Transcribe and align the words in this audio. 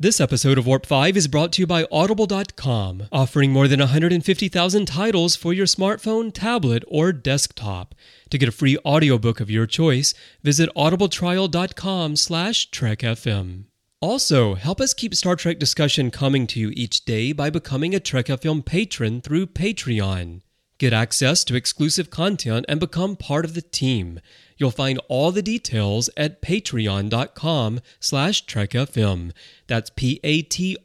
This 0.00 0.20
episode 0.20 0.58
of 0.58 0.66
Warp 0.68 0.86
5 0.86 1.16
is 1.16 1.26
brought 1.26 1.50
to 1.54 1.62
you 1.62 1.66
by 1.66 1.84
Audible.com, 1.90 3.08
offering 3.10 3.50
more 3.50 3.66
than 3.66 3.80
150,000 3.80 4.86
titles 4.86 5.34
for 5.34 5.52
your 5.52 5.66
smartphone, 5.66 6.32
tablet, 6.32 6.84
or 6.86 7.12
desktop. 7.12 7.96
To 8.30 8.38
get 8.38 8.48
a 8.48 8.52
free 8.52 8.78
audiobook 8.86 9.40
of 9.40 9.50
your 9.50 9.66
choice, 9.66 10.14
visit 10.40 10.70
audibletrial.com 10.76 12.14
slash 12.14 12.70
trekfm. 12.70 13.64
Also, 14.00 14.54
help 14.54 14.80
us 14.80 14.94
keep 14.94 15.16
Star 15.16 15.34
Trek 15.34 15.58
discussion 15.58 16.12
coming 16.12 16.46
to 16.46 16.60
you 16.60 16.70
each 16.76 17.04
day 17.04 17.32
by 17.32 17.50
becoming 17.50 17.92
a 17.92 17.98
Trek 17.98 18.26
FM 18.26 18.64
patron 18.64 19.20
through 19.20 19.48
Patreon. 19.48 20.42
Get 20.78 20.92
access 20.92 21.42
to 21.44 21.56
exclusive 21.56 22.08
content 22.08 22.64
and 22.68 22.78
become 22.78 23.16
part 23.16 23.44
of 23.44 23.54
the 23.54 23.62
team. 23.62 24.20
You'll 24.56 24.70
find 24.70 25.00
all 25.08 25.32
the 25.32 25.42
details 25.42 26.08
at 26.16 26.40
patreon.com 26.40 27.80
slash 27.98 28.46
trekfm. 28.46 29.32
That's 29.66 29.90
P-A-T-R-E-O-N 29.90 30.76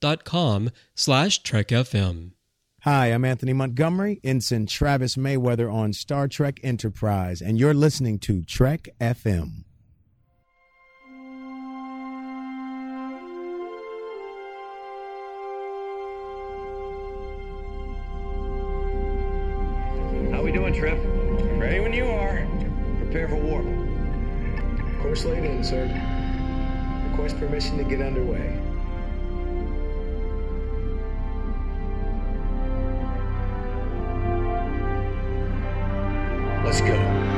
dot 0.00 0.24
com 0.24 0.70
slash 0.94 1.42
trekfm. 1.42 2.30
Hi, 2.82 3.06
I'm 3.08 3.24
Anthony 3.24 3.52
Montgomery, 3.52 4.20
Ensign 4.24 4.66
Travis 4.66 5.16
Mayweather 5.16 5.70
on 5.70 5.92
Star 5.92 6.28
Trek 6.28 6.60
Enterprise, 6.62 7.42
and 7.42 7.58
you're 7.58 7.74
listening 7.74 8.18
to 8.20 8.42
Trek 8.42 8.88
FM. 9.00 9.64
Doing, 20.70 20.80
Trip? 20.80 21.60
Ready 21.60 21.80
when 21.80 21.92
you 21.92 22.06
are. 22.06 22.46
Prepare 22.98 23.28
for 23.28 23.36
warp. 23.36 23.66
Course 25.02 25.24
laid 25.24 25.44
in, 25.44 25.64
sir. 25.64 25.86
Request 27.10 27.38
permission 27.38 27.76
to 27.78 27.84
get 27.84 28.00
underway. 28.00 28.56
Let's 36.64 36.80
go. 36.82 37.29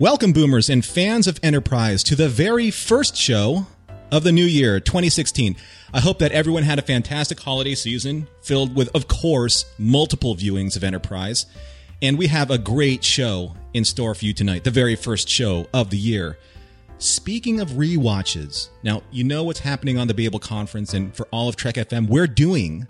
Welcome, 0.00 0.32
boomers 0.32 0.70
and 0.70 0.84
fans 0.84 1.28
of 1.28 1.38
Enterprise, 1.40 2.02
to 2.04 2.16
the 2.16 2.28
very 2.28 2.72
first 2.72 3.16
show 3.16 3.68
of 4.10 4.24
the 4.24 4.32
new 4.32 4.44
year, 4.44 4.80
2016. 4.80 5.54
I 5.92 6.00
hope 6.00 6.18
that 6.18 6.32
everyone 6.32 6.64
had 6.64 6.80
a 6.80 6.82
fantastic 6.82 7.38
holiday 7.38 7.76
season 7.76 8.26
filled 8.42 8.74
with, 8.74 8.92
of 8.92 9.06
course, 9.06 9.64
multiple 9.78 10.34
viewings 10.34 10.74
of 10.74 10.82
Enterprise. 10.82 11.46
And 12.02 12.18
we 12.18 12.26
have 12.26 12.50
a 12.50 12.58
great 12.58 13.04
show 13.04 13.54
in 13.72 13.84
store 13.84 14.16
for 14.16 14.24
you 14.24 14.32
tonight, 14.32 14.64
the 14.64 14.72
very 14.72 14.96
first 14.96 15.28
show 15.28 15.68
of 15.72 15.90
the 15.90 15.96
year. 15.96 16.38
Speaking 16.98 17.60
of 17.60 17.70
rewatches, 17.70 18.70
now 18.82 19.04
you 19.12 19.22
know 19.22 19.44
what's 19.44 19.60
happening 19.60 19.96
on 19.96 20.08
the 20.08 20.14
Babel 20.14 20.40
Conference, 20.40 20.92
and 20.92 21.14
for 21.14 21.28
all 21.30 21.48
of 21.48 21.54
Trek 21.54 21.76
FM, 21.76 22.08
we're 22.08 22.26
doing 22.26 22.88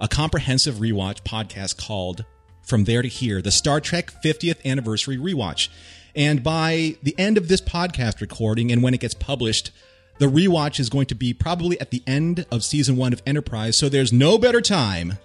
a 0.00 0.06
comprehensive 0.06 0.76
rewatch 0.76 1.22
podcast 1.22 1.84
called 1.84 2.24
From 2.62 2.84
There 2.84 3.02
to 3.02 3.08
Here, 3.08 3.42
the 3.42 3.50
Star 3.50 3.80
Trek 3.80 4.12
50th 4.22 4.64
Anniversary 4.64 5.16
Rewatch. 5.16 5.68
And 6.14 6.42
by 6.42 6.96
the 7.02 7.14
end 7.18 7.36
of 7.36 7.48
this 7.48 7.60
podcast 7.60 8.20
recording, 8.20 8.70
and 8.70 8.82
when 8.82 8.94
it 8.94 9.00
gets 9.00 9.14
published, 9.14 9.70
the 10.18 10.26
rewatch 10.26 10.78
is 10.78 10.88
going 10.88 11.06
to 11.06 11.14
be 11.14 11.34
probably 11.34 11.80
at 11.80 11.90
the 11.90 12.02
end 12.06 12.46
of 12.50 12.62
season 12.62 12.96
one 12.96 13.12
of 13.12 13.22
Enterprise. 13.26 13.76
So 13.76 13.88
there's 13.88 14.12
no 14.12 14.38
better 14.38 14.60
time 14.60 15.18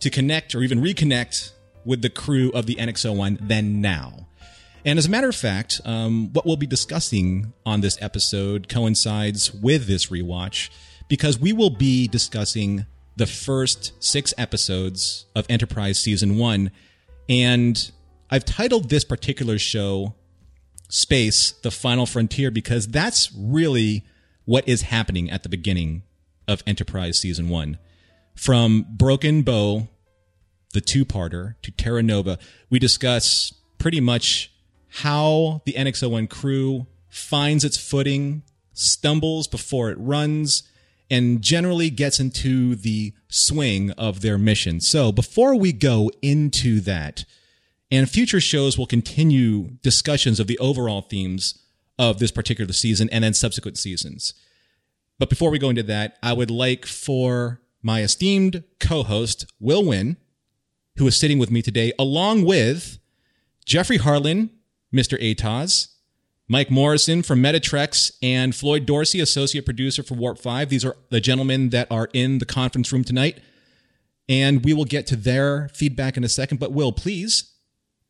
to 0.00 0.08
connect 0.10 0.54
or 0.54 0.62
even 0.62 0.80
reconnect 0.80 1.52
with 1.84 2.02
the 2.02 2.10
crew 2.10 2.50
of 2.52 2.66
the 2.66 2.76
NX01 2.76 3.48
than 3.48 3.80
now. 3.80 4.28
And 4.84 4.98
as 4.98 5.06
a 5.06 5.10
matter 5.10 5.28
of 5.28 5.36
fact, 5.36 5.80
um, 5.84 6.32
what 6.32 6.46
we'll 6.46 6.56
be 6.56 6.66
discussing 6.66 7.52
on 7.66 7.82
this 7.82 7.98
episode 8.00 8.68
coincides 8.68 9.52
with 9.52 9.86
this 9.86 10.06
rewatch 10.06 10.70
because 11.08 11.38
we 11.38 11.52
will 11.52 11.70
be 11.70 12.08
discussing 12.08 12.86
the 13.16 13.26
first 13.26 13.92
six 14.02 14.32
episodes 14.38 15.26
of 15.34 15.44
Enterprise 15.50 15.98
Season 15.98 16.38
1. 16.38 16.70
And 17.28 17.90
I've 18.30 18.46
titled 18.46 18.88
this 18.88 19.04
particular 19.04 19.58
show 19.58 20.14
Space, 20.90 21.52
the 21.62 21.70
Final 21.70 22.04
Frontier, 22.04 22.50
because 22.50 22.88
that's 22.88 23.32
really 23.32 24.04
what 24.44 24.68
is 24.68 24.82
happening 24.82 25.30
at 25.30 25.42
the 25.42 25.48
beginning 25.48 26.02
of 26.46 26.62
Enterprise 26.66 27.18
Season 27.18 27.48
1. 27.48 27.78
From 28.34 28.84
Broken 28.90 29.42
Bow, 29.42 29.88
the 30.72 30.80
two 30.80 31.04
parter, 31.04 31.54
to 31.62 31.70
Terra 31.70 32.02
Nova, 32.02 32.38
we 32.68 32.78
discuss 32.78 33.54
pretty 33.78 34.00
much 34.00 34.52
how 34.88 35.62
the 35.64 35.74
NX01 35.74 36.28
crew 36.28 36.86
finds 37.08 37.64
its 37.64 37.76
footing, 37.76 38.42
stumbles 38.72 39.46
before 39.46 39.90
it 39.90 39.98
runs, 39.98 40.64
and 41.10 41.42
generally 41.42 41.90
gets 41.90 42.20
into 42.20 42.74
the 42.74 43.12
swing 43.28 43.90
of 43.92 44.20
their 44.20 44.38
mission. 44.38 44.80
So 44.80 45.12
before 45.12 45.54
we 45.56 45.72
go 45.72 46.10
into 46.22 46.80
that, 46.80 47.24
and 47.90 48.08
future 48.08 48.40
shows 48.40 48.78
will 48.78 48.86
continue 48.86 49.70
discussions 49.82 50.38
of 50.38 50.46
the 50.46 50.58
overall 50.58 51.02
themes 51.02 51.58
of 51.98 52.18
this 52.18 52.30
particular 52.30 52.72
season 52.72 53.08
and 53.10 53.24
then 53.24 53.34
subsequent 53.34 53.76
seasons. 53.76 54.32
But 55.18 55.28
before 55.28 55.50
we 55.50 55.58
go 55.58 55.70
into 55.70 55.82
that, 55.84 56.16
I 56.22 56.32
would 56.32 56.50
like 56.50 56.86
for 56.86 57.60
my 57.82 58.02
esteemed 58.02 58.64
co 58.78 59.02
host, 59.02 59.46
Will 59.58 59.82
Nguyen, 59.82 60.16
who 60.96 61.06
is 61.06 61.18
sitting 61.18 61.38
with 61.38 61.50
me 61.50 61.62
today, 61.62 61.92
along 61.98 62.44
with 62.44 62.98
Jeffrey 63.66 63.98
Harlan, 63.98 64.50
Mr. 64.94 65.20
Atoz, 65.20 65.88
Mike 66.48 66.70
Morrison 66.70 67.22
from 67.22 67.42
Meta 67.42 67.60
Treks, 67.60 68.12
and 68.22 68.54
Floyd 68.54 68.86
Dorsey, 68.86 69.20
associate 69.20 69.64
producer 69.64 70.02
for 70.02 70.14
Warp 70.14 70.38
5. 70.38 70.68
These 70.68 70.84
are 70.84 70.96
the 71.10 71.20
gentlemen 71.20 71.70
that 71.70 71.90
are 71.90 72.08
in 72.12 72.38
the 72.38 72.46
conference 72.46 72.92
room 72.92 73.04
tonight. 73.04 73.40
And 74.28 74.64
we 74.64 74.72
will 74.72 74.84
get 74.84 75.06
to 75.08 75.16
their 75.16 75.68
feedback 75.74 76.16
in 76.16 76.24
a 76.24 76.28
second. 76.28 76.60
But, 76.60 76.72
Will, 76.72 76.92
please 76.92 77.49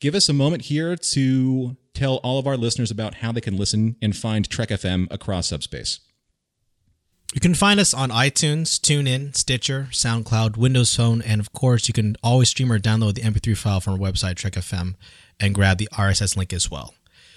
give 0.00 0.14
us 0.14 0.28
a 0.28 0.32
moment 0.32 0.62
here 0.62 0.96
to 0.96 1.76
tell 1.94 2.16
all 2.16 2.38
of 2.38 2.46
our 2.46 2.56
listeners 2.56 2.90
about 2.90 3.16
how 3.16 3.30
they 3.32 3.40
can 3.40 3.56
listen 3.56 3.96
and 4.02 4.16
find 4.16 4.48
Trek 4.48 4.70
FM 4.70 5.06
across 5.10 5.48
subspace. 5.48 6.00
You 7.34 7.40
can 7.40 7.54
find 7.54 7.78
us 7.78 7.94
on 7.94 8.10
iTunes, 8.10 8.80
TuneIn, 8.80 9.36
Stitcher, 9.36 9.88
SoundCloud, 9.92 10.56
Windows 10.56 10.96
Phone, 10.96 11.22
and 11.22 11.40
of 11.40 11.52
course, 11.52 11.86
you 11.86 11.94
can 11.94 12.16
always 12.24 12.48
stream 12.48 12.72
or 12.72 12.80
download 12.80 13.14
the 13.14 13.20
MP3 13.20 13.56
file 13.56 13.80
from 13.80 13.92
our 13.92 13.98
website, 14.00 14.34
Trek 14.34 14.54
FM, 14.54 14.96
and 15.38 15.54
grab 15.54 15.78
the 15.78 15.88
RSS 15.92 16.36
link 16.36 16.52
as 16.52 16.70
well. 16.72 16.94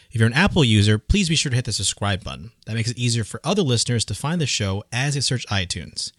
If 0.09 0.19
you're 0.19 0.27
an 0.27 0.33
Apple 0.33 0.63
user, 0.63 0.97
please 0.97 1.29
be 1.29 1.35
sure 1.35 1.51
to 1.51 1.55
hit 1.55 1.65
the 1.65 1.73
subscribe 1.73 2.23
button. 2.23 2.51
That 2.65 2.73
makes 2.75 2.89
it 2.89 2.97
easier 2.97 3.23
for 3.23 3.39
other 3.43 3.61
listeners 3.61 4.03
to 4.05 4.15
find 4.15 4.41
the 4.41 4.47
show 4.47 4.83
as 4.91 5.13
they 5.13 5.21
search 5.21 5.45
iTunes. 5.47 6.11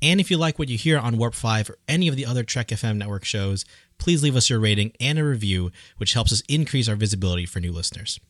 And 0.00 0.20
if 0.20 0.30
you 0.30 0.36
like 0.36 0.58
what 0.58 0.68
you 0.68 0.78
hear 0.78 0.98
on 0.98 1.18
Warp 1.18 1.34
5 1.34 1.70
or 1.70 1.78
any 1.88 2.08
of 2.08 2.16
the 2.16 2.26
other 2.26 2.44
Trek 2.44 2.68
FM 2.68 2.96
network 2.96 3.24
shows, 3.24 3.64
please 3.98 4.22
leave 4.22 4.36
us 4.36 4.48
your 4.48 4.60
rating 4.60 4.92
and 5.00 5.18
a 5.18 5.24
review, 5.24 5.72
which 5.96 6.12
helps 6.12 6.32
us 6.32 6.42
increase 6.48 6.88
our 6.88 6.96
visibility 6.96 7.46
for 7.46 7.60
new 7.60 7.72
listeners. 7.72 8.20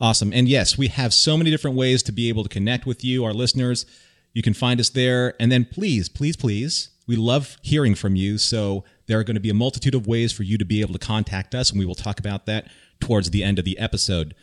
Awesome. 0.00 0.32
And 0.32 0.48
yes, 0.48 0.76
we 0.76 0.88
have 0.88 1.14
so 1.14 1.36
many 1.36 1.50
different 1.50 1.76
ways 1.76 2.02
to 2.02 2.12
be 2.12 2.28
able 2.28 2.42
to 2.42 2.48
connect 2.48 2.86
with 2.86 3.04
you, 3.04 3.24
our 3.24 3.32
listeners. 3.32 3.86
You 4.34 4.42
can 4.42 4.54
find 4.54 4.80
us 4.80 4.90
there. 4.90 5.34
And 5.40 5.50
then 5.50 5.64
please, 5.64 6.08
please, 6.08 6.36
please, 6.36 6.90
we 7.06 7.16
love 7.16 7.56
hearing 7.62 7.94
from 7.94 8.16
you. 8.16 8.36
So 8.38 8.84
there 9.06 9.18
are 9.18 9.24
going 9.24 9.36
to 9.36 9.40
be 9.40 9.50
a 9.50 9.54
multitude 9.54 9.94
of 9.94 10.06
ways 10.06 10.32
for 10.32 10.42
you 10.42 10.58
to 10.58 10.64
be 10.64 10.80
able 10.80 10.92
to 10.92 10.98
contact 10.98 11.54
us, 11.54 11.70
and 11.70 11.78
we 11.78 11.86
will 11.86 11.94
talk 11.94 12.18
about 12.18 12.46
that 12.46 12.68
towards 13.00 13.30
the 13.30 13.42
end 13.42 13.58
of 13.58 13.64
the 13.64 13.78
episode. 13.78 14.34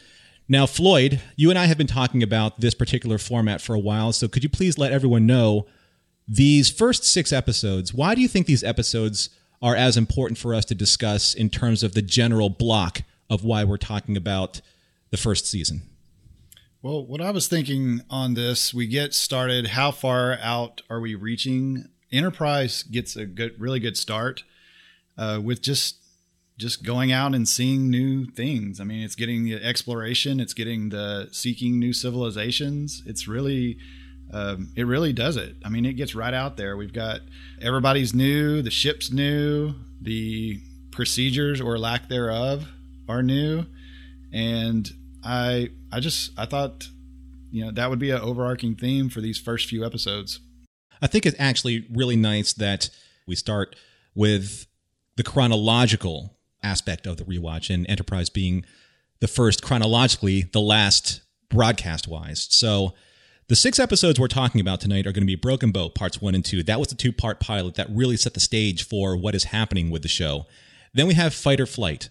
Now, 0.48 0.66
Floyd, 0.66 1.22
you 1.36 1.50
and 1.50 1.60
I 1.60 1.66
have 1.66 1.78
been 1.78 1.88
talking 1.88 2.24
about 2.24 2.60
this 2.60 2.74
particular 2.74 3.18
format 3.18 3.62
for 3.62 3.74
a 3.76 3.80
while. 3.80 4.12
So 4.12 4.28
could 4.28 4.44
you 4.44 4.50
please 4.50 4.78
let 4.78 4.92
everyone 4.92 5.26
know 5.26 5.68
these 6.30 6.70
first 6.70 7.04
six 7.04 7.34
episodes? 7.34 7.94
Why 7.94 8.14
do 8.14 8.22
you 8.22 8.28
think 8.28 8.46
these 8.46 8.64
episodes 8.64 9.30
are 9.62 9.76
as 9.76 9.98
important 9.98 10.38
for 10.38 10.54
us 10.54 10.64
to 10.66 10.76
discuss 10.76 11.34
in 11.34 11.50
terms 11.50 11.84
of 11.84 11.94
the 11.94 12.02
general 12.02 12.50
block 12.50 13.02
of 13.30 13.44
why 13.44 13.64
we're 13.64 13.78
talking 13.78 14.16
about 14.16 14.62
the 15.10 15.18
first 15.18 15.48
season? 15.48 15.82
Well, 16.82 17.06
what 17.06 17.20
I 17.20 17.32
was 17.32 17.48
thinking 17.48 18.02
on 18.10 18.36
this, 18.36 18.74
we 18.74 18.88
get 18.88 19.14
started. 19.14 19.68
How 19.68 19.92
far 19.92 20.38
out 20.42 20.82
are 20.90 21.02
we 21.02 21.16
reaching? 21.16 21.90
Enterprise 22.12 22.84
gets 22.84 23.16
a 23.16 23.26
good, 23.26 23.60
really 23.60 23.80
good 23.80 23.98
start 23.98 24.44
uh, 25.18 25.42
with 25.44 25.62
just 25.62 25.98
just 26.58 26.84
going 26.84 27.10
out 27.10 27.34
and 27.34 27.48
seeing 27.48 27.90
new 27.90 28.26
things. 28.26 28.82
I 28.82 28.84
mean, 28.84 29.02
it's 29.02 29.16
getting 29.16 29.46
the 29.46 29.56
exploration, 29.56 30.42
it's 30.42 30.54
getting 30.54 30.90
the 30.90 31.30
seeking 31.32 31.80
new 31.80 31.94
civilizations. 31.94 33.02
It's 33.06 33.30
really, 33.30 33.78
um, 34.32 34.72
it 34.76 34.84
really 34.84 35.14
does 35.14 35.38
it. 35.38 35.56
I 35.66 35.70
mean, 35.70 35.86
it 35.86 35.94
gets 35.94 36.16
right 36.16 36.34
out 36.34 36.58
there. 36.58 36.78
We've 36.78 36.94
got 36.94 37.22
everybody's 37.62 38.14
new, 38.14 38.62
the 38.62 38.72
ship's 38.72 39.12
new, 39.12 39.74
the 40.02 40.62
procedures 40.92 41.62
or 41.62 41.78
lack 41.78 42.10
thereof 42.10 42.68
are 43.08 43.24
new, 43.24 43.66
and 44.32 44.90
I 45.24 45.70
I 45.92 46.00
just 46.00 46.32
I 46.38 46.46
thought 46.46 46.88
you 47.52 47.66
know 47.66 47.72
that 47.72 47.90
would 47.90 48.00
be 48.00 48.12
an 48.12 48.22
overarching 48.22 48.76
theme 48.76 49.10
for 49.10 49.22
these 49.22 49.40
first 49.40 49.68
few 49.68 49.86
episodes. 49.86 50.40
I 51.02 51.08
think 51.08 51.26
it's 51.26 51.40
actually 51.40 51.88
really 51.92 52.16
nice 52.16 52.54
that 52.54 52.90
we 53.28 53.36
start 53.36 53.76
with 54.16 54.68
the 55.16 55.24
chronological 55.24 56.38
aspect 56.62 57.08
of 57.08 57.18
the 57.18 57.24
rewatch 57.24 57.74
and 57.74 57.90
Enterprise 57.90 58.30
being 58.30 58.66
the 59.20 59.28
first 59.28 59.64
chronologically, 59.64 60.44
the 60.52 60.62
last 60.62 61.22
broadcast 61.50 62.08
wise. 62.08 62.48
So 62.50 62.94
the 63.50 63.56
six 63.56 63.80
episodes 63.80 64.20
we're 64.20 64.28
talking 64.28 64.62
about 64.62 64.80
tonight 64.80 65.08
are 65.08 65.12
going 65.12 65.24
to 65.24 65.28
be 65.28 65.36
Broken 65.36 65.72
Bow 65.72 65.90
parts 65.90 66.22
one 66.22 66.36
and 66.36 66.46
two. 66.46 66.62
That 66.62 66.78
was 66.78 66.90
the 66.90 66.96
two 66.96 67.12
part 67.12 67.40
pilot 67.40 67.74
that 67.76 67.88
really 67.90 68.16
set 68.16 68.36
the 68.36 68.40
stage 68.40 68.86
for 68.86 69.18
what 69.18 69.34
is 69.34 69.46
happening 69.46 69.90
with 69.90 70.04
the 70.04 70.08
show. 70.08 70.46
Then 70.94 71.08
we 71.08 71.16
have 71.16 71.34
Fight 71.34 71.60
or 71.60 71.66
Flight, 71.66 72.10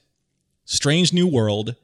Strange 0.64 1.12
New 1.12 1.28
World, 1.28 1.76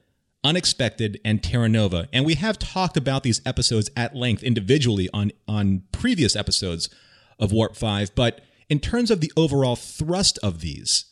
Unexpected, 0.42 1.20
and 1.24 1.40
Terra 1.40 1.68
Nova. 1.68 2.08
And 2.12 2.26
we 2.26 2.34
have 2.34 2.58
talked 2.58 2.96
about 2.96 3.22
these 3.22 3.40
episodes 3.46 3.90
at 3.96 4.16
length 4.16 4.42
individually 4.42 5.08
on, 5.14 5.30
on 5.46 5.84
previous 5.92 6.34
episodes 6.34 6.90
of 7.38 7.52
Warp 7.52 7.76
5. 7.76 8.12
But 8.16 8.40
in 8.68 8.80
terms 8.80 9.12
of 9.12 9.20
the 9.20 9.32
overall 9.36 9.76
thrust 9.76 10.36
of 10.42 10.62
these, 10.62 11.04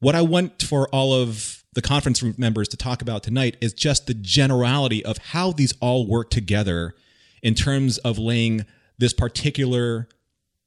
what 0.00 0.14
I 0.14 0.22
want 0.22 0.62
for 0.62 0.88
all 0.88 1.12
of 1.12 1.62
the 1.74 1.82
conference 1.82 2.22
room 2.22 2.34
members 2.38 2.68
to 2.68 2.78
talk 2.78 3.02
about 3.02 3.22
tonight 3.22 3.58
is 3.60 3.74
just 3.74 4.06
the 4.06 4.14
generality 4.14 5.04
of 5.04 5.18
how 5.18 5.52
these 5.52 5.74
all 5.80 6.08
work 6.08 6.30
together 6.30 6.94
in 7.42 7.54
terms 7.54 7.98
of 7.98 8.18
laying 8.18 8.64
this 8.98 9.12
particular 9.12 10.08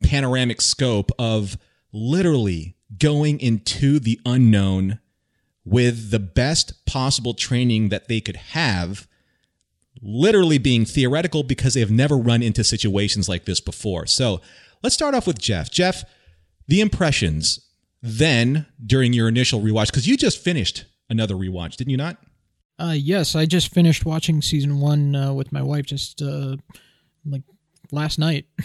panoramic 0.04 0.62
scope 0.62 1.12
of 1.20 1.58
literally 1.92 2.76
going 2.98 3.40
into 3.40 4.00
the 4.00 4.20
unknown 4.26 5.00
with 5.66 6.12
the 6.12 6.20
best 6.20 6.86
possible 6.86 7.34
training 7.34 7.90
that 7.90 8.08
they 8.08 8.20
could 8.22 8.38
have, 8.38 9.08
literally 10.02 10.58
being 10.58 10.86
theoretical 10.86 11.44
because 11.44 11.74
they 11.74 11.80
have 11.80 11.92
never 11.92 12.18
run 12.18 12.42
into 12.42 12.64
situations 12.64 13.28
like 13.28 13.46
this 13.46 13.60
before. 13.60 14.06
So 14.06 14.42
let's 14.82 14.96
start 14.96 15.14
off 15.14 15.28
with 15.28 15.40
Jeff. 15.40 15.70
Jeff, 15.70 16.04
the 16.68 16.82
impressions 16.82 17.60
then 18.02 18.66
during 18.84 19.14
your 19.14 19.28
initial 19.28 19.60
rewatch, 19.62 19.88
because 19.88 20.08
you 20.08 20.16
just 20.16 20.42
finished 20.42 20.86
another 21.10 21.36
rewatch, 21.36 21.76
didn't 21.76 21.92
you 21.92 21.98
not? 21.98 22.18
Uh, 22.80 22.96
yes, 22.96 23.36
I 23.36 23.46
just 23.46 23.74
finished 23.74 24.06
watching 24.06 24.42
season 24.42 24.80
one 24.80 25.16
uh, 25.16 25.34
with 25.34 25.52
my 25.52 25.62
wife 25.62 25.86
just 25.86 26.22
uh, 26.22 26.56
like 27.26 27.44
last 27.92 28.20
night. 28.20 28.46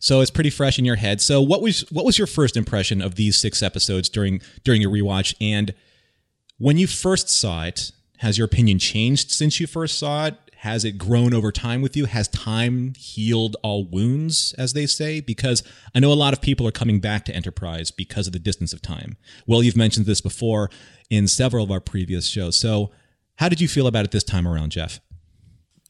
So 0.00 0.20
it's 0.20 0.30
pretty 0.30 0.50
fresh 0.50 0.78
in 0.78 0.84
your 0.84 0.96
head. 0.96 1.20
So 1.20 1.42
what 1.42 1.60
was 1.60 1.80
what 1.90 2.04
was 2.04 2.18
your 2.18 2.26
first 2.26 2.56
impression 2.56 3.02
of 3.02 3.16
these 3.16 3.36
six 3.36 3.62
episodes 3.62 4.08
during 4.08 4.40
during 4.64 4.80
your 4.80 4.92
rewatch? 4.92 5.34
And 5.40 5.74
when 6.58 6.78
you 6.78 6.86
first 6.86 7.28
saw 7.28 7.64
it, 7.64 7.90
has 8.18 8.38
your 8.38 8.44
opinion 8.44 8.78
changed 8.78 9.30
since 9.30 9.58
you 9.58 9.66
first 9.66 9.98
saw 9.98 10.26
it? 10.26 10.34
Has 10.58 10.84
it 10.84 10.98
grown 10.98 11.32
over 11.32 11.52
time 11.52 11.82
with 11.82 11.96
you? 11.96 12.06
Has 12.06 12.26
time 12.28 12.94
healed 12.96 13.56
all 13.62 13.84
wounds, 13.84 14.54
as 14.58 14.72
they 14.72 14.86
say? 14.86 15.20
Because 15.20 15.62
I 15.94 16.00
know 16.00 16.12
a 16.12 16.14
lot 16.14 16.32
of 16.32 16.40
people 16.40 16.66
are 16.66 16.72
coming 16.72 16.98
back 16.98 17.24
to 17.26 17.34
Enterprise 17.34 17.92
because 17.92 18.26
of 18.26 18.32
the 18.32 18.40
distance 18.40 18.72
of 18.72 18.82
time. 18.82 19.16
Well, 19.46 19.62
you've 19.62 19.76
mentioned 19.76 20.06
this 20.06 20.20
before 20.20 20.68
in 21.10 21.28
several 21.28 21.64
of 21.64 21.70
our 21.70 21.80
previous 21.80 22.26
shows. 22.26 22.56
So, 22.56 22.90
how 23.38 23.48
did 23.48 23.60
you 23.60 23.68
feel 23.68 23.86
about 23.86 24.04
it 24.04 24.10
this 24.10 24.24
time 24.24 24.46
around, 24.46 24.70
Jeff? 24.72 25.00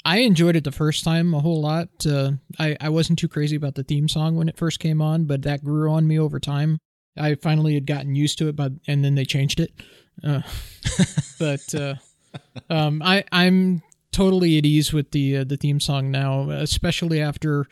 I 0.04 0.18
enjoyed 0.18 0.54
it 0.54 0.64
the 0.64 0.72
first 0.72 1.02
time 1.02 1.34
a 1.34 1.40
whole 1.40 1.60
lot. 1.60 1.88
Uh, 2.06 2.32
I, 2.58 2.76
I 2.80 2.88
wasn't 2.90 3.18
too 3.18 3.28
crazy 3.28 3.56
about 3.56 3.74
the 3.74 3.82
theme 3.82 4.08
song 4.08 4.36
when 4.36 4.48
it 4.48 4.56
first 4.56 4.80
came 4.80 5.02
on, 5.02 5.24
but 5.24 5.42
that 5.42 5.64
grew 5.64 5.90
on 5.90 6.06
me 6.06 6.18
over 6.18 6.38
time. 6.38 6.78
I 7.16 7.34
finally 7.34 7.74
had 7.74 7.86
gotten 7.86 8.14
used 8.14 8.38
to 8.38 8.48
it, 8.48 8.56
but 8.56 8.72
and 8.86 9.04
then 9.04 9.14
they 9.14 9.24
changed 9.24 9.60
it. 9.60 9.72
Uh, 10.22 10.42
but 11.38 11.74
uh, 11.74 11.94
um, 12.70 13.02
I 13.02 13.24
I'm 13.32 13.82
totally 14.12 14.58
at 14.58 14.66
ease 14.66 14.92
with 14.92 15.10
the 15.10 15.38
uh, 15.38 15.44
the 15.44 15.56
theme 15.56 15.80
song 15.80 16.10
now, 16.10 16.50
especially 16.50 17.20
after 17.20 17.66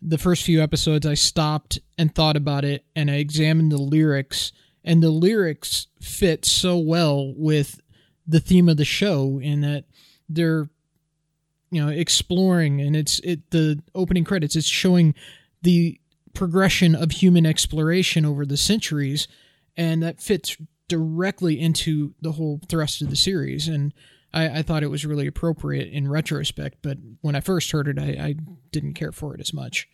the 0.00 0.18
first 0.18 0.44
few 0.44 0.62
episodes. 0.62 1.04
I 1.04 1.14
stopped 1.14 1.80
and 1.98 2.14
thought 2.14 2.36
about 2.36 2.64
it, 2.64 2.84
and 2.94 3.10
I 3.10 3.16
examined 3.16 3.72
the 3.72 3.78
lyrics, 3.78 4.52
and 4.84 5.02
the 5.02 5.10
lyrics 5.10 5.88
fit 6.00 6.44
so 6.44 6.78
well 6.78 7.34
with 7.36 7.80
the 8.26 8.40
theme 8.40 8.68
of 8.68 8.76
the 8.76 8.84
show 8.84 9.40
in 9.42 9.60
that 9.60 9.84
they're 10.28 10.68
you 11.70 11.84
know 11.84 11.88
exploring 11.90 12.80
and 12.80 12.94
it's 12.96 13.18
it 13.20 13.50
the 13.50 13.80
opening 13.94 14.24
credits 14.24 14.54
it's 14.56 14.66
showing 14.66 15.14
the 15.62 16.00
progression 16.34 16.94
of 16.94 17.10
human 17.10 17.46
exploration 17.46 18.24
over 18.24 18.44
the 18.46 18.56
centuries 18.56 19.26
and 19.76 20.02
that 20.02 20.20
fits 20.20 20.56
directly 20.88 21.58
into 21.58 22.14
the 22.20 22.32
whole 22.32 22.60
thrust 22.68 23.02
of 23.02 23.10
the 23.10 23.16
series. 23.16 23.66
And 23.66 23.92
I, 24.32 24.58
I 24.58 24.62
thought 24.62 24.82
it 24.82 24.90
was 24.90 25.04
really 25.04 25.26
appropriate 25.26 25.90
in 25.92 26.08
retrospect 26.08 26.78
but 26.82 26.98
when 27.22 27.34
I 27.34 27.40
first 27.40 27.70
heard 27.72 27.88
it 27.88 27.98
I, 27.98 28.04
I 28.28 28.34
didn't 28.70 28.94
care 28.94 29.12
for 29.12 29.34
it 29.34 29.40
as 29.40 29.52
much. 29.52 29.88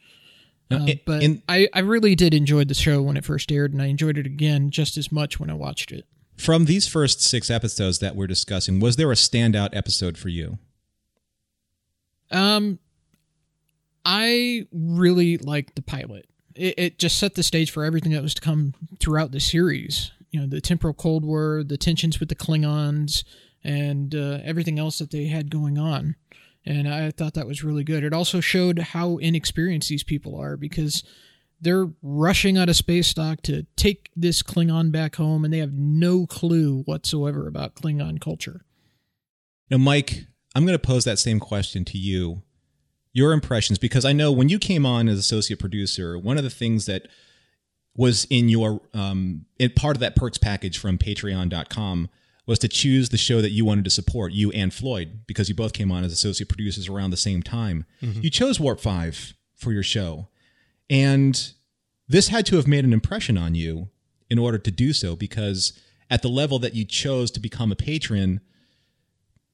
Uh, 0.71 0.85
in- 0.87 1.01
but 1.07 1.23
in- 1.23 1.43
I, 1.49 1.69
I 1.73 1.79
really 1.81 2.15
did 2.15 2.35
enjoy 2.35 2.65
the 2.65 2.75
show 2.75 3.01
when 3.03 3.17
it 3.17 3.25
first 3.25 3.51
aired 3.53 3.73
and 3.73 3.81
I 3.81 3.87
enjoyed 3.87 4.19
it 4.19 4.27
again 4.27 4.71
just 4.71 4.97
as 4.97 5.11
much 5.13 5.39
when 5.41 5.49
I 5.49 5.55
watched 5.55 5.93
it 5.93 6.07
From 6.43 6.65
these 6.65 6.89
first 6.89 7.21
six 7.21 7.51
episodes 7.51 8.01
that 8.01 8.17
we're 8.17 8.27
discussing, 8.27 8.81
was 8.81 8.97
there 8.97 9.13
a 9.13 9.15
standout 9.15 9.69
episode 9.77 10.19
for 10.19 10.29
you? 10.29 10.59
Um, 12.33 12.81
I 14.05 14.67
really 14.73 15.39
liked 15.39 15.77
the 15.77 15.83
pilot. 15.83 16.27
It, 16.57 16.75
it 16.77 16.99
just 16.99 17.17
set 17.17 17.37
the 17.37 17.45
stage 17.45 17.71
for 17.71 17.85
everything 17.85 18.11
that 18.11 18.25
was 18.25 18.35
to 18.35 18.41
come 18.41 18.75
throughout 18.99 19.31
the 19.31 19.39
series. 19.39 20.11
You 20.33 20.41
know, 20.41 20.49
the 20.49 20.61
temporal 20.61 20.95
Cold 20.95 21.25
War, 21.25 21.63
the 21.65 21.77
tensions 21.77 22.19
with 22.19 22.29
the 22.29 22.35
Klingons, 22.35 23.23
and 23.63 24.13
uh, 24.13 24.41
everything 24.43 24.81
else 24.81 24.99
that 24.99 25.13
they 25.13 25.27
had 25.27 25.49
going 25.49 25.79
on. 25.79 26.17
And 26.67 26.89
I 26.89 27.13
thought 27.13 27.35
that 27.35 27.47
was 27.47 27.63
really 27.63 27.85
good. 27.85 28.03
It 28.03 28.13
also 28.13 28.41
showed 28.41 28.81
how 28.81 29.19
inexperienced 29.19 29.89
these 29.89 30.03
people 30.03 30.35
are 30.35 30.57
because 30.57 31.05
they're 31.63 31.89
rushing 32.03 32.59
out 32.59 32.69
of 32.69 32.77
space 32.77 33.15
dock 33.15 33.41
to 33.43 33.65
take 33.77 34.11
this 34.15 34.43
Klingon 34.43 34.93
back 34.93 35.17
home, 35.17 35.45
and 35.45 35.55
they 35.55 35.59
have 35.59 35.73
no 35.73 36.27
clue 36.27 36.83
whatsoever 36.83 37.47
about 37.47 37.75
Klingon 37.75 38.21
culture. 38.21 38.65
Now, 39.71 39.79
Mike, 39.79 40.27
I'm 40.55 40.67
going 40.67 40.79
to 40.79 40.87
pose 40.87 41.05
that 41.05 41.19
same 41.19 41.41
question 41.41 41.85
to 41.87 41.99
you. 41.99 42.43
Your 43.15 43.33
impressions, 43.33 43.79
because 43.79 44.05
I 44.05 44.13
know 44.13 44.33
when 44.33 44.49
you 44.49 44.59
came 44.59 44.87
on 44.87 45.09
as 45.09 45.19
associate 45.19 45.59
producer, 45.59 46.19
one 46.19 46.37
of 46.39 46.45
the 46.45 46.51
things 46.51 46.87
that 46.87 47.09
was 47.95 48.27
in 48.31 48.49
your 48.49 48.81
um, 48.95 49.45
in 49.59 49.71
part 49.71 49.97
of 49.97 50.01
that 50.01 50.17
perks 50.17 50.39
package 50.39 50.79
from 50.79 50.97
Patreon.com 50.97 52.09
was 52.47 52.59
to 52.59 52.69
choose 52.69 53.11
the 53.11 53.19
show 53.19 53.41
that 53.43 53.51
you 53.51 53.65
wanted 53.65 53.85
to 53.85 53.91
support, 53.91 54.33
you 54.33 54.51
and 54.53 54.73
Floyd, 54.75 55.21
because 55.27 55.49
you 55.49 55.55
both 55.55 55.75
came 55.75 55.93
on 55.93 56.05
as 56.05 56.13
associate 56.13 56.49
producers 56.49 56.89
around 56.89 57.11
the 57.11 57.17
same 57.17 57.43
time. 57.43 57.85
You 58.01 58.31
chose 58.31 58.59
Warp 58.59 58.81
Five 58.81 59.35
for 59.55 59.73
your 59.73 59.83
show, 59.85 60.29
and 60.89 61.53
this 62.09 62.29
had 62.29 62.47
to 62.47 62.57
have 62.57 62.67
made 62.67 62.85
an 62.85 62.93
impression 62.93 63.39
on 63.39 63.55
you 63.55 63.89
in 64.31 64.39
order 64.39 64.59
to 64.59 64.71
do 64.71 64.93
so, 64.93 65.17
because 65.17 65.73
at 66.11 66.23
the 66.23 66.29
level 66.29 66.59
that 66.59 66.75
you 66.75 66.85
chose 66.85 67.31
to 67.31 67.41
become 67.41 67.73
a 67.73 67.77
patron, 67.77 68.41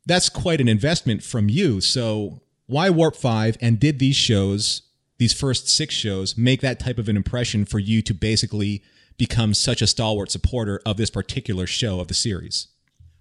that's 0.06 0.28
quite 0.28 0.60
an 0.60 0.68
investment 0.68 1.22
from 1.22 1.48
you. 1.48 1.80
So 1.80 2.40
why 2.66 2.90
Warp 2.90 3.16
5 3.16 3.56
and 3.60 3.78
did 3.78 3.98
these 3.98 4.16
shows, 4.16 4.82
these 5.18 5.32
first 5.32 5.68
6 5.68 5.94
shows 5.94 6.36
make 6.36 6.60
that 6.60 6.80
type 6.80 6.98
of 6.98 7.08
an 7.08 7.16
impression 7.16 7.64
for 7.64 7.78
you 7.78 8.02
to 8.02 8.14
basically 8.14 8.82
become 9.16 9.52
such 9.52 9.82
a 9.82 9.86
stalwart 9.86 10.30
supporter 10.30 10.80
of 10.86 10.96
this 10.96 11.10
particular 11.10 11.66
show 11.66 12.00
of 12.00 12.08
the 12.08 12.14
series? 12.14 12.68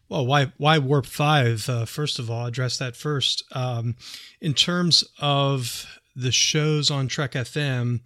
Well, 0.09 0.25
why 0.25 0.53
why 0.57 0.77
warp 0.77 1.05
five? 1.05 1.67
Uh, 1.67 1.85
first 1.85 2.17
of 2.17 2.31
all, 2.31 2.45
address 2.45 2.77
that 2.77 2.95
first. 2.95 3.43
Um, 3.51 3.97
in 4.39 4.53
terms 4.53 5.03
of 5.19 5.96
the 6.17 6.31
shows 6.31 6.89
on 6.89 7.07
Trek 7.07 7.33
FM, 7.33 8.01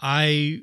I 0.00 0.62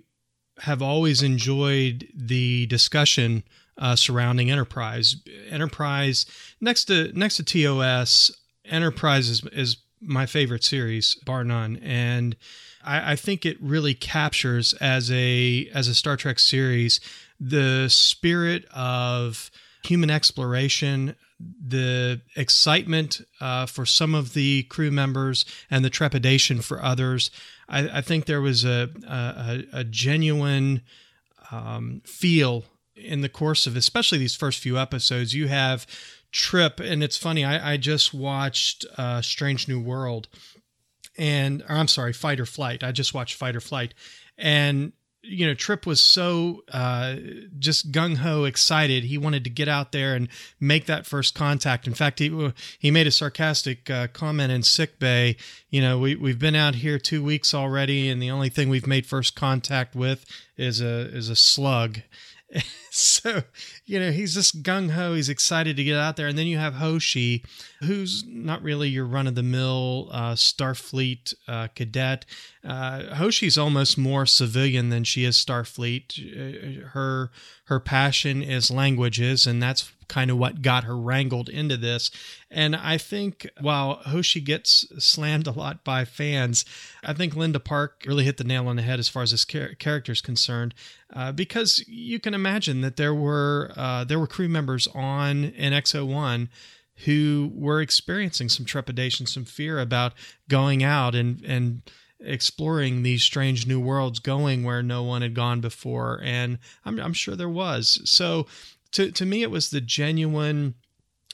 have 0.60 0.82
always 0.82 1.22
enjoyed 1.22 2.08
the 2.16 2.66
discussion 2.68 3.44
uh, 3.78 3.96
surrounding 3.96 4.50
Enterprise. 4.50 5.18
Enterprise 5.50 6.26
next 6.60 6.86
to 6.86 7.12
next 7.14 7.38
to 7.38 7.44
TOS, 7.44 8.32
Enterprise 8.66 9.30
is 9.30 9.44
is 9.52 9.78
my 10.02 10.26
favorite 10.26 10.64
series, 10.64 11.16
bar 11.26 11.44
none, 11.44 11.78
and 11.78 12.36
I, 12.84 13.12
I 13.12 13.16
think 13.16 13.46
it 13.46 13.62
really 13.62 13.94
captures 13.94 14.74
as 14.74 15.12
a 15.12 15.70
as 15.74 15.88
a 15.88 15.96
Star 15.96 16.18
Trek 16.18 16.40
series 16.40 17.00
the 17.40 17.88
spirit 17.90 18.66
of 18.74 19.50
human 19.84 20.10
exploration, 20.10 21.16
the 21.40 22.22
excitement 22.36 23.22
uh, 23.40 23.66
for 23.66 23.86
some 23.86 24.14
of 24.14 24.34
the 24.34 24.64
crew 24.64 24.92
members, 24.92 25.46
and 25.70 25.86
the 25.86 25.90
trepidation 25.90 26.62
for 26.62 26.84
others. 26.84 27.32
I, 27.68 28.00
I 28.00 28.02
think 28.02 28.26
there 28.26 28.42
was 28.42 28.66
a 28.66 28.90
a, 29.08 29.80
a 29.80 29.84
genuine 29.84 30.82
um, 31.52 32.02
feel 32.06 32.66
in 32.96 33.22
the 33.22 33.30
course 33.30 33.66
of 33.66 33.76
especially 33.76 34.18
these 34.18 34.36
first 34.36 34.60
few 34.60 34.78
episodes. 34.78 35.34
You 35.34 35.48
have 35.48 35.88
Trip, 36.32 36.80
and 36.80 37.02
it's 37.02 37.18
funny. 37.18 37.44
I, 37.44 37.74
I 37.74 37.78
just 37.78 38.14
watched 38.14 38.86
uh, 38.98 39.20
Strange 39.22 39.68
New 39.68 39.80
World, 39.80 40.28
and 41.18 41.64
I'm 41.68 41.88
sorry, 41.88 42.14
Fight 42.14 42.40
or 42.40 42.46
Flight. 42.46 42.84
I 42.84 42.92
just 42.92 43.16
watched 43.16 43.34
Fight 43.34 43.56
or 43.56 43.62
Flight, 43.62 43.96
and 44.38 44.94
you 45.22 45.46
know, 45.46 45.54
Trip 45.54 45.86
was 45.86 46.00
so 46.00 46.64
uh, 46.72 47.16
just 47.58 47.92
gung 47.92 48.18
ho 48.18 48.46
excited. 48.46 49.04
He 49.04 49.18
wanted 49.18 49.44
to 49.44 49.50
get 49.50 49.68
out 49.68 49.92
there 49.92 50.16
and 50.16 50.30
make 50.60 50.86
that 50.86 51.06
first 51.06 51.36
contact. 51.36 51.88
In 51.88 51.94
fact, 51.94 52.20
he 52.20 52.52
he 52.78 52.90
made 52.90 53.08
a 53.08 53.12
sarcastic 53.12 53.90
uh, 53.90 54.08
comment 54.08 54.52
in 54.52 54.64
sick 54.64 54.98
bay. 55.00 55.36
You 55.70 55.82
know, 55.82 56.00
we 56.00 56.16
we've 56.16 56.40
been 56.40 56.56
out 56.56 56.76
here 56.76 56.98
two 56.98 57.24
weeks 57.24 57.54
already, 57.54 58.10
and 58.10 58.22
the 58.22 58.32
only 58.32 58.50
thing 58.50 58.70
we've 58.70 58.88
made 58.88 59.06
first 59.06 59.36
contact 59.36 59.96
with 59.96 60.26
is 60.58 60.82
a 60.82 61.14
is 61.14 61.30
a 61.30 61.36
slug. 61.36 62.00
so, 63.22 63.44
you 63.86 64.00
know, 64.00 64.12
he's 64.12 64.34
just 64.34 64.64
gung 64.64 64.92
ho. 64.92 65.14
He's 65.14 65.30
excited 65.30 65.78
to 65.78 65.84
get 65.84 65.98
out 65.98 66.16
there. 66.16 66.28
And 66.28 66.38
then 66.38 66.48
you 66.48 66.58
have 66.58 66.76
Hoshi, 66.76 67.44
who's 67.82 68.24
not 68.28 68.62
really 68.62 68.90
your 68.90 69.06
run 69.06 69.28
of 69.28 69.36
the 69.36 69.44
mill 69.44 70.10
uh, 70.12 70.34
Starfleet 70.34 71.34
uh, 71.48 71.68
cadet. 71.76 72.26
Uh, 72.64 73.16
Hoshi's 73.16 73.58
almost 73.58 73.98
more 73.98 74.26
civilian 74.26 74.90
than 74.90 75.04
she 75.04 75.24
is 75.24 75.38
Starfleet. 75.38 76.84
Uh, 76.84 76.88
her 76.90 77.32
her 77.66 77.80
passion 77.80 78.42
is 78.42 78.72
languages, 78.72 79.46
and 79.46 79.62
that's 79.62 79.92
kind 80.08 80.32
of 80.32 80.38
what 80.38 80.64
got 80.64 80.84
her 80.84 80.98
wrangled 80.98 81.48
into 81.48 81.78
this. 81.78 82.12
And 82.52 82.76
I 82.76 82.98
think 82.98 83.48
while 83.62 84.02
Hoshi 84.06 84.42
gets 84.42 84.88
slammed 84.98 85.46
a 85.46 85.52
lot 85.52 85.84
by 85.84 86.04
fans, 86.04 86.66
I 87.04 87.14
think 87.14 87.36
Linda 87.36 87.60
Park 87.60 88.04
really 88.08 88.26
hit 88.26 88.38
the 88.38 88.44
nail 88.44 88.68
on 88.68 88.76
the 88.76 88.82
head 88.82 89.00
as 89.00 89.08
far 89.08 89.22
as 89.22 89.32
this 89.32 89.46
char- 89.46 89.76
character 89.76 90.12
is 90.12 90.22
concerned, 90.22 90.74
uh, 91.14 91.32
because 91.32 91.84
you 91.88 92.20
can 92.20 92.34
imagine 92.34 92.82
that 92.82 92.89
there 92.98 93.14
were 93.14 93.72
uh, 93.76 94.04
there 94.04 94.20
were 94.20 94.28
crew 94.28 94.50
members 94.50 94.88
on 94.88 95.52
NX-01 95.52 96.50
who 97.06 97.52
were 97.54 97.82
experiencing 97.82 98.50
some 98.50 98.66
trepidation, 98.66 99.26
some 99.26 99.46
fear 99.46 99.80
about 99.80 100.14
going 100.48 100.84
out 100.84 101.16
and 101.16 101.44
and 101.44 101.82
exploring 102.20 103.04
these 103.04 103.24
strange 103.24 103.66
new 103.66 103.80
worlds, 103.80 104.20
going 104.20 104.64
where 104.64 104.84
no 104.84 105.04
one 105.04 105.22
had 105.22 105.34
gone 105.34 105.62
before, 105.62 106.20
and 106.24 106.60
I'm, 106.84 107.00
I'm 107.00 107.14
sure 107.14 107.36
there 107.36 107.50
was. 107.50 108.02
So 108.04 108.48
to 108.92 109.12
to 109.12 109.26
me, 109.26 109.44
it 109.44 109.52
was 109.52 109.70
the 109.70 109.82
genuine, 109.82 110.76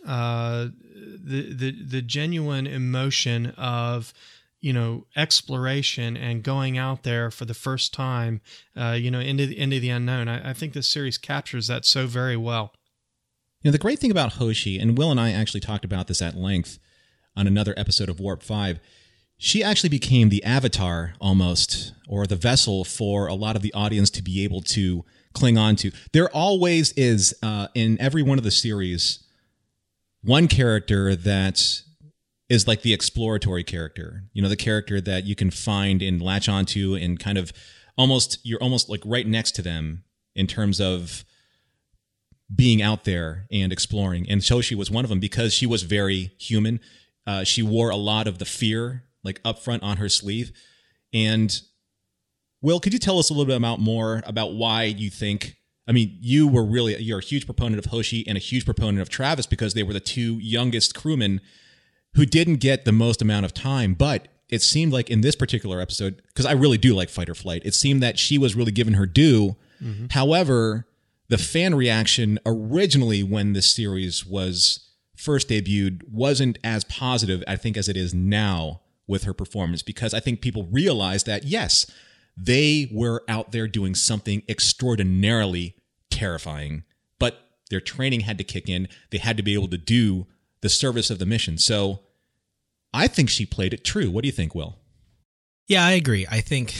uh, 0.05 0.67
the 0.93 1.53
the 1.53 1.83
the 1.83 2.01
genuine 2.01 2.67
emotion 2.67 3.47
of 3.57 4.13
you 4.65 4.74
know 4.74 5.05
exploration 5.15 6.17
and 6.17 6.41
going 6.41 6.75
out 6.75 7.03
there 7.03 7.29
for 7.29 7.45
the 7.45 7.53
first 7.53 7.93
time, 7.93 8.41
uh, 8.75 8.98
you 9.00 9.12
know, 9.12 9.19
into 9.19 9.45
the 9.45 9.60
into 9.60 9.79
the 9.79 9.91
unknown. 9.91 10.27
I, 10.27 10.50
I 10.50 10.53
think 10.53 10.74
this 10.74 10.88
series 10.88 11.19
captures 11.19 11.67
that 11.67 11.86
so 11.86 12.07
very 12.07 12.36
well. 12.36 12.74
You 13.62 13.67
know, 13.69 13.74
the 13.74 13.77
great 13.77 14.00
thing 14.00 14.10
about 14.10 14.34
Hoshi, 14.34 14.79
and 14.79 14.98
Will 14.98 15.12
and 15.12 15.19
I 15.19 15.34
actually 15.34 15.60
talked 15.60 15.86
about 15.86 16.07
this 16.07 16.19
at 16.19 16.36
length 16.36 16.79
on 17.38 17.45
another 17.45 17.75
episode 17.77 18.10
of 18.10 18.19
Warp 18.19 18.41
5, 18.41 18.79
she 19.38 19.63
actually 19.63 19.89
became 19.89 20.29
the 20.29 20.43
avatar 20.43 21.13
almost, 21.22 21.93
or 22.07 22.25
the 22.25 22.36
vessel 22.36 22.84
for 22.84 23.27
a 23.27 23.36
lot 23.36 23.55
of 23.55 23.62
the 23.62 23.74
audience 23.74 24.10
to 24.12 24.24
be 24.24 24.43
able 24.43 24.62
to 24.62 25.05
cling 25.34 25.60
on 25.60 25.75
to. 25.75 25.91
There 26.12 26.29
always 26.29 26.91
is 26.93 27.36
uh, 27.43 27.67
in 27.75 28.01
every 28.01 28.24
one 28.24 28.39
of 28.39 28.43
the 28.43 28.50
series 28.50 29.19
one 30.24 30.48
character 30.48 31.15
that 31.15 31.84
is 32.49 32.67
like 32.67 32.81
the 32.81 32.93
exploratory 32.93 33.63
character. 33.63 34.23
You 34.33 34.41
know, 34.41 34.49
the 34.49 34.55
character 34.55 35.01
that 35.01 35.25
you 35.25 35.35
can 35.35 35.51
find 35.51 36.01
and 36.01 36.21
latch 36.21 36.47
onto 36.47 36.95
and 36.95 37.19
kind 37.19 37.37
of 37.37 37.51
almost 37.97 38.39
you're 38.43 38.61
almost 38.61 38.89
like 38.89 39.01
right 39.05 39.25
next 39.25 39.51
to 39.53 39.61
them 39.61 40.03
in 40.35 40.47
terms 40.47 40.79
of 40.79 41.25
being 42.53 42.81
out 42.81 43.05
there 43.05 43.47
and 43.51 43.71
exploring. 43.71 44.29
And 44.29 44.45
Hoshi 44.45 44.75
was 44.75 44.91
one 44.91 45.03
of 45.03 45.09
them 45.09 45.19
because 45.19 45.53
she 45.53 45.65
was 45.65 45.83
very 45.83 46.33
human. 46.37 46.79
Uh, 47.25 47.43
she 47.43 47.63
wore 47.63 47.89
a 47.89 47.95
lot 47.95 48.27
of 48.27 48.37
the 48.37 48.45
fear 48.45 49.03
like 49.23 49.41
up 49.43 49.59
front 49.59 49.81
on 49.81 49.97
her 49.97 50.09
sleeve. 50.09 50.51
And 51.11 51.59
Will, 52.61 52.79
could 52.79 52.93
you 52.93 52.99
tell 52.99 53.17
us 53.17 53.29
a 53.29 53.33
little 53.33 53.45
bit 53.45 53.57
about 53.57 53.79
more 53.79 54.21
about 54.25 54.53
why 54.53 54.83
you 54.83 55.09
think? 55.09 55.55
I 55.87 55.91
mean, 55.91 56.17
you 56.19 56.47
were 56.47 56.63
really 56.63 56.95
you're 56.97 57.19
a 57.19 57.23
huge 57.23 57.45
proponent 57.45 57.83
of 57.83 57.91
Hoshi 57.91 58.27
and 58.27 58.37
a 58.37 58.41
huge 58.41 58.65
proponent 58.65 59.01
of 59.01 59.09
Travis 59.09 59.45
because 59.45 59.73
they 59.73 59.83
were 59.83 59.93
the 59.93 59.99
two 59.99 60.37
youngest 60.39 60.95
crewmen 60.95 61.41
who 62.15 62.25
didn't 62.25 62.55
get 62.55 62.86
the 62.86 62.91
most 62.91 63.22
amount 63.22 63.45
of 63.45 63.53
time, 63.53 63.93
but 63.93 64.27
it 64.50 64.62
seemed 64.62 64.93
like 64.93 65.10
in 65.10 65.22
this 65.22 65.36
particular 65.36 65.81
episode, 65.81 66.22
because 66.27 66.45
I 66.45 66.53
really 66.53 66.77
do 66.77 66.93
like 66.95 67.10
Fight 67.10 67.29
or 67.29 67.36
Flight, 67.36 67.63
it 67.65 67.74
seemed 67.74 68.01
that 68.03 68.19
she 68.19 68.38
was 68.38 68.55
really 68.55 68.72
given 68.72 68.93
her 68.93 69.05
due. 69.05 69.55
Mm-hmm. 69.84 70.07
However, 70.12 70.88
the 71.27 71.38
fan 71.38 71.75
reaction 71.75 72.39
originally 72.45 73.24
when 73.24 73.53
this 73.53 73.74
series 73.74 74.25
was 74.25 74.89
first 75.15 75.50
debuted 75.50 76.07
wasn't 76.10 76.60
as 76.63 76.84
positive, 76.84 77.43
I 77.48 77.55
think, 77.55 77.77
as 77.77 77.89
it 77.89 77.98
is 77.98 78.13
now 78.13 78.81
with 79.07 79.24
her 79.24 79.34
performance, 79.34 79.81
because 79.81 80.13
I 80.13 80.19
think 80.19 80.41
people 80.41 80.67
realized 80.72 81.25
that, 81.25 81.43
yes, 81.43 81.89
they 82.38 82.89
were 82.91 83.24
out 83.27 83.51
there 83.51 83.67
doing 83.67 83.95
something 83.95 84.43
extraordinarily 84.48 85.75
terrifying, 86.10 86.84
but 87.17 87.39
their 87.69 87.81
training 87.81 88.22
had 88.22 88.38
to 88.38 88.43
kick 88.43 88.69
in. 88.69 88.88
They 89.12 89.17
had 89.17 89.38
to 89.38 89.43
be 89.43 89.53
able 89.53 89.69
to 89.69 89.77
do 89.77 90.27
the 90.62 90.69
service 90.69 91.10
of 91.10 91.19
the 91.19 91.25
mission. 91.25 91.57
So 91.57 92.01
I 92.95 93.07
think 93.07 93.29
she 93.29 93.45
played 93.45 93.73
it 93.73 93.83
true. 93.83 94.09
What 94.09 94.21
do 94.23 94.27
you 94.27 94.31
think, 94.31 94.55
Will? 94.55 94.77
Yeah, 95.67 95.85
I 95.85 95.91
agree. 95.91 96.25
I 96.29 96.41
think 96.41 96.75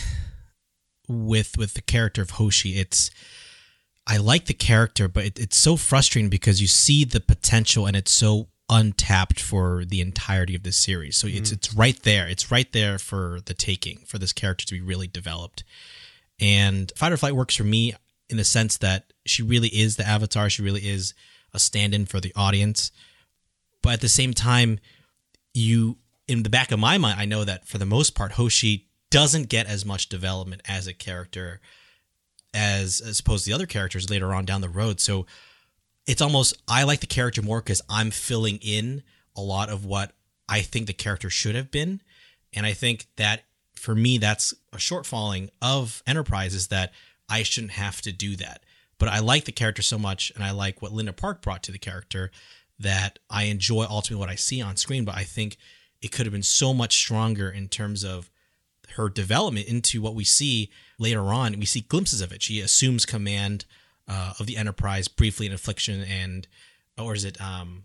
with 1.08 1.58
with 1.58 1.74
the 1.74 1.82
character 1.82 2.22
of 2.22 2.32
Hoshi, 2.32 2.80
it's 2.80 3.12
I 4.08 4.18
like 4.18 4.46
the 4.46 4.54
character, 4.54 5.08
but 5.08 5.26
it, 5.26 5.40
it's 5.40 5.58
so 5.58 5.76
frustrating 5.76 6.30
because 6.30 6.62
you 6.62 6.68
see 6.68 7.04
the 7.04 7.20
potential 7.20 7.86
and 7.86 7.96
it's 7.96 8.12
so 8.12 8.48
untapped 8.70 9.40
for 9.40 9.86
the 9.86 10.02
entirety 10.02 10.56
of 10.56 10.64
this 10.64 10.78
series. 10.78 11.18
So 11.18 11.28
mm-hmm. 11.28 11.38
it's 11.38 11.52
it's 11.52 11.74
right 11.74 12.02
there. 12.04 12.28
It's 12.28 12.52
right 12.52 12.72
there 12.72 12.98
for 12.98 13.40
the 13.46 13.54
taking 13.54 14.00
for 14.06 14.18
this 14.18 14.34
character 14.34 14.66
to 14.68 14.74
be 14.74 14.82
really 14.82 15.08
developed. 15.08 15.64
And 16.40 16.92
Fight 16.96 17.12
or 17.12 17.18
Flight 17.18 17.36
works 17.36 17.56
for 17.56 17.64
me 17.64 17.94
in 18.30 18.38
the 18.38 18.44
sense 18.44 18.78
that 18.78 19.14
she 19.26 19.44
really 19.44 19.70
is 19.70 19.96
the 19.96 20.08
avatar. 20.08 20.50
She 20.50 20.62
really 20.62 20.88
is 20.88 21.14
a 21.54 21.60
stand-in 21.60 22.06
for 22.06 22.20
the 22.20 22.34
audience. 22.36 22.92
But 23.82 23.94
at 23.94 24.02
the 24.02 24.10
same 24.10 24.34
time, 24.34 24.80
you 25.54 25.98
in 26.28 26.44
the 26.44 26.50
back 26.50 26.72
of 26.72 26.80
my 26.80 26.98
mind, 26.98 27.20
I 27.20 27.26
know 27.26 27.44
that 27.44 27.68
for 27.68 27.78
the 27.78 27.86
most 27.86 28.16
part, 28.16 28.34
Hoshi 28.34 28.88
doesn't 29.10 29.50
get 29.50 29.68
as 29.68 29.86
much 29.86 30.10
development 30.10 30.62
as 30.68 30.88
a 30.88 30.94
character 30.94 31.62
as 32.54 33.02
as 33.02 33.20
opposed 33.20 33.44
to 33.44 33.50
the 33.50 33.56
other 33.56 33.66
characters 33.66 34.10
later 34.10 34.34
on 34.34 34.46
down 34.46 34.62
the 34.62 34.70
road. 34.70 35.00
So 35.00 35.26
it's 36.08 36.22
almost 36.22 36.56
I 36.68 36.84
like 36.84 37.02
the 37.02 37.08
character 37.08 37.42
more 37.42 37.62
because 37.62 37.82
I'm 37.90 38.12
filling 38.12 38.58
in 38.58 39.04
a 39.36 39.42
lot 39.42 39.70
of 39.70 39.86
what 39.86 40.14
I 40.48 40.62
think 40.62 40.88
the 40.88 40.94
character 40.94 41.30
should 41.30 41.56
have 41.56 41.72
been, 41.72 42.02
and 42.54 42.66
I 42.66 42.74
think 42.74 43.08
that 43.18 43.44
for 43.76 43.94
me 43.94 44.18
that's 44.18 44.54
a 44.74 44.78
shortfalling 44.78 45.50
of 45.62 46.02
Enterprise 46.08 46.54
is 46.54 46.68
that 46.68 46.94
I 47.30 47.44
shouldn't 47.44 47.74
have 47.74 48.02
to 48.04 48.12
do 48.12 48.36
that. 48.38 48.64
But 48.98 49.10
I 49.10 49.20
like 49.20 49.46
the 49.46 49.52
character 49.52 49.82
so 49.82 49.98
much, 49.98 50.32
and 50.36 50.44
I 50.44 50.52
like 50.52 50.82
what 50.82 50.94
Linda 50.94 51.12
Park 51.14 51.42
brought 51.42 51.64
to 51.64 51.72
the 51.72 51.78
character 51.78 52.32
that 52.80 53.20
I 53.30 53.44
enjoy 53.44 53.86
ultimately 53.90 54.20
what 54.20 54.30
I 54.30 54.36
see 54.36 54.62
on 54.62 54.78
screen. 54.78 55.06
But 55.06 55.18
I 55.18 55.24
think 55.24 55.58
it 56.02 56.12
could 56.12 56.26
have 56.26 56.34
been 56.34 56.44
so 56.44 56.74
much 56.74 56.96
stronger 56.96 57.50
in 57.50 57.68
terms 57.68 58.04
of 58.04 58.30
her 58.96 59.10
development 59.10 59.68
into 59.68 60.02
what 60.02 60.16
we 60.16 60.24
see 60.24 60.70
later 60.98 61.22
on. 61.22 61.58
We 61.60 61.66
see 61.66 61.82
glimpses 61.82 62.22
of 62.22 62.32
it. 62.32 62.42
She 62.42 62.62
assumes 62.62 63.06
command 63.06 63.66
uh, 64.08 64.34
of 64.40 64.46
the 64.46 64.58
Enterprise 64.58 65.08
briefly 65.08 65.46
in 65.46 65.54
Affliction 65.54 66.04
and 66.04 66.48
or 66.98 67.14
is 67.14 67.26
it 67.26 67.40
um, 67.42 67.84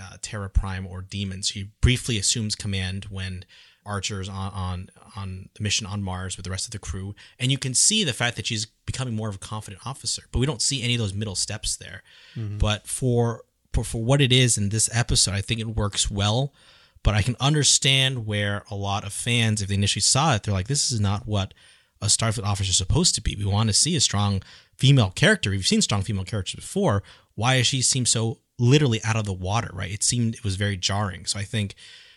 uh, 0.00 0.16
Terra 0.20 0.50
Prime 0.50 0.86
or 0.86 1.02
Demons? 1.02 1.48
She 1.48 1.70
briefly 1.80 2.18
assumes 2.18 2.54
command 2.54 3.06
when 3.10 3.44
Archer's 3.88 4.28
on, 4.28 4.52
on 4.52 4.90
on 5.16 5.48
the 5.54 5.62
mission 5.62 5.86
on 5.86 6.02
Mars 6.02 6.36
with 6.36 6.44
the 6.44 6.50
rest 6.50 6.66
of 6.66 6.72
the 6.72 6.78
crew, 6.78 7.14
and 7.38 7.50
you 7.50 7.58
can 7.58 7.72
see 7.72 8.04
the 8.04 8.12
fact 8.12 8.36
that 8.36 8.46
she's 8.46 8.66
becoming 8.66 9.14
more 9.14 9.28
of 9.28 9.36
a 9.36 9.38
confident 9.38 9.86
officer. 9.86 10.24
But 10.30 10.40
we 10.40 10.46
don't 10.46 10.60
see 10.60 10.82
any 10.82 10.94
of 10.94 11.00
those 11.00 11.14
middle 11.14 11.34
steps 11.34 11.76
there. 11.76 12.02
Mm-hmm. 12.36 12.58
But 12.58 12.86
for, 12.86 13.44
for 13.72 13.84
for 13.84 14.02
what 14.02 14.20
it 14.20 14.32
is 14.32 14.58
in 14.58 14.68
this 14.68 14.90
episode, 14.92 15.34
I 15.34 15.40
think 15.40 15.60
it 15.60 15.68
works 15.68 16.10
well. 16.10 16.52
But 17.02 17.14
I 17.14 17.22
can 17.22 17.36
understand 17.40 18.26
where 18.26 18.64
a 18.70 18.74
lot 18.74 19.04
of 19.04 19.12
fans, 19.12 19.62
if 19.62 19.68
they 19.68 19.74
initially 19.74 20.02
saw 20.02 20.34
it, 20.34 20.42
they're 20.42 20.54
like, 20.54 20.68
"This 20.68 20.90
is 20.90 21.00
not 21.00 21.26
what 21.26 21.54
a 22.00 22.06
Starfleet 22.06 22.44
officer 22.44 22.70
is 22.70 22.76
supposed 22.76 23.14
to 23.16 23.20
be. 23.20 23.36
We 23.36 23.44
want 23.44 23.68
to 23.68 23.72
see 23.72 23.96
a 23.96 24.00
strong 24.00 24.42
female 24.76 25.10
character. 25.10 25.50
We've 25.50 25.66
seen 25.66 25.82
strong 25.82 26.02
female 26.02 26.24
characters 26.24 26.54
before. 26.54 27.02
Why 27.34 27.58
does 27.58 27.66
she 27.66 27.82
seem 27.82 28.06
so 28.06 28.40
literally 28.58 29.00
out 29.04 29.16
of 29.16 29.24
the 29.24 29.32
water, 29.32 29.70
right? 29.72 29.90
It 29.90 30.02
seemed 30.02 30.34
it 30.34 30.44
was 30.44 30.56
very 30.56 30.76
jarring. 30.76 31.26
So 31.26 31.38
I 31.38 31.44
think 31.44 31.74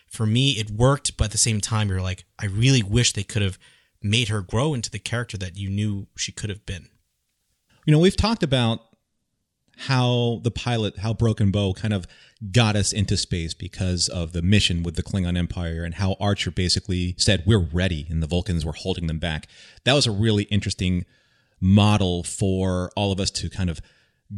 for 0.08 0.26
me 0.26 0.52
it 0.52 0.70
worked, 0.70 1.16
but 1.16 1.26
at 1.26 1.30
the 1.32 1.38
same 1.38 1.60
time 1.60 1.88
you're 1.88 2.02
like, 2.02 2.24
I 2.38 2.46
really 2.46 2.82
wish 2.82 3.12
they 3.12 3.22
could 3.22 3.42
have 3.42 3.58
made 4.02 4.28
her 4.28 4.42
grow 4.42 4.74
into 4.74 4.90
the 4.90 4.98
character 4.98 5.36
that 5.38 5.56
you 5.56 5.70
knew 5.70 6.08
she 6.16 6.32
could 6.32 6.50
have 6.50 6.66
been. 6.66 6.88
You 7.86 7.92
know, 7.92 7.98
we've 7.98 8.16
talked 8.16 8.42
about 8.42 8.80
how 9.76 10.40
the 10.42 10.50
pilot, 10.50 10.98
how 10.98 11.12
Broken 11.12 11.50
Bow 11.50 11.72
kind 11.72 11.94
of 11.94 12.06
got 12.50 12.76
us 12.76 12.92
into 12.92 13.16
space 13.16 13.54
because 13.54 14.08
of 14.08 14.32
the 14.32 14.42
mission 14.42 14.82
with 14.82 14.96
the 14.96 15.02
Klingon 15.02 15.36
Empire 15.36 15.84
and 15.84 15.94
how 15.94 16.16
Archer 16.20 16.50
basically 16.50 17.14
said, 17.18 17.42
We're 17.46 17.58
ready, 17.58 18.06
and 18.10 18.22
the 18.22 18.26
Vulcans 18.26 18.64
were 18.64 18.72
holding 18.72 19.06
them 19.06 19.18
back. 19.18 19.48
That 19.84 19.94
was 19.94 20.06
a 20.06 20.12
really 20.12 20.44
interesting 20.44 21.04
model 21.60 22.24
for 22.24 22.90
all 22.96 23.12
of 23.12 23.20
us 23.20 23.30
to 23.30 23.48
kind 23.48 23.70
of 23.70 23.80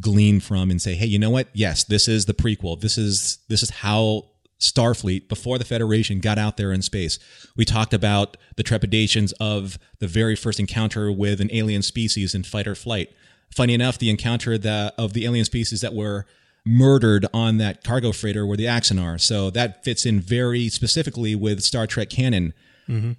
glean 0.01 0.41
from 0.41 0.71
and 0.71 0.81
say, 0.81 0.95
hey, 0.95 1.07
you 1.07 1.19
know 1.19 1.31
what? 1.31 1.49
Yes, 1.53 1.85
this 1.85 2.09
is 2.09 2.27
the 2.27 2.35
prequel. 2.35 2.81
This 2.81 2.99
is 2.99 3.39
this 3.49 3.63
is 3.63 3.71
how 3.71 4.27
Starfleet 4.61 5.29
before 5.29 5.59
the 5.59 5.65
Federation 5.65 6.21
got 6.21 6.39
out 6.39 6.57
there 6.57 6.73
in 6.73 6.83
space. 6.83 7.19
We 7.57 7.65
talked 7.65 7.95
about 7.95 8.37
the 8.57 8.63
trepidations 8.63 9.33
of 9.41 9.79
the 9.99 10.07
very 10.07 10.37
first 10.37 10.61
encounter 10.61 11.11
with 11.11 11.41
an 11.41 11.51
alien 11.53 11.83
species 11.83 12.35
in 12.35 12.43
fight 12.45 12.67
or 12.67 12.75
flight. 12.75 13.11
Funny 13.51 13.75
enough, 13.75 13.99
the 13.99 14.11
encounter 14.11 14.59
that, 14.59 14.95
of 14.99 15.13
the 15.13 15.25
alien 15.25 15.45
species 15.45 15.81
that 15.81 15.95
were 15.95 16.27
murdered 16.65 17.27
on 17.33 17.59
that 17.59 17.85
cargo 17.85 18.11
freighter 18.11 18.47
were 18.47 18.57
the 18.57 18.65
Axanar. 18.65 19.21
So 19.21 19.51
that 19.51 19.85
fits 19.85 20.07
in 20.07 20.21
very 20.21 20.69
specifically 20.69 21.35
with 21.35 21.63
Star 21.63 21.87
Trek 21.87 22.11
canon. 22.11 22.55
Mm-hmm. 22.89 23.13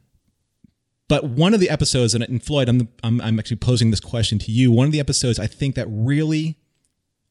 But 1.07 1.25
one 1.25 1.53
of 1.53 1.59
the 1.59 1.69
episodes, 1.69 2.15
and, 2.15 2.23
and 2.23 2.41
Floyd, 2.41 2.67
I'm, 2.67 2.89
I'm, 3.03 3.21
I'm 3.21 3.37
actually 3.37 3.57
posing 3.57 3.91
this 3.91 3.99
question 3.99 4.39
to 4.39 4.51
you. 4.51 4.71
One 4.71 4.87
of 4.87 4.91
the 4.91 4.99
episodes 4.99 5.37
I 5.37 5.45
think 5.47 5.75
that 5.75 5.87
really, 5.89 6.57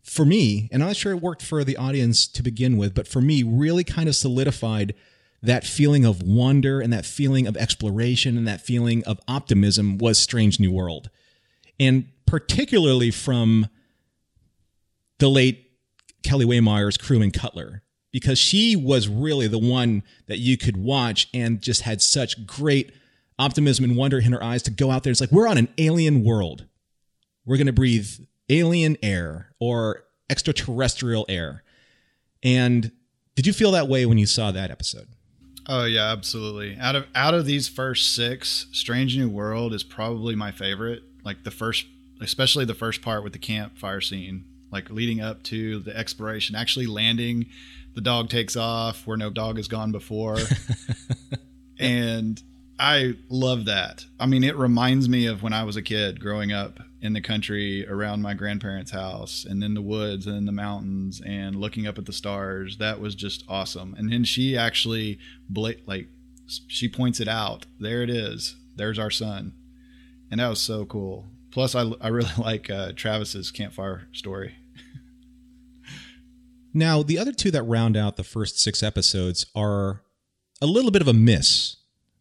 for 0.03 0.25
me, 0.25 0.69
and 0.71 0.83
I'm 0.83 0.91
not 0.91 0.97
sure 0.97 1.13
it 1.13 1.21
worked 1.21 1.43
for 1.43 1.65
the 1.65 1.77
audience 1.77 2.29
to 2.29 2.43
begin 2.43 2.77
with, 2.77 2.95
but 2.95 3.09
for 3.09 3.21
me, 3.21 3.43
really 3.43 3.83
kind 3.83 4.09
of 4.09 4.15
solidified 4.15 4.95
that 5.43 5.65
feeling 5.65 6.05
of 6.05 6.23
wonder 6.23 6.81
and 6.81 6.93
that 6.93 7.05
feeling 7.05 7.47
of 7.47 7.57
exploration 7.57 8.39
and 8.39 8.47
that 8.47 8.61
feeling 8.61 9.05
of 9.05 9.21
optimism 9.27 9.99
was 9.99 10.19
Strange 10.19 10.61
New 10.61 10.71
World. 10.71 11.11
And 11.81 12.07
particularly 12.27 13.11
from 13.11 13.69
the 15.19 15.29
late 15.29 15.71
Kelly 16.23 16.45
Waymire's 16.45 16.97
crewman 16.97 17.31
Cutler, 17.31 17.83
because 18.13 18.39
she 18.39 18.77
was 18.77 19.09
really 19.09 19.47
the 19.47 19.59
one 19.59 20.03
that 20.27 20.39
you 20.39 20.57
could 20.57 20.77
watch 20.77 21.29
and 21.35 21.61
just 21.61 21.83
had 21.83 22.01
such 22.01 22.47
great 22.47 22.93
optimism 23.39 23.85
and 23.85 23.97
wonder 23.97 24.19
in 24.19 24.33
her 24.33 24.43
eyes 24.43 24.63
to 24.63 24.71
go 24.71 24.91
out 24.91 25.03
there. 25.03 25.11
It's 25.11 25.21
like, 25.21 25.33
we're 25.33 25.49
on 25.49 25.59
an 25.59 25.69
alien 25.79 26.25
world. 26.25 26.67
We're 27.45 27.57
going 27.57 27.67
to 27.67 27.73
breathe 27.73 28.09
alien 28.49 28.97
air 29.03 29.53
or 29.59 30.05
extraterrestrial 30.31 31.27
air. 31.29 31.63
And 32.43 32.93
did 33.35 33.47
you 33.47 33.53
feel 33.53 33.73
that 33.73 33.89
way 33.89 34.07
when 34.07 34.19
you 34.19 34.27
saw 34.27 34.53
that 34.53 34.71
episode? 34.71 35.09
Oh 35.67 35.85
yeah, 35.85 36.13
absolutely. 36.13 36.77
Out 36.79 36.95
of 36.95 37.07
out 37.15 37.33
of 37.33 37.47
these 37.47 37.69
first 37.69 38.15
six, 38.15 38.67
Strange 38.73 39.17
New 39.17 39.31
World 39.31 39.73
is 39.73 39.83
probably 39.83 40.35
my 40.35 40.53
favorite. 40.53 41.03
Like 41.25 41.43
the 41.43 41.51
first, 41.51 41.87
especially 42.21 42.65
the 42.65 42.75
first 42.75 43.03
part 43.03 43.25
with 43.25 43.33
the 43.33 43.39
campfire 43.39 44.01
scene, 44.01 44.45
like 44.71 44.91
leading 44.91 45.21
up 45.21 45.43
to 45.45 45.81
the 45.81 45.97
exploration, 45.97 46.57
actually 46.57 46.87
landing. 46.87 47.47
The 47.95 48.01
dog 48.01 48.29
takes 48.29 48.57
off 48.57 49.07
where 49.07 49.17
no 49.17 49.31
dog 49.31 49.57
has 49.57 49.69
gone 49.69 49.93
before, 49.93 50.39
and 51.79 52.43
I 52.79 53.15
love 53.29 53.67
that. 53.67 54.07
I 54.19 54.27
mean, 54.27 54.43
it 54.43 54.57
reminds 54.57 55.09
me 55.09 55.27
of 55.27 55.43
when 55.43 55.53
I 55.53 55.63
was 55.65 55.77
a 55.77 55.83
kid 55.83 56.21
growing 56.21 56.53
up 56.53 56.81
in 57.01 57.13
the 57.13 57.21
country 57.21 57.87
around 57.87 58.23
my 58.23 58.35
grandparents' 58.35 58.91
house 58.91 59.45
and 59.45 59.63
in 59.63 59.75
the 59.75 59.83
woods 59.83 60.27
and 60.27 60.37
in 60.37 60.45
the 60.47 60.53
mountains 60.53 61.21
and 61.25 61.55
looking 61.55 61.87
up 61.87 61.99
at 61.99 62.07
the 62.07 62.13
stars. 62.13 62.79
That 62.79 62.99
was 62.99 63.15
just 63.15 63.45
awesome. 63.47 63.95
And 63.97 64.11
then 64.11 64.25
she 64.25 64.57
actually, 64.57 65.19
bla- 65.49 65.75
like, 65.87 66.09
she 66.47 66.89
points 66.89 67.21
it 67.21 67.29
out. 67.29 67.67
There 67.79 68.03
it 68.03 68.11
is. 68.11 68.57
There's 68.75 68.99
our 68.99 69.11
sun. 69.11 69.53
And 70.31 70.41
that 70.41 70.49
was 70.49 70.61
so 70.61 70.85
cool. 70.85 71.27
Plus, 71.55 71.77
I, 71.77 71.89
I 72.01 72.09
really 72.09 72.31
like 72.39 72.69
uh, 72.69 72.93
Travis's 72.93 73.51
campfire 73.51 74.09
story. 74.13 74.57
Now, 76.77 77.05
the 77.05 77.19
other 77.21 77.33
two 77.33 77.53
that 77.53 77.63
round 77.63 77.97
out 77.97 78.17
the 78.17 78.25
first 78.25 78.59
six 78.59 78.83
episodes 78.83 79.47
are 79.55 80.03
a 80.61 80.67
little 80.67 80.91
bit 80.91 81.01
of 81.01 81.07
a 81.07 81.13
miss 81.13 81.77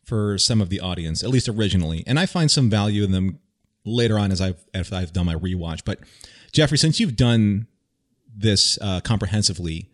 for 0.05 0.37
some 0.37 0.61
of 0.61 0.69
the 0.69 0.79
audience, 0.79 1.23
at 1.23 1.31
least 1.31 1.49
originally. 1.49 2.03
And 2.05 2.19
I 2.19 2.27
find 2.27 2.51
some 2.51 2.69
value 2.69 3.03
in 3.03 3.11
them 3.11 3.39
later 3.83 4.19
on 4.19 4.31
as 4.31 4.39
I've, 4.39 4.63
as 4.71 4.93
I've 4.93 5.11
done 5.11 5.25
my 5.25 5.33
rewatch. 5.33 5.81
But 5.83 6.01
Jeffrey, 6.51 6.77
since 6.77 6.99
you've 6.99 7.15
done 7.15 7.65
this 8.35 8.77
uh, 8.79 9.01
comprehensively, 9.01 9.89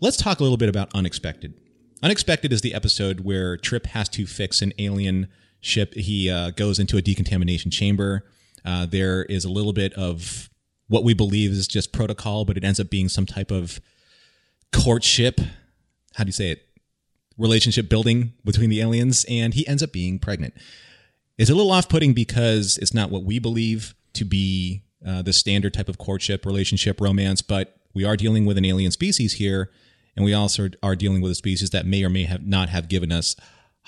let's 0.00 0.16
talk 0.16 0.40
a 0.40 0.42
little 0.42 0.58
bit 0.58 0.68
about 0.68 0.90
Unexpected. 0.92 1.54
Unexpected 2.02 2.52
is 2.52 2.62
the 2.62 2.74
episode 2.74 3.20
where 3.20 3.56
Trip 3.56 3.86
has 3.86 4.08
to 4.08 4.26
fix 4.26 4.60
an 4.60 4.72
alien 4.78 5.28
ship. 5.60 5.94
He 5.94 6.28
uh, 6.28 6.50
goes 6.50 6.80
into 6.80 6.96
a 6.96 7.02
decontamination 7.02 7.70
chamber. 7.70 8.24
Uh, 8.64 8.86
there 8.86 9.24
is 9.24 9.44
a 9.44 9.50
little 9.50 9.72
bit 9.72 9.92
of 9.94 10.48
what 10.88 11.04
we 11.04 11.14
believe 11.14 11.50
is 11.50 11.68
just 11.68 11.92
protocol, 11.92 12.44
but 12.44 12.56
it 12.56 12.64
ends 12.64 12.80
up 12.80 12.90
being 12.90 13.08
some 13.08 13.26
type 13.26 13.50
of 13.50 13.80
courtship. 14.72 15.40
How 16.14 16.24
do 16.24 16.28
you 16.28 16.32
say 16.32 16.50
it? 16.50 16.62
Relationship 17.36 17.88
building 17.88 18.32
between 18.44 18.70
the 18.70 18.80
aliens, 18.80 19.24
and 19.28 19.54
he 19.54 19.66
ends 19.66 19.82
up 19.82 19.92
being 19.92 20.18
pregnant. 20.18 20.54
It's 21.36 21.50
a 21.50 21.54
little 21.54 21.72
off 21.72 21.88
putting 21.88 22.12
because 22.12 22.78
it's 22.78 22.94
not 22.94 23.10
what 23.10 23.24
we 23.24 23.38
believe 23.38 23.94
to 24.14 24.24
be 24.24 24.84
uh, 25.06 25.22
the 25.22 25.32
standard 25.32 25.74
type 25.74 25.88
of 25.88 25.98
courtship, 25.98 26.46
relationship, 26.46 27.00
romance, 27.00 27.42
but 27.42 27.76
we 27.92 28.04
are 28.04 28.16
dealing 28.16 28.46
with 28.46 28.56
an 28.56 28.64
alien 28.64 28.92
species 28.92 29.34
here, 29.34 29.70
and 30.16 30.24
we 30.24 30.32
also 30.32 30.68
are 30.82 30.94
dealing 30.96 31.20
with 31.20 31.32
a 31.32 31.34
species 31.34 31.70
that 31.70 31.86
may 31.86 32.04
or 32.04 32.10
may 32.10 32.24
have 32.24 32.46
not 32.46 32.68
have 32.68 32.88
given 32.88 33.10
us 33.10 33.34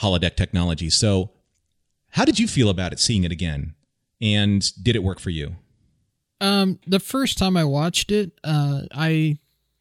holodeck 0.01 0.37
technology. 0.37 0.91
So, 0.91 1.31
how 2.11 2.25
did 2.25 2.39
you 2.39 2.49
feel 2.49 2.69
about 2.69 2.93
it, 2.93 3.01
seeing 3.01 3.25
it 3.25 3.33
again? 3.33 3.75
And 4.21 4.71
did 4.83 4.97
it 4.97 5.03
work 5.03 5.21
for 5.21 5.31
you? 5.31 5.57
Um, 6.41 6.79
the 6.87 7.01
first 7.01 7.39
time 7.39 7.57
I 7.57 7.65
watched 7.65 8.11
it, 8.11 8.33
uh, 8.45 8.83
I 8.93 9.39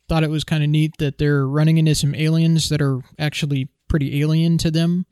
thought 0.08 0.24
it 0.24 0.30
was 0.30 0.44
kind 0.44 0.64
of 0.64 0.70
neat 0.70 0.98
that 1.00 1.18
they're 1.18 1.48
running 1.48 1.78
into 1.78 1.96
some 1.96 2.16
aliens 2.16 2.70
that 2.70 2.82
are 2.82 3.02
actually 3.18 3.70
pretty 3.88 4.22
alien 4.22 4.58
to 4.60 4.72
them. 4.72 5.06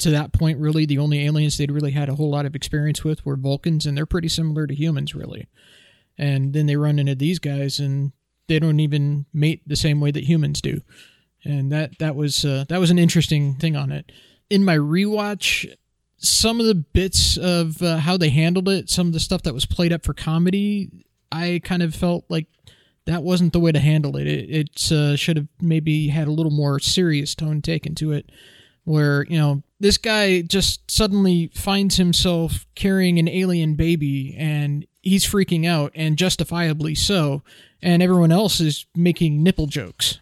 To 0.00 0.10
that 0.10 0.32
point, 0.32 0.58
really, 0.58 0.84
the 0.84 0.98
only 0.98 1.24
aliens 1.24 1.56
they'd 1.56 1.70
really 1.70 1.92
had 1.92 2.10
a 2.10 2.14
whole 2.16 2.30
lot 2.30 2.44
of 2.44 2.54
experience 2.54 3.02
with 3.02 3.24
were 3.24 3.36
Vulcans, 3.36 3.86
and 3.86 3.96
they're 3.96 4.04
pretty 4.04 4.28
similar 4.28 4.66
to 4.66 4.74
humans, 4.74 5.14
really. 5.14 5.48
And 6.18 6.52
then 6.52 6.66
they 6.66 6.76
run 6.76 6.98
into 6.98 7.14
these 7.14 7.38
guys, 7.38 7.78
and 7.78 8.12
they 8.46 8.58
don't 8.58 8.80
even 8.80 9.24
mate 9.32 9.62
the 9.66 9.76
same 9.76 10.00
way 10.00 10.10
that 10.10 10.24
humans 10.24 10.60
do. 10.60 10.82
And 11.44 11.72
that 11.72 11.98
that 11.98 12.14
was 12.14 12.44
uh, 12.44 12.66
that 12.68 12.80
was 12.80 12.90
an 12.90 12.98
interesting 12.98 13.54
thing 13.54 13.74
on 13.74 13.90
it. 13.90 14.12
In 14.50 14.64
my 14.64 14.76
rewatch, 14.76 15.66
some 16.18 16.60
of 16.60 16.66
the 16.66 16.74
bits 16.74 17.36
of 17.36 17.82
uh, 17.82 17.98
how 17.98 18.16
they 18.16 18.30
handled 18.30 18.68
it, 18.68 18.88
some 18.90 19.06
of 19.06 19.12
the 19.12 19.20
stuff 19.20 19.42
that 19.42 19.54
was 19.54 19.66
played 19.66 19.92
up 19.92 20.04
for 20.04 20.14
comedy, 20.14 20.90
I 21.30 21.60
kind 21.64 21.82
of 21.82 21.94
felt 21.94 22.24
like 22.28 22.46
that 23.04 23.22
wasn't 23.22 23.52
the 23.52 23.60
way 23.60 23.72
to 23.72 23.78
handle 23.78 24.16
it. 24.16 24.26
It, 24.26 24.50
it 24.50 24.92
uh, 24.92 25.16
should 25.16 25.36
have 25.36 25.48
maybe 25.60 26.08
had 26.08 26.28
a 26.28 26.32
little 26.32 26.52
more 26.52 26.78
serious 26.80 27.34
tone 27.34 27.62
taken 27.62 27.94
to 27.96 28.12
it, 28.12 28.30
where 28.84 29.24
you 29.24 29.38
know 29.38 29.62
this 29.78 29.98
guy 29.98 30.42
just 30.42 30.90
suddenly 30.90 31.50
finds 31.54 31.96
himself 31.96 32.66
carrying 32.74 33.18
an 33.18 33.28
alien 33.28 33.74
baby 33.74 34.34
and 34.38 34.86
he's 35.02 35.26
freaking 35.26 35.66
out 35.66 35.92
and 35.94 36.18
justifiably 36.18 36.94
so, 36.94 37.42
and 37.82 38.02
everyone 38.02 38.32
else 38.32 38.60
is 38.60 38.86
making 38.94 39.42
nipple 39.42 39.66
jokes. 39.66 40.20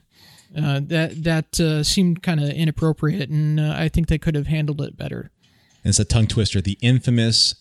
Uh, 0.57 0.81
that 0.85 1.25
that 1.25 1.59
uh, 1.59 1.83
seemed 1.83 2.23
kind 2.23 2.41
of 2.41 2.49
inappropriate, 2.51 3.29
and 3.29 3.59
uh, 3.59 3.75
I 3.77 3.89
think 3.89 4.07
they 4.07 4.19
could 4.19 4.37
have 4.37 4.47
handled 4.47 4.81
it 4.83 4.97
better. 4.97 5.33
And 5.85 5.91
it's 5.91 5.99
a 5.99 6.05
tongue 6.05 6.27
twister, 6.27 6.61
the 6.61 6.79
infamous 6.81 7.55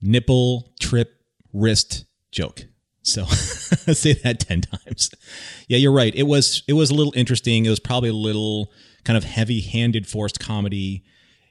nipple 0.00 0.72
trip 0.78 1.20
wrist 1.52 2.04
joke. 2.30 2.66
So 3.02 3.24
say 3.24 4.14
that 4.14 4.40
10 4.40 4.62
times. 4.62 5.10
Yeah, 5.68 5.78
you're 5.78 5.92
right. 5.92 6.14
It 6.14 6.24
was 6.24 6.62
it 6.68 6.74
was 6.74 6.90
a 6.90 6.94
little 6.94 7.14
interesting. 7.16 7.64
It 7.64 7.70
was 7.70 7.80
probably 7.80 8.10
a 8.10 8.14
little 8.14 8.70
kind 9.04 9.16
of 9.16 9.24
heavy-handed 9.24 10.06
forced 10.06 10.40
comedy. 10.40 11.04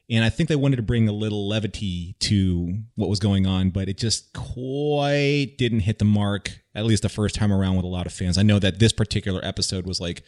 And 0.09 0.23
I 0.23 0.29
think 0.29 0.49
they 0.49 0.55
wanted 0.55 0.75
to 0.75 0.83
bring 0.83 1.07
a 1.07 1.13
little 1.13 1.47
levity 1.47 2.15
to 2.19 2.77
what 2.95 3.09
was 3.09 3.19
going 3.19 3.47
on, 3.47 3.71
but 3.71 3.89
it 3.89 3.97
just 3.97 4.33
quite 4.33 5.55
didn't 5.57 5.79
hit 5.79 5.97
the 5.97 6.05
mark, 6.05 6.59
at 6.75 6.85
least 6.85 7.01
the 7.01 7.09
first 7.09 7.33
time 7.33 7.51
around 7.51 7.77
with 7.77 7.85
a 7.85 7.89
lot 7.89 8.05
of 8.05 8.13
fans. 8.13 8.37
I 8.37 8.43
know 8.43 8.59
that 8.59 8.77
this 8.77 8.93
particular 8.93 9.43
episode 9.43 9.87
was 9.87 9.99
like, 9.99 10.21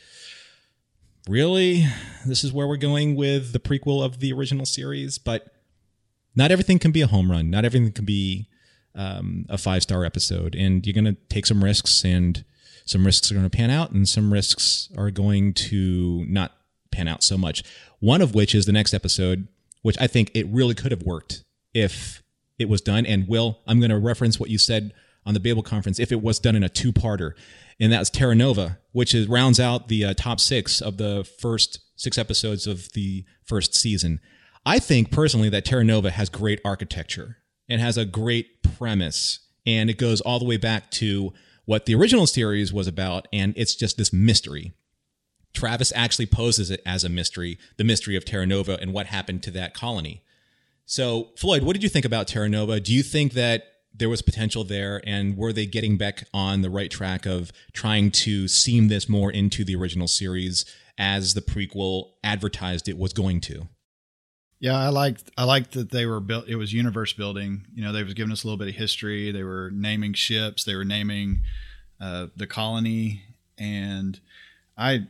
really? 1.27 1.85
This 2.25 2.43
is 2.43 2.51
where 2.51 2.67
we're 2.67 2.77
going 2.77 3.15
with 3.15 3.53
the 3.53 3.59
prequel 3.59 4.03
of 4.03 4.19
the 4.19 4.33
original 4.33 4.65
series? 4.65 5.19
But 5.19 5.53
not 6.37 6.51
everything 6.51 6.77
can 6.77 6.91
be 6.91 7.01
a 7.01 7.07
home 7.07 7.31
run. 7.31 7.49
Not 7.49 7.65
everything 7.65 7.91
can 7.91 8.05
be 8.05 8.47
um, 8.93 9.47
a 9.49 9.57
five 9.57 9.81
star 9.81 10.05
episode. 10.05 10.55
And 10.55 10.85
you're 10.85 10.93
going 10.93 11.15
to 11.15 11.19
take 11.29 11.47
some 11.47 11.63
risks, 11.63 12.03
and 12.05 12.45
some 12.85 13.05
risks 13.05 13.31
are 13.31 13.33
going 13.33 13.49
to 13.49 13.57
pan 13.57 13.71
out, 13.71 13.89
and 13.91 14.07
some 14.07 14.31
risks 14.31 14.89
are 14.95 15.09
going 15.09 15.53
to 15.53 16.23
not 16.29 16.53
pan 16.91 17.07
out 17.07 17.23
so 17.23 17.37
much. 17.37 17.63
One 17.99 18.21
of 18.21 18.35
which 18.35 18.53
is 18.53 18.67
the 18.67 18.71
next 18.71 18.93
episode, 18.93 19.47
which 19.81 19.97
I 19.99 20.05
think 20.05 20.29
it 20.35 20.45
really 20.47 20.75
could 20.75 20.91
have 20.91 21.01
worked 21.01 21.43
if 21.73 22.21
it 22.59 22.69
was 22.69 22.81
done. 22.81 23.07
And 23.07 23.27
Will, 23.27 23.59
I'm 23.65 23.79
going 23.79 23.89
to 23.89 23.97
reference 23.97 24.39
what 24.39 24.51
you 24.51 24.59
said 24.59 24.93
on 25.25 25.33
the 25.33 25.39
Babel 25.39 25.63
conference 25.63 25.99
if 25.99 26.11
it 26.11 26.21
was 26.21 26.37
done 26.37 26.55
in 26.55 26.63
a 26.63 26.69
two 26.69 26.93
parter. 26.93 27.31
And 27.79 27.91
that's 27.91 28.11
Terra 28.11 28.35
Nova, 28.35 28.77
which 28.91 29.15
is 29.15 29.27
rounds 29.27 29.59
out 29.59 29.87
the 29.87 30.05
uh, 30.05 30.13
top 30.13 30.39
six 30.39 30.81
of 30.81 30.97
the 30.97 31.27
first 31.39 31.79
six 31.95 32.19
episodes 32.19 32.67
of 32.67 32.91
the 32.93 33.25
first 33.43 33.73
season. 33.73 34.19
I 34.67 34.79
think 34.79 35.11
personally 35.11 35.47
that 35.47 35.63
Terra 35.63 35.85
Nova 35.85 36.11
has 36.11 36.27
great 36.27 36.59
architecture 36.65 37.37
and 37.69 37.79
has 37.79 37.97
a 37.97 38.03
great 38.03 38.61
premise. 38.61 39.39
And 39.65 39.89
it 39.89 39.97
goes 39.97 40.19
all 40.19 40.39
the 40.39 40.45
way 40.45 40.57
back 40.57 40.91
to 40.91 41.31
what 41.63 41.85
the 41.85 41.95
original 41.95 42.27
series 42.27 42.73
was 42.73 42.85
about. 42.85 43.29
And 43.31 43.53
it's 43.55 43.75
just 43.75 43.97
this 43.97 44.11
mystery. 44.11 44.73
Travis 45.53 45.93
actually 45.95 46.25
poses 46.25 46.69
it 46.69 46.81
as 46.85 47.05
a 47.05 47.09
mystery, 47.09 47.57
the 47.77 47.85
mystery 47.85 48.17
of 48.17 48.25
Terra 48.25 48.45
Nova 48.45 48.77
and 48.81 48.91
what 48.91 49.05
happened 49.05 49.41
to 49.43 49.51
that 49.51 49.73
colony. 49.73 50.21
So, 50.85 51.29
Floyd, 51.37 51.63
what 51.63 51.71
did 51.71 51.83
you 51.83 51.89
think 51.89 52.05
about 52.05 52.27
Terra 52.27 52.49
Nova? 52.49 52.81
Do 52.81 52.93
you 52.93 53.03
think 53.03 53.33
that 53.33 53.63
there 53.95 54.09
was 54.09 54.21
potential 54.21 54.65
there, 54.65 55.01
and 55.05 55.37
were 55.37 55.53
they 55.53 55.65
getting 55.65 55.97
back 55.97 56.27
on 56.33 56.61
the 56.61 56.69
right 56.69 56.91
track 56.91 57.25
of 57.25 57.53
trying 57.71 58.11
to 58.11 58.49
seam 58.49 58.89
this 58.89 59.07
more 59.07 59.31
into 59.31 59.63
the 59.63 59.77
original 59.77 60.09
series 60.09 60.65
as 60.97 61.35
the 61.35 61.41
prequel 61.41 62.11
advertised 62.21 62.89
it 62.89 62.97
was 62.97 63.13
going 63.13 63.39
to. 63.41 63.69
Yeah, 64.59 64.75
I 64.75 64.89
liked 64.89 65.29
I 65.37 65.43
liked 65.43 65.73
that 65.73 65.91
they 65.91 66.05
were 66.05 66.19
built. 66.19 66.47
It 66.47 66.55
was 66.55 66.73
universe 66.73 67.13
building. 67.13 67.65
You 67.75 67.83
know, 67.83 67.91
they 67.91 68.03
was 68.03 68.13
giving 68.13 68.31
us 68.31 68.43
a 68.43 68.47
little 68.47 68.57
bit 68.57 68.69
of 68.69 68.75
history. 68.75 69.31
They 69.31 69.43
were 69.43 69.69
naming 69.71 70.13
ships. 70.13 70.63
They 70.63 70.75
were 70.75 70.85
naming 70.85 71.41
uh, 72.01 72.27
the 72.35 72.47
colony, 72.47 73.21
and 73.57 74.19
I 74.77 75.07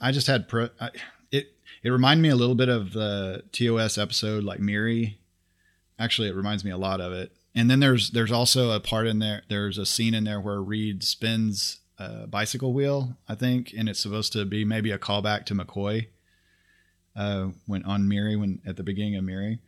I 0.00 0.10
just 0.10 0.26
had 0.26 0.48
pro. 0.48 0.68
I, 0.80 0.90
it 1.30 1.52
it 1.84 1.90
reminded 1.90 2.22
me 2.22 2.30
a 2.30 2.36
little 2.36 2.56
bit 2.56 2.68
of 2.68 2.92
the 2.92 3.44
TOS 3.52 3.98
episode, 3.98 4.42
like 4.42 4.58
Miri. 4.58 5.18
Actually, 5.98 6.28
it 6.28 6.34
reminds 6.34 6.64
me 6.64 6.70
a 6.70 6.76
lot 6.76 7.00
of 7.00 7.12
it. 7.12 7.32
And 7.54 7.70
then 7.70 7.80
there's 7.80 8.10
there's 8.10 8.32
also 8.32 8.72
a 8.72 8.80
part 8.80 9.06
in 9.06 9.20
there. 9.20 9.42
There's 9.48 9.78
a 9.78 9.86
scene 9.86 10.14
in 10.14 10.24
there 10.24 10.40
where 10.40 10.60
Reed 10.60 11.04
spins 11.04 11.78
a 11.98 12.26
bicycle 12.26 12.72
wheel, 12.72 13.16
I 13.28 13.36
think, 13.36 13.72
and 13.76 13.88
it's 13.88 14.00
supposed 14.00 14.32
to 14.32 14.44
be 14.44 14.64
maybe 14.64 14.90
a 14.90 14.98
callback 14.98 15.46
to 15.46 15.54
McCoy 15.54 16.06
uh, 17.18 17.48
when 17.66 17.82
on 17.84 18.08
Miri 18.08 18.36
when 18.36 18.60
at 18.64 18.76
the 18.76 18.82
beginning 18.82 19.16
of 19.16 19.24
Miri. 19.24 19.58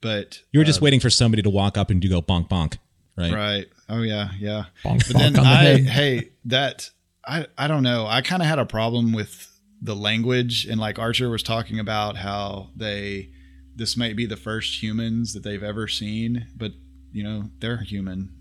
But 0.00 0.42
You 0.52 0.60
were 0.60 0.64
just 0.64 0.80
uh, 0.80 0.84
waiting 0.84 1.00
for 1.00 1.10
somebody 1.10 1.42
to 1.42 1.50
walk 1.50 1.76
up 1.76 1.90
and 1.90 2.00
do 2.00 2.08
go 2.08 2.22
bonk 2.22 2.48
bonk, 2.48 2.78
right? 3.16 3.32
Right. 3.32 3.66
Oh 3.88 4.02
yeah, 4.02 4.30
yeah. 4.38 4.64
Bonk, 4.84 5.06
but 5.06 5.18
then 5.18 5.32
bonk 5.34 5.38
on 5.38 5.44
the 5.44 5.50
I 5.50 5.62
head. 5.62 5.86
hey, 5.86 6.30
that 6.44 6.90
I 7.26 7.46
I 7.58 7.66
don't 7.68 7.82
know. 7.82 8.06
I 8.06 8.22
kind 8.22 8.42
of 8.42 8.48
had 8.48 8.58
a 8.58 8.66
problem 8.66 9.12
with 9.12 9.48
the 9.82 9.96
language 9.96 10.66
and 10.66 10.78
like 10.78 10.98
Archer 10.98 11.30
was 11.30 11.42
talking 11.42 11.78
about 11.78 12.16
how 12.16 12.68
they 12.76 13.30
this 13.74 13.96
might 13.96 14.14
be 14.14 14.26
the 14.26 14.36
first 14.36 14.82
humans 14.82 15.32
that 15.32 15.42
they've 15.42 15.62
ever 15.62 15.88
seen, 15.88 16.46
but 16.54 16.72
you 17.12 17.24
know, 17.24 17.44
they're 17.60 17.78
human. 17.82 18.34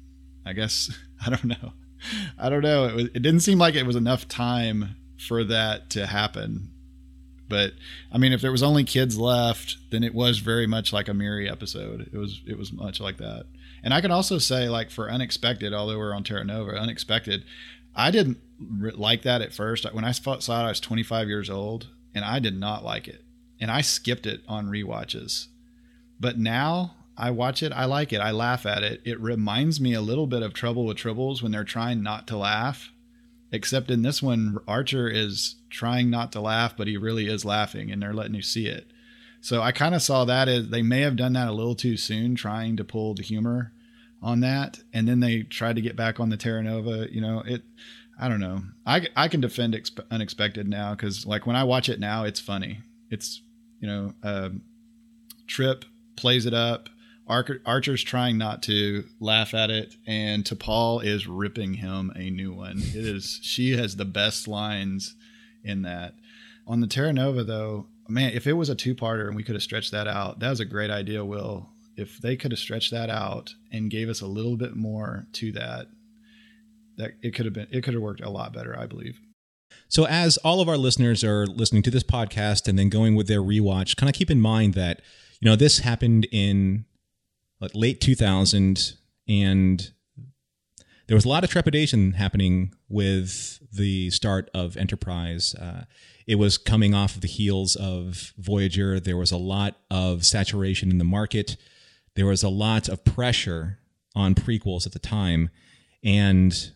I 0.46 0.54
guess 0.54 0.90
I 1.26 1.30
don't 1.30 1.46
know. 1.46 1.74
I 2.38 2.50
don't 2.50 2.62
know. 2.62 2.86
It, 2.86 2.96
was, 2.96 3.06
it 3.06 3.22
didn't 3.22 3.42
seem 3.42 3.58
like 3.58 3.76
it 3.76 3.86
was 3.86 3.96
enough 3.96 4.28
time 4.28 4.96
for 5.28 5.44
that 5.46 5.90
to 5.92 6.06
happen. 6.06 6.72
But 7.50 7.74
I 8.12 8.18
mean, 8.18 8.32
if 8.32 8.42
there 8.42 8.52
was 8.52 8.64
only 8.64 8.84
kids 8.84 9.18
left, 9.18 9.78
then 9.90 10.04
it 10.04 10.14
was 10.14 10.40
very 10.40 10.68
much 10.68 10.94
like 10.94 11.08
a 11.08 11.14
Miri 11.14 11.50
episode. 11.50 12.10
It 12.14 12.18
was 12.18 12.42
it 12.48 12.58
was 12.58 12.72
much 12.72 13.02
like 13.02 13.18
that. 13.18 13.46
And 13.84 13.94
I 13.94 14.02
can 14.02 14.12
also 14.12 14.38
say, 14.38 14.70
like 14.70 14.92
for 14.92 15.10
Unexpected, 15.10 15.74
although 15.74 15.98
we're 15.98 16.14
on 16.14 16.24
Terra 16.24 16.44
Nova, 16.44 16.72
Unexpected, 16.72 17.44
I 17.96 18.12
didn't 18.12 18.38
like 18.60 19.24
that 19.24 19.42
at 19.42 19.54
first. 19.54 19.92
When 19.94 20.06
I 20.06 20.12
saw 20.12 20.36
it, 20.36 20.50
I 20.50 20.70
was 20.70 20.80
25 20.80 21.28
years 21.28 21.50
old, 21.50 21.88
and 22.14 22.24
I 22.24 22.40
did 22.40 22.58
not 22.58 22.84
like 22.84 23.08
it, 23.08 23.24
and 23.60 23.72
I 23.72 23.82
skipped 23.82 24.26
it 24.26 24.42
on 24.48 24.68
rewatches. 24.68 25.48
But 26.20 26.38
now 26.38 26.96
I 27.18 27.32
watch 27.32 27.64
it, 27.64 27.72
I 27.72 27.86
like 27.86 28.14
it, 28.14 28.22
I 28.22 28.32
laugh 28.32 28.66
at 28.66 28.84
it. 28.84 29.02
It 29.06 29.20
reminds 29.20 29.82
me 29.82 29.94
a 29.94 30.02
little 30.02 30.28
bit 30.28 30.44
of 30.44 30.54
Trouble 30.54 30.86
with 30.86 30.98
Tribbles 30.98 31.42
when 31.42 31.52
they're 31.52 31.64
trying 31.64 32.04
not 32.04 32.28
to 32.28 32.38
laugh. 32.38 32.92
Except 33.52 33.90
in 33.90 34.04
this 34.04 34.22
one, 34.22 34.60
Archer 34.68 35.10
is 35.10 35.56
trying 35.70 36.10
not 36.10 36.32
to 36.34 36.42
laugh, 36.42 36.76
but 36.78 36.88
he 36.88 36.98
really 36.98 37.28
is 37.28 37.46
laughing, 37.46 37.92
and 37.92 38.02
they're 38.02 38.14
letting 38.14 38.36
you 38.36 38.42
see 38.42 38.68
it. 38.68 38.92
So 39.42 39.62
I 39.62 39.72
kind 39.72 39.96
of 39.96 40.02
saw 40.02 40.26
that 40.26 40.48
as 40.48 40.70
they 40.70 40.82
may 40.82 41.02
have 41.02 41.16
done 41.16 41.34
that 41.34 41.48
a 41.48 41.54
little 41.54 41.76
too 41.76 41.98
soon, 41.98 42.36
trying 42.36 42.78
to 42.78 42.84
pull 42.84 43.16
the 43.16 43.24
humor 43.24 43.72
on 44.22 44.42
that, 44.42 44.82
and 44.94 45.08
then 45.08 45.20
they 45.20 45.44
tried 45.44 45.78
to 45.78 45.82
get 45.82 45.96
back 45.96 46.20
on 46.20 46.30
the 46.30 46.38
Terra 46.38 46.62
Nova. 46.62 47.08
You 47.12 47.22
know, 47.22 47.44
it. 47.46 47.64
I 48.20 48.28
don't 48.28 48.42
know. 48.42 48.64
I 48.86 49.08
I 49.16 49.30
can 49.30 49.40
defend 49.40 49.74
exp- 49.74 50.06
unexpected 50.12 50.68
now 50.68 50.94
because 50.94 51.26
like 51.26 51.48
when 51.48 51.56
I 51.56 51.64
watch 51.64 51.88
it 51.88 52.00
now, 52.00 52.26
it's 52.26 52.40
funny. 52.40 52.80
It's 53.10 53.42
you 53.80 53.88
know, 53.88 54.14
um, 54.24 54.62
Trip 55.48 55.86
plays 56.16 56.46
it 56.46 56.54
up. 56.54 56.90
Archer, 57.30 57.62
Archer's 57.66 58.04
trying 58.04 58.40
not 58.40 58.64
to 58.64 59.06
laugh 59.20 59.54
at 59.54 59.70
it, 59.70 59.96
and 60.08 60.44
T'Pol 60.44 61.04
is 61.04 61.28
ripping 61.28 61.76
him 61.76 62.12
a 62.16 62.32
new 62.32 62.52
one. 62.52 62.80
It 62.80 63.06
is 63.06 63.40
she 63.44 63.78
has 63.78 63.96
the 63.96 64.06
best 64.06 64.48
lines 64.48 65.16
in 65.64 65.84
that. 65.84 66.16
On 66.66 66.82
the 66.82 66.88
Terra 66.88 67.14
Nova, 67.14 67.44
though, 67.44 67.88
man, 68.08 68.34
if 68.34 68.48
it 68.48 68.54
was 68.54 68.70
a 68.70 68.76
two-parter 68.76 69.28
and 69.28 69.36
we 69.36 69.44
could 69.44 69.56
have 69.56 69.64
stretched 69.64 69.92
that 69.92 70.08
out, 70.08 70.40
that 70.40 70.50
was 70.50 70.60
a 70.60 70.66
great 70.66 70.90
idea, 70.90 71.24
Will. 71.24 71.70
If 71.96 72.20
they 72.20 72.36
could 72.36 72.52
have 72.52 72.60
stretched 72.60 72.92
that 72.92 73.10
out 73.10 73.54
and 73.72 73.92
gave 73.92 74.10
us 74.10 74.22
a 74.22 74.28
little 74.28 74.58
bit 74.58 74.76
more 74.76 75.28
to 75.34 75.52
that, 75.52 75.88
that 76.98 77.12
it 77.22 77.36
could 77.36 77.46
have 77.46 77.54
been 77.54 77.68
it 77.72 77.84
could 77.84 77.94
have 77.94 78.04
worked 78.04 78.22
a 78.22 78.30
lot 78.30 78.54
better, 78.54 78.78
I 78.78 78.88
believe. 78.88 79.20
So, 79.88 80.06
as 80.06 80.38
all 80.38 80.62
of 80.62 80.70
our 80.70 80.78
listeners 80.78 81.24
are 81.24 81.46
listening 81.46 81.84
to 81.84 81.92
this 81.92 82.04
podcast 82.04 82.68
and 82.68 82.80
then 82.80 82.90
going 82.90 83.16
with 83.16 83.28
their 83.28 83.42
rewatch, 83.42 83.98
kind 83.98 84.10
of 84.10 84.16
keep 84.16 84.32
in 84.32 84.42
mind 84.42 84.74
that 84.74 85.02
you 85.40 85.50
know 85.50 85.56
this 85.56 85.80
happened 85.80 86.28
in 86.32 86.86
like, 87.60 87.72
late 87.74 88.02
2000, 88.02 88.94
and 89.28 89.92
there 91.08 91.16
was 91.16 91.26
a 91.26 91.30
lot 91.30 91.44
of 91.44 91.50
trepidation 91.50 92.14
happening 92.14 92.74
with 92.88 93.60
the 93.72 94.10
start 94.12 94.50
of 94.54 94.78
Enterprise. 94.78 95.56
Uh, 95.56 95.86
it 96.28 96.36
was 96.36 96.58
coming 96.58 96.94
off 96.94 97.16
of 97.16 97.22
the 97.22 97.28
heels 97.28 97.76
of 97.76 98.34
Voyager. 98.38 99.00
There 99.00 99.18
was 99.18 99.32
a 99.32 99.38
lot 99.38 99.76
of 99.90 100.26
saturation 100.26 100.92
in 100.92 101.00
the 101.00 101.04
market. 101.04 101.58
There 102.16 102.28
was 102.28 102.44
a 102.44 102.50
lot 102.50 102.88
of 102.88 103.04
pressure 103.04 103.80
on 104.16 104.36
prequels 104.36 104.86
at 104.86 104.94
the 104.94 105.00
time, 105.00 105.50
and 106.04 106.72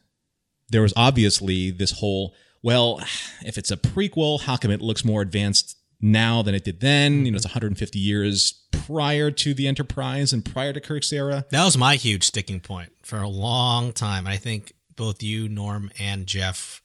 there 0.70 0.82
was 0.82 0.94
obviously 0.96 1.70
this 1.70 2.00
whole 2.00 2.34
well, 2.64 3.02
if 3.46 3.58
it's 3.58 3.70
a 3.70 3.78
prequel, 3.78 4.42
how 4.42 4.58
come 4.58 4.72
it 4.72 4.82
looks 4.82 5.06
more 5.06 5.22
advanced 5.22 5.78
now 6.04 6.42
than 6.42 6.54
it 6.54 6.66
did 6.66 6.82
then? 6.82 7.26
You 7.26 7.32
know, 7.32 7.38
it's 7.38 7.46
mm-hmm. 7.46 7.56
150 7.56 7.98
years 7.98 8.64
prior 8.72 9.32
to 9.32 9.54
the 9.54 9.68
Enterprise 9.68 10.34
and 10.34 10.44
prior 10.44 10.74
to 10.74 10.82
Kirk's 10.82 11.14
era. 11.14 11.46
That 11.50 11.64
was 11.64 11.78
my 11.78 11.96
huge 11.96 12.24
sticking 12.24 12.60
point 12.60 12.92
for 13.02 13.20
a 13.20 13.30
long 13.30 13.94
time. 13.94 14.26
And 14.26 14.34
I 14.34 14.38
think 14.38 14.74
both 14.96 15.24
you, 15.24 15.48
Norm, 15.48 15.90
and 15.98 16.28
Jeff 16.28 16.82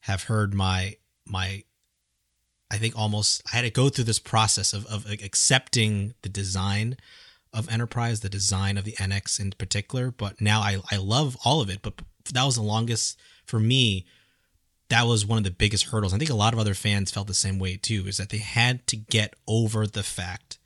have 0.00 0.24
heard 0.24 0.54
my 0.54 0.96
my. 1.26 1.64
I 2.72 2.76
think 2.76 2.96
almost 2.96 3.42
I 3.52 3.56
had 3.56 3.62
to 3.62 3.70
go 3.70 3.88
through 3.88 4.04
this 4.04 4.20
process 4.20 4.72
of 4.72 4.86
of 4.86 5.10
accepting 5.10 6.14
the 6.22 6.28
design 6.28 6.96
of 7.52 7.68
Enterprise, 7.68 8.20
the 8.20 8.28
design 8.28 8.78
of 8.78 8.84
the 8.84 8.92
NX 8.92 9.40
in 9.40 9.50
particular. 9.50 10.10
But 10.12 10.40
now 10.40 10.60
I 10.60 10.78
I 10.90 10.96
love 10.96 11.36
all 11.44 11.60
of 11.60 11.68
it. 11.68 11.80
But 11.82 12.00
that 12.32 12.44
was 12.44 12.54
the 12.54 12.62
longest 12.62 13.18
for 13.44 13.58
me. 13.58 14.06
That 14.90 15.06
was 15.06 15.24
one 15.24 15.38
of 15.38 15.44
the 15.44 15.50
biggest 15.50 15.86
hurdles. 15.86 16.12
I 16.12 16.18
think 16.18 16.30
a 16.30 16.34
lot 16.34 16.52
of 16.52 16.58
other 16.58 16.74
fans 16.74 17.10
felt 17.10 17.26
the 17.26 17.34
same 17.34 17.58
way 17.58 17.76
too. 17.76 18.04
Is 18.06 18.18
that 18.18 18.28
they 18.28 18.38
had 18.38 18.86
to 18.88 18.96
get 18.96 19.34
over 19.48 19.86
the 19.86 20.02
fact 20.02 20.58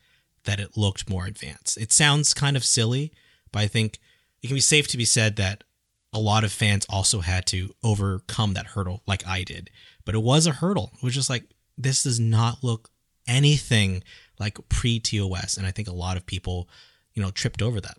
that 0.45 0.61
it 0.61 0.77
looked 0.77 1.09
more 1.09 1.27
advanced. 1.27 1.79
It 1.79 1.93
sounds 1.93 2.35
kind 2.35 2.57
of 2.57 2.65
silly, 2.65 3.13
but 3.53 3.61
I 3.61 3.67
think 3.67 3.99
it 4.43 4.49
can 4.49 4.57
be 4.57 4.61
safe 4.61 4.89
to 4.89 4.99
be 4.99 5.05
said 5.05 5.37
that 5.37 5.65
a 6.13 6.19
lot 6.19 6.45
of 6.45 6.53
fans 6.53 6.87
also 6.89 7.21
had 7.21 7.47
to 7.47 7.75
overcome 7.83 8.55
that 8.55 8.67
hurdle 8.69 9.03
like 9.07 9.27
I 9.27 9.43
did. 9.43 9.71
But 10.05 10.15
it 10.15 10.23
was 10.23 10.47
a 10.47 10.53
hurdle. 10.53 10.93
It 10.95 11.03
was 11.03 11.15
just 11.15 11.31
like, 11.31 11.45
this 11.77 12.03
does 12.03 12.21
not 12.21 12.63
look 12.63 12.91
anything 13.27 14.03
like 14.39 14.59
pre 14.69 15.01
TOS. 15.01 15.57
And 15.57 15.67
I 15.67 15.71
think 15.71 15.89
a 15.89 15.95
lot 15.95 16.17
of 16.17 16.27
people, 16.27 16.69
you 17.15 17.23
know, 17.23 17.31
tripped 17.31 17.63
over 17.63 17.81
that. 17.81 17.99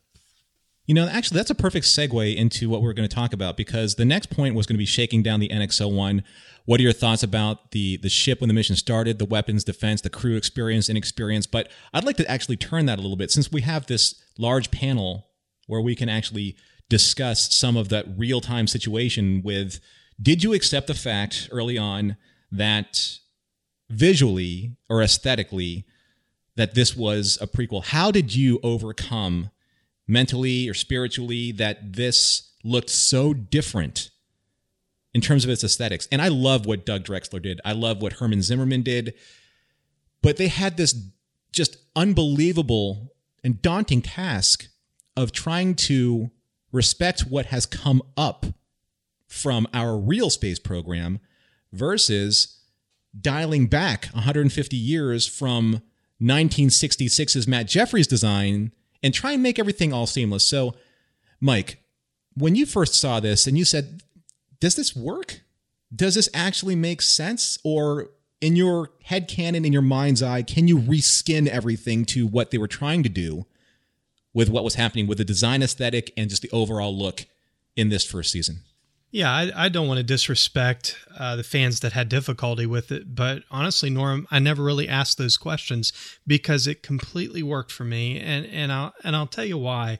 You 0.85 0.93
know, 0.93 1.07
actually, 1.07 1.37
that's 1.37 1.49
a 1.49 1.55
perfect 1.55 1.87
segue 1.87 2.35
into 2.35 2.69
what 2.69 2.81
we're 2.83 2.93
going 2.93 3.07
to 3.07 3.15
talk 3.15 3.33
about 3.33 3.57
because 3.57 3.95
the 3.95 4.05
next 4.05 4.29
point 4.29 4.53
was 4.53 4.67
going 4.67 4.75
to 4.75 4.79
be 4.79 4.85
shaking 4.85 5.23
down 5.23 5.39
the 5.39 5.49
NX-01. 5.49 6.23
What 6.65 6.79
are 6.79 6.83
your 6.83 6.93
thoughts 6.93 7.23
about 7.23 7.71
the 7.71 7.97
the 7.97 8.09
ship 8.09 8.39
when 8.39 8.47
the 8.47 8.53
mission 8.53 8.75
started, 8.75 9.17
the 9.17 9.25
weapons, 9.25 9.63
defense, 9.63 10.01
the 10.01 10.09
crew 10.09 10.35
experience, 10.35 10.87
inexperience? 10.89 11.47
But 11.47 11.71
I'd 11.93 12.03
like 12.03 12.17
to 12.17 12.29
actually 12.29 12.57
turn 12.57 12.85
that 12.85 12.99
a 12.99 13.01
little 13.01 13.17
bit 13.17 13.31
since 13.31 13.51
we 13.51 13.61
have 13.61 13.87
this 13.87 14.15
large 14.37 14.69
panel 14.69 15.27
where 15.67 15.81
we 15.81 15.95
can 15.95 16.09
actually 16.09 16.55
discuss 16.87 17.53
some 17.53 17.75
of 17.77 17.89
that 17.89 18.05
real 18.15 18.41
time 18.41 18.67
situation 18.67 19.41
with 19.43 19.79
did 20.21 20.43
you 20.43 20.53
accept 20.53 20.87
the 20.87 20.93
fact 20.93 21.49
early 21.51 21.77
on 21.77 22.15
that 22.51 23.17
visually 23.89 24.77
or 24.87 25.01
aesthetically 25.01 25.85
that 26.55 26.73
this 26.75 26.95
was 26.95 27.37
a 27.41 27.47
prequel? 27.47 27.83
How 27.85 28.11
did 28.11 28.35
you 28.35 28.59
overcome 28.63 29.49
mentally 30.07 30.69
or 30.69 30.73
spiritually 30.73 31.51
that 31.53 31.93
this 31.93 32.51
looked 32.63 32.89
so 32.89 33.33
different 33.33 34.09
in 35.13 35.21
terms 35.21 35.43
of 35.43 35.49
its 35.49 35.63
aesthetics? 35.63 36.07
And 36.11 36.21
I 36.21 36.27
love 36.27 36.65
what 36.65 36.85
Doug 36.85 37.03
Drexler 37.03 37.41
did. 37.41 37.61
I 37.65 37.73
love 37.73 38.01
what 38.01 38.13
Herman 38.13 38.41
Zimmerman 38.41 38.83
did. 38.83 39.13
But 40.21 40.37
they 40.37 40.47
had 40.47 40.77
this 40.77 40.95
just 41.51 41.77
unbelievable 41.95 43.13
and 43.43 43.61
daunting 43.61 44.01
task 44.01 44.67
of 45.15 45.31
trying 45.31 45.75
to 45.75 46.31
respect 46.71 47.21
what 47.21 47.47
has 47.47 47.65
come 47.65 48.01
up 48.17 48.45
from 49.27 49.67
our 49.73 49.97
real 49.97 50.29
space 50.29 50.59
program 50.59 51.19
versus 51.71 52.59
dialing 53.19 53.67
back 53.67 54.07
150 54.07 54.75
years 54.75 55.25
from 55.27 55.81
1966's 56.21 57.47
Matt 57.47 57.67
Jefferies 57.67 58.07
design 58.07 58.71
and 59.05 59.13
try 59.13 59.33
and 59.33 59.43
make 59.43 59.59
everything 59.59 59.93
all 59.93 60.07
seamless. 60.07 60.43
So, 60.43 60.73
Mike, 61.39 61.77
when 62.33 62.55
you 62.55 62.65
first 62.65 62.95
saw 62.95 63.19
this 63.19 63.45
and 63.45 63.55
you 63.55 63.63
said, 63.63 64.01
Does 64.59 64.75
this 64.75 64.95
work? 64.95 65.41
Does 65.95 66.15
this 66.15 66.27
actually 66.33 66.75
make 66.75 67.03
sense? 67.03 67.59
Or 67.63 68.09
in 68.41 68.55
your 68.55 68.89
head 69.03 69.27
canon, 69.27 69.63
in 69.63 69.71
your 69.71 69.83
mind's 69.83 70.23
eye, 70.23 70.41
can 70.41 70.67
you 70.67 70.79
reskin 70.79 71.47
everything 71.47 72.03
to 72.05 72.25
what 72.25 72.49
they 72.49 72.57
were 72.57 72.67
trying 72.67 73.03
to 73.03 73.09
do 73.09 73.45
with 74.33 74.49
what 74.49 74.63
was 74.63 74.73
happening 74.73 75.05
with 75.05 75.19
the 75.19 75.23
design 75.23 75.61
aesthetic 75.61 76.11
and 76.17 76.31
just 76.31 76.41
the 76.41 76.49
overall 76.49 76.97
look 76.97 77.27
in 77.75 77.89
this 77.89 78.03
first 78.03 78.31
season? 78.31 78.61
Yeah, 79.15 79.31
I, 79.31 79.51
I 79.55 79.69
don't 79.69 79.87
want 79.87 79.99
to 79.99 80.03
disrespect 80.03 80.97
uh, 81.17 81.37
the 81.37 81.43
fans 81.43 81.79
that 81.79 81.93
had 81.93 82.09
difficulty 82.09 82.65
with 82.65 82.91
it, 82.91 83.15
but 83.15 83.43
honestly, 83.49 83.89
Norm, 83.89 84.27
I 84.29 84.39
never 84.39 84.61
really 84.61 84.89
asked 84.89 85.17
those 85.17 85.37
questions 85.37 85.93
because 86.27 86.67
it 86.67 86.83
completely 86.83 87.41
worked 87.41 87.71
for 87.71 87.85
me, 87.85 88.19
and 88.19 88.45
and 88.45 88.73
I'll 88.73 88.93
and 89.05 89.15
I'll 89.15 89.25
tell 89.25 89.45
you 89.45 89.57
why. 89.57 89.99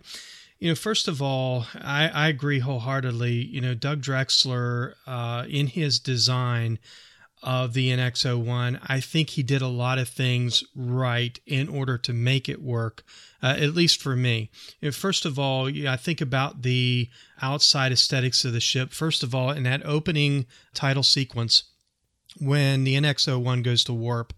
You 0.59 0.67
know, 0.67 0.75
first 0.75 1.07
of 1.07 1.21
all, 1.21 1.65
I, 1.75 2.09
I 2.09 2.27
agree 2.27 2.59
wholeheartedly. 2.59 3.31
You 3.31 3.61
know, 3.61 3.73
Doug 3.73 4.01
Drexler, 4.01 4.95
uh, 5.07 5.45
in 5.47 5.67
his 5.67 5.97
design 5.97 6.77
of 7.45 7.73
the 7.73 7.91
NX01, 7.91 8.79
I 8.87 8.99
think 8.99 9.29
he 9.29 9.43
did 9.43 9.61
a 9.61 9.67
lot 9.67 9.99
of 9.99 10.09
things 10.09 10.63
right 10.75 11.39
in 11.45 11.69
order 11.69 11.97
to 11.99 12.11
make 12.11 12.49
it 12.49 12.61
work, 12.61 13.03
uh, 13.41 13.55
at 13.57 13.75
least 13.75 14.01
for 14.01 14.15
me. 14.15 14.49
First 14.91 15.25
of 15.25 15.37
all, 15.37 15.67
I 15.67 15.95
think 15.95 16.19
about 16.19 16.63
the 16.63 17.07
outside 17.41 17.91
aesthetics 17.91 18.43
of 18.43 18.53
the 18.53 18.59
ship. 18.59 18.91
First 18.91 19.21
of 19.21 19.35
all, 19.35 19.51
in 19.51 19.63
that 19.63 19.85
opening 19.85 20.47
title 20.73 21.03
sequence, 21.03 21.63
when 22.39 22.83
the 22.83 22.95
NX01 22.95 23.63
goes 23.63 23.83
to 23.85 23.93
warp, 23.93 24.33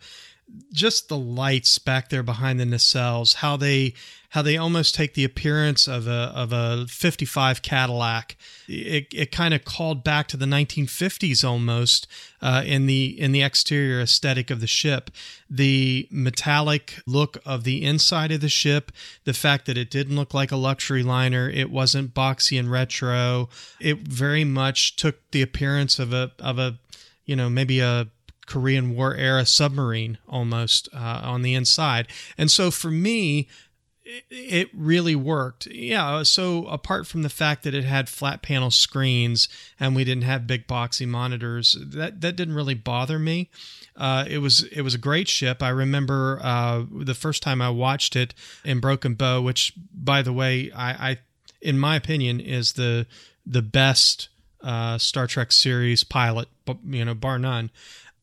just 0.71 1.09
the 1.09 1.17
lights 1.17 1.77
back 1.79 2.09
there 2.09 2.23
behind 2.23 2.59
the 2.59 2.65
nacelles, 2.65 3.35
how 3.35 3.57
they 3.57 3.93
how 4.31 4.41
they 4.41 4.57
almost 4.57 4.93
take 4.93 5.13
the 5.13 5.23
appearance 5.23 5.87
of 5.87 6.07
a 6.07 6.31
of 6.35 6.51
a 6.51 6.85
55 6.87 7.61
Cadillac. 7.61 8.35
It, 8.67 9.07
it 9.13 9.31
kind 9.31 9.53
of 9.53 9.63
called 9.63 10.03
back 10.03 10.27
to 10.27 10.37
the 10.37 10.45
1950s 10.45 11.47
almost 11.47 12.07
uh, 12.41 12.63
in 12.65 12.85
the 12.85 13.19
in 13.19 13.31
the 13.31 13.41
exterior 13.41 14.01
aesthetic 14.01 14.49
of 14.49 14.59
the 14.59 14.67
ship. 14.67 15.11
The 15.49 16.07
metallic 16.11 16.99
look 17.05 17.37
of 17.45 17.63
the 17.63 17.83
inside 17.83 18.31
of 18.31 18.41
the 18.41 18.49
ship, 18.49 18.91
the 19.23 19.33
fact 19.33 19.65
that 19.65 19.77
it 19.77 19.89
didn't 19.89 20.15
look 20.15 20.33
like 20.33 20.51
a 20.51 20.57
luxury 20.57 21.03
liner, 21.03 21.49
it 21.49 21.71
wasn't 21.71 22.13
boxy 22.13 22.59
and 22.59 22.69
retro. 22.69 23.49
It 23.79 23.99
very 23.99 24.43
much 24.43 24.97
took 24.97 25.31
the 25.31 25.41
appearance 25.41 25.99
of 25.99 26.13
a 26.13 26.31
of 26.39 26.59
a 26.59 26.79
you 27.25 27.35
know 27.35 27.49
maybe 27.49 27.79
a 27.79 28.07
Korean 28.47 28.95
War 28.95 29.13
era 29.13 29.45
submarine 29.45 30.17
almost 30.27 30.89
uh, 30.93 31.21
on 31.23 31.43
the 31.43 31.53
inside. 31.53 32.07
And 32.37 32.49
so 32.49 32.71
for 32.71 32.89
me, 32.89 33.47
it 34.29 34.69
really 34.73 35.15
worked. 35.15 35.67
Yeah. 35.67 36.23
So 36.23 36.65
apart 36.67 37.07
from 37.07 37.23
the 37.23 37.29
fact 37.29 37.63
that 37.63 37.73
it 37.73 37.83
had 37.83 38.07
flat 38.07 38.41
panel 38.41 38.71
screens 38.71 39.49
and 39.79 39.95
we 39.95 40.05
didn't 40.05 40.23
have 40.23 40.47
big 40.47 40.65
boxy 40.65 41.07
monitors, 41.07 41.77
that 41.79 42.21
that 42.21 42.35
didn't 42.35 42.55
really 42.55 42.73
bother 42.73 43.19
me. 43.19 43.49
Uh, 43.95 44.23
it 44.27 44.37
was 44.37 44.63
it 44.63 44.81
was 44.81 44.95
a 44.95 44.99
great 44.99 45.27
ship. 45.27 45.61
I 45.61 45.69
remember 45.69 46.39
uh, 46.41 46.83
the 46.89 47.13
first 47.13 47.43
time 47.43 47.61
I 47.61 47.69
watched 47.69 48.15
it 48.15 48.33
in 48.63 48.79
Broken 48.79 49.15
Bow, 49.15 49.41
which 49.41 49.73
by 49.93 50.21
the 50.21 50.33
way, 50.33 50.71
I, 50.71 51.11
I 51.11 51.17
in 51.61 51.77
my 51.77 51.97
opinion 51.97 52.39
is 52.39 52.73
the 52.73 53.07
the 53.45 53.61
best 53.61 54.29
uh, 54.61 54.97
Star 54.97 55.27
Trek 55.27 55.51
series 55.51 56.05
pilot, 56.05 56.47
you 56.85 57.03
know, 57.03 57.13
bar 57.13 57.39
none 57.39 57.71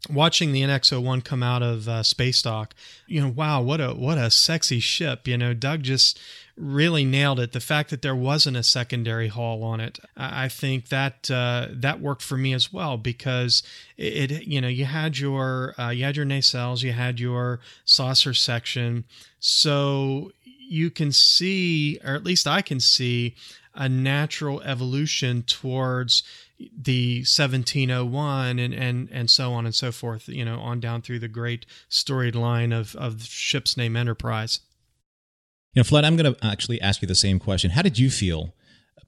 watching 0.08 0.52
the 0.52 0.62
NX-01 0.62 1.24
come 1.24 1.42
out 1.42 1.62
of 1.62 1.88
uh, 1.88 2.02
space 2.02 2.42
dock, 2.42 2.74
you 3.06 3.20
know, 3.20 3.28
wow, 3.28 3.62
what 3.62 3.80
a 3.80 3.90
what 3.94 4.18
a 4.18 4.30
sexy 4.30 4.80
ship. 4.80 5.26
You 5.26 5.38
know, 5.38 5.54
Doug 5.54 5.82
just 5.82 6.18
really 6.56 7.04
nailed 7.04 7.40
it. 7.40 7.52
The 7.52 7.60
fact 7.60 7.90
that 7.90 8.02
there 8.02 8.14
wasn't 8.14 8.56
a 8.56 8.62
secondary 8.62 9.28
hull 9.28 9.62
on 9.62 9.80
it, 9.80 9.98
I 10.16 10.48
think 10.48 10.88
that 10.88 11.30
uh, 11.30 11.68
that 11.70 12.00
worked 12.00 12.22
for 12.22 12.36
me 12.36 12.52
as 12.52 12.72
well 12.72 12.96
because 12.96 13.62
it, 13.96 14.30
it 14.30 14.44
you 14.44 14.60
know, 14.60 14.68
you 14.68 14.84
had 14.84 15.18
your 15.18 15.74
uh, 15.78 15.90
you 15.90 16.04
had 16.04 16.16
your 16.16 16.26
nacelles, 16.26 16.82
you 16.82 16.92
had 16.92 17.20
your 17.20 17.60
saucer 17.84 18.34
section, 18.34 19.04
so 19.38 20.32
you 20.68 20.90
can 20.90 21.12
see, 21.12 21.98
or 22.04 22.14
at 22.14 22.24
least 22.24 22.46
I 22.46 22.62
can 22.62 22.80
see, 22.80 23.34
a 23.74 23.88
natural 23.88 24.62
evolution 24.62 25.42
towards 25.42 26.22
the 26.58 27.18
1701 27.18 28.58
and 28.58 28.72
and 28.72 29.08
and 29.10 29.30
so 29.30 29.52
on 29.52 29.66
and 29.66 29.74
so 29.74 29.90
forth 29.90 30.28
you 30.28 30.44
know 30.44 30.60
on 30.60 30.78
down 30.78 31.02
through 31.02 31.18
the 31.18 31.28
great 31.28 31.66
storied 31.88 32.36
line 32.36 32.72
of 32.72 32.94
of 32.96 33.22
ship's 33.22 33.76
name 33.76 33.96
enterprise 33.96 34.60
you 35.72 35.80
know 35.80 35.84
Floyd 35.84 36.04
i'm 36.04 36.16
going 36.16 36.32
to 36.32 36.46
actually 36.46 36.80
ask 36.80 37.02
you 37.02 37.08
the 37.08 37.14
same 37.14 37.40
question 37.40 37.70
how 37.70 37.82
did 37.82 37.98
you 37.98 38.08
feel 38.08 38.54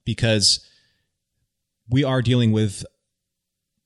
because 0.03 0.65
we 1.89 2.03
are 2.03 2.21
dealing 2.21 2.51
with 2.51 2.85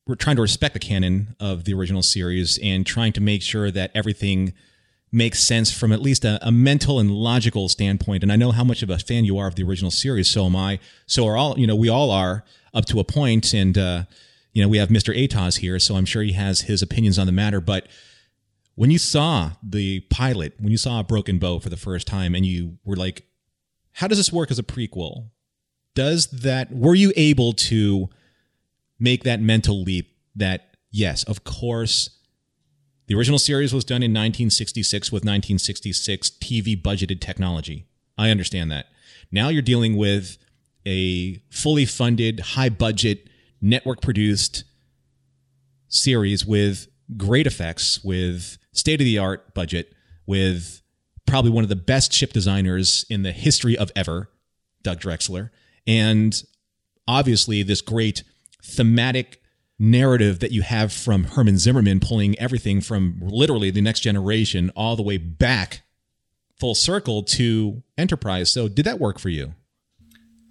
we're 0.08 0.16
trying 0.16 0.36
to 0.36 0.42
respect 0.42 0.74
the 0.74 0.80
canon 0.80 1.36
of 1.40 1.66
the 1.66 1.74
original 1.74 2.02
series 2.02 2.58
and 2.64 2.86
trying 2.86 3.14
to 3.14 3.22
make 3.22 3.42
sure 3.42 3.70
that 3.70 3.92
everything 3.94 4.54
makes 5.12 5.44
sense 5.44 5.72
from 5.72 5.92
at 5.92 6.02
least 6.02 6.26
a, 6.26 6.40
a, 6.46 6.52
mental 6.52 7.00
and 7.00 7.12
logical 7.12 7.68
standpoint. 7.68 8.24
And 8.24 8.32
I 8.32 8.38
know 8.38 8.52
how 8.52 8.64
much 8.64 8.82
of 8.82 8.90
a 8.90 8.98
fan 8.98 9.26
you 9.26 9.38
are 9.38 9.48
of 9.48 9.56
the 9.56 9.64
original 9.64 9.92
series. 9.92 10.30
So 10.30 10.46
am 10.46 10.56
I. 10.56 10.80
So 11.06 11.28
are 11.28 11.36
all, 11.36 11.60
you 11.60 11.68
know, 11.68 11.76
we 11.76 11.90
all 11.90 12.12
are 12.12 12.44
up 12.74 12.86
to 12.86 13.00
a 13.00 13.04
point. 13.04 13.54
And, 13.54 13.78
uh, 13.78 14.04
you 14.54 14.62
know, 14.62 14.70
we 14.70 14.78
have 14.78 14.90
Mr. 14.90 15.16
Atoz 15.16 15.60
here, 15.60 15.80
so 15.80 15.96
I'm 15.96 16.06
sure 16.06 16.24
he 16.24 16.34
has 16.34 16.62
his 16.62 16.82
opinions 16.82 17.18
on 17.18 17.26
the 17.26 17.32
matter. 17.32 17.62
But 17.62 17.88
when 18.76 18.92
you 18.92 18.98
saw 18.98 19.52
the 19.62 20.02
pilot, 20.10 20.54
when 20.60 20.72
you 20.72 20.78
saw 20.78 21.04
Broken 21.04 21.40
Bow 21.40 21.60
for 21.60 21.70
the 21.70 21.78
first 21.78 22.08
time 22.08 22.36
and 22.36 22.46
you 22.46 22.78
were 22.84 22.96
like, 22.96 23.26
how 23.94 24.08
does 24.08 24.18
this 24.18 24.32
work 24.32 24.52
as 24.52 24.60
a 24.60 24.64
prequel? 24.64 25.30
Does 25.94 26.28
that, 26.28 26.72
were 26.72 26.96
you 26.96 27.12
able 27.16 27.54
to 27.54 28.10
make 29.00 29.24
that 29.24 29.42
mental 29.42 29.82
leap 29.82 30.16
that, 30.36 30.78
yes, 30.92 31.24
of 31.24 31.44
course, 31.44 32.10
the 33.08 33.16
original 33.16 33.40
series 33.40 33.74
was 33.74 33.84
done 33.84 34.04
in 34.04 34.12
1966 34.12 35.12
with 35.12 35.24
1966 35.24 36.30
TV 36.42 36.82
budgeted 36.82 37.20
technology. 37.20 37.88
I 38.18 38.30
understand 38.30 38.72
that. 38.72 38.86
Now 39.32 39.50
you're 39.50 39.62
dealing 39.62 39.98
with 39.98 40.38
a 40.86 41.42
fully 41.50 41.86
funded, 41.86 42.40
high 42.40 42.70
budget, 42.70 43.30
network 43.62 44.02
produced 44.02 44.64
series 45.88 46.46
with 46.46 46.88
great 47.18 47.48
effects, 47.48 48.04
with 48.04 48.58
state 48.72 49.02
of 49.02 49.06
the 49.06 49.18
art 49.18 49.54
budget, 49.54 49.94
with 50.26 50.82
probably 51.26 51.52
one 51.52 51.64
of 51.64 51.70
the 51.70 51.76
best 51.76 52.14
ship 52.14 52.34
designers 52.34 53.06
in 53.10 53.24
the 53.24 53.32
history 53.32 53.78
of 53.78 53.92
ever, 53.96 54.30
Doug 54.84 55.00
Drexler, 55.00 55.50
and 55.86 56.44
obviously 57.08 57.64
this 57.64 57.82
great 57.82 58.24
thematic 58.64 59.42
narrative 59.80 60.40
that 60.40 60.52
you 60.52 60.62
have 60.62 60.94
from 60.94 61.24
Herman 61.24 61.58
Zimmerman 61.58 62.00
pulling 62.00 62.38
everything 62.40 62.82
from 62.82 63.20
literally 63.22 63.72
the 63.72 63.82
next 63.82 64.02
generation 64.02 64.72
all 64.76 64.96
the 64.96 65.02
way 65.02 65.18
back 65.18 65.82
full 66.60 66.76
circle 66.76 67.24
to 67.24 67.82
Enterprise. 67.98 68.52
So 68.52 68.68
did 68.68 68.86
that 68.86 69.00
work 69.00 69.18
for 69.18 69.30
you? 69.30 69.56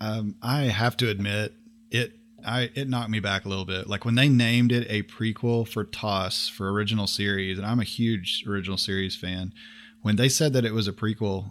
Um, 0.00 0.36
I 0.42 0.62
have 0.64 0.96
to 0.98 1.08
admit 1.08 1.54
it. 1.90 2.12
I 2.44 2.70
it 2.74 2.88
knocked 2.88 3.10
me 3.10 3.20
back 3.20 3.44
a 3.44 3.48
little 3.48 3.66
bit. 3.66 3.86
Like 3.88 4.04
when 4.04 4.14
they 4.14 4.28
named 4.28 4.72
it 4.72 4.86
a 4.88 5.02
prequel 5.02 5.68
for 5.68 5.84
TOS 5.84 6.48
for 6.48 6.72
original 6.72 7.06
series, 7.06 7.58
and 7.58 7.66
I'm 7.66 7.80
a 7.80 7.84
huge 7.84 8.44
original 8.46 8.78
series 8.78 9.14
fan. 9.14 9.52
When 10.02 10.16
they 10.16 10.30
said 10.30 10.54
that 10.54 10.64
it 10.64 10.72
was 10.72 10.88
a 10.88 10.92
prequel, 10.92 11.50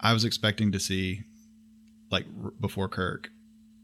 I 0.00 0.14
was 0.14 0.24
expecting 0.24 0.72
to 0.72 0.80
see 0.80 1.24
like 2.10 2.24
r- 2.42 2.52
before 2.60 2.88
Kirk, 2.88 3.30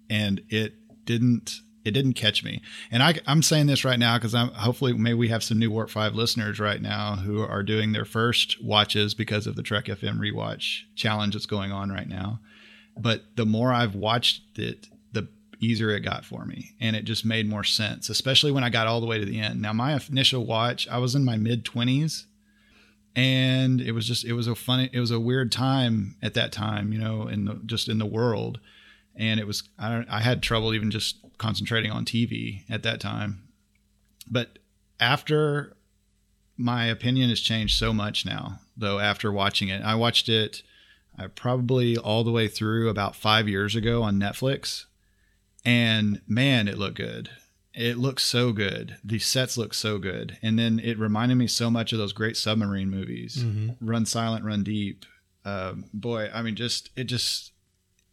and 0.09 0.41
it 0.49 0.75
didn't 1.05 1.61
it 1.85 1.93
didn't 1.93 2.15
catch 2.15 2.45
me. 2.45 2.63
And 2.91 3.03
I, 3.03 3.15
I, 3.27 3.33
am 3.33 3.43
saying 3.43 3.67
this 3.67 3.85
right 3.85 3.99
now 3.99 4.17
because 4.17 4.35
I'm 4.35 4.49
hopefully 4.49 4.93
maybe 4.93 5.15
we 5.15 5.29
have 5.29 5.43
some 5.43 5.59
new 5.59 5.71
Warp 5.71 5.91
Five 5.91 6.15
listeners 6.15 6.61
right 6.61 6.81
now 6.81 7.17
who 7.17 7.43
are 7.43 7.63
doing 7.63 7.93
their 7.93 8.05
first 8.05 8.63
watches 8.63 9.15
because 9.15 9.47
of 9.47 9.57
the 9.57 9.63
Trek 9.63 9.87
FM 9.87 10.19
rewatch 10.19 10.83
challenge 10.95 11.35
that's 11.35 11.47
going 11.47 11.73
on 11.73 11.91
right 11.91 12.09
now. 12.09 12.41
But 12.97 13.23
the 13.37 13.47
more 13.47 13.73
I've 13.73 13.95
watched 13.95 14.59
it, 14.59 14.89
the 15.13 15.29
easier 15.61 15.91
it 15.91 16.01
got 16.01 16.25
for 16.25 16.45
me, 16.45 16.73
and 16.81 16.95
it 16.95 17.05
just 17.05 17.25
made 17.25 17.49
more 17.49 17.65
sense, 17.65 18.09
especially 18.09 18.53
when 18.53 18.65
I 18.65 18.71
got 18.71 18.87
all 18.87 19.01
the 19.01 19.07
way 19.07 19.19
to 19.19 19.25
the 19.25 19.41
end. 19.41 19.63
Now 19.63 19.73
my 19.73 19.99
initial 20.11 20.47
watch, 20.47 20.89
I 20.89 20.99
was 20.99 21.15
in 21.15 21.25
my 21.25 21.37
mid 21.37 21.65
20s. 21.65 22.25
And 23.15 23.83
it 23.83 23.93
was 23.93 24.07
just 24.07 24.25
it 24.25 24.33
was 24.33 24.47
a 24.47 24.55
funny 24.55 24.89
it 24.91 24.99
was 24.99 25.11
a 25.11 25.21
weird 25.21 25.53
time 25.53 26.17
at 26.23 26.33
that 26.33 26.51
time, 26.51 26.95
you 26.95 26.99
know, 26.99 27.29
in 27.29 27.45
the 27.45 27.61
just 27.67 27.91
in 27.91 27.99
the 27.99 28.07
world 28.07 28.59
and 29.17 29.39
it 29.39 29.47
was 29.47 29.63
I, 29.79 30.05
I 30.09 30.21
had 30.21 30.43
trouble 30.43 30.75
even 30.75 30.91
just 30.91 31.17
concentrating 31.39 31.91
on 31.91 32.05
TV 32.05 32.63
at 32.71 32.83
that 32.83 33.01
time. 33.01 33.49
But 34.31 34.59
after 35.01 35.77
my 36.57 36.87
opinion 36.87 37.31
has 37.31 37.41
changed 37.41 37.79
so 37.79 37.93
much 37.93 38.25
now, 38.25 38.61
though. 38.77 38.99
After 38.99 39.33
watching 39.33 39.69
it, 39.69 39.83
I 39.83 39.95
watched 39.95 40.29
it 40.29 40.63
I 41.18 41.27
probably 41.27 41.96
all 41.96 42.25
the 42.25 42.33
way 42.33 42.48
through 42.48 42.88
about 42.88 43.16
five 43.16 43.48
years 43.48 43.77
ago 43.77 44.03
on 44.03 44.18
Netflix, 44.18 44.87
and 45.64 46.20
man, 46.27 46.68
it 46.68 46.79
looked 46.79 46.96
good. 46.96 47.31
It 47.75 47.96
looks 47.96 48.25
so 48.25 48.53
good. 48.53 48.96
The 49.03 49.18
sets 49.18 49.57
look 49.57 49.72
so 49.75 49.98
good, 49.98 50.38
and 50.42 50.59
then 50.59 50.79
it 50.79 50.98
reminded 50.98 51.37
me 51.37 51.46
so 51.46 51.70
much 51.70 51.92
of 51.92 51.98
those 51.98 52.12
great 52.12 52.37
submarine 52.37 52.90
movies, 52.90 53.42
mm-hmm. 53.42 53.87
Run 53.87 54.07
Silent, 54.07 54.44
Run 54.44 54.62
Deep. 54.62 55.05
Um, 55.44 55.87
boy, 55.92 56.31
I 56.33 56.42
mean, 56.42 56.55
just 56.55 56.90
it 56.96 57.05
just 57.05 57.53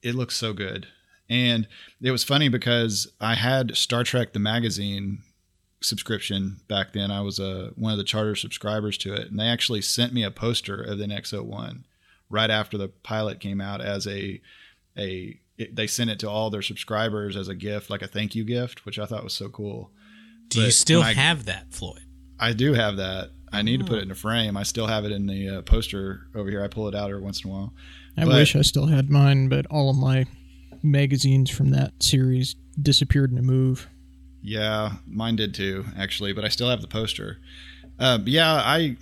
it 0.01 0.15
looks 0.15 0.35
so 0.35 0.53
good. 0.53 0.88
And 1.29 1.67
it 2.01 2.12
was 2.12 2.23
funny 2.23 2.49
because 2.49 3.07
I 3.21 3.35
had 3.35 3.77
Star 3.77 4.03
Trek 4.03 4.33
the 4.33 4.39
magazine 4.39 5.19
subscription 5.81 6.57
back 6.67 6.93
then. 6.93 7.12
I 7.12 7.21
was 7.21 7.39
a 7.39 7.71
one 7.75 7.91
of 7.91 7.97
the 7.97 8.03
charter 8.03 8.35
subscribers 8.35 8.97
to 8.99 9.13
it, 9.13 9.29
and 9.29 9.39
they 9.39 9.47
actually 9.47 9.81
sent 9.81 10.13
me 10.13 10.23
a 10.23 10.31
poster 10.31 10.81
of 10.81 10.97
the 10.97 11.05
NX-01 11.05 11.83
right 12.30 12.50
after 12.50 12.78
the 12.78 12.88
pilot 12.89 13.39
came 13.39 13.60
out 13.62 13.82
as 13.82 14.08
a 14.08 14.42
a 14.98 15.39
it, 15.58 15.76
they 15.76 15.88
sent 15.88 16.10
it 16.10 16.20
to 16.20 16.30
all 16.30 16.50
their 16.50 16.62
subscribers 16.62 17.36
as 17.36 17.48
a 17.50 17.56
gift, 17.56 17.89
like 17.89 18.02
a 18.02 18.08
thank 18.08 18.34
you 18.36 18.44
gift, 18.44 18.86
which 18.86 18.98
I 19.00 19.06
thought 19.06 19.24
was 19.24 19.34
so 19.34 19.50
cool. 19.50 19.92
Do 20.48 20.62
you 20.62 20.72
still 20.72 21.02
I- 21.04 21.13
have 21.13 21.46
that, 21.46 21.72
Floyd? 21.74 22.02
I 22.39 22.54
do 22.54 22.74
have 22.74 22.96
that. 22.98 23.32
I 23.52 23.63
need 23.63 23.80
to 23.82 23.86
put 23.86 23.98
it 23.98 24.04
in 24.04 24.12
a 24.12 24.15
frame. 24.15 24.56
I 24.56 24.63
still 24.63 24.88
have 24.88 25.04
it 25.06 25.12
in 25.12 25.26
the 25.28 25.50
uh, 25.58 25.62
poster 25.63 26.28
over 26.36 26.50
here. 26.50 26.63
I 26.63 26.68
pull 26.70 26.88
it 26.88 26.96
out 26.96 27.10
every 27.10 27.22
once 27.22 27.44
in 27.44 27.50
a 27.50 27.54
while. 27.54 27.74
I 28.15 28.24
But- 28.26 28.36
wish 28.36 28.56
I 28.56 28.62
still 28.62 28.86
had 28.86 29.10
mine, 29.10 29.50
but 29.50 29.65
all 29.68 29.89
of 29.89 29.98
my 29.98 30.26
magazines 30.84 31.50
from 31.50 31.72
that 31.72 32.02
series 32.02 32.56
disappeared 32.82 33.32
in 33.32 33.38
a 33.38 33.42
move. 33.42 33.88
Yeah, 34.42 34.94
mine 35.06 35.36
did 35.36 35.54
too, 35.54 35.86
actually, 35.98 36.32
but 36.34 36.46
I 36.46 36.48
still 36.48 36.70
have 36.70 36.82
the 36.82 36.88
poster. 36.88 37.39
Uh, 38.00 38.20
yeah, 38.26 38.54
I 38.54 38.96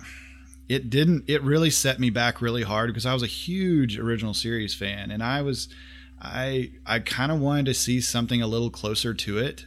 it 0.68 0.90
didn't 0.90 1.24
it 1.26 1.42
really 1.42 1.70
set 1.70 1.98
me 1.98 2.10
back 2.10 2.40
really 2.40 2.62
hard 2.62 2.90
because 2.90 3.06
I 3.06 3.14
was 3.14 3.22
a 3.22 3.26
huge 3.26 3.98
original 3.98 4.34
series 4.34 4.74
fan 4.74 5.10
and 5.10 5.22
I 5.22 5.42
was 5.42 5.68
I 6.20 6.72
I 6.86 6.98
kind 7.00 7.32
of 7.32 7.40
wanted 7.40 7.66
to 7.66 7.74
see 7.74 8.00
something 8.00 8.42
a 8.42 8.46
little 8.46 8.70
closer 8.70 9.14
to 9.14 9.38
it. 9.38 9.66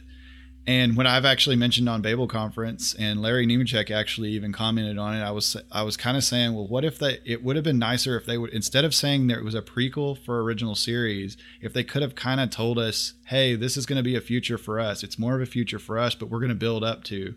And 0.64 0.96
when 0.96 1.08
I've 1.08 1.24
actually 1.24 1.56
mentioned 1.56 1.88
on 1.88 2.02
Babel 2.02 2.28
conference 2.28 2.94
and 2.94 3.20
Larry 3.20 3.48
Nemecek 3.48 3.90
actually 3.90 4.30
even 4.30 4.52
commented 4.52 4.96
on 4.96 5.16
it, 5.16 5.20
I 5.20 5.32
was 5.32 5.56
I 5.72 5.82
was 5.82 5.96
kind 5.96 6.16
of 6.16 6.22
saying, 6.22 6.54
well, 6.54 6.68
what 6.68 6.84
if 6.84 7.00
they 7.00 7.18
it 7.24 7.42
would 7.42 7.56
have 7.56 7.64
been 7.64 7.80
nicer 7.80 8.16
if 8.16 8.26
they 8.26 8.38
would 8.38 8.50
instead 8.50 8.84
of 8.84 8.94
saying 8.94 9.26
there 9.26 9.42
was 9.42 9.56
a 9.56 9.62
prequel 9.62 10.16
for 10.16 10.40
original 10.40 10.76
series, 10.76 11.36
if 11.60 11.72
they 11.72 11.82
could 11.82 12.02
have 12.02 12.14
kind 12.14 12.40
of 12.40 12.50
told 12.50 12.78
us, 12.78 13.14
hey, 13.26 13.56
this 13.56 13.76
is 13.76 13.86
going 13.86 13.96
to 13.96 14.04
be 14.04 14.14
a 14.14 14.20
future 14.20 14.58
for 14.58 14.78
us. 14.78 15.02
It's 15.02 15.18
more 15.18 15.34
of 15.34 15.40
a 15.40 15.46
future 15.46 15.80
for 15.80 15.98
us, 15.98 16.14
but 16.14 16.30
we're 16.30 16.38
going 16.38 16.50
to 16.50 16.54
build 16.54 16.84
up 16.84 17.02
to 17.04 17.34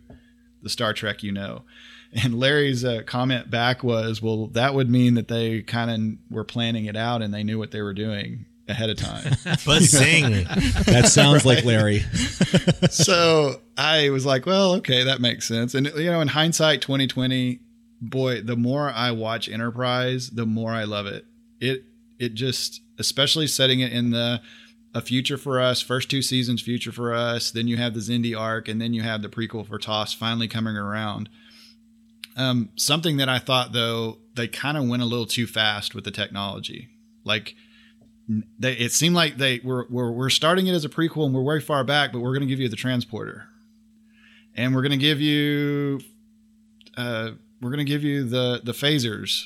the 0.62 0.70
Star 0.70 0.94
Trek 0.94 1.24
you 1.24 1.32
know. 1.32 1.64
And 2.24 2.40
Larry's 2.40 2.86
uh, 2.86 3.02
comment 3.06 3.52
back 3.52 3.84
was, 3.84 4.22
well, 4.22 4.48
that 4.48 4.74
would 4.74 4.90
mean 4.90 5.16
that 5.16 5.28
they 5.28 5.62
kind 5.62 5.92
of 5.92 6.34
were 6.34 6.46
planning 6.46 6.86
it 6.86 6.96
out 6.96 7.22
and 7.22 7.34
they 7.34 7.44
knew 7.44 7.60
what 7.60 7.72
they 7.72 7.82
were 7.82 7.94
doing 7.94 8.46
ahead 8.68 8.90
of 8.90 8.98
time. 8.98 9.36
But 9.66 9.84
sing. 9.84 10.46
That 10.86 11.10
sounds 11.12 11.46
like 11.46 11.66
Larry. 11.66 12.00
so 12.90 13.62
I 13.78 14.10
was 14.10 14.26
like, 14.26 14.46
well, 14.46 14.76
okay, 14.76 15.04
that 15.04 15.20
makes 15.20 15.48
sense. 15.48 15.74
And 15.76 15.88
you 15.88 16.10
know, 16.12 16.22
in 16.22 16.30
hindsight, 16.30 16.82
2020, 16.82 17.60
boy, 18.02 18.42
the 18.42 18.56
more 18.56 18.90
I 18.90 19.12
watch 19.12 19.50
Enterprise, 19.50 20.30
the 20.30 20.46
more 20.46 20.72
I 20.72 20.84
love 20.86 21.06
it. 21.08 21.26
It 21.60 21.86
it 22.18 22.34
just, 22.34 22.82
especially 22.98 23.48
setting 23.48 23.82
it 23.82 23.92
in 23.92 24.12
the 24.12 24.42
a 24.94 25.02
future 25.02 25.38
for 25.38 25.60
us, 25.60 25.82
first 25.82 26.10
two 26.10 26.22
seasons 26.22 26.62
future 26.62 26.92
for 26.92 27.14
us. 27.14 27.52
Then 27.52 27.68
you 27.68 27.76
have 27.76 27.94
the 27.94 28.00
Xindi 28.00 28.38
arc, 28.40 28.70
and 28.70 28.82
then 28.82 28.94
you 28.94 29.02
have 29.02 29.22
the 29.22 29.28
prequel 29.28 29.68
for 29.68 29.78
TOS 29.78 30.14
finally 30.14 30.48
coming 30.48 30.78
around. 30.78 31.30
Um, 32.38 32.70
something 32.76 33.18
that 33.18 33.30
I 33.30 33.40
thought 33.40 33.72
though 33.72 34.18
they 34.34 34.48
kind 34.48 34.78
of 34.78 34.88
went 34.88 35.02
a 35.02 35.06
little 35.06 35.26
too 35.26 35.48
fast 35.48 35.96
with 35.96 36.04
the 36.04 36.12
technology, 36.12 36.90
like 37.24 37.56
they, 38.60 38.74
it 38.74 38.92
seemed 38.92 39.16
like 39.16 39.38
they 39.38 39.62
were 39.64 39.88
we're, 39.90 40.12
we're 40.12 40.30
starting 40.30 40.68
it 40.68 40.74
as 40.74 40.84
a 40.84 40.90
prequel 40.90 41.26
and 41.26 41.34
we're 41.34 41.44
very 41.46 41.62
far 41.62 41.84
back, 41.84 42.12
but 42.12 42.20
we're 42.20 42.34
going 42.34 42.42
to 42.42 42.48
give 42.48 42.60
you 42.60 42.68
the 42.70 42.76
transporter, 42.76 43.48
and 44.56 44.76
we're 44.76 44.82
going 44.82 44.92
to 44.92 44.98
give 44.98 45.22
you, 45.22 46.02
uh, 46.98 47.32
we're 47.62 47.70
going 47.70 47.86
to 47.86 47.92
give 47.92 48.04
you 48.04 48.24
the 48.26 48.62
the 48.64 48.74
phasers. 48.74 49.46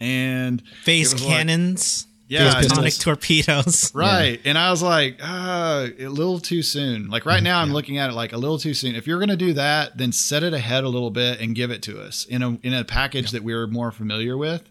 And 0.00 0.62
Phase 0.82 1.12
was 1.12 1.22
like- 1.24 1.32
cannons. 1.36 2.06
Yeah, 2.28 2.54
Phase 2.54 2.64
it's 2.64 2.72
Atomic 2.72 2.92
just- 2.92 3.02
torpedoes. 3.02 3.92
right. 3.94 4.40
And 4.44 4.56
I 4.56 4.70
was 4.70 4.82
like, 4.82 5.18
ah, 5.22 5.86
a 5.98 6.06
little 6.08 6.38
too 6.40 6.62
soon. 6.62 7.08
Like 7.08 7.26
right 7.26 7.42
now, 7.42 7.60
I'm 7.60 7.72
looking 7.72 7.98
at 7.98 8.10
it 8.10 8.14
like 8.14 8.32
a 8.32 8.38
little 8.38 8.58
too 8.58 8.74
soon. 8.74 8.94
If 8.94 9.06
you're 9.06 9.18
going 9.18 9.28
to 9.28 9.36
do 9.36 9.52
that, 9.54 9.98
then 9.98 10.10
set 10.12 10.42
it 10.42 10.54
ahead 10.54 10.84
a 10.84 10.88
little 10.88 11.10
bit 11.10 11.40
and 11.40 11.54
give 11.54 11.70
it 11.70 11.82
to 11.82 12.00
us 12.00 12.24
in 12.24 12.42
a 12.42 12.58
in 12.62 12.72
a 12.72 12.84
package 12.84 13.30
that 13.32 13.42
we're 13.44 13.66
more 13.66 13.92
familiar 13.92 14.36
with. 14.36 14.68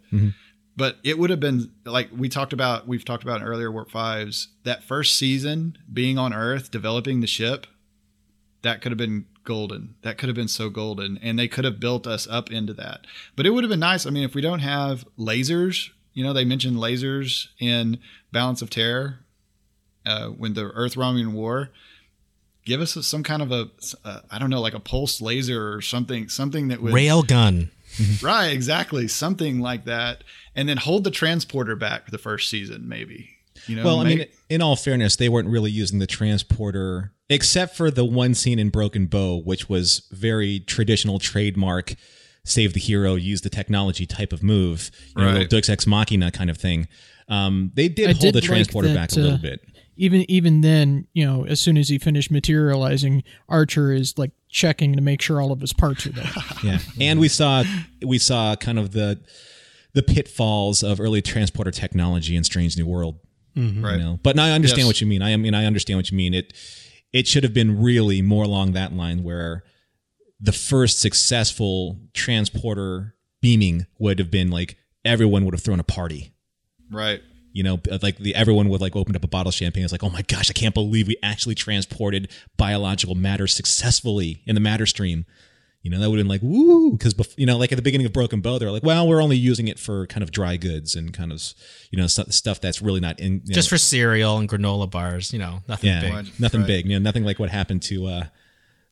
But 0.76 0.98
it 1.04 1.20
would 1.20 1.30
have 1.30 1.40
been 1.40 1.72
like 1.86 2.10
we 2.16 2.30
talked 2.30 2.52
about. 2.54 2.88
We've 2.88 3.06
talked 3.06 3.22
about 3.24 3.42
in 3.42 3.48
earlier 3.48 3.72
Warp 3.72 3.92
Fives. 3.92 4.48
That 4.64 4.84
first 4.84 5.16
season, 5.18 5.78
being 5.92 6.18
on 6.18 6.34
Earth, 6.34 6.72
developing 6.72 7.22
the 7.22 7.28
ship, 7.28 7.68
that 8.64 8.82
could 8.82 8.92
have 8.92 8.98
been 8.98 9.26
golden. 9.44 9.94
That 10.02 10.18
could 10.18 10.30
have 10.30 10.36
been 10.36 10.48
so 10.48 10.72
golden, 10.72 11.20
and 11.22 11.38
they 11.38 11.48
could 11.48 11.64
have 11.66 11.80
built 11.80 12.08
us 12.08 12.28
up 12.28 12.52
into 12.52 12.74
that. 12.74 13.06
But 13.36 13.46
it 13.46 13.52
would 13.52 13.64
have 13.64 13.70
been 13.70 13.80
nice. 13.82 14.08
I 14.08 14.10
mean, 14.10 14.24
if 14.24 14.34
we 14.34 14.42
don't 14.42 14.60
have 14.62 15.06
lasers, 15.20 15.92
you 16.14 16.24
know, 16.24 16.34
they 16.34 16.46
mentioned 16.46 16.78
lasers 16.78 17.48
in 17.60 18.00
Balance 18.32 18.62
of 18.62 18.70
Terror 18.70 19.20
uh, 20.06 20.28
when 20.28 20.54
the 20.54 20.66
Earth 20.66 20.96
Romulan 20.96 21.34
war. 21.34 21.70
Give 22.66 22.80
us 22.80 22.94
some 23.06 23.24
kind 23.24 23.42
of 23.42 23.52
a, 23.52 23.70
uh, 24.06 24.22
I 24.32 24.40
don't 24.40 24.50
know, 24.50 24.62
like 24.62 24.74
a 24.74 24.80
pulse 24.80 25.20
laser 25.22 25.74
or 25.74 25.82
something, 25.82 26.30
something 26.30 26.70
that 26.70 26.82
would 26.82 26.94
Rail 26.94 27.22
gun. 27.22 27.70
right, 28.22 28.48
exactly, 28.48 29.08
something 29.08 29.60
like 29.60 29.86
that, 29.86 30.24
and 30.56 30.68
then 30.70 30.78
hold 30.78 31.04
the 31.04 31.12
transporter 31.12 31.76
back 31.76 32.06
for 32.06 32.12
the 32.12 32.18
first 32.18 32.50
season, 32.50 32.88
maybe. 32.88 33.30
You 33.68 33.76
know, 33.76 33.84
Well, 33.84 34.00
I 34.00 34.04
make- 34.06 34.18
mean, 34.18 34.28
in 34.50 34.62
all 34.62 34.76
fairness, 34.76 35.16
they 35.18 35.30
weren't 35.30 35.50
really 35.50 35.72
using 35.72 36.00
the 36.00 36.08
transporter 36.08 37.12
except 37.30 37.76
for 37.76 37.92
the 37.92 38.06
one 38.06 38.34
scene 38.34 38.60
in 38.60 38.70
Broken 38.70 39.06
Bow, 39.08 39.42
which 39.42 39.68
was 39.70 40.08
very 40.12 40.60
traditional 40.62 41.20
trademark 41.20 41.96
save 42.46 42.74
the 42.74 42.80
hero, 42.80 43.16
use 43.16 43.42
the 43.42 43.50
technology 43.50 44.06
type 44.06 44.34
of 44.34 44.44
move, 44.44 44.92
you 45.16 45.22
know, 45.22 45.28
Right. 45.28 45.34
little 45.34 45.48
Deus 45.48 45.70
Ex 45.70 45.88
Machina 45.88 46.30
kind 46.32 46.50
of 46.50 46.58
thing. 46.58 46.88
Um, 47.30 47.72
they 47.76 47.88
did 47.88 48.10
I 48.10 48.12
hold 48.14 48.20
did 48.22 48.34
the 48.36 48.40
like 48.42 48.48
transporter 48.50 48.90
that, 48.90 48.96
back 48.96 49.12
a 49.14 49.16
little 49.16 49.34
uh, 49.36 49.38
bit. 49.38 49.62
Even 49.96 50.30
even 50.30 50.62
then, 50.62 51.08
you 51.14 51.26
know, 51.26 51.46
as 51.46 51.60
soon 51.62 51.78
as 51.78 51.88
he 51.88 51.98
finished 52.00 52.32
materializing, 52.32 53.24
Archer 53.48 53.94
is 53.94 54.18
like 54.18 54.32
checking 54.50 54.94
to 54.96 55.02
make 55.02 55.22
sure 55.22 55.40
all 55.40 55.52
of 55.52 55.62
his 55.62 55.72
parts 55.72 56.06
are 56.06 56.12
there. 56.12 56.30
Yeah, 56.64 56.80
and 57.00 57.20
we 57.20 57.28
saw 57.30 57.64
we 58.06 58.18
saw 58.18 58.56
kind 58.56 58.78
of 58.80 58.92
the 58.92 59.22
the 59.94 60.02
pitfalls 60.04 60.82
of 60.84 61.00
early 61.00 61.22
transporter 61.22 61.72
technology 61.72 62.36
in 62.36 62.44
Strange 62.44 62.76
New 62.78 62.88
World. 62.88 63.20
right. 63.56 63.94
You 63.94 64.00
know, 64.00 64.20
but 64.24 64.36
now 64.36 64.46
I 64.46 64.52
understand 64.52 64.80
Yes. 64.80 64.88
what 64.88 65.02
you 65.02 65.08
mean. 65.08 65.22
I 65.22 65.38
mean, 65.38 65.54
I 65.54 65.66
understand 65.66 65.98
what 66.00 66.10
you 66.12 66.18
mean. 66.18 66.34
It 66.34 66.54
it 67.14 67.28
should 67.28 67.44
have 67.44 67.54
been 67.54 67.80
really 67.82 68.22
more 68.24 68.44
along 68.44 68.72
that 68.74 68.92
line 68.94 69.22
where 69.24 69.64
the 70.44 70.52
first 70.52 71.00
successful 71.00 71.98
transporter 72.14 73.16
beaming 73.42 73.86
would 73.98 74.20
have 74.20 74.30
been 74.30 74.52
like 74.52 74.78
everyone 75.06 75.46
would 75.46 75.54
have 75.54 75.62
thrown 75.64 75.80
a 75.80 75.84
party. 75.84 76.34
right. 76.92 77.22
You 77.56 77.62
know, 77.62 77.80
like 78.02 78.18
the 78.18 78.34
everyone 78.34 78.68
would 78.70 78.82
like 78.82 78.96
opened 78.96 79.16
up 79.16 79.24
a 79.24 79.28
bottle 79.28 79.50
of 79.50 79.54
champagne. 79.54 79.84
It's 79.84 79.92
like, 79.92 80.04
oh 80.04 80.10
my 80.10 80.24
gosh, 80.24 80.50
I 80.50 80.54
can't 80.54 80.74
believe 80.74 81.08
we 81.08 81.18
actually 81.22 81.54
transported 81.54 82.32
biological 82.58 83.14
matter 83.14 83.46
successfully 83.46 84.42
in 84.48 84.56
the 84.56 84.60
matter 84.62 84.88
stream. 84.88 85.26
You 85.84 85.92
know, 85.92 86.00
that 86.00 86.10
would 86.10 86.18
have 86.18 86.24
been 86.24 86.30
like, 86.30 86.42
woo, 86.42 86.94
because 86.94 87.14
you 87.38 87.46
know, 87.46 87.58
like 87.58 87.72
at 87.72 87.76
the 87.76 87.84
beginning 87.84 88.08
of 88.08 88.14
Broken 88.14 88.42
Bow, 88.42 88.58
they're 88.58 88.72
like, 88.72 88.82
well, 88.82 89.08
we're 89.08 89.22
only 89.22 89.38
using 89.38 89.68
it 89.68 89.78
for 89.78 90.08
kind 90.08 90.24
of 90.24 90.32
dry 90.32 90.58
goods 90.58 90.96
and 90.96 91.14
kind 91.14 91.32
of, 91.32 91.44
you 91.92 92.00
know, 92.00 92.08
stu- 92.08 92.32
stuff 92.32 92.60
that's 92.60 92.82
really 92.82 93.02
not 93.02 93.20
in 93.20 93.42
you 93.46 93.54
Just 93.54 93.70
know, 93.70 93.76
for 93.76 93.78
cereal 93.78 94.40
and 94.40 94.50
granola 94.50 94.90
bars. 94.90 95.32
You 95.32 95.38
know, 95.38 95.60
nothing 95.68 95.90
yeah, 95.92 96.02
big. 96.02 96.14
Right. 96.14 96.40
nothing 96.40 96.62
Right. 96.62 96.68
big. 96.68 96.86
You 96.88 96.94
know, 96.98 97.04
nothing 97.04 97.24
like 97.24 97.38
what 97.38 97.50
happened 97.52 97.84
to 97.84 98.08
uh, 98.08 98.24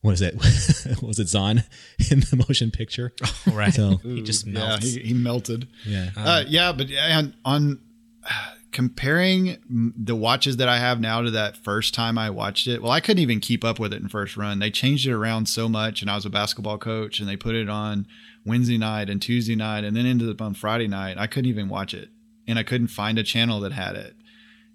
what 0.02 0.12
is 0.12 0.20
it? 0.20 0.34
what 0.34 1.02
was 1.02 1.18
it 1.18 1.28
Zahn 1.28 1.64
in 2.10 2.20
the 2.20 2.44
motion 2.48 2.70
picture? 2.70 3.12
Oh, 3.46 3.52
Right. 3.52 3.72
So 3.72 3.96
he 3.98 4.22
just 4.22 4.46
Yeah, 4.46 4.78
he, 4.78 4.98
he 5.00 5.14
melted. 5.14 5.68
yeah, 5.86 6.10
Uh, 6.16 6.44
yeah, 6.46 6.72
but 6.72 6.88
on, 7.10 7.34
on 7.44 7.78
comparing 8.72 9.58
the 9.68 10.16
watches 10.16 10.56
that 10.56 10.68
I 10.68 10.78
have 10.78 11.00
now 11.00 11.20
to 11.22 11.30
that 11.32 11.56
first 11.56 11.92
time 11.94 12.16
I 12.18 12.30
watched 12.30 12.66
it, 12.66 12.82
well, 12.82 12.90
I 12.92 13.00
couldn't 13.00 13.22
even 13.22 13.40
keep 13.40 13.64
up 13.64 13.78
with 13.78 13.92
it 13.92 14.00
in 14.02 14.08
first 14.08 14.36
run. 14.36 14.58
They 14.58 14.70
changed 14.70 15.06
it 15.06 15.12
around 15.12 15.46
so 15.46 15.68
much, 15.68 16.00
and 16.02 16.10
I 16.10 16.14
was 16.14 16.24
a 16.24 16.30
basketball 16.30 16.78
coach, 16.78 17.20
and 17.20 17.28
they 17.28 17.36
put 17.36 17.54
it 17.54 17.68
on 17.68 18.06
Wednesday 18.46 18.78
night 18.78 19.10
and 19.10 19.20
Tuesday 19.20 19.54
night, 19.56 19.84
and 19.84 19.96
then 19.96 20.06
ended 20.06 20.28
up 20.30 20.40
on 20.40 20.54
Friday 20.54 20.88
night. 20.88 21.18
I 21.18 21.26
couldn't 21.26 21.50
even 21.50 21.68
watch 21.68 21.92
it, 21.94 22.08
and 22.48 22.58
I 22.58 22.62
couldn't 22.62 22.88
find 22.88 23.18
a 23.18 23.22
channel 23.22 23.60
that 23.60 23.72
had 23.72 23.94
it 23.94 24.16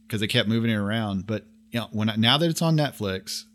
because 0.06 0.22
they 0.22 0.28
kept 0.28 0.48
moving 0.48 0.70
it 0.72 0.76
around. 0.76 1.26
But 1.26 1.48
you 1.72 1.80
know, 1.80 1.88
when 1.92 2.10
I, 2.10 2.16
now 2.18 2.38
that 2.38 2.50
it's 2.50 2.62
on 2.62 2.78
Netflix, 2.78 3.46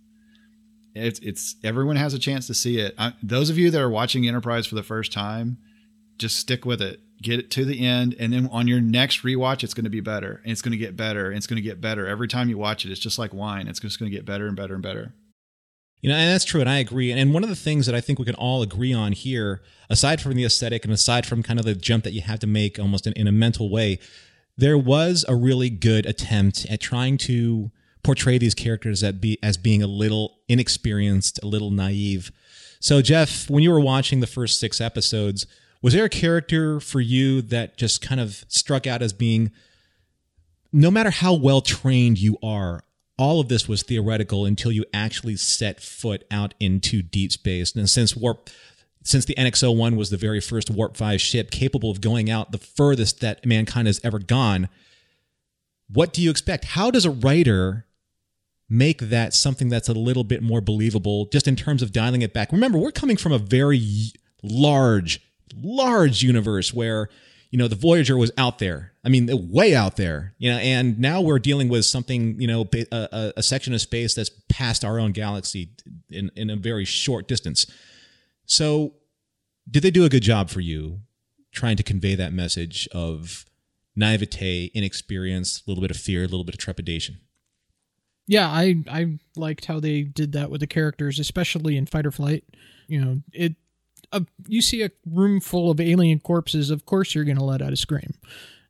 it's 0.94 1.18
it's 1.20 1.56
everyone 1.64 1.96
has 1.96 2.14
a 2.14 2.18
chance 2.18 2.46
to 2.46 2.54
see 2.54 2.78
it. 2.78 2.94
I, 2.98 3.14
those 3.22 3.50
of 3.50 3.58
you 3.58 3.70
that 3.70 3.80
are 3.80 3.90
watching 3.90 4.26
Enterprise 4.26 4.66
for 4.66 4.74
the 4.74 4.82
first 4.82 5.12
time, 5.12 5.58
just 6.18 6.36
stick 6.36 6.64
with 6.64 6.82
it. 6.82 7.00
Get 7.20 7.38
it 7.38 7.50
to 7.52 7.64
the 7.64 7.86
end, 7.86 8.16
and 8.18 8.32
then 8.32 8.48
on 8.50 8.66
your 8.66 8.80
next 8.80 9.22
rewatch, 9.22 9.62
it's 9.62 9.74
going 9.74 9.84
to 9.84 9.90
be 9.90 10.00
better, 10.00 10.40
and 10.42 10.50
it's 10.50 10.60
going 10.60 10.72
to 10.72 10.78
get 10.78 10.96
better, 10.96 11.28
and 11.28 11.36
it's 11.36 11.46
going 11.46 11.56
to 11.56 11.62
get 11.62 11.80
better 11.80 12.06
every 12.06 12.26
time 12.26 12.48
you 12.48 12.58
watch 12.58 12.84
it. 12.84 12.90
It's 12.90 13.00
just 13.00 13.18
like 13.18 13.32
wine; 13.32 13.68
it's 13.68 13.78
just 13.78 13.98
going 13.98 14.10
to 14.10 14.16
get 14.16 14.26
better 14.26 14.48
and 14.48 14.56
better 14.56 14.74
and 14.74 14.82
better. 14.82 15.14
You 16.00 16.10
know, 16.10 16.16
and 16.16 16.32
that's 16.32 16.44
true, 16.44 16.60
and 16.60 16.68
I 16.68 16.78
agree. 16.78 17.12
And 17.12 17.32
one 17.32 17.44
of 17.44 17.48
the 17.48 17.54
things 17.54 17.86
that 17.86 17.94
I 17.94 18.00
think 18.00 18.18
we 18.18 18.24
can 18.24 18.34
all 18.34 18.60
agree 18.60 18.92
on 18.92 19.12
here, 19.12 19.62
aside 19.88 20.20
from 20.20 20.34
the 20.34 20.44
aesthetic 20.44 20.84
and 20.84 20.92
aside 20.92 21.26
from 21.26 21.44
kind 21.44 21.60
of 21.60 21.64
the 21.64 21.76
jump 21.76 22.02
that 22.02 22.12
you 22.12 22.22
have 22.22 22.40
to 22.40 22.48
make 22.48 22.76
almost 22.76 23.06
in, 23.06 23.12
in 23.12 23.28
a 23.28 23.32
mental 23.32 23.70
way, 23.70 24.00
there 24.56 24.76
was 24.76 25.24
a 25.28 25.36
really 25.36 25.70
good 25.70 26.04
attempt 26.04 26.66
at 26.68 26.80
trying 26.80 27.18
to 27.18 27.70
portray 28.02 28.38
these 28.38 28.54
characters 28.54 29.02
at 29.02 29.20
be, 29.20 29.38
as 29.42 29.56
being 29.56 29.82
a 29.82 29.86
little 29.86 30.38
inexperienced, 30.48 31.40
a 31.42 31.46
little 31.46 31.70
naive. 31.70 32.32
So, 32.80 33.00
Jeff, 33.00 33.48
when 33.48 33.62
you 33.62 33.70
were 33.70 33.80
watching 33.80 34.20
the 34.20 34.26
first 34.26 34.58
six 34.58 34.80
episodes, 34.80 35.46
was 35.82 35.94
there 35.94 36.04
a 36.04 36.08
character 36.08 36.80
for 36.80 37.00
you 37.00 37.42
that 37.42 37.76
just 37.76 38.02
kind 38.02 38.20
of 38.20 38.44
struck 38.48 38.86
out 38.86 39.02
as 39.02 39.12
being 39.12 39.52
no 40.72 40.90
matter 40.90 41.10
how 41.10 41.34
well 41.34 41.60
trained 41.60 42.18
you 42.18 42.38
are, 42.42 42.82
all 43.18 43.40
of 43.40 43.48
this 43.48 43.68
was 43.68 43.82
theoretical 43.82 44.46
until 44.46 44.72
you 44.72 44.84
actually 44.94 45.36
set 45.36 45.80
foot 45.80 46.24
out 46.30 46.54
into 46.58 47.02
deep 47.02 47.30
space. 47.30 47.74
And 47.74 47.88
since 47.88 48.16
warp, 48.16 48.48
since 49.04 49.24
the 49.24 49.34
NX-01 49.34 49.96
was 49.96 50.10
the 50.10 50.16
very 50.16 50.40
first 50.40 50.70
warp 50.70 50.96
five 50.96 51.20
ship 51.20 51.50
capable 51.50 51.90
of 51.90 52.00
going 52.00 52.30
out 52.30 52.52
the 52.52 52.58
furthest 52.58 53.20
that 53.20 53.44
mankind 53.44 53.86
has 53.86 54.00
ever 54.02 54.18
gone, 54.18 54.68
what 55.92 56.12
do 56.12 56.22
you 56.22 56.30
expect? 56.30 56.64
How 56.64 56.90
does 56.90 57.04
a 57.04 57.10
writer 57.10 57.86
make 58.72 58.98
that 59.00 59.34
something 59.34 59.68
that's 59.68 59.88
a 59.88 59.92
little 59.92 60.24
bit 60.24 60.42
more 60.42 60.60
believable 60.60 61.26
just 61.26 61.46
in 61.46 61.56
terms 61.56 61.82
of 61.82 61.92
dialing 61.92 62.22
it 62.22 62.32
back? 62.32 62.52
Remember, 62.52 62.78
we're 62.78 62.92
coming 62.92 63.16
from 63.16 63.32
a 63.32 63.38
very 63.38 64.12
large, 64.42 65.20
large 65.56 66.22
universe 66.22 66.72
where, 66.72 67.08
you 67.50 67.58
know, 67.58 67.68
the 67.68 67.76
Voyager 67.76 68.16
was 68.16 68.32
out 68.38 68.58
there. 68.58 68.92
I 69.04 69.08
mean, 69.08 69.28
way 69.50 69.74
out 69.74 69.96
there, 69.96 70.34
you 70.38 70.50
know, 70.50 70.58
and 70.58 70.98
now 70.98 71.20
we're 71.20 71.38
dealing 71.38 71.68
with 71.68 71.84
something, 71.84 72.40
you 72.40 72.46
know, 72.46 72.68
a, 72.92 73.32
a 73.36 73.42
section 73.42 73.74
of 73.74 73.80
space 73.80 74.14
that's 74.14 74.30
past 74.48 74.84
our 74.84 74.98
own 74.98 75.12
galaxy 75.12 75.70
in, 76.08 76.30
in 76.36 76.50
a 76.50 76.56
very 76.56 76.84
short 76.84 77.28
distance. 77.28 77.66
So, 78.46 78.94
did 79.70 79.82
they 79.82 79.90
do 79.92 80.04
a 80.04 80.08
good 80.08 80.22
job 80.22 80.50
for 80.50 80.60
you 80.60 81.00
trying 81.52 81.76
to 81.76 81.82
convey 81.82 82.14
that 82.16 82.32
message 82.32 82.88
of 82.92 83.44
naivete, 83.94 84.70
inexperience, 84.74 85.62
a 85.66 85.70
little 85.70 85.82
bit 85.82 85.90
of 85.90 85.96
fear, 85.96 86.20
a 86.20 86.26
little 86.26 86.44
bit 86.44 86.54
of 86.54 86.60
trepidation. 86.60 87.20
Yeah, 88.26 88.48
I 88.48 88.76
I 88.88 89.18
liked 89.36 89.64
how 89.64 89.80
they 89.80 90.02
did 90.02 90.32
that 90.32 90.50
with 90.50 90.60
the 90.60 90.66
characters, 90.66 91.18
especially 91.18 91.76
in 91.76 91.86
Fight 91.86 92.06
or 92.06 92.12
Flight. 92.12 92.44
You 92.86 93.04
know, 93.04 93.22
it 93.32 93.56
uh, 94.12 94.20
you 94.46 94.62
see 94.62 94.82
a 94.82 94.90
room 95.06 95.40
full 95.40 95.70
of 95.70 95.80
alien 95.80 96.20
corpses, 96.20 96.70
of 96.70 96.84
course 96.84 97.14
you're 97.14 97.24
going 97.24 97.38
to 97.38 97.44
let 97.44 97.62
out 97.62 97.72
a 97.72 97.76
scream. 97.76 98.14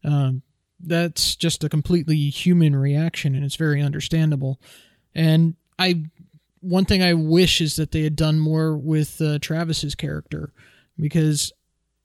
Um, 0.04 0.42
that's 0.80 1.36
just 1.36 1.64
a 1.64 1.68
completely 1.68 2.30
human 2.30 2.74
reaction, 2.74 3.34
and 3.34 3.44
it's 3.44 3.56
very 3.56 3.82
understandable. 3.82 4.60
And 5.14 5.54
I, 5.78 6.04
one 6.60 6.84
thing 6.84 7.02
I 7.02 7.14
wish 7.14 7.60
is 7.60 7.76
that 7.76 7.92
they 7.92 8.02
had 8.02 8.16
done 8.16 8.38
more 8.38 8.76
with 8.76 9.20
uh, 9.20 9.38
Travis's 9.38 9.94
character, 9.94 10.52
because 10.96 11.52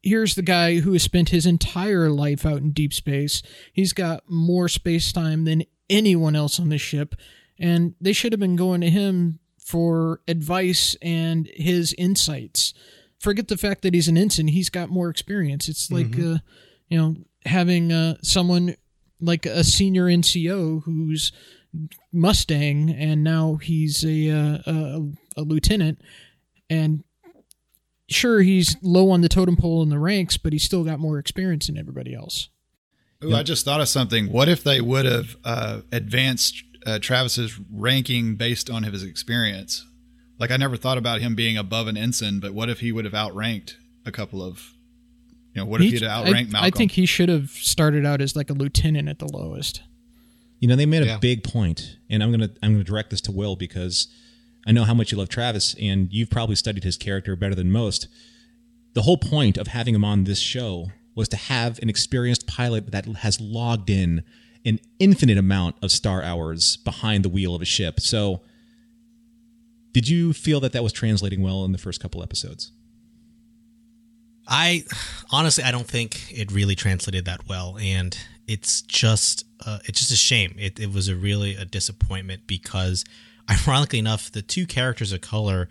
here's 0.03 0.35
the 0.35 0.41
guy 0.41 0.79
who 0.79 0.93
has 0.93 1.03
spent 1.03 1.29
his 1.29 1.45
entire 1.45 2.09
life 2.09 2.45
out 2.45 2.57
in 2.57 2.71
deep 2.71 2.93
space. 2.93 3.41
He's 3.73 3.93
got 3.93 4.23
more 4.27 4.67
space 4.67 5.11
time 5.11 5.45
than 5.45 5.63
anyone 5.89 6.35
else 6.35 6.59
on 6.59 6.69
this 6.69 6.81
ship, 6.81 7.15
and 7.59 7.95
they 7.99 8.13
should 8.13 8.33
have 8.33 8.39
been 8.39 8.55
going 8.55 8.81
to 8.81 8.89
him 8.89 9.39
for 9.59 10.21
advice 10.27 10.95
and 11.01 11.49
his 11.53 11.93
insights. 11.97 12.73
Forget 13.19 13.47
the 13.47 13.57
fact 13.57 13.81
that 13.81 13.93
he's 13.93 14.07
an 14.07 14.17
ensign; 14.17 14.47
he's 14.47 14.69
got 14.69 14.89
more 14.89 15.09
experience. 15.09 15.67
It's 15.67 15.91
like, 15.91 16.07
mm-hmm. 16.07 16.35
uh, 16.35 16.37
you 16.87 16.97
know, 16.97 17.15
having 17.45 17.91
uh, 17.91 18.17
someone 18.21 18.75
like 19.19 19.45
a 19.45 19.63
senior 19.63 20.05
NCO 20.05 20.83
who's 20.83 21.31
Mustang, 22.11 22.89
and 22.89 23.23
now 23.23 23.55
he's 23.55 24.03
a, 24.05 24.29
uh, 24.29 24.57
a, 24.65 25.01
a 25.37 25.41
lieutenant, 25.41 26.01
and 26.69 27.03
sure 28.09 28.41
he's 28.41 28.77
low 28.81 29.11
on 29.11 29.21
the 29.21 29.29
totem 29.29 29.57
pole 29.57 29.81
in 29.83 29.89
the 29.89 29.99
ranks, 29.99 30.37
but 30.37 30.53
he's 30.53 30.63
still 30.63 30.83
got 30.83 30.99
more 30.99 31.17
experience 31.17 31.67
than 31.67 31.77
everybody 31.77 32.13
else. 32.13 32.49
Ooh, 33.23 33.33
I 33.33 33.43
just 33.43 33.65
thought 33.65 33.81
of 33.81 33.87
something. 33.87 34.31
What 34.31 34.47
if 34.47 34.63
they 34.63 34.79
would 34.79 35.05
have 35.05 35.37
uh, 35.43 35.81
advanced 35.91 36.63
uh, 36.85 36.99
Travis's 36.99 37.59
ranking 37.71 38.35
based 38.35 38.69
on 38.69 38.83
his 38.83 39.03
experience? 39.03 39.85
Like 40.39 40.51
I 40.51 40.57
never 40.57 40.77
thought 40.77 40.97
about 40.97 41.21
him 41.21 41.35
being 41.35 41.57
above 41.57 41.87
an 41.87 41.97
ensign, 41.97 42.39
but 42.39 42.53
what 42.53 42.69
if 42.69 42.79
he 42.79 42.91
would 42.91 43.05
have 43.05 43.15
outranked 43.15 43.77
a 44.05 44.11
couple 44.11 44.43
of 44.43 44.73
you 45.53 45.61
know, 45.61 45.65
what 45.65 45.81
he, 45.81 45.87
if 45.87 45.93
he'd 45.93 46.03
outranked 46.03 46.51
I, 46.51 46.53
Malcolm? 46.53 46.67
I 46.67 46.69
think 46.69 46.91
he 46.91 47.07
should 47.07 47.29
have 47.29 47.49
started 47.49 48.05
out 48.05 48.21
as 48.21 48.35
like 48.35 48.51
a 48.51 48.53
lieutenant 48.53 49.09
at 49.09 49.17
the 49.17 49.27
lowest. 49.27 49.81
You 50.59 50.67
know, 50.67 50.75
they 50.75 50.85
made 50.85 51.01
a 51.01 51.07
yeah. 51.07 51.17
big 51.17 51.43
point, 51.43 51.97
and 52.09 52.21
I'm 52.21 52.29
gonna 52.29 52.49
I'm 52.61 52.73
gonna 52.73 52.83
direct 52.83 53.09
this 53.09 53.21
to 53.21 53.31
Will 53.31 53.55
because 53.55 54.07
I 54.67 54.71
know 54.71 54.83
how 54.83 54.93
much 54.93 55.11
you 55.11 55.17
love 55.17 55.29
Travis, 55.29 55.75
and 55.81 56.09
you've 56.11 56.29
probably 56.29 56.55
studied 56.55 56.83
his 56.83 56.97
character 56.97 57.35
better 57.35 57.55
than 57.55 57.71
most. 57.71 58.07
The 58.93 59.03
whole 59.03 59.17
point 59.17 59.57
of 59.57 59.67
having 59.67 59.95
him 59.95 60.03
on 60.03 60.25
this 60.25 60.39
show 60.39 60.91
was 61.17 61.27
to 61.29 61.35
have 61.35 61.79
an 61.79 61.89
experienced 61.89 62.45
pilot 62.45 62.91
that 62.91 63.05
has 63.05 63.41
logged 63.41 63.89
in 63.89 64.23
an 64.63 64.79
infinite 64.99 65.37
amount 65.37 65.75
of 65.81 65.91
star 65.91 66.21
hours 66.21 66.77
behind 66.77 67.25
the 67.25 67.29
wheel 67.29 67.55
of 67.55 67.61
a 67.61 67.65
ship. 67.65 67.99
So, 67.99 68.41
did 69.93 70.07
you 70.07 70.31
feel 70.31 70.59
that 70.59 70.73
that 70.73 70.83
was 70.83 70.93
translating 70.93 71.41
well 71.41 71.65
in 71.65 71.71
the 71.71 71.79
first 71.79 71.99
couple 71.99 72.21
episodes? 72.21 72.71
I 74.47 74.83
honestly, 75.31 75.63
I 75.63 75.71
don't 75.71 75.87
think 75.87 76.31
it 76.31 76.51
really 76.51 76.75
translated 76.75 77.25
that 77.25 77.49
well, 77.49 77.79
and 77.81 78.15
it's 78.45 78.83
just, 78.83 79.43
uh, 79.65 79.79
it's 79.85 79.99
just 79.99 80.11
a 80.11 80.15
shame. 80.15 80.53
It, 80.59 80.79
it 80.79 80.93
was 80.93 81.07
a 81.07 81.15
really 81.15 81.55
a 81.55 81.65
disappointment 81.65 82.43
because 82.45 83.03
ironically 83.49 83.97
enough, 83.97 84.31
the 84.31 84.43
two 84.43 84.67
characters 84.67 85.11
of 85.11 85.21
color 85.21 85.67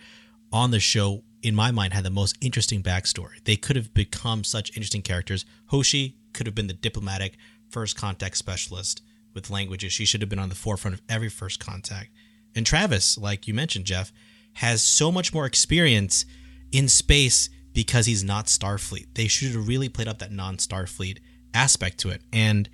on 0.53 0.73
the 0.73 0.81
show, 0.81 1.23
in 1.43 1.55
my 1.55 1.71
mind, 1.71 1.93
had 1.93 2.05
the 2.05 2.11
most 2.11 2.37
interesting 2.41 2.83
backstory. 2.83 3.43
They 3.45 3.57
could 3.57 3.77
have 3.77 3.93
become 3.95 4.45
such 4.45 4.77
interesting 4.77 5.03
characters. 5.03 5.45
Hoshi 5.67 6.17
could 6.33 6.47
have 6.47 6.55
been 6.55 6.67
the 6.67 6.73
diplomatic 6.75 7.37
first 7.69 7.97
contact 7.97 8.37
specialist 8.37 9.03
with 9.35 9.51
languages. 9.51 9.93
She 9.93 10.05
should 10.05 10.23
have 10.23 10.31
been 10.31 10.39
on 10.39 10.49
the 10.49 10.55
forefront 10.55 10.95
of 10.95 11.03
every 11.09 11.29
first 11.29 11.61
contact. 11.61 12.11
And 12.55 12.67
Travis, 12.67 13.19
like 13.19 13.47
you 13.47 13.55
mentioned, 13.55 13.85
Jeff, 13.85 14.13
has 14.55 14.83
so 14.83 15.13
much 15.13 15.35
more 15.35 15.47
experience 15.47 16.25
in 16.73 16.89
space 16.89 17.51
because 17.75 18.07
he's 18.07 18.25
not 18.25 18.47
Starfleet. 18.47 19.09
They 19.15 19.29
should 19.29 19.53
have 19.53 19.69
really 19.69 19.91
played 19.91 20.09
up 20.09 20.19
that 20.21 20.33
non 20.33 20.57
Starfleet 20.57 21.19
aspect 21.53 21.99
to 21.99 22.11
it. 22.11 22.23
And 22.33 22.69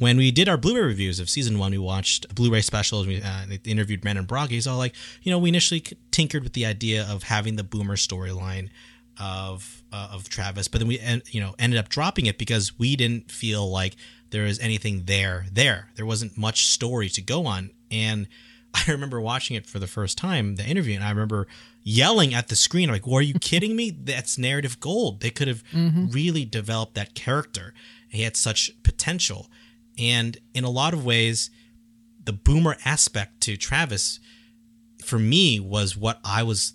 when 0.00 0.16
we 0.16 0.30
did 0.30 0.48
our 0.48 0.56
Blu-ray 0.56 0.82
reviews 0.82 1.20
of 1.20 1.28
season 1.28 1.58
one, 1.58 1.70
we 1.70 1.78
watched 1.78 2.24
a 2.30 2.34
Blu-ray 2.34 2.62
specials. 2.62 3.06
We 3.06 3.22
uh, 3.22 3.44
interviewed 3.64 4.00
Brannon 4.00 4.24
Braga. 4.24 4.54
He's 4.54 4.66
all 4.66 4.78
like, 4.78 4.94
you 5.22 5.30
know, 5.30 5.38
we 5.38 5.50
initially 5.50 5.84
tinkered 6.10 6.42
with 6.42 6.54
the 6.54 6.64
idea 6.64 7.06
of 7.08 7.24
having 7.24 7.56
the 7.56 7.62
Boomer 7.62 7.96
storyline 7.96 8.70
of 9.20 9.82
uh, 9.92 10.08
of 10.12 10.28
Travis, 10.28 10.66
but 10.66 10.78
then 10.80 10.88
we 10.88 10.98
you 11.30 11.40
know 11.40 11.54
ended 11.58 11.78
up 11.78 11.90
dropping 11.90 12.26
it 12.26 12.38
because 12.38 12.78
we 12.78 12.96
didn't 12.96 13.30
feel 13.30 13.70
like 13.70 13.96
there 14.30 14.44
was 14.44 14.58
anything 14.60 15.02
there. 15.04 15.46
There, 15.52 15.90
there 15.96 16.06
wasn't 16.06 16.38
much 16.38 16.66
story 16.66 17.10
to 17.10 17.20
go 17.20 17.46
on, 17.46 17.70
and 17.90 18.26
I 18.74 18.90
remember 18.90 19.20
watching 19.20 19.56
it 19.56 19.66
for 19.66 19.78
the 19.78 19.86
first 19.86 20.16
time, 20.16 20.56
the 20.56 20.64
interview, 20.64 20.94
and 20.94 21.04
I 21.04 21.10
remember 21.10 21.46
yelling 21.82 22.32
at 22.32 22.48
the 22.48 22.56
screen 22.56 22.88
like, 22.88 23.06
"Well, 23.06 23.16
"Are 23.16 23.22
you 23.22 23.34
kidding 23.34 23.76
me? 23.76 23.90
That's 24.04 24.38
narrative 24.38 24.80
gold. 24.80 25.20
They 25.20 25.30
could 25.30 25.48
have 25.48 25.62
mm-hmm. 25.72 26.06
really 26.06 26.46
developed 26.46 26.94
that 26.94 27.14
character. 27.14 27.74
He 28.08 28.22
had 28.22 28.36
such 28.36 28.72
potential." 28.82 29.50
And 29.98 30.38
in 30.54 30.64
a 30.64 30.70
lot 30.70 30.94
of 30.94 31.04
ways, 31.04 31.50
the 32.24 32.32
boomer 32.32 32.76
aspect 32.84 33.40
to 33.42 33.56
Travis, 33.56 34.20
for 35.04 35.18
me, 35.18 35.60
was 35.60 35.96
what 35.96 36.20
I 36.24 36.42
was 36.42 36.74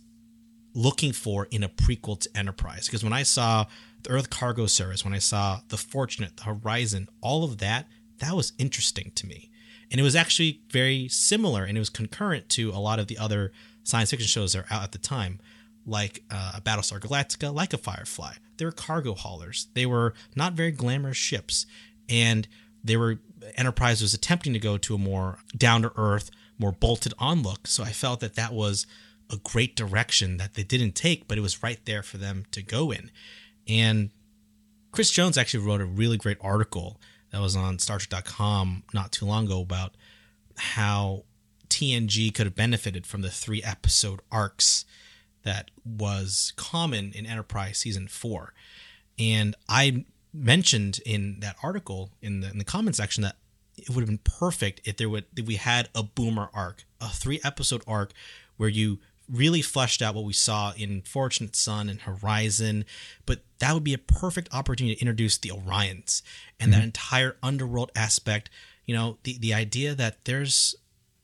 looking 0.73 1.13
for 1.13 1.47
in 1.51 1.63
a 1.63 1.69
prequel 1.69 2.19
to 2.19 2.37
Enterprise. 2.37 2.87
Because 2.87 3.03
when 3.03 3.13
I 3.13 3.23
saw 3.23 3.65
the 4.03 4.11
Earth 4.11 4.29
Cargo 4.29 4.67
Service, 4.67 5.03
when 5.03 5.13
I 5.13 5.19
saw 5.19 5.61
The 5.69 5.77
Fortunate, 5.77 6.37
The 6.37 6.43
Horizon, 6.43 7.07
all 7.21 7.43
of 7.43 7.59
that, 7.59 7.87
that 8.19 8.35
was 8.35 8.53
interesting 8.57 9.11
to 9.15 9.27
me. 9.27 9.49
And 9.91 9.99
it 9.99 10.03
was 10.03 10.15
actually 10.15 10.61
very 10.69 11.07
similar 11.07 11.63
and 11.63 11.77
it 11.77 11.79
was 11.79 11.89
concurrent 11.89 12.49
to 12.49 12.71
a 12.71 12.79
lot 12.79 12.99
of 12.99 13.07
the 13.07 13.17
other 13.17 13.51
science 13.83 14.09
fiction 14.09 14.27
shows 14.27 14.53
that 14.53 14.65
are 14.65 14.73
out 14.73 14.83
at 14.83 14.91
the 14.91 14.97
time, 14.97 15.39
like 15.85 16.23
uh, 16.29 16.59
Battlestar 16.61 16.99
Galactica, 16.99 17.53
like 17.53 17.73
a 17.73 17.77
Firefly. 17.77 18.33
They 18.57 18.65
were 18.65 18.71
cargo 18.71 19.13
haulers. 19.13 19.67
They 19.73 19.85
were 19.85 20.13
not 20.35 20.53
very 20.53 20.71
glamorous 20.71 21.17
ships. 21.17 21.65
And 22.09 22.47
they 22.85 22.97
were 22.97 23.19
Enterprise 23.55 24.01
was 24.01 24.13
attempting 24.13 24.53
to 24.53 24.59
go 24.59 24.77
to 24.77 24.95
a 24.95 24.97
more 24.97 25.39
down 25.55 25.81
to 25.83 25.91
earth, 25.95 26.31
more 26.57 26.71
bolted 26.71 27.13
on 27.19 27.43
look. 27.43 27.67
So 27.67 27.83
I 27.83 27.91
felt 27.91 28.19
that 28.21 28.35
that 28.35 28.53
was 28.53 28.87
a 29.31 29.37
great 29.37 29.75
direction 29.75 30.37
that 30.37 30.53
they 30.53 30.63
didn't 30.63 30.93
take, 30.93 31.27
but 31.27 31.37
it 31.37 31.41
was 31.41 31.63
right 31.63 31.79
there 31.85 32.03
for 32.03 32.17
them 32.17 32.45
to 32.51 32.61
go 32.61 32.91
in. 32.91 33.11
And 33.67 34.11
Chris 34.91 35.11
Jones 35.11 35.37
actually 35.37 35.65
wrote 35.65 35.81
a 35.81 35.85
really 35.85 36.17
great 36.17 36.37
article 36.41 36.99
that 37.31 37.41
was 37.41 37.55
on 37.55 37.79
star 37.79 37.97
StarTrek.com 37.97 38.83
not 38.93 39.11
too 39.11 39.25
long 39.25 39.45
ago 39.45 39.61
about 39.61 39.95
how 40.57 41.23
TNG 41.67 42.33
could 42.33 42.45
have 42.45 42.55
benefited 42.55 43.05
from 43.05 43.21
the 43.21 43.29
three 43.29 43.61
episode 43.63 44.21
arcs 44.31 44.85
that 45.43 45.69
was 45.85 46.53
common 46.55 47.11
in 47.13 47.25
Enterprise 47.25 47.77
season 47.77 48.07
four. 48.07 48.53
And 49.19 49.55
I 49.67 50.05
mentioned 50.35 50.99
in 51.05 51.39
that 51.39 51.55
article 51.63 52.11
in 52.21 52.41
the 52.41 52.49
in 52.49 52.57
the 52.57 52.63
comment 52.63 52.95
section 52.95 53.23
that 53.23 53.37
it 53.77 53.89
would 53.89 54.01
have 54.01 54.09
been 54.09 54.17
perfect 54.19 54.81
if 54.85 54.97
there 54.97 55.09
would 55.09 55.25
if 55.35 55.45
we 55.45 55.55
had 55.55 55.89
a 55.95 56.03
boomer 56.03 56.49
arc, 56.53 56.85
a 57.01 57.09
three 57.09 57.39
episode 57.43 57.83
arc 57.87 58.11
where 58.57 58.69
you 58.69 58.99
really 59.31 59.61
fleshed 59.61 60.01
out 60.01 60.15
what 60.15 60.23
we 60.23 60.33
saw 60.33 60.71
in 60.77 61.01
Fortunate 61.01 61.55
Son 61.55 61.89
and 61.89 62.01
Horizon, 62.01 62.85
but 63.25 63.41
that 63.59 63.73
would 63.73 63.83
be 63.83 63.93
a 63.93 63.97
perfect 63.97 64.53
opportunity 64.53 64.95
to 64.95 65.01
introduce 65.01 65.37
the 65.37 65.49
Orions 65.49 66.21
and 66.59 66.71
mm-hmm. 66.71 66.79
that 66.79 66.83
entire 66.83 67.37
underworld 67.41 67.91
aspect. 67.95 68.49
You 68.85 68.95
know, 68.95 69.17
the 69.23 69.37
the 69.37 69.53
idea 69.53 69.95
that 69.95 70.25
there's 70.25 70.75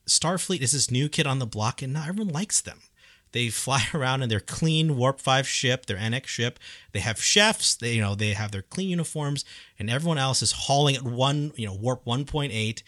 Starfleet 0.07 0.61
is 0.61 0.71
this 0.71 0.91
new 0.91 1.09
kid 1.09 1.27
on 1.27 1.39
the 1.39 1.45
block 1.45 1.81
and 1.81 1.93
not 1.93 2.07
everyone 2.07 2.33
likes 2.33 2.61
them. 2.61 2.81
They 3.31 3.49
fly 3.49 3.85
around 3.93 4.23
in 4.23 4.29
their 4.29 4.39
clean 4.39 4.97
Warp 4.97 5.19
5 5.19 5.47
ship, 5.47 5.85
their 5.85 5.97
NX 5.97 6.27
ship. 6.27 6.59
They 6.91 6.99
have 6.99 7.21
chefs, 7.21 7.75
they 7.75 7.93
you 7.93 8.01
know, 8.01 8.15
they 8.15 8.33
have 8.33 8.51
their 8.51 8.61
clean 8.61 8.89
uniforms 8.89 9.45
and 9.79 9.89
everyone 9.89 10.17
else 10.17 10.41
is 10.41 10.51
hauling 10.51 10.95
at 10.95 11.03
one, 11.03 11.51
you 11.55 11.65
know, 11.65 11.73
Warp 11.73 12.05
1.8 12.05 12.83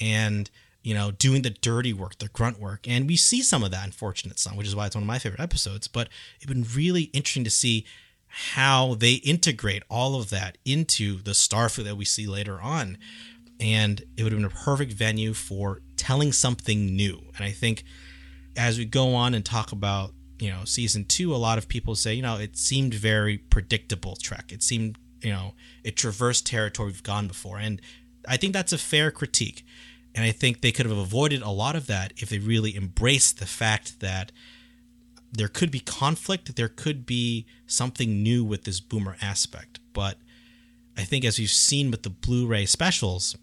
and 0.00 0.50
you 0.82 0.94
know, 0.94 1.12
doing 1.12 1.42
the 1.42 1.50
dirty 1.50 1.92
work, 1.92 2.18
the 2.18 2.28
grunt 2.28 2.58
work. 2.58 2.88
And 2.88 3.06
we 3.06 3.14
see 3.16 3.40
some 3.40 3.62
of 3.62 3.70
that 3.70 3.86
in 3.86 3.92
Fortunate 3.92 4.38
Son, 4.38 4.56
which 4.56 4.66
is 4.66 4.74
why 4.74 4.86
it's 4.86 4.96
one 4.96 5.04
of 5.04 5.06
my 5.06 5.20
favorite 5.20 5.40
episodes. 5.40 5.86
But 5.86 6.08
it's 6.36 6.46
been 6.46 6.66
really 6.74 7.02
interesting 7.12 7.44
to 7.44 7.50
see 7.50 7.86
how 8.26 8.94
they 8.94 9.14
integrate 9.14 9.84
all 9.88 10.16
of 10.16 10.30
that 10.30 10.58
into 10.64 11.22
the 11.22 11.32
Starfleet 11.32 11.84
that 11.84 11.96
we 11.96 12.04
see 12.04 12.26
later 12.26 12.60
on. 12.60 12.98
and 13.60 14.02
it 14.16 14.24
would 14.24 14.32
have 14.32 14.40
been 14.40 14.50
a 14.50 14.64
perfect 14.64 14.92
venue 14.92 15.32
for 15.34 15.82
telling 15.96 16.32
something 16.32 16.96
new. 16.96 17.22
And 17.36 17.44
I 17.44 17.52
think 17.52 17.84
as 18.56 18.78
we 18.78 18.84
go 18.84 19.14
on 19.14 19.34
and 19.34 19.44
talk 19.44 19.72
about 19.72 20.12
you 20.38 20.50
know 20.50 20.64
season 20.64 21.04
two, 21.04 21.34
a 21.34 21.36
lot 21.36 21.58
of 21.58 21.68
people 21.68 21.94
say 21.94 22.14
you 22.14 22.22
know 22.22 22.36
it 22.36 22.56
seemed 22.56 22.94
very 22.94 23.38
predictable. 23.38 24.16
Trek. 24.16 24.52
It 24.52 24.62
seemed 24.62 24.98
you 25.20 25.30
know 25.30 25.54
it 25.84 25.96
traversed 25.96 26.46
territory 26.46 26.88
we've 26.88 27.02
gone 27.02 27.28
before, 27.28 27.58
and 27.58 27.80
I 28.26 28.36
think 28.36 28.52
that's 28.52 28.72
a 28.72 28.78
fair 28.78 29.10
critique. 29.10 29.64
And 30.14 30.26
I 30.26 30.30
think 30.30 30.60
they 30.60 30.72
could 30.72 30.84
have 30.84 30.98
avoided 30.98 31.40
a 31.40 31.48
lot 31.48 31.74
of 31.74 31.86
that 31.86 32.12
if 32.18 32.28
they 32.28 32.38
really 32.38 32.76
embraced 32.76 33.38
the 33.38 33.46
fact 33.46 34.00
that 34.00 34.30
there 35.32 35.48
could 35.48 35.70
be 35.70 35.80
conflict, 35.80 36.54
there 36.54 36.68
could 36.68 37.06
be 37.06 37.46
something 37.66 38.22
new 38.22 38.44
with 38.44 38.64
this 38.64 38.78
boomer 38.78 39.16
aspect. 39.22 39.80
But 39.94 40.18
I 40.98 41.04
think 41.04 41.24
as 41.24 41.38
we've 41.38 41.48
seen 41.48 41.90
with 41.90 42.02
the 42.02 42.10
Blu-ray 42.10 42.66
specials, 42.66 43.36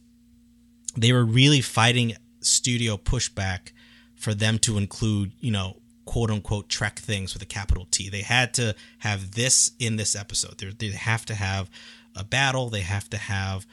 they 0.96 1.12
were 1.12 1.26
really 1.26 1.62
fighting 1.62 2.16
studio 2.42 2.98
pushback 2.98 3.72
for 4.20 4.34
them 4.34 4.60
to 4.60 4.78
include, 4.78 5.32
you 5.40 5.50
know, 5.50 5.78
quote 6.06 6.30
unquote 6.30 6.70
Trek 6.70 7.00
things 7.00 7.34
with 7.34 7.42
a 7.42 7.48
capital 7.48 7.88
T. 7.90 8.10
They 8.10 8.22
had 8.22 8.54
to 8.56 8.76
have 9.00 9.32
this 9.32 9.72
in 9.80 9.96
this 9.96 10.16
episode. 10.16 10.58
They're, 10.58 10.72
they 10.72 10.90
have 10.90 11.26
to 11.28 11.36
have 11.36 11.70
a 12.16 12.24
battle. 12.24 12.70
They 12.70 12.82
have 12.82 13.10
to 13.12 13.18
have, 13.18 13.66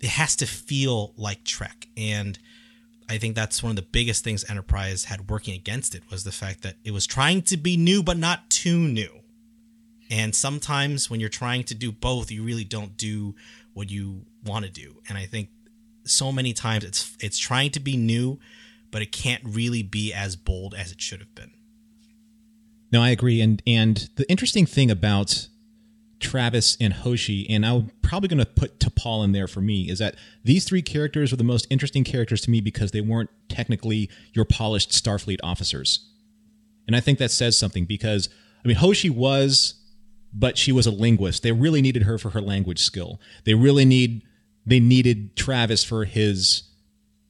it 0.00 0.10
has 0.10 0.36
to 0.36 0.46
feel 0.46 1.14
like 1.16 1.44
Trek. 1.44 1.86
And 1.96 2.38
I 3.08 3.18
think 3.18 3.36
that's 3.36 3.62
one 3.62 3.70
of 3.70 3.76
the 3.76 3.82
biggest 3.82 4.24
things 4.24 4.44
Enterprise 4.50 5.04
had 5.04 5.30
working 5.30 5.54
against 5.54 5.94
it 5.94 6.02
was 6.10 6.24
the 6.24 6.32
fact 6.32 6.62
that 6.62 6.74
it 6.84 6.90
was 6.90 7.06
trying 7.06 7.42
to 7.42 7.56
be 7.56 7.76
new, 7.76 8.02
but 8.02 8.18
not 8.18 8.50
too 8.50 8.78
new. 8.78 9.20
And 10.10 10.34
sometimes 10.34 11.08
when 11.08 11.20
you're 11.20 11.28
trying 11.28 11.64
to 11.64 11.74
do 11.74 11.92
both, 11.92 12.30
you 12.30 12.42
really 12.42 12.64
don't 12.64 12.96
do 12.96 13.34
what 13.74 13.90
you 13.90 14.24
want 14.44 14.64
to 14.64 14.70
do. 14.70 14.96
And 15.08 15.16
I 15.16 15.26
think 15.26 15.50
so 16.04 16.32
many 16.32 16.52
times 16.52 16.84
it's 16.84 17.16
it's 17.20 17.38
trying 17.38 17.70
to 17.72 17.80
be 17.80 17.96
new, 17.96 18.38
but 18.90 19.02
it 19.02 19.12
can't 19.12 19.42
really 19.44 19.82
be 19.82 20.12
as 20.12 20.36
bold 20.36 20.74
as 20.74 20.92
it 20.92 21.00
should 21.00 21.20
have 21.20 21.34
been. 21.34 21.50
No, 22.92 23.02
I 23.02 23.10
agree. 23.10 23.40
And 23.40 23.62
and 23.66 24.08
the 24.16 24.28
interesting 24.30 24.66
thing 24.66 24.90
about 24.90 25.48
Travis 26.20 26.76
and 26.80 26.92
Hoshi, 26.92 27.48
and 27.50 27.66
I'm 27.66 27.90
probably 28.02 28.28
going 28.28 28.38
to 28.38 28.46
put 28.46 28.78
T'Pol 28.78 29.24
in 29.24 29.32
there 29.32 29.46
for 29.46 29.60
me, 29.60 29.90
is 29.90 29.98
that 29.98 30.16
these 30.44 30.64
three 30.64 30.82
characters 30.82 31.30
were 31.30 31.36
the 31.36 31.44
most 31.44 31.66
interesting 31.68 32.04
characters 32.04 32.40
to 32.42 32.50
me 32.50 32.60
because 32.60 32.92
they 32.92 33.00
weren't 33.00 33.30
technically 33.48 34.08
your 34.32 34.44
polished 34.44 34.90
Starfleet 34.90 35.38
officers. 35.42 36.08
And 36.86 36.96
I 36.96 37.00
think 37.00 37.18
that 37.18 37.30
says 37.30 37.58
something 37.58 37.84
because, 37.84 38.28
I 38.64 38.68
mean, 38.68 38.76
Hoshi 38.76 39.10
was, 39.10 39.74
but 40.32 40.56
she 40.56 40.72
was 40.72 40.86
a 40.86 40.90
linguist. 40.90 41.42
They 41.42 41.52
really 41.52 41.82
needed 41.82 42.04
her 42.04 42.16
for 42.16 42.30
her 42.30 42.40
language 42.40 42.78
skill. 42.78 43.20
They 43.44 43.54
really 43.54 43.84
need, 43.84 44.22
they 44.64 44.80
needed 44.80 45.36
Travis 45.36 45.84
for 45.84 46.04
his 46.04 46.62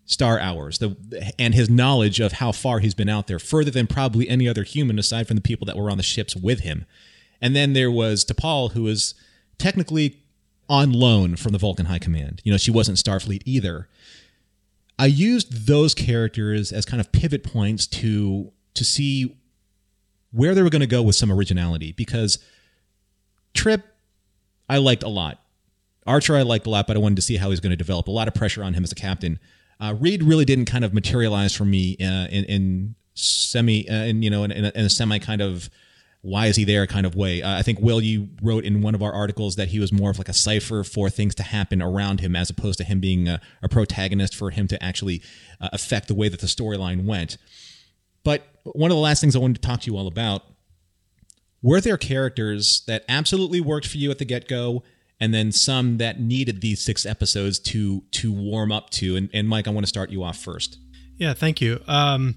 star 0.07 0.39
hours 0.39 0.79
the, 0.79 0.97
and 1.39 1.55
his 1.55 1.69
knowledge 1.69 2.21
of 2.21 2.33
how 2.33 2.53
far 2.53 2.79
he's 2.79 2.95
been 2.95 3.09
out 3.09 3.27
there, 3.27 3.39
further 3.39 3.71
than 3.71 3.87
probably 3.87 4.29
any 4.29 4.49
other 4.49 4.63
human 4.63 4.99
aside 4.99 5.27
from 5.27 5.37
the 5.37 5.43
people 5.43 5.67
that 5.67 5.77
were 5.77 5.91
on 5.91 5.99
the 5.99 6.03
ships 6.03 6.35
with 6.35 6.61
him. 6.61 6.87
And 7.41 7.55
then 7.55 7.75
there 7.75 7.91
was 7.91 8.25
T'Pol, 8.25 8.73
who 8.73 8.85
was 8.85 9.15
technically 9.59 10.23
on 10.69 10.93
loan 10.93 11.37
from 11.37 11.53
the 11.53 11.59
Vulcan 11.59 11.87
High 11.87 11.99
Command. 11.99 12.41
You 12.45 12.53
know, 12.53 12.59
she 12.59 12.71
wasn't 12.71 12.99
Starfleet 12.99 13.43
either. 13.45 13.89
I 14.99 15.07
used 15.07 15.67
those 15.67 15.95
characters 15.95 16.73
as 16.73 16.85
kind 16.87 17.01
of 17.01 17.13
pivot 17.13 17.45
points 17.45 17.87
to 17.89 18.53
to 18.75 18.85
see 18.85 19.37
where 20.33 20.55
they 20.55 20.63
were 20.63 20.71
going 20.71 20.81
to 20.81 20.87
go 20.87 21.03
with 21.03 21.17
some 21.17 21.33
originality 21.33 21.93
because 21.93 22.39
Trip 23.55 23.83
I 24.69 24.79
liked 24.79 25.03
a 25.03 25.09
lot. 25.09 25.41
Archer 26.07 26.37
I 26.37 26.43
liked 26.43 26.67
a 26.67 26.71
lot, 26.71 26.87
but 26.87 26.97
I 26.97 27.01
wanted 27.01 27.17
to 27.17 27.23
see 27.23 27.37
how 27.37 27.51
he's 27.51 27.61
going 27.61 27.71
to 27.71 27.77
develop. 27.77 28.07
A 28.07 28.11
lot 28.11 28.29
of 28.29 28.35
pressure 28.35 28.63
on 28.63 28.75
him 28.75 28.85
as 28.85 28.93
a 28.93 28.97
captain. 28.97 29.39
Uh, 29.81 29.95
Reed 29.99 30.23
really 30.23 30.45
didn't 30.45 30.65
kind 30.67 30.85
of 30.85 30.95
materialize 30.95 31.55
for 31.55 31.65
me 31.65 31.97
uh, 32.01 32.27
in, 32.29 32.45
in 32.45 32.95
semi, 33.15 33.89
uh, 33.89 34.05
you 34.05 34.31
know, 34.31 34.45
in, 34.45 34.51
in, 34.53 34.65
a, 34.65 34.73
in 34.75 34.85
a 34.87 34.91
semi 34.91 35.19
kind 35.19 35.41
of 35.41 35.69
why 36.23 36.47
is 36.47 36.57
he 36.57 36.65
there 36.65 36.87
kind 36.87 37.07
of 37.07 37.15
way. 37.15 37.41
Uh, 37.41 37.57
I 37.57 37.63
think 37.63 37.79
Will, 37.81 38.01
you 38.01 38.29
wrote 38.43 38.65
in 38.65 38.83
one 38.83 38.97
of 38.97 39.03
our 39.03 39.13
articles 39.13 39.55
that 39.57 39.69
he 39.69 39.79
was 39.79 39.93
more 39.93 40.11
of 40.11 40.19
like 40.19 40.29
a 40.29 40.33
cipher 40.33 40.83
for 40.83 41.09
things 41.09 41.37
to 41.37 41.45
happen 41.45 41.81
around 41.81 42.21
him, 42.21 42.35
as 42.35 42.51
opposed 42.51 42.79
to 42.79 42.85
him 42.85 42.99
being 42.99 43.29
a, 43.29 43.41
a 43.63 43.69
protagonist 43.69 44.35
for 44.35 44.51
him 44.51 44.67
to 44.69 44.83
actually 44.83 45.23
uh, 45.61 45.69
affect 45.73 46.09
the 46.09 46.15
way 46.15 46.29
that 46.29 46.41
the 46.41 46.49
storyline 46.49 47.05
went. 47.05 47.39
But 48.25 48.45
one 48.65 48.91
of 48.91 48.97
the 48.97 49.01
last 49.01 49.21
things 49.21 49.37
I 49.37 49.39
wanted 49.39 49.63
to 49.63 49.69
talk 49.69 49.83
to 49.83 49.91
you 49.91 49.97
all 49.97 50.09
about 50.09 50.43
were 51.63 51.81
there 51.81 51.97
characters 51.97 52.83
that 52.89 53.05
absolutely 53.09 53.61
worked 53.61 53.87
for 53.87 53.99
you 53.99 54.11
at 54.11 54.19
the 54.19 54.25
get 54.25 54.49
go, 54.49 54.83
and 55.19 55.33
then 55.33 55.53
some 55.53 55.99
that 55.99 56.21
needed 56.21 56.61
these 56.61 56.83
six 56.83 57.07
episodes 57.07 57.59
to 57.59 58.03
to 58.13 58.33
warm 58.33 58.73
up 58.73 58.91
to. 58.91 59.17
And, 59.17 59.31
and 59.33 59.49
Mike, 59.49 59.67
I 59.67 59.71
want 59.71 59.85
to 59.85 59.89
start 59.89 60.11
you 60.11 60.23
off 60.23 60.39
first. 60.39 60.79
Yeah, 61.17 61.35
thank 61.35 61.61
you. 61.61 61.81
Um, 61.87 62.37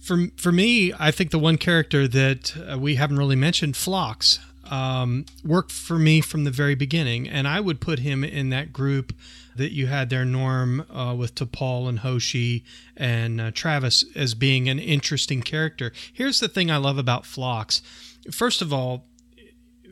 for 0.00 0.28
for 0.36 0.52
me, 0.52 0.92
I 0.98 1.10
think 1.10 1.30
the 1.30 1.38
one 1.38 1.58
character 1.58 2.08
that 2.08 2.56
uh, 2.56 2.78
we 2.78 2.94
haven't 2.94 3.18
really 3.18 3.36
mentioned, 3.36 3.76
Phlox, 3.76 4.40
um, 4.70 5.26
worked 5.44 5.72
for 5.72 5.98
me 5.98 6.20
from 6.20 6.44
the 6.44 6.50
very 6.50 6.74
beginning, 6.74 7.28
and 7.28 7.46
I 7.46 7.60
would 7.60 7.80
put 7.80 7.98
him 7.98 8.24
in 8.24 8.50
that 8.50 8.72
group 8.72 9.12
that 9.56 9.72
you 9.72 9.88
had 9.88 10.08
there, 10.08 10.24
Norm, 10.24 10.86
uh, 10.90 11.14
with 11.14 11.34
T'Pol 11.34 11.88
and 11.88 11.98
Hoshi 11.98 12.64
and 12.96 13.40
uh, 13.40 13.50
Travis 13.50 14.04
as 14.14 14.34
being 14.34 14.68
an 14.68 14.78
interesting 14.78 15.42
character. 15.42 15.92
Here's 16.12 16.40
the 16.40 16.48
thing 16.48 16.70
I 16.70 16.76
love 16.78 16.98
about 16.98 17.26
Phlox. 17.26 17.82
First 18.30 18.62
of 18.62 18.72
all, 18.72 19.06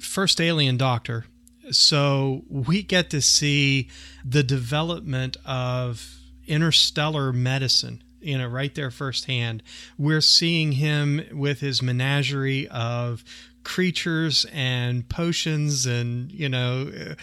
first 0.00 0.40
alien 0.40 0.76
doctor. 0.76 1.26
So 1.70 2.44
we 2.48 2.82
get 2.82 3.10
to 3.10 3.20
see 3.20 3.88
the 4.24 4.42
development 4.42 5.36
of 5.44 6.16
interstellar 6.46 7.32
medicine 7.32 8.02
you 8.20 8.38
know, 8.38 8.46
right 8.46 8.74
there 8.74 8.90
firsthand. 8.90 9.62
We're 9.96 10.20
seeing 10.20 10.72
him 10.72 11.24
with 11.32 11.60
his 11.60 11.82
menagerie 11.82 12.68
of 12.68 13.24
creatures 13.64 14.46
and 14.52 15.08
potions, 15.08 15.86
and 15.86 16.32
you 16.32 16.48
know, 16.48 17.14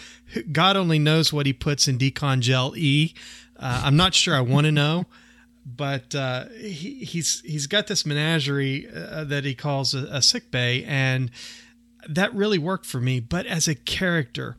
God 0.52 0.76
only 0.76 0.98
knows 0.98 1.32
what 1.32 1.46
he 1.46 1.52
puts 1.52 1.88
in 1.88 1.98
Decon 1.98 2.40
Gel 2.40 2.74
E. 2.76 3.14
Uh, 3.58 3.82
I'm 3.84 3.96
not 3.96 4.14
sure. 4.14 4.34
I 4.34 4.40
want 4.40 4.66
to 4.66 4.72
know, 4.72 5.06
but 5.64 6.14
uh, 6.14 6.46
he, 6.50 7.04
he's 7.04 7.40
he's 7.44 7.66
got 7.66 7.86
this 7.86 8.06
menagerie 8.06 8.88
uh, 8.88 9.24
that 9.24 9.44
he 9.44 9.54
calls 9.54 9.94
a, 9.94 10.06
a 10.10 10.22
sick 10.22 10.50
bay, 10.50 10.84
and 10.84 11.30
that 12.08 12.34
really 12.34 12.58
worked 12.58 12.86
for 12.86 13.00
me. 13.00 13.20
But 13.20 13.46
as 13.46 13.68
a 13.68 13.74
character, 13.74 14.56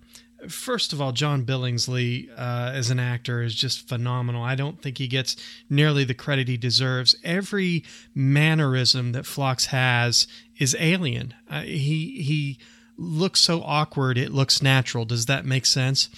first 0.47 0.93
of 0.93 1.01
all, 1.01 1.11
John 1.11 1.45
Billingsley 1.45 2.29
uh, 2.37 2.71
as 2.73 2.89
an 2.89 2.99
actor 2.99 3.41
is 3.41 3.55
just 3.55 3.87
phenomenal. 3.87 4.43
I 4.43 4.55
don't 4.55 4.81
think 4.81 4.97
he 4.97 5.07
gets 5.07 5.35
nearly 5.69 6.03
the 6.03 6.13
credit 6.13 6.47
he 6.47 6.57
deserves. 6.57 7.15
Every 7.23 7.83
mannerism 8.13 9.11
that 9.13 9.25
Phlox 9.25 9.67
has 9.67 10.27
is 10.57 10.75
alien. 10.79 11.33
Uh, 11.49 11.61
he 11.61 12.21
he 12.21 12.59
looks 12.97 13.41
so 13.41 13.61
awkward; 13.63 14.17
it 14.17 14.31
looks 14.31 14.61
natural. 14.61 15.05
Does 15.05 15.25
that 15.25 15.45
make 15.45 15.65
sense? 15.65 16.09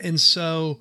And 0.00 0.20
so 0.20 0.80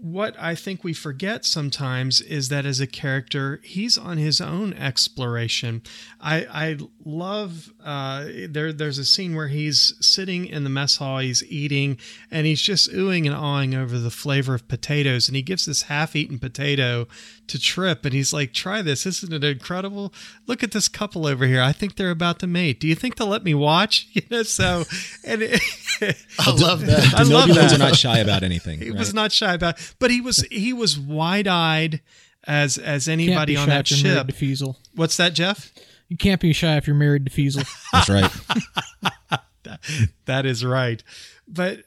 what 0.00 0.36
I 0.38 0.54
think 0.54 0.84
we 0.84 0.92
forget 0.92 1.44
sometimes 1.44 2.20
is 2.20 2.48
that 2.48 2.66
as 2.66 2.80
a 2.80 2.86
character, 2.86 3.60
he's 3.62 3.96
on 3.96 4.18
his 4.18 4.40
own 4.40 4.72
exploration. 4.74 5.82
I, 6.20 6.46
I 6.50 6.78
love 7.04 7.72
uh, 7.82 8.26
there. 8.48 8.72
There's 8.72 8.98
a 8.98 9.04
scene 9.04 9.34
where 9.34 9.48
he's 9.48 9.94
sitting 10.00 10.46
in 10.46 10.64
the 10.64 10.70
mess 10.70 10.96
hall, 10.96 11.18
he's 11.18 11.44
eating, 11.44 11.98
and 12.30 12.46
he's 12.46 12.62
just 12.62 12.90
oohing 12.92 13.26
and 13.26 13.34
awing 13.34 13.74
over 13.74 13.98
the 13.98 14.10
flavor 14.10 14.54
of 14.54 14.68
potatoes. 14.68 15.28
And 15.28 15.36
he 15.36 15.42
gives 15.42 15.64
this 15.64 15.82
half-eaten 15.82 16.38
potato 16.38 17.08
to 17.48 17.58
Trip, 17.58 18.04
and 18.04 18.12
he's 18.14 18.32
like, 18.32 18.52
"Try 18.52 18.82
this! 18.82 19.06
Isn't 19.06 19.32
it 19.32 19.44
incredible? 19.44 20.12
Look 20.46 20.62
at 20.62 20.72
this 20.72 20.88
couple 20.88 21.26
over 21.26 21.46
here. 21.46 21.62
I 21.62 21.72
think 21.72 21.96
they're 21.96 22.10
about 22.10 22.38
to 22.40 22.46
mate. 22.46 22.80
Do 22.80 22.88
you 22.88 22.94
think 22.94 23.16
they'll 23.16 23.26
let 23.26 23.44
me 23.44 23.54
watch?" 23.54 24.08
You 24.16 24.22
know. 24.30 24.42
So, 24.44 24.84
and 25.24 25.42
it, 25.42 25.60
I 26.38 26.50
love 26.50 26.86
that. 26.86 27.14
I 27.14 27.22
love 27.22 27.48
that. 27.48 27.72
are 27.72 27.78
not 27.78 27.96
shy 27.96 28.18
about 28.18 28.42
anything. 28.42 28.80
He 28.80 28.90
right? 28.90 28.98
was 28.98 29.12
not 29.12 29.30
shy 29.30 29.52
about, 29.54 29.76
but 29.98 30.10
he 30.10 30.20
was 30.20 30.38
he 30.50 30.72
was 30.72 30.98
wide 30.98 31.46
eyed 31.46 32.00
as 32.46 32.78
as 32.78 33.08
anybody 33.08 33.34
Can't 33.34 33.46
be 33.46 33.56
on 33.56 33.66
shy 33.66 33.74
that 33.74 33.90
if 33.90 33.98
ship. 33.98 34.26
to 34.26 34.32
Feezal. 34.32 34.76
What's 34.94 35.16
that, 35.18 35.34
Jeff? 35.34 35.72
You 36.08 36.16
can't 36.16 36.40
be 36.40 36.52
shy 36.52 36.76
if 36.76 36.86
you're 36.86 36.96
married 36.96 37.26
to 37.26 37.32
Feezal. 37.32 37.66
That's 37.92 38.08
right. 38.08 39.40
that 40.26 40.46
is 40.46 40.64
right. 40.64 41.02
But 41.48 41.80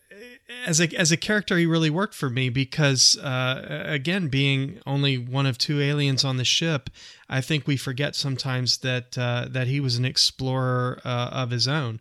as 0.65 0.79
a 0.79 0.87
as 0.97 1.11
a 1.11 1.17
character, 1.17 1.57
he 1.57 1.65
really 1.65 1.89
worked 1.89 2.15
for 2.15 2.29
me 2.29 2.49
because, 2.49 3.17
uh, 3.17 3.83
again, 3.85 4.27
being 4.27 4.79
only 4.85 5.17
one 5.17 5.45
of 5.45 5.57
two 5.57 5.79
aliens 5.79 6.25
on 6.25 6.37
the 6.37 6.45
ship, 6.45 6.89
I 7.29 7.41
think 7.41 7.67
we 7.67 7.77
forget 7.77 8.15
sometimes 8.15 8.79
that 8.79 9.17
uh, 9.17 9.47
that 9.49 9.67
he 9.67 9.79
was 9.79 9.97
an 9.97 10.05
explorer 10.05 11.01
uh, 11.05 11.29
of 11.31 11.51
his 11.51 11.67
own. 11.67 11.99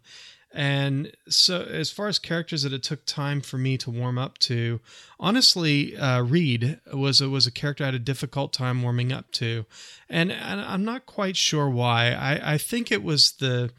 And 0.51 1.13
so, 1.29 1.61
as 1.61 1.91
far 1.91 2.09
as 2.09 2.19
characters 2.19 2.63
that 2.63 2.73
it 2.73 2.83
took 2.83 3.05
time 3.05 3.43
for 3.43 3.59
me 3.59 3.77
to 3.79 3.91
warm 3.91 4.17
up 4.17 4.39
to, 4.39 4.81
honestly, 5.21 5.95
uh, 5.95 6.23
Reed 6.23 6.81
was 6.93 7.21
a, 7.21 7.29
was 7.29 7.47
a 7.47 7.53
character 7.53 7.85
I 7.85 7.89
had 7.89 7.95
a 7.95 7.99
difficult 7.99 8.55
time 8.55 8.83
warming 8.83 9.13
up 9.13 9.31
to, 9.33 9.67
and, 10.09 10.33
and 10.33 10.61
I'm 10.61 10.87
not 10.87 11.05
quite 11.05 11.37
sure 11.37 11.69
why. 11.69 12.13
I, 12.13 12.55
I 12.55 12.59
think 12.59 12.91
it 12.91 13.03
was 13.03 13.33
the 13.33 13.73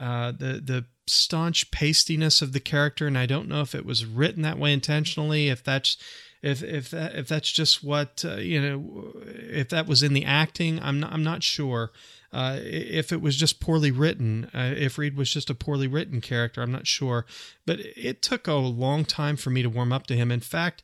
uh, 0.00 0.32
the 0.32 0.60
the 0.64 0.86
staunch 1.06 1.70
pastiness 1.70 2.42
of 2.42 2.52
the 2.52 2.60
character, 2.60 3.06
and 3.06 3.18
I 3.18 3.26
don't 3.26 3.48
know 3.48 3.60
if 3.60 3.74
it 3.74 3.84
was 3.84 4.06
written 4.06 4.42
that 4.42 4.58
way 4.58 4.72
intentionally. 4.72 5.48
If 5.48 5.62
that's 5.62 5.96
if 6.42 6.62
if 6.62 6.90
that 6.90 7.14
if 7.14 7.28
that's 7.28 7.50
just 7.50 7.82
what 7.82 8.24
uh, 8.24 8.36
you 8.36 8.60
know, 8.60 9.12
if 9.24 9.68
that 9.70 9.86
was 9.86 10.02
in 10.02 10.12
the 10.12 10.24
acting, 10.24 10.80
I'm 10.82 11.00
not 11.00 11.12
I'm 11.12 11.24
not 11.24 11.42
sure. 11.42 11.90
Uh, 12.32 12.58
if 12.62 13.12
it 13.12 13.20
was 13.20 13.36
just 13.36 13.60
poorly 13.60 13.92
written, 13.92 14.50
uh, 14.52 14.74
if 14.76 14.98
Reed 14.98 15.16
was 15.16 15.30
just 15.30 15.50
a 15.50 15.54
poorly 15.54 15.86
written 15.86 16.20
character, 16.20 16.62
I'm 16.62 16.72
not 16.72 16.86
sure. 16.86 17.26
But 17.64 17.78
it 17.80 18.22
took 18.22 18.48
a 18.48 18.54
long 18.54 19.04
time 19.04 19.36
for 19.36 19.50
me 19.50 19.62
to 19.62 19.70
warm 19.70 19.92
up 19.92 20.08
to 20.08 20.16
him. 20.16 20.32
In 20.32 20.40
fact, 20.40 20.82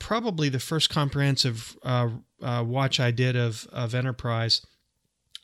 probably 0.00 0.48
the 0.48 0.58
first 0.58 0.90
comprehensive 0.90 1.76
uh, 1.84 2.08
uh, 2.42 2.64
watch 2.66 3.00
I 3.00 3.10
did 3.10 3.36
of 3.36 3.66
of 3.72 3.94
Enterprise. 3.94 4.60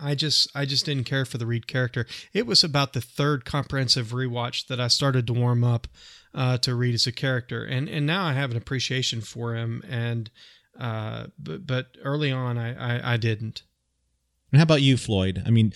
I 0.01 0.15
just 0.15 0.49
I 0.55 0.65
just 0.65 0.85
didn't 0.85 1.05
care 1.05 1.25
for 1.25 1.39
the 1.39 1.47
Reed 1.47 1.67
character. 1.67 2.07
It 2.33 2.47
was 2.47 2.65
about 2.65 2.93
the 2.93 3.01
third 3.01 3.45
comprehensive 3.45 4.09
rewatch 4.09 4.67
that 4.67 4.81
I 4.81 4.89
started 4.89 5.27
to 5.27 5.33
warm 5.33 5.65
up 5.65 5.87
uh, 6.35 6.59
to 6.59 6.75
Reed 6.75 6.95
as 6.95 7.07
a 7.07 7.13
character, 7.13 7.65
and 7.65 7.89
and 7.89 8.07
now 8.07 8.25
I 8.25 8.33
have 8.33 8.51
an 8.51 8.57
appreciation 8.57 9.21
for 9.21 9.55
him. 9.55 9.83
And 9.89 10.31
uh, 10.79 11.27
but 11.39 11.67
but 11.67 11.97
early 12.03 12.33
on, 12.33 12.59
I, 12.59 12.99
I 12.99 13.15
I 13.15 13.17
didn't. 13.17 13.63
And 14.51 14.59
how 14.59 14.65
about 14.65 14.83
you, 14.83 14.97
Floyd? 14.97 15.43
I 15.47 15.51
mean, 15.51 15.73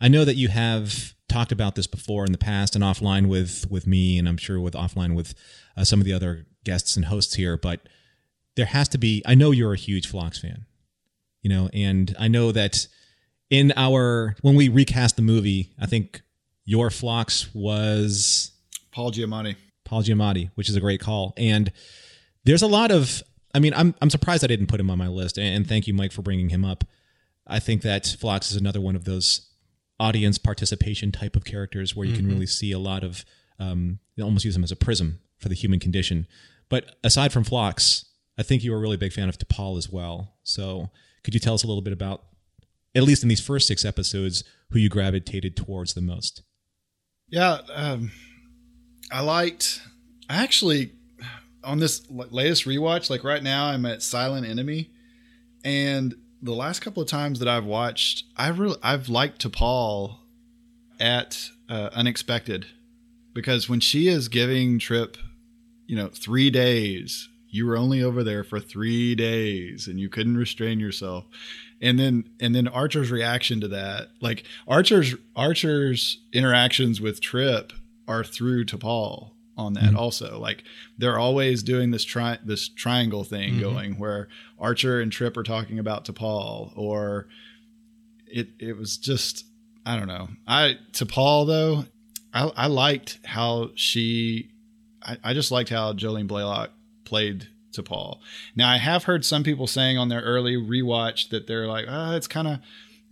I 0.00 0.08
know 0.08 0.24
that 0.24 0.36
you 0.36 0.48
have 0.48 1.14
talked 1.28 1.52
about 1.52 1.74
this 1.74 1.86
before 1.86 2.24
in 2.24 2.32
the 2.32 2.38
past 2.38 2.74
and 2.74 2.84
offline 2.84 3.28
with 3.28 3.70
with 3.70 3.86
me, 3.86 4.18
and 4.18 4.28
I'm 4.28 4.36
sure 4.36 4.60
with 4.60 4.74
offline 4.74 5.14
with 5.14 5.34
uh, 5.76 5.84
some 5.84 6.00
of 6.00 6.04
the 6.04 6.12
other 6.12 6.46
guests 6.64 6.96
and 6.96 7.06
hosts 7.06 7.34
here. 7.34 7.56
But 7.56 7.88
there 8.56 8.66
has 8.66 8.88
to 8.88 8.98
be. 8.98 9.22
I 9.24 9.34
know 9.34 9.50
you're 9.50 9.72
a 9.72 9.78
huge 9.78 10.08
Phlox 10.08 10.38
fan, 10.38 10.66
you 11.42 11.48
know, 11.48 11.70
and 11.72 12.14
I 12.18 12.28
know 12.28 12.52
that 12.52 12.86
in 13.52 13.72
our 13.76 14.34
when 14.40 14.54
we 14.56 14.68
recast 14.70 15.16
the 15.16 15.22
movie, 15.22 15.70
I 15.78 15.84
think 15.86 16.22
your 16.64 16.88
Phlox 16.90 17.54
was 17.54 18.50
Paul 18.92 19.12
Giamatti. 19.12 19.56
Paul 19.84 20.02
Giamatti, 20.02 20.50
which 20.54 20.68
is 20.70 20.74
a 20.76 20.80
great 20.80 21.00
call. 21.00 21.34
And 21.36 21.70
there's 22.44 22.62
a 22.62 22.66
lot 22.66 22.90
of. 22.90 23.22
I 23.54 23.58
mean, 23.58 23.74
I'm 23.76 23.94
I'm 24.00 24.08
surprised 24.08 24.42
I 24.42 24.46
didn't 24.46 24.68
put 24.68 24.80
him 24.80 24.90
on 24.90 24.96
my 24.96 25.08
list, 25.08 25.38
and 25.38 25.66
thank 25.68 25.86
you, 25.86 25.92
Mike, 25.92 26.12
for 26.12 26.22
bringing 26.22 26.48
him 26.48 26.64
up. 26.64 26.84
I 27.46 27.58
think 27.58 27.82
that 27.82 28.06
Phlox 28.18 28.50
is 28.50 28.56
another 28.56 28.80
one 28.80 28.96
of 28.96 29.04
those 29.04 29.50
audience 30.00 30.38
participation 30.38 31.12
type 31.12 31.36
of 31.36 31.44
characters 31.44 31.94
where 31.94 32.06
you 32.06 32.16
can 32.16 32.24
Mhm. 32.26 32.30
really 32.30 32.46
see 32.46 32.72
a 32.72 32.78
lot 32.78 33.04
of 33.04 33.24
um, 33.58 33.98
you 34.16 34.24
almost 34.24 34.44
use 34.46 34.54
them 34.54 34.64
as 34.64 34.72
a 34.72 34.76
prism 34.76 35.20
for 35.38 35.48
the 35.50 35.54
human 35.54 35.78
condition. 35.78 36.26
But 36.70 36.96
aside 37.04 37.32
from 37.32 37.44
Phlox, 37.44 38.06
I 38.38 38.42
think 38.42 38.64
you 38.64 38.72
were 38.72 38.78
a 38.78 38.80
really 38.80 38.96
big 38.96 39.12
fan 39.12 39.28
of 39.28 39.36
T'Pol 39.38 39.76
as 39.76 39.90
well. 39.90 40.34
So 40.42 40.90
could 41.22 41.34
you 41.34 41.38
tell 41.40 41.54
us 41.54 41.62
a 41.62 41.66
little 41.68 41.82
bit 41.82 41.92
about, 41.92 42.24
at 42.94 43.02
least 43.02 43.22
in 43.22 43.28
these 43.28 43.40
first 43.40 43.66
six 43.66 43.84
episodes, 43.84 44.44
who 44.70 44.78
you 44.78 44.88
gravitated 44.88 45.56
towards 45.56 45.94
the 45.94 46.00
most? 46.00 46.42
Yeah, 47.28 47.60
um, 47.72 48.12
I 49.10 49.20
liked. 49.20 49.80
I 50.28 50.42
actually 50.42 50.92
on 51.64 51.78
this 51.78 52.02
latest 52.10 52.64
rewatch, 52.64 53.10
like 53.10 53.24
right 53.24 53.42
now, 53.42 53.66
I'm 53.66 53.86
at 53.86 54.02
Silent 54.02 54.46
Enemy, 54.46 54.90
and 55.64 56.14
the 56.42 56.52
last 56.52 56.80
couple 56.80 57.02
of 57.02 57.08
times 57.08 57.38
that 57.38 57.48
I've 57.48 57.64
watched, 57.64 58.24
I 58.36 58.48
really 58.48 58.78
I've 58.82 59.08
liked 59.08 59.46
T'Pol 59.46 60.16
at 60.98 61.48
uh, 61.68 61.90
Unexpected 61.92 62.66
because 63.32 63.68
when 63.68 63.80
she 63.80 64.08
is 64.08 64.28
giving 64.28 64.78
Trip, 64.78 65.16
you 65.86 65.96
know, 65.96 66.08
three 66.08 66.50
days, 66.50 67.28
you 67.48 67.66
were 67.66 67.76
only 67.76 68.02
over 68.02 68.24
there 68.24 68.44
for 68.44 68.60
three 68.60 69.14
days, 69.14 69.86
and 69.86 70.00
you 70.00 70.08
couldn't 70.08 70.36
restrain 70.36 70.80
yourself. 70.80 71.24
And 71.82 71.98
then 71.98 72.24
and 72.40 72.54
then 72.54 72.68
Archer's 72.68 73.10
reaction 73.10 73.60
to 73.60 73.68
that, 73.68 74.08
like 74.20 74.44
Archer's 74.68 75.14
Archer's 75.36 76.18
interactions 76.32 77.00
with 77.00 77.20
Trip 77.20 77.72
are 78.06 78.22
through 78.24 78.64
T'Pol 78.66 79.32
on 79.56 79.72
that 79.74 79.94
also. 79.94 80.38
Like 80.38 80.62
they're 80.96 81.18
always 81.18 81.62
doing 81.64 81.90
this 81.90 82.04
tri- 82.04 82.38
this 82.44 82.68
triangle 82.68 83.24
thing 83.24 83.54
Mhm. 83.54 83.60
going 83.60 83.98
where 83.98 84.28
Archer 84.58 85.00
and 85.00 85.10
Trip 85.12 85.36
are 85.36 85.42
talking 85.42 85.78
about 85.80 86.04
T'Pol 86.04 86.72
or 86.76 87.26
it 88.26 88.50
it 88.60 88.76
was 88.76 88.96
just 88.96 89.44
I 89.84 89.98
don't 89.98 90.08
know. 90.08 90.28
I 90.46 90.78
T'Pol 90.92 91.46
though, 91.48 91.84
I 92.32 92.50
I 92.56 92.66
liked 92.68 93.18
how 93.24 93.70
she 93.74 94.50
I, 95.02 95.16
I 95.24 95.34
just 95.34 95.50
liked 95.50 95.68
how 95.70 95.92
Jolene 95.94 96.28
Blalock 96.28 96.68
played 97.04 97.48
T'Pol. 97.72 98.18
Now 98.54 98.70
I 98.70 98.76
have 98.76 99.04
heard 99.04 99.24
some 99.24 99.42
people 99.42 99.66
saying 99.66 99.98
on 99.98 100.08
their 100.08 100.22
early 100.22 100.56
rewatch 100.56 101.30
that 101.30 101.46
they're 101.46 101.66
like, 101.66 101.86
ah, 101.88 102.14
it's 102.14 102.28
kind 102.28 102.48
of 102.48 102.58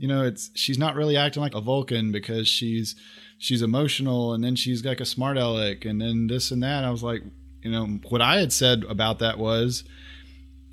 you 0.00 0.08
know, 0.08 0.24
it's 0.24 0.50
she's 0.54 0.78
not 0.78 0.94
really 0.94 1.18
acting 1.18 1.42
like 1.42 1.54
a 1.54 1.60
Vulcan 1.60 2.10
because 2.10 2.48
she's 2.48 2.96
she's 3.36 3.60
emotional 3.60 4.32
and 4.32 4.42
then 4.42 4.56
she's 4.56 4.82
like 4.82 4.98
a 4.98 5.04
smart 5.04 5.36
aleck 5.36 5.84
and 5.84 6.00
then 6.00 6.26
this 6.26 6.50
and 6.50 6.62
that. 6.62 6.84
I 6.84 6.90
was 6.90 7.02
like, 7.02 7.22
you 7.62 7.70
know, 7.70 7.86
what 8.08 8.22
I 8.22 8.40
had 8.40 8.50
said 8.50 8.84
about 8.84 9.18
that 9.18 9.38
was 9.38 9.84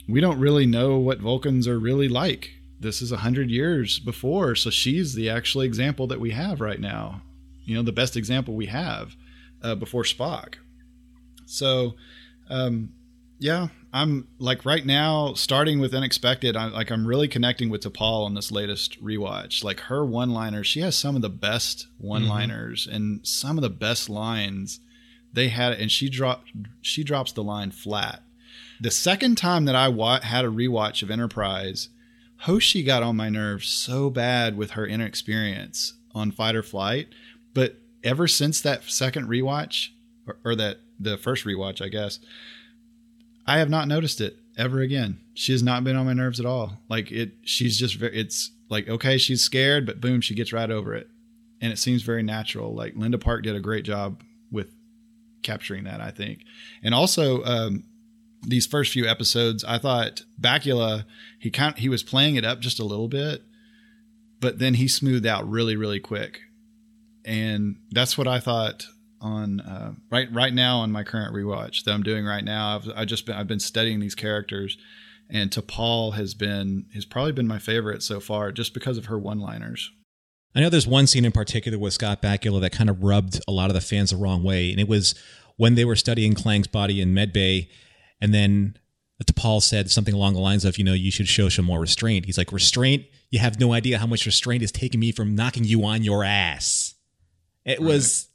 we 0.08 0.22
don't 0.22 0.40
really 0.40 0.66
know 0.66 0.98
what 0.98 1.20
Vulcans 1.20 1.68
are 1.68 1.78
really 1.78 2.08
like. 2.08 2.52
This 2.80 3.02
is 3.02 3.12
a 3.12 3.18
hundred 3.18 3.50
years 3.50 4.00
before, 4.00 4.56
so 4.56 4.70
she's 4.70 5.14
the 5.14 5.30
actual 5.30 5.62
example 5.62 6.08
that 6.08 6.22
we 6.22 6.32
have 6.32 6.62
right 6.62 6.80
now. 6.80 7.22
You 7.66 7.76
know, 7.76 7.84
the 7.84 7.92
best 7.92 8.16
example 8.16 8.56
we 8.56 8.68
have 8.68 9.18
uh, 9.62 9.76
before 9.76 10.04
Spock. 10.04 10.56
So, 11.46 11.96
um, 12.50 12.94
yeah, 13.40 13.68
I'm 13.94 14.28
like 14.40 14.66
right 14.66 14.86
now 14.86 15.34
starting 15.34 15.80
with 15.80 15.94
unexpected. 15.94 16.56
I'm 16.56 16.74
like 16.74 16.92
I'm 16.92 17.06
really 17.06 17.28
connecting 17.28 17.70
with 17.70 17.82
T'Pol 17.82 18.26
on 18.26 18.34
this 18.34 18.52
latest 18.52 19.04
rewatch. 19.04 19.64
Like 19.64 19.82
her 19.82 20.06
one-liners, 20.06 20.68
she 20.68 20.82
has 20.82 20.96
some 20.96 21.16
of 21.16 21.22
the 21.22 21.30
best 21.30 21.88
mm-hmm. 21.88 22.08
one-liners 22.08 22.88
and 22.88 23.26
some 23.26 23.58
of 23.58 23.62
the 23.62 23.70
best 23.70 24.10
lines 24.10 24.80
they 25.34 25.50
had, 25.50 25.74
and 25.74 25.92
she 25.92 26.10
dropped 26.10 26.50
she 26.82 27.04
drops 27.04 27.32
the 27.32 27.44
line 27.44 27.72
flat. 27.72 28.24
The 28.80 28.92
second 28.92 29.38
time 29.38 29.66
that 29.66 29.76
I 29.76 29.88
wa- 29.88 30.22
had 30.22 30.46
a 30.46 30.50
rewatch 30.50 31.02
of 31.02 31.10
Enterprise, 31.10 31.90
Hoshi 32.42 32.84
got 32.84 33.04
on 33.04 33.16
my 33.16 33.30
nerves 33.30 33.68
so 33.68 34.10
bad 34.10 34.56
with 34.56 34.72
her 34.72 34.86
inexperience 34.86 35.94
on 36.14 36.32
fight 36.32 36.56
or 36.56 36.64
flight. 36.64 37.10
But 37.54 37.78
ever 38.04 38.28
since 38.28 38.62
that 38.62 38.84
second 38.84 39.28
rewatch, 39.28 39.90
or, 40.28 40.38
or 40.46 40.56
that 40.56 40.80
the 41.00 41.18
first 41.18 41.46
rewatch, 41.46 41.84
I 41.84 41.90
guess, 41.90 42.20
I 43.48 43.60
have 43.60 43.70
not 43.70 43.88
noticed 43.88 44.22
it 44.22 44.38
ever 44.58 44.82
again. 44.82 45.20
She 45.34 45.52
has 45.52 45.64
not 45.64 45.84
been 45.84 45.96
on 45.96 46.06
my 46.06 46.14
nerves 46.14 46.40
at 46.40 46.46
all. 46.46 46.82
Like 46.90 47.12
it, 47.12 47.34
she's 47.44 47.78
just 47.78 47.96
very. 47.96 48.18
It's 48.18 48.52
like 48.70 48.88
okay, 48.90 49.18
she's 49.18 49.42
scared, 49.44 49.86
but 49.86 50.02
boom, 50.02 50.22
she 50.22 50.36
gets 50.36 50.52
right 50.54 50.70
over 50.70 50.94
it, 50.94 51.10
and 51.62 51.72
it 51.72 51.78
seems 51.78 52.02
very 52.02 52.24
natural. 52.24 52.76
Like 52.76 52.96
Linda 52.96 53.18
Park 53.18 53.44
did 53.44 53.56
a 53.56 53.62
great 53.62 53.86
job 53.86 54.22
with 54.52 54.74
capturing 55.44 55.86
that, 55.86 56.02
I 56.02 56.12
think, 56.12 56.44
and 56.84 56.94
also. 56.94 57.44
um 57.44 57.84
these 58.44 58.68
first 58.68 58.94
few 58.94 59.06
episodes, 59.08 59.64
I 59.64 59.80
thought 59.80 60.22
Bakula 60.40 61.06
he 61.40 61.50
kind 61.50 61.76
he 61.78 61.90
was 61.90 62.04
playing 62.04 62.36
it 62.36 62.46
up 62.46 62.60
just 62.60 62.80
a 62.80 62.84
little 62.86 63.08
bit, 63.08 63.42
but 64.40 64.60
then 64.60 64.76
he 64.76 64.88
smoothed 64.88 65.26
out 65.26 65.50
really 65.50 65.76
really 65.76 66.00
quick, 66.00 66.42
and 67.26 67.78
that's 67.92 68.16
what 68.18 68.28
I 68.28 68.40
thought 68.40 68.86
on 69.22 69.60
uh, 69.60 69.94
right 70.12 70.28
right 70.32 70.54
now 70.54 70.80
on 70.80 70.92
my 70.92 71.04
current 71.04 71.34
rewatch 71.34 71.84
that 71.84 71.92
I'm 71.92 72.04
doing 72.04 72.26
right 72.26 72.44
now. 72.44 72.76
I've 72.76 72.90
I 72.96 73.06
just 73.06 73.26
been 73.26 73.36
I've 73.36 73.48
been 73.48 73.60
studying 73.60 74.00
these 74.00 74.16
characters, 74.16 74.78
and 75.30 75.52
T'Pol 75.52 76.14
has 76.16 76.34
been 76.34 76.86
has 76.94 77.06
probably 77.06 77.32
been 77.32 77.48
my 77.48 77.60
favorite 77.60 78.04
so 78.04 78.20
far 78.20 78.52
just 78.52 78.74
because 78.74 78.98
of 78.98 79.06
her 79.06 79.18
one 79.18 79.40
liners. 79.40 79.92
I 80.56 80.62
know 80.62 80.70
there's 80.70 80.88
one 80.88 81.08
scene 81.08 81.26
in 81.26 81.32
particular 81.32 81.78
with 81.78 81.94
Scott 81.94 82.22
Bakula 82.22 82.62
that 82.62 82.72
kind 82.72 82.90
of 82.90 83.04
rubbed 83.04 83.40
a 83.48 83.52
lot 83.52 83.70
of 83.70 83.74
the 83.76 83.82
fans 83.82 84.12
the 84.12 84.18
wrong 84.18 84.44
way, 84.44 84.72
and 84.72 84.80
it 84.80 84.88
was 84.88 85.14
when 85.58 85.76
they 85.76 85.86
were 85.86 85.96
studying 85.96 86.34
Klaang's 86.34 86.68
body 86.68 87.02
in 87.02 87.14
Medbay, 87.14 87.68
and 88.22 88.34
then 88.34 88.78
T'Pol 89.24 89.62
said 89.62 89.90
something 89.90 90.14
along 90.14 90.34
the 90.34 90.40
lines 90.40 90.64
of, 90.64 90.78
you 90.78 90.84
know, 90.84 90.94
you 90.94 91.12
should 91.12 91.28
show 91.28 91.50
some 91.50 91.66
more 91.66 91.80
restraint. 91.80 92.26
He's 92.26 92.38
like, 92.38 92.52
restraint? 92.52 93.06
You 93.30 93.40
have 93.40 93.60
no 93.60 93.74
idea 93.74 93.98
how 93.98 94.06
much 94.06 94.26
restraint 94.26 94.64
is 94.64 94.72
taking 94.72 95.00
me 95.00 95.12
from 95.12 95.36
knocking 95.36 95.64
you 95.64 95.84
on 95.84 96.04
your 96.04 96.24
ass. 96.24 96.96
It 97.66 97.82
was 97.82 98.30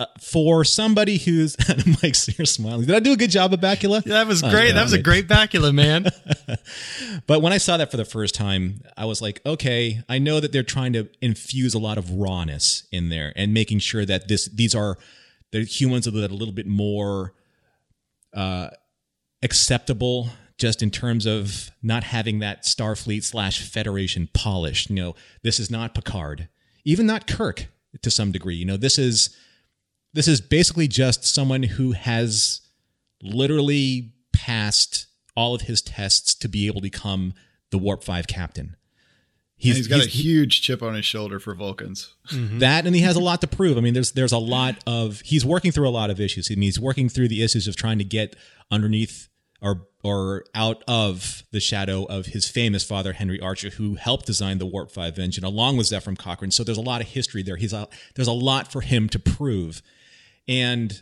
uh, 0.00 0.06
for 0.20 0.64
somebody 0.64 1.18
who's 1.18 1.56
Mike's 2.02 2.36
you're 2.38 2.46
smiling. 2.46 2.86
Did 2.86 2.96
I 2.96 3.00
do 3.00 3.12
a 3.12 3.16
good 3.16 3.30
job 3.30 3.52
of 3.52 3.60
Bakula? 3.60 4.04
Yeah, 4.04 4.14
that 4.14 4.26
was 4.26 4.42
Oh, 4.42 4.50
great. 4.50 4.72
that 4.72 4.82
was 4.82 4.92
a 4.94 4.98
great 5.02 5.28
Bakula, 5.28 5.72
man. 5.72 6.06
But 7.26 7.42
when 7.42 7.52
I 7.52 7.58
saw 7.58 7.76
that 7.76 7.90
for 7.90 7.96
the 7.96 8.04
first 8.04 8.34
time, 8.34 8.82
I 8.96 9.04
was 9.04 9.22
like, 9.22 9.40
okay, 9.46 10.02
I 10.08 10.18
know 10.18 10.40
that 10.40 10.50
they're 10.52 10.62
trying 10.64 10.92
to 10.94 11.08
infuse 11.20 11.74
a 11.74 11.78
lot 11.78 11.96
of 11.98 12.10
rawness 12.10 12.84
in 12.90 13.08
there 13.08 13.32
and 13.36 13.54
making 13.54 13.78
sure 13.80 14.04
that 14.04 14.26
this 14.28 14.46
these 14.46 14.74
are 14.74 14.98
the 15.52 15.62
humans 15.64 16.06
that 16.06 16.14
are 16.14 16.24
a 16.24 16.28
little 16.28 16.54
bit 16.54 16.66
more 16.66 17.34
uh, 18.34 18.70
acceptable 19.42 20.30
just 20.58 20.82
in 20.82 20.90
terms 20.90 21.26
of 21.26 21.70
not 21.82 22.04
having 22.04 22.38
that 22.40 22.62
Starfleet 22.64 23.24
slash 23.24 23.62
Federation 23.62 24.28
polish. 24.34 24.88
You 24.90 24.96
know, 24.96 25.14
this 25.42 25.58
is 25.58 25.70
not 25.70 25.94
Picard, 25.94 26.48
even 26.84 27.06
not 27.06 27.26
Kirk 27.26 27.66
to 28.02 28.10
some 28.10 28.30
degree. 28.32 28.56
You 28.56 28.64
know, 28.66 28.76
this 28.76 28.98
is 28.98 29.34
this 30.12 30.28
is 30.28 30.40
basically 30.40 30.88
just 30.88 31.24
someone 31.24 31.62
who 31.62 31.92
has 31.92 32.60
literally 33.22 34.12
passed 34.32 35.06
all 35.36 35.54
of 35.54 35.62
his 35.62 35.82
tests 35.82 36.34
to 36.34 36.48
be 36.48 36.66
able 36.66 36.80
to 36.80 36.82
become 36.82 37.34
the 37.70 37.78
Warp 37.78 38.02
Five 38.02 38.26
captain. 38.26 38.76
He's, 39.56 39.76
he's 39.76 39.88
got 39.88 40.02
a 40.02 40.08
huge 40.08 40.62
chip 40.62 40.82
on 40.82 40.94
his 40.94 41.04
shoulder 41.04 41.38
for 41.38 41.54
Vulcans. 41.54 42.14
Mm-hmm. 42.32 42.60
that 42.60 42.86
and 42.86 42.94
he 42.94 43.02
has 43.02 43.16
a 43.16 43.20
lot 43.20 43.42
to 43.42 43.46
prove. 43.46 43.76
I 43.76 43.82
mean, 43.82 43.92
there's 43.92 44.12
there's 44.12 44.32
a 44.32 44.38
lot 44.38 44.76
of 44.86 45.20
he's 45.20 45.44
working 45.44 45.70
through 45.70 45.86
a 45.86 45.90
lot 45.90 46.08
of 46.08 46.18
issues. 46.18 46.48
I 46.50 46.54
mean, 46.54 46.62
he's 46.62 46.80
working 46.80 47.10
through 47.10 47.28
the 47.28 47.42
issues 47.42 47.68
of 47.68 47.76
trying 47.76 47.98
to 47.98 48.04
get 48.04 48.36
underneath 48.70 49.28
or 49.60 49.86
or 50.02 50.44
out 50.54 50.82
of 50.88 51.42
the 51.52 51.60
shadow 51.60 52.04
of 52.04 52.26
his 52.26 52.48
famous 52.48 52.84
father 52.84 53.12
Henry 53.12 53.38
Archer, 53.38 53.70
who 53.70 53.96
helped 53.96 54.24
design 54.26 54.58
the 54.58 54.66
Warp 54.66 54.90
Five 54.90 55.18
engine 55.18 55.44
along 55.44 55.76
with 55.76 55.88
Zefram 55.88 56.16
Cochrane. 56.16 56.50
So 56.50 56.64
there's 56.64 56.78
a 56.78 56.82
lot 56.82 57.02
of 57.02 57.08
history 57.08 57.42
there. 57.42 57.56
He's 57.56 57.74
a, 57.74 57.86
there's 58.14 58.28
a 58.28 58.32
lot 58.32 58.72
for 58.72 58.80
him 58.80 59.08
to 59.10 59.18
prove, 59.18 59.82
and 60.50 61.00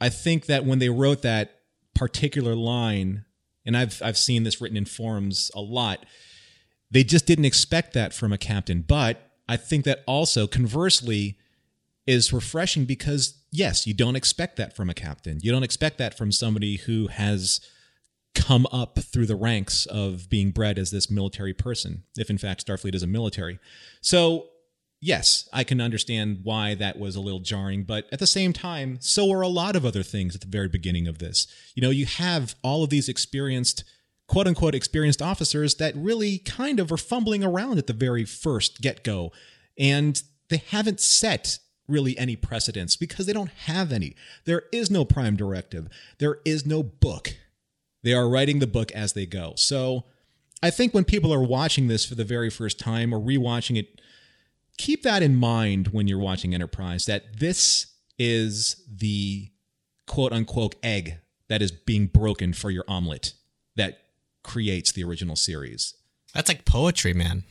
I 0.00 0.08
think 0.08 0.46
that 0.46 0.66
when 0.66 0.80
they 0.80 0.88
wrote 0.88 1.22
that 1.22 1.60
particular 1.94 2.56
line, 2.56 3.24
and 3.64 3.76
I've 3.76 4.02
I've 4.02 4.18
seen 4.18 4.42
this 4.42 4.60
written 4.60 4.76
in 4.76 4.84
forums 4.84 5.50
a 5.54 5.60
lot, 5.60 6.04
they 6.90 7.04
just 7.04 7.24
didn't 7.24 7.44
expect 7.44 7.94
that 7.94 8.12
from 8.12 8.32
a 8.32 8.38
captain. 8.38 8.84
But 8.86 9.30
I 9.48 9.56
think 9.56 9.84
that 9.84 10.02
also 10.06 10.48
conversely 10.48 11.38
is 12.06 12.32
refreshing 12.32 12.84
because 12.84 13.38
yes, 13.52 13.86
you 13.86 13.94
don't 13.94 14.16
expect 14.16 14.56
that 14.56 14.74
from 14.74 14.90
a 14.90 14.94
captain. 14.94 15.38
You 15.40 15.52
don't 15.52 15.62
expect 15.62 15.96
that 15.98 16.18
from 16.18 16.32
somebody 16.32 16.76
who 16.76 17.06
has 17.06 17.60
come 18.34 18.66
up 18.72 18.98
through 18.98 19.26
the 19.26 19.36
ranks 19.36 19.86
of 19.86 20.28
being 20.28 20.50
bred 20.50 20.80
as 20.80 20.90
this 20.90 21.08
military 21.08 21.54
person, 21.54 22.02
if 22.16 22.28
in 22.28 22.38
fact 22.38 22.66
Starfleet 22.66 22.96
is 22.96 23.04
a 23.04 23.06
military. 23.06 23.60
So, 24.00 24.48
yes, 25.04 25.48
I 25.52 25.64
can 25.64 25.80
understand 25.80 26.40
why 26.42 26.74
that 26.74 26.98
was 26.98 27.14
a 27.14 27.20
little 27.20 27.40
jarring, 27.40 27.84
but 27.84 28.06
at 28.10 28.18
the 28.18 28.26
same 28.26 28.52
time, 28.52 28.98
so 29.00 29.30
are 29.30 29.42
a 29.42 29.48
lot 29.48 29.76
of 29.76 29.84
other 29.84 30.02
things 30.02 30.34
at 30.34 30.40
the 30.40 30.46
very 30.46 30.68
beginning 30.68 31.06
of 31.06 31.18
this. 31.18 31.46
You 31.74 31.82
know, 31.82 31.90
you 31.90 32.06
have 32.06 32.54
all 32.62 32.82
of 32.82 32.90
these 32.90 33.08
experienced, 33.08 33.84
quote 34.26 34.46
unquote, 34.46 34.74
experienced 34.74 35.20
officers 35.20 35.74
that 35.76 35.94
really 35.94 36.38
kind 36.38 36.80
of 36.80 36.90
are 36.90 36.96
fumbling 36.96 37.44
around 37.44 37.78
at 37.78 37.86
the 37.86 37.92
very 37.92 38.24
first 38.24 38.80
get 38.80 39.04
go. 39.04 39.32
And 39.78 40.22
they 40.48 40.62
haven't 40.70 41.00
set 41.00 41.58
really 41.86 42.16
any 42.16 42.34
precedents 42.34 42.96
because 42.96 43.26
they 43.26 43.32
don't 43.34 43.50
have 43.50 43.92
any. 43.92 44.14
There 44.46 44.62
is 44.72 44.90
no 44.90 45.04
prime 45.04 45.36
directive, 45.36 45.88
there 46.18 46.38
is 46.44 46.64
no 46.64 46.82
book 46.82 47.34
they 48.04 48.12
are 48.12 48.28
writing 48.28 48.58
the 48.58 48.66
book 48.66 48.92
as 48.92 49.14
they 49.14 49.26
go. 49.26 49.54
So 49.56 50.04
I 50.62 50.70
think 50.70 50.94
when 50.94 51.04
people 51.04 51.32
are 51.32 51.42
watching 51.42 51.88
this 51.88 52.04
for 52.04 52.14
the 52.14 52.22
very 52.22 52.50
first 52.50 52.78
time 52.78 53.12
or 53.12 53.18
rewatching 53.18 53.78
it, 53.78 54.00
keep 54.78 55.02
that 55.02 55.22
in 55.22 55.36
mind 55.36 55.88
when 55.88 56.08
you're 56.08 56.18
watching 56.18 56.54
Enterprise 56.54 57.06
that 57.06 57.38
this 57.38 57.86
is 58.18 58.82
the 58.92 59.50
quote 60.06 60.32
unquote 60.32 60.74
egg 60.82 61.18
that 61.48 61.62
is 61.62 61.70
being 61.70 62.06
broken 62.06 62.52
for 62.52 62.70
your 62.70 62.84
omelet 62.88 63.34
that 63.76 63.98
creates 64.42 64.92
the 64.92 65.04
original 65.04 65.36
series. 65.36 65.94
That's 66.34 66.48
like 66.48 66.64
poetry, 66.64 67.12
man. 67.14 67.44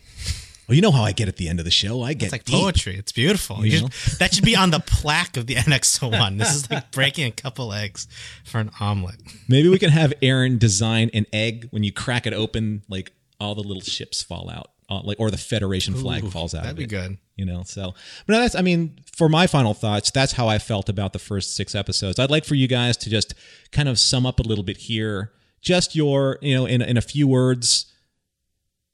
Well, 0.68 0.76
you 0.76 0.82
know 0.82 0.92
how 0.92 1.04
I 1.04 1.12
get 1.12 1.28
at 1.28 1.36
the 1.36 1.50
end 1.50 1.60
of 1.60 1.66
the 1.66 1.72
show. 1.72 2.02
I 2.04 2.14
get 2.14 2.28
It's 2.28 2.32
like 2.32 2.46
deep. 2.46 2.56
poetry. 2.56 2.96
It's 2.98 3.12
beautiful. 3.12 3.66
You 3.66 3.72
You 3.72 3.78
should- 3.92 4.20
that 4.20 4.34
should 4.34 4.46
be 4.46 4.56
on 4.56 4.72
the 4.72 4.80
plaque 4.80 5.36
of 5.36 5.46
the 5.48 5.56
NX01. 5.68 6.38
This 6.40 6.56
is 6.56 6.72
like 6.72 6.90
breaking 6.92 7.26
a 7.26 7.32
couple 7.32 7.74
eggs 7.74 8.08
for 8.46 8.60
an 8.60 8.72
omelet. 8.80 9.18
Maybe 9.50 9.68
we 9.68 9.78
can 9.78 9.90
have 9.90 10.14
Aaron 10.22 10.58
design 10.58 11.10
an 11.14 11.26
egg 11.34 11.68
when 11.72 11.84
you 11.84 11.92
crack 11.92 12.26
it 12.26 12.34
open, 12.34 12.84
like 12.88 13.12
all 13.42 13.56
the 13.56 13.62
little 13.64 13.82
ships 13.84 14.24
fall 14.24 14.50
out, 14.50 14.72
uh, 14.90 15.02
like 15.04 15.20
or 15.20 15.32
the 15.32 15.38
Federation 15.38 15.94
flag 15.94 16.24
Ooh, 16.24 16.30
falls 16.30 16.54
out. 16.54 16.64
that'd 16.64 16.78
be 16.78 16.84
it, 16.84 16.90
good. 16.90 17.18
You 17.36 17.46
know, 17.46 17.64
so 17.64 17.94
but 18.28 18.34
no, 18.34 18.40
that's 18.40 18.56
I 18.56 18.62
mean, 18.62 19.00
for 19.16 19.30
my 19.30 19.48
final 19.48 19.74
thoughts, 19.74 20.12
that's 20.12 20.34
how 20.34 20.48
I 20.48 20.60
felt 20.60 20.90
about 20.90 21.14
the 21.14 21.20
first 21.20 21.56
six 21.56 21.76
episodes. 21.76 22.20
I'd 22.20 22.32
like 22.32 22.46
for 22.46 22.56
you 22.56 22.68
guys 22.68 22.98
to 22.98 23.10
just 23.10 23.34
kind 23.72 23.90
of 23.90 23.98
sum 24.00 24.26
up 24.26 24.40
a 24.40 24.44
little 24.44 24.64
bit 24.64 24.78
here, 24.78 25.32
just 25.62 25.96
your 25.96 26.38
you 26.42 26.56
know, 26.56 26.66
in 26.66 26.82
in 26.82 26.98
a 26.98 27.02
few 27.02 27.28
words, 27.28 27.92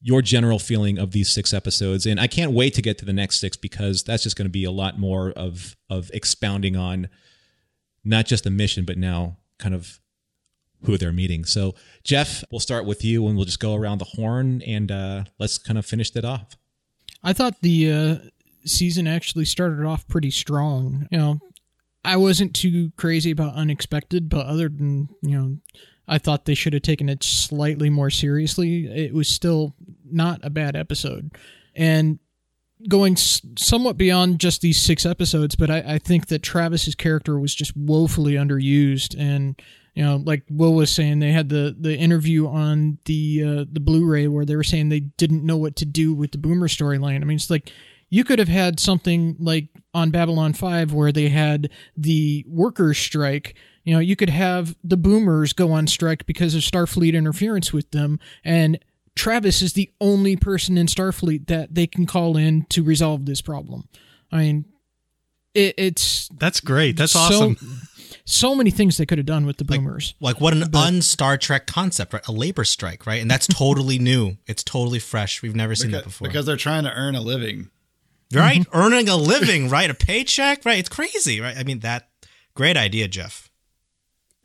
your 0.02 0.22
general 0.22 0.60
feeling 0.60 0.98
of 0.98 1.12
these 1.12 1.30
six 1.30 1.54
episodes 1.54 2.06
and 2.06 2.20
i 2.20 2.28
can't 2.28 2.52
wait 2.52 2.74
to 2.74 2.82
get 2.82 2.98
to 2.98 3.06
the 3.06 3.14
next 3.14 3.40
six 3.40 3.58
because 3.58 4.04
that's 4.04 4.24
just 4.24 4.38
going 4.38 4.46
to 4.46 4.52
be 4.52 4.64
a 4.64 4.72
lot 4.72 4.98
more 4.98 5.32
of 5.32 5.76
of 5.90 6.10
expounding 6.14 6.76
on 6.76 7.10
not 8.04 8.26
just 8.26 8.44
the 8.46 8.50
mission 8.50 8.86
but 8.86 8.98
now 8.98 9.38
kind 9.58 9.76
of 9.76 10.00
who 10.84 10.97
they're 10.97 11.11
meeting 11.11 11.43
so 11.43 11.73
jeff 12.03 12.43
we'll 12.51 12.59
start 12.59 12.86
with 12.86 13.03
you 13.03 13.27
and 13.27 13.36
we'll 13.36 13.45
just 13.45 13.59
go 13.59 13.75
around 13.75 13.97
the 13.97 14.05
horn 14.05 14.61
and 14.65 14.91
uh, 14.91 15.23
let's 15.38 15.57
kind 15.57 15.77
of 15.77 15.86
finish 15.86 16.11
that 16.11 16.25
off 16.25 16.55
I 17.23 17.34
thought 17.34 17.61
the 17.61 17.91
uh, 17.91 18.15
season 18.65 19.07
actually 19.07 19.45
started 19.45 19.86
off 19.86 20.07
pretty 20.07 20.32
strong. 20.32 21.07
You 21.11 21.17
know, 21.17 21.39
I 22.03 22.17
wasn't 22.17 22.55
too 22.55 22.91
crazy 22.97 23.32
about 23.32 23.55
unexpected, 23.55 24.30
but 24.30 24.45
other 24.45 24.69
than 24.69 25.09
you 25.21 25.38
know, 25.38 25.57
I 26.07 26.17
thought 26.17 26.45
they 26.45 26.55
should 26.55 26.73
have 26.73 26.82
taken 26.82 27.09
it 27.09 27.23
slightly 27.23 27.89
more 27.89 28.09
seriously. 28.09 28.88
It 28.88 29.13
was 29.13 29.27
still 29.27 29.75
not 30.09 30.39
a 30.43 30.49
bad 30.49 30.75
episode, 30.75 31.32
and 31.75 32.19
going 32.88 33.17
somewhat 33.17 33.97
beyond 33.97 34.39
just 34.39 34.61
these 34.61 34.82
six 34.82 35.05
episodes. 35.05 35.55
But 35.55 35.69
I, 35.69 35.84
I 35.95 35.97
think 35.97 36.27
that 36.27 36.41
Travis's 36.41 36.95
character 36.95 37.38
was 37.38 37.53
just 37.53 37.75
woefully 37.75 38.34
underused, 38.34 39.15
and 39.19 39.61
you 40.00 40.06
know, 40.06 40.16
like 40.16 40.43
Will 40.50 40.76
was 40.76 40.89
saying, 40.89 41.20
they 41.20 41.34
had 41.34 41.50
the 41.50 41.76
the 41.78 41.93
interview 41.93 42.47
on 42.47 43.00
the 43.04 43.43
uh, 43.43 43.66
the 43.70 43.82
Blu-ray 43.82 44.30
where 44.30 44.45
they 44.45 44.56
were 44.56 44.64
saying 44.64 44.88
they 44.88 45.02
didn't 45.02 45.45
know 45.45 45.58
what 45.58 45.76
to 45.76 45.86
do 45.86 46.14
with 46.14 46.32
the 46.32 46.38
Boomer 46.38 46.70
storyline. 46.70 47.22
I 47.22 47.26
mean, 47.26 47.36
it's 47.36 47.50
like 47.50 47.74
you 48.08 48.24
could 48.24 48.39
have 48.39 48.47
had 48.47 48.80
something 48.80 49.36
like 49.39 49.68
on 49.93 50.10
Babylon 50.10 50.54
5 50.54 50.93
where 50.93 51.12
they 51.12 51.28
had 51.28 51.70
the 51.97 52.45
workers 52.47 52.97
strike. 52.97 53.56
You 53.84 53.93
know, 53.93 54.00
you 54.00 54.16
could 54.16 54.30
have 54.30 54.74
the 54.86 54.95
boomers 54.95 55.52
go 55.52 55.74
on 55.74 55.86
strike 55.86 56.26
because 56.26 56.56
of 56.56 56.62
Starfleet 56.62 57.14
interference 57.14 57.74
with 57.74 57.91
them 57.91 58.22
and 58.45 58.80
Travis 59.18 59.62
is 59.62 59.74
the 59.74 59.91
only 60.00 60.38
person 60.38 60.78
in 60.78 60.88
Starfleet 60.88 61.47
that 61.47 61.76
they 61.76 61.88
can 61.88 62.06
call 62.06 62.38
in 62.38 62.66
to 62.70 62.84
resolve 62.84 63.26
this 63.26 63.41
problem. 63.41 63.89
I 64.32 64.38
mean, 64.38 64.66
it, 65.54 65.74
it's 65.78 66.30
That's 66.30 66.62
great. 66.62 66.95
That's 66.95 67.12
so, 67.12 67.20
awesome. 67.20 67.58
So 68.26 68.55
many 68.55 68.72
things 68.72 68.97
they 68.97 69.05
could 69.05 69.18
have 69.18 69.26
done 69.28 69.45
with 69.45 69.57
the 69.57 69.64
boomers. 69.66 70.16
Like 70.20 70.39
what 70.41 70.53
an 70.53 70.74
un 70.76 71.01
Star 71.01 71.38
Trek 71.38 71.68
concept, 71.68 72.14
right? 72.14 72.28
A 72.28 72.32
labor 72.32 72.64
strike, 72.64 73.05
right? 73.05 73.22
And 73.22 73.30
that's 73.30 73.47
totally 73.47 73.99
new. 74.12 74.38
It's 74.47 74.64
totally 74.64 74.99
fresh. 74.99 75.41
We've 75.41 75.55
never 75.55 75.76
seen 75.76 75.91
that 75.91 76.03
before. 76.05 76.28
because 76.28 76.45
they're 76.45 76.57
trying 76.57 76.84
to 76.86 76.91
earn 76.93 77.16
a 77.16 77.22
living. 77.22 77.70
right? 78.34 78.66
Earning 78.74 79.10
a 79.10 79.16
living, 79.16 79.70
right? 79.78 79.89
A 79.89 79.93
paycheck, 79.93 80.66
right? 80.66 80.80
It's 80.80 80.89
crazy, 80.89 81.39
right? 81.39 81.55
I 81.57 81.64
mean, 81.64 81.80
that 81.80 82.10
great 82.55 82.78
idea, 82.78 83.07
Jeff. 83.07 83.49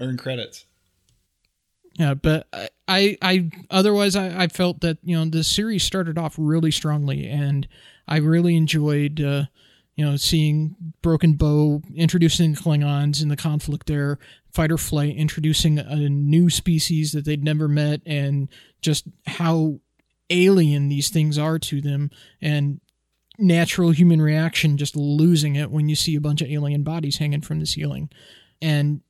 Earn 0.01 0.17
credits. 0.17 0.67
Yeah, 1.97 2.15
but 2.15 2.49
I, 2.53 2.69
I, 2.89 3.19
I 3.23 3.51
otherwise 3.71 4.17
I, 4.17 4.43
I 4.45 4.49
felt 4.49 4.81
that 4.81 4.99
you 5.05 5.17
know 5.17 5.25
the 5.27 5.45
series 5.45 5.85
started 5.85 6.19
off 6.19 6.35
really 6.37 6.73
strongly, 6.73 7.29
and 7.29 7.69
I 8.09 8.17
really 8.17 8.57
enjoyed 8.57 9.21
uh, 9.21 9.45
you 9.97 10.05
know 10.05 10.17
seeing 10.17 10.77
Broken 11.03 11.35
Bow 11.35 11.83
introducing 11.95 12.55
Klingons 12.55 13.23
in 13.23 13.29
the 13.29 13.37
conflict 13.37 13.87
there, 13.87 14.19
Fight 14.51 14.73
or 14.73 14.79
Flight 14.79 15.17
introducing 15.17 15.79
a 15.79 16.09
new 16.09 16.51
species 16.51 17.13
that 17.13 17.25
they'd 17.25 17.45
never 17.45 17.69
met, 17.69 18.01
and 18.07 18.49
just 18.83 19.07
how 19.27 19.81
alien 20.31 20.89
these 20.89 21.11
things 21.11 21.39
are 21.39 21.59
to 21.59 21.81
them, 21.81 22.11
and 22.41 22.81
natural 23.39 23.91
human 23.91 24.23
reaction 24.23 24.77
just 24.77 24.97
losing 24.97 25.57
it 25.57 25.71
when 25.71 25.89
you 25.89 25.97
see 25.97 26.15
a 26.15 26.21
bunch 26.21 26.41
of 26.41 26.49
alien 26.49 26.83
bodies 26.83 27.19
hanging 27.19 27.41
from 27.41 27.61
the 27.61 27.67
ceiling, 27.67 28.09
and 28.63 29.01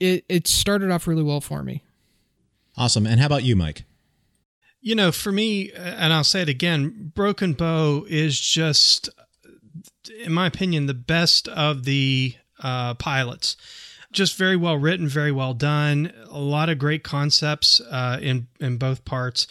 it 0.00 0.24
it 0.28 0.46
started 0.48 0.90
off 0.90 1.06
really 1.06 1.22
well 1.22 1.40
for 1.40 1.62
me. 1.62 1.82
awesome. 2.76 3.06
And 3.06 3.20
how 3.20 3.26
about 3.26 3.44
you 3.44 3.56
mike? 3.56 3.84
You 4.80 4.94
know, 4.94 5.12
for 5.12 5.32
me, 5.32 5.72
and 5.72 6.12
I'll 6.12 6.24
say 6.24 6.42
it 6.42 6.48
again, 6.50 7.12
Broken 7.14 7.54
Bow 7.54 8.04
is 8.06 8.38
just, 8.38 9.08
in 10.08 10.32
my 10.32 10.46
opinion, 10.46 10.86
the 10.86 10.94
best 10.94 11.48
of 11.48 11.84
the 11.84 12.34
uh, 12.62 12.94
pilots. 12.94 13.56
Just 14.12 14.36
very 14.38 14.56
well 14.56 14.76
written, 14.76 15.08
very 15.08 15.32
well 15.32 15.54
done. 15.54 16.12
A 16.30 16.38
lot 16.38 16.68
of 16.68 16.78
great 16.78 17.02
concepts 17.02 17.80
uh, 17.80 18.18
in 18.22 18.46
in 18.60 18.76
both 18.76 19.04
parts. 19.04 19.46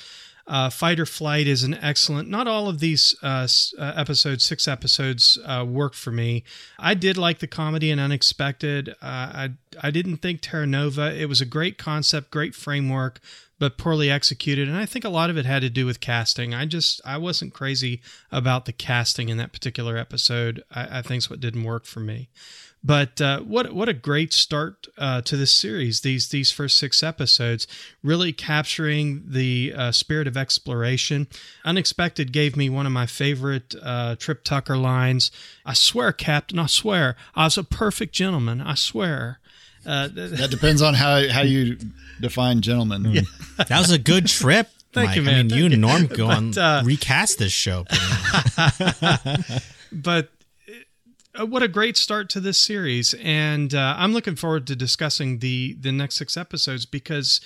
Uh, 0.45 0.69
Fight 0.69 0.99
or 0.99 1.05
Flight 1.05 1.47
is 1.47 1.63
an 1.63 1.73
excellent. 1.75 2.29
Not 2.29 2.47
all 2.47 2.67
of 2.67 2.79
these 2.79 3.15
uh, 3.23 3.47
uh, 3.79 3.93
episodes, 3.95 4.43
six 4.43 4.67
episodes, 4.67 5.39
uh, 5.45 5.65
work 5.65 5.93
for 5.93 6.11
me. 6.11 6.43
I 6.77 6.95
did 6.95 7.17
like 7.17 7.39
the 7.39 7.47
comedy 7.47 7.89
and 7.91 8.01
unexpected. 8.01 8.89
Uh, 8.89 8.93
I 9.01 9.49
I 9.81 9.91
didn't 9.91 10.17
think 10.17 10.41
Terra 10.41 10.67
Nova. 10.67 11.15
It 11.15 11.29
was 11.29 11.39
a 11.39 11.45
great 11.45 11.77
concept, 11.77 12.29
great 12.29 12.55
framework, 12.55 13.21
but 13.63 13.77
poorly 13.77 14.11
executed. 14.11 14.67
And 14.67 14.75
I 14.75 14.85
think 14.85 15.05
a 15.05 15.09
lot 15.09 15.29
of 15.29 15.37
it 15.37 15.45
had 15.45 15.61
to 15.61 15.69
do 15.69 15.85
with 15.85 16.01
casting. 16.01 16.53
I 16.53 16.65
just 16.65 16.99
I 17.05 17.15
wasn't 17.15 17.53
crazy 17.53 18.01
about 18.29 18.65
the 18.65 18.73
casting 18.73 19.29
in 19.29 19.37
that 19.37 19.53
particular 19.53 19.95
episode. 19.95 20.61
I, 20.69 20.99
I 20.99 21.01
think's 21.01 21.29
what 21.29 21.39
didn't 21.39 21.63
work 21.63 21.85
for 21.85 22.01
me. 22.01 22.27
But 22.83 23.21
uh, 23.21 23.39
what 23.39 23.71
what 23.71 23.87
a 23.87 23.93
great 23.93 24.33
start 24.33 24.87
uh, 24.97 25.21
to 25.21 25.37
this 25.37 25.53
series. 25.53 26.01
These 26.01 26.27
these 26.27 26.51
first 26.51 26.77
six 26.77 27.01
episodes 27.01 27.65
really 28.03 28.33
capturing 28.33 29.23
the 29.25 29.73
uh, 29.73 29.91
spirit 29.93 30.27
of 30.27 30.35
exploration. 30.35 31.27
Unexpected 31.63 32.33
gave 32.33 32.57
me 32.57 32.69
one 32.69 32.85
of 32.85 32.91
my 32.91 33.05
favorite 33.05 33.75
uh, 33.81 34.17
Trip 34.17 34.43
Tucker 34.43 34.75
lines. 34.75 35.31
I 35.65 35.73
swear, 35.73 36.11
Captain, 36.11 36.59
I 36.59 36.65
swear, 36.65 37.15
I 37.33 37.45
was 37.45 37.57
a 37.57 37.63
perfect 37.63 38.13
gentleman. 38.13 38.59
I 38.59 38.75
swear. 38.75 39.39
Uh, 39.85 40.07
That 40.13 40.49
depends 40.51 40.81
on 40.81 40.93
how 40.93 41.27
how 41.29 41.41
you 41.41 41.77
define 42.21 42.61
gentleman. 42.61 43.03
That 43.57 43.79
was 43.79 43.91
a 43.91 43.99
good 43.99 44.27
trip. 44.27 44.69
Thank 44.93 45.07
Mike. 45.09 45.15
you, 45.17 45.21
I 45.23 45.25
man. 45.25 45.47
mean, 45.47 45.57
you 45.57 45.65
and 45.65 45.73
you. 45.73 45.79
Norm 45.79 46.05
go 46.05 46.27
on 46.29 46.51
But, 46.51 46.57
uh, 46.59 46.81
recast 46.85 47.39
this 47.39 47.51
show. 47.51 47.85
but 49.91 50.29
uh, 51.39 51.45
what 51.47 51.63
a 51.63 51.67
great 51.67 51.97
start 51.97 52.29
to 52.29 52.39
this 52.39 52.57
series 52.59 53.13
and 53.15 53.73
uh, 53.73 53.95
i'm 53.97 54.13
looking 54.13 54.35
forward 54.35 54.67
to 54.67 54.75
discussing 54.75 55.39
the 55.39 55.75
the 55.79 55.91
next 55.91 56.15
six 56.15 56.37
episodes 56.37 56.85
because 56.85 57.41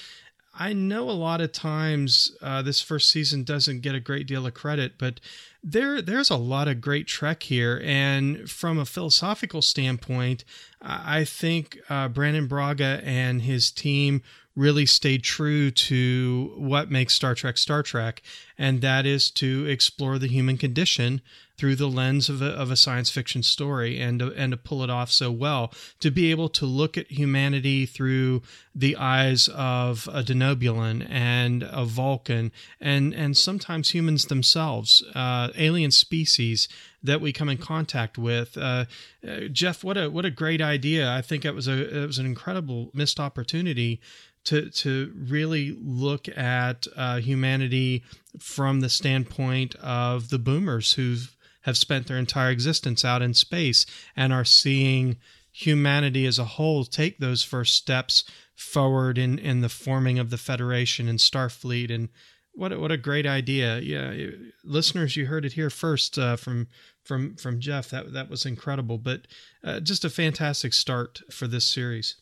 I 0.60 0.74
know 0.74 1.10
a 1.10 1.12
lot 1.12 1.40
of 1.40 1.52
times 1.52 2.36
uh, 2.42 2.64
this 2.64 2.82
first 2.82 3.12
season 3.12 3.44
doesn't 3.44 3.82
get 3.82 3.94
a 3.94 4.00
great 4.00 4.26
deal 4.26 4.48
of 4.48 4.56
credit, 4.56 4.94
but 4.98 5.20
there 5.64 6.02
there's 6.02 6.32
a 6.32 6.36
lot 6.36 6.68
of 6.68 6.82
great 6.82 7.06
Trek 7.08 7.44
here, 7.44 7.80
and 7.84 8.50
from 8.50 8.80
a 8.80 8.86
philosophical 8.86 9.62
standpoint, 9.62 10.44
I 10.82 11.26
think 11.26 11.78
uh, 11.90 12.08
Brannon 12.08 12.48
Braga 12.48 13.02
and 13.04 13.44
his 13.44 13.70
team 13.70 14.24
really 14.56 14.88
stayed 14.88 15.24
true 15.24 15.70
to 15.70 16.54
what 16.58 16.90
makes 16.90 17.14
Star 17.14 17.36
Trek 17.36 17.58
Star 17.60 17.84
Trek, 17.84 18.24
and 18.58 18.82
that 18.82 19.06
is 19.06 19.30
to 19.32 19.66
explore 19.68 20.18
the 20.18 20.28
human 20.28 20.58
condition 20.58 21.22
through 21.58 21.76
the 21.76 21.88
lens 21.88 22.30
of 22.30 22.42
a, 22.42 22.50
of 22.50 22.70
a 22.70 22.76
science 22.76 23.10
fiction 23.10 23.42
story 23.42 24.00
and 24.00 24.20
to, 24.20 24.32
and 24.34 24.52
to 24.52 24.58
pull 24.58 24.84
it 24.84 24.90
off 24.90 25.12
so 25.12 25.32
well 25.32 25.74
to 26.00 26.12
be 26.12 26.30
able 26.32 26.50
to 26.50 26.66
look 26.66 26.98
at 26.98 27.12
humanity 27.12 27.86
through 27.86 28.42
the 28.76 28.96
eyes 28.96 29.50
of 29.50 30.08
a 30.14 30.22
Denobulan 30.22 31.08
and 31.10 31.64
a 31.64 31.84
Vulcan 31.84 32.52
and 32.80 33.14
and 33.14 33.36
sometimes 33.36 33.90
humans 33.90 34.26
themselves 34.26 35.04
uh, 35.16 35.50
alien 35.58 35.92
species 35.92 36.68
that 37.04 37.22
we 37.22 37.34
come 37.34 37.50
in 37.50 37.58
contact 37.58 38.18
with. 38.18 38.58
Uh, 38.58 38.86
uh, 39.28 39.42
Jeff 39.52 39.84
what 39.84 39.98
a 39.98 40.10
what 40.10 40.26
a 40.26 40.32
great 40.32 40.62
idea. 40.62 41.12
I 41.12 41.22
think 41.22 41.46
it 41.46 41.56
was 41.56 41.68
a 41.68 42.04
it 42.04 42.06
was 42.06 42.20
an 42.20 42.26
incredible 42.26 42.92
missed 42.94 43.20
opportunity 43.20 44.00
to 44.46 44.70
to 44.70 45.14
really 45.16 45.78
look 45.82 46.28
at 46.38 46.88
uh, 46.96 47.20
humanity 47.20 48.04
from 48.40 48.82
the 48.82 48.90
standpoint 48.90 49.76
of 49.76 50.30
the 50.30 50.40
boomers 50.40 50.94
who've 50.94 51.36
have 51.62 51.78
spent 51.78 52.08
their 52.08 52.18
entire 52.18 52.52
existence 52.52 53.04
out 53.04 53.22
in 53.22 53.34
space 53.34 53.86
and 54.16 54.32
are 54.32 54.46
seeing 54.46 55.18
humanity 55.52 56.26
as 56.26 56.38
a 56.38 56.46
whole 56.46 56.86
take 56.86 57.18
those 57.18 57.44
first 57.44 57.76
steps 57.76 58.24
forward 58.56 59.18
in, 59.18 59.40
in 59.40 59.62
the 59.62 59.70
forming 59.70 60.20
of 60.20 60.30
the 60.30 60.38
Federation 60.38 61.08
and 61.08 61.20
Starfleet. 61.20 61.94
And 61.94 62.10
what 62.54 62.72
a, 62.72 62.80
what 62.80 62.92
a 62.92 62.98
great 62.98 63.26
idea! 63.26 63.80
Yeah, 63.80 64.32
listeners, 64.64 65.16
you 65.16 65.28
heard 65.28 65.46
it 65.46 65.54
here 65.54 65.70
first 65.70 66.18
uh, 66.18 66.36
from 66.36 66.68
from 67.04 67.36
from 67.36 67.60
Jeff. 67.60 67.90
That 67.90 68.14
that 68.14 68.30
was 68.30 68.46
incredible, 68.46 68.98
but 68.98 69.28
uh, 69.64 69.80
just 69.80 70.04
a 70.04 70.10
fantastic 70.10 70.74
start 70.74 71.22
for 71.32 71.48
this 71.48 71.66
series. 71.66 72.16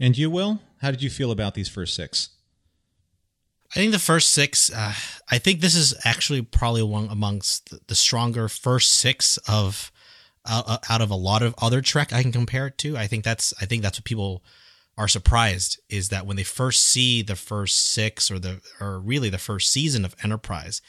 And 0.00 0.16
you, 0.16 0.30
Will, 0.30 0.60
how 0.80 0.90
did 0.90 1.02
you 1.02 1.10
feel 1.10 1.30
about 1.30 1.54
these 1.54 1.68
first 1.68 1.94
six? 1.94 2.30
I 3.70 3.74
think 3.74 3.92
the 3.92 3.98
first 3.98 4.30
six. 4.30 4.72
Uh, 4.72 4.94
I 5.30 5.38
think 5.38 5.60
this 5.60 5.74
is 5.74 5.94
actually 6.04 6.42
probably 6.42 6.82
one 6.82 7.08
amongst 7.10 7.86
the, 7.88 7.94
stronger 7.94 8.48
first 8.48 8.92
six 8.92 9.36
of 9.48 9.92
uh, 10.46 10.62
uh, 10.66 10.78
out 10.88 11.02
of 11.02 11.10
a 11.10 11.16
lot 11.16 11.42
of 11.42 11.54
other 11.60 11.82
Trek 11.82 12.12
I 12.12 12.22
can 12.22 12.32
compare 12.32 12.68
it 12.68 12.78
to. 12.78 12.96
I 12.96 13.06
think 13.06 13.24
that's 13.24 13.52
I 13.60 13.66
think 13.66 13.82
that's 13.82 13.98
what 13.98 14.04
people 14.04 14.42
are 14.96 15.08
surprised 15.08 15.80
is 15.88 16.08
that 16.08 16.26
when 16.26 16.36
they 16.36 16.44
first 16.44 16.82
see 16.82 17.22
the 17.22 17.36
first 17.36 17.92
six 17.92 18.30
or 18.30 18.38
the 18.38 18.60
or 18.80 18.98
really 18.98 19.28
the 19.28 19.38
first 19.38 19.70
season 19.70 20.04
of 20.04 20.16
Enterprise, 20.24 20.80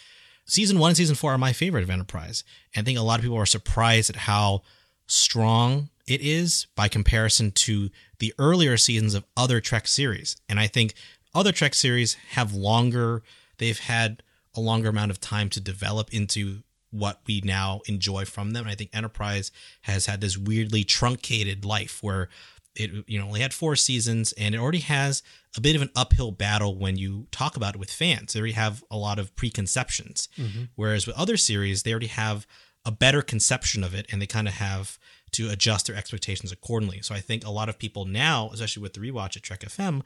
season 0.46 0.80
one 0.80 0.92
and 0.92 0.98
season 0.98 1.16
four 1.16 1.34
are 1.34 1.38
my 1.38 1.54
favorite 1.54 1.84
of 1.84 1.90
Enterprise. 1.90 2.46
And 2.74 2.84
I 2.84 2.86
think 2.86 2.98
a 2.98 3.04
lot 3.04 3.20
of 3.20 3.24
people 3.24 3.38
are 3.38 3.46
surprised 3.46 4.10
at 4.10 4.16
how 4.16 4.62
strong 5.06 5.90
it 6.08 6.22
is 6.22 6.68
by 6.76 6.88
comparison 6.88 7.52
to 7.52 7.90
the 8.20 8.34
earlier 8.40 8.78
seasons 8.78 9.14
of 9.14 9.26
other 9.36 9.60
Trek 9.60 9.88
series. 9.88 10.38
And 10.48 10.60
I 10.60 10.68
think 10.68 10.94
other 11.34 11.52
Trek 11.52 11.74
series 11.74 12.16
have 12.32 12.54
longer, 12.54 13.24
they've 13.58 13.80
had 13.80 14.24
a 14.56 14.60
longer 14.60 14.90
amount 14.90 15.12
of 15.12 15.20
time 15.20 15.50
to 15.50 15.62
develop 15.62 16.14
into 16.14 16.64
what 16.92 17.22
we 17.28 17.42
now 17.44 17.82
enjoy 17.88 18.26
from 18.26 18.52
them. 18.52 18.64
And 18.64 18.72
I 18.72 18.76
think 18.76 18.90
Enterprise 18.94 19.52
has 19.82 20.08
had 20.08 20.22
this 20.22 20.38
weirdly 20.38 20.84
truncated 20.84 21.66
life 21.66 22.02
where 22.02 22.30
it 22.76 22.92
you 23.08 23.20
know 23.20 23.26
only 23.26 23.42
had 23.42 23.54
four 23.54 23.76
seasons 23.76 24.32
and 24.34 24.54
it 24.54 24.60
already 24.60 24.80
has 24.80 25.24
a 25.58 25.62
bit 25.62 25.76
of 25.76 25.82
an 25.82 25.90
uphill 25.96 26.32
battle 26.32 26.78
when 26.78 26.98
you 26.98 27.28
talk 27.32 27.58
about 27.58 27.76
it 27.76 27.80
with 27.80 27.92
fans. 27.92 28.34
They 28.34 28.40
already 28.40 28.54
have 28.54 28.84
a 28.90 28.98
lot 28.98 29.20
of 29.20 29.36
preconceptions. 29.36 30.30
Mm-hmm. 30.38 30.64
Whereas 30.76 31.08
with 31.08 31.18
other 31.18 31.38
series, 31.38 31.84
they 31.84 31.92
already 31.92 32.08
have 32.08 32.48
a 32.86 32.92
better 32.92 33.22
conception 33.22 33.84
of 33.84 33.94
it 33.94 34.06
and 34.12 34.22
they 34.22 34.28
kind 34.28 34.48
of 34.48 34.56
have 34.56 34.98
to 35.32 35.50
adjust 35.50 35.88
their 35.88 35.96
expectations 35.96 36.52
accordingly. 36.52 37.02
So 37.02 37.14
I 37.14 37.20
think 37.20 37.46
a 37.46 37.52
lot 37.52 37.70
of 37.70 37.78
people 37.78 38.06
now, 38.06 38.50
especially 38.54 38.82
with 38.82 38.94
the 38.94 39.00
rewatch 39.00 39.38
at 39.38 39.44
Trek 39.44 39.62
FM, 39.62 40.02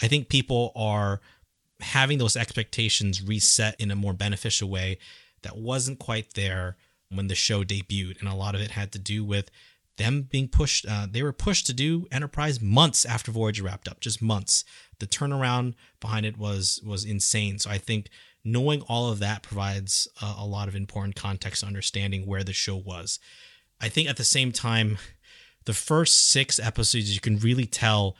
I 0.00 0.08
think 0.08 0.28
people 0.28 0.72
are 0.74 1.20
having 1.80 2.18
those 2.18 2.36
expectations 2.36 3.22
reset 3.22 3.78
in 3.80 3.90
a 3.90 3.96
more 3.96 4.12
beneficial 4.12 4.68
way 4.68 4.98
that 5.42 5.56
wasn't 5.56 5.98
quite 5.98 6.34
there 6.34 6.76
when 7.10 7.26
the 7.26 7.34
show 7.34 7.64
debuted. 7.64 8.20
And 8.20 8.28
a 8.28 8.34
lot 8.34 8.54
of 8.54 8.60
it 8.60 8.70
had 8.70 8.92
to 8.92 8.98
do 8.98 9.24
with 9.24 9.50
them 9.96 10.22
being 10.30 10.48
pushed. 10.48 10.86
Uh, 10.88 11.06
they 11.10 11.22
were 11.22 11.32
pushed 11.32 11.66
to 11.66 11.74
do 11.74 12.06
Enterprise 12.10 12.60
months 12.60 13.04
after 13.04 13.30
Voyager 13.30 13.64
wrapped 13.64 13.88
up, 13.88 14.00
just 14.00 14.22
months. 14.22 14.64
The 14.98 15.06
turnaround 15.06 15.74
behind 16.00 16.24
it 16.24 16.38
was 16.38 16.80
was 16.84 17.04
insane. 17.04 17.58
So 17.58 17.70
I 17.70 17.78
think 17.78 18.08
knowing 18.44 18.82
all 18.82 19.10
of 19.10 19.18
that 19.18 19.42
provides 19.42 20.08
a, 20.20 20.34
a 20.38 20.46
lot 20.46 20.68
of 20.68 20.74
important 20.74 21.16
context 21.16 21.62
understanding 21.62 22.26
where 22.26 22.44
the 22.44 22.52
show 22.52 22.76
was. 22.76 23.18
I 23.80 23.88
think 23.88 24.08
at 24.08 24.16
the 24.16 24.24
same 24.24 24.52
time, 24.52 24.98
the 25.64 25.74
first 25.74 26.30
six 26.30 26.58
episodes 26.58 27.14
you 27.14 27.20
can 27.20 27.38
really 27.38 27.66
tell 27.66 28.16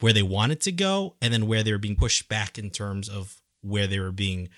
where 0.00 0.12
they 0.12 0.22
wanted 0.22 0.60
to 0.62 0.72
go 0.72 1.14
and 1.20 1.32
then 1.32 1.46
where 1.46 1.62
they 1.62 1.72
were 1.72 1.78
being 1.78 1.96
pushed 1.96 2.28
back 2.28 2.58
in 2.58 2.70
terms 2.70 3.08
of 3.08 3.36
where 3.62 3.86
they 3.86 4.00
were 4.00 4.12
being 4.12 4.48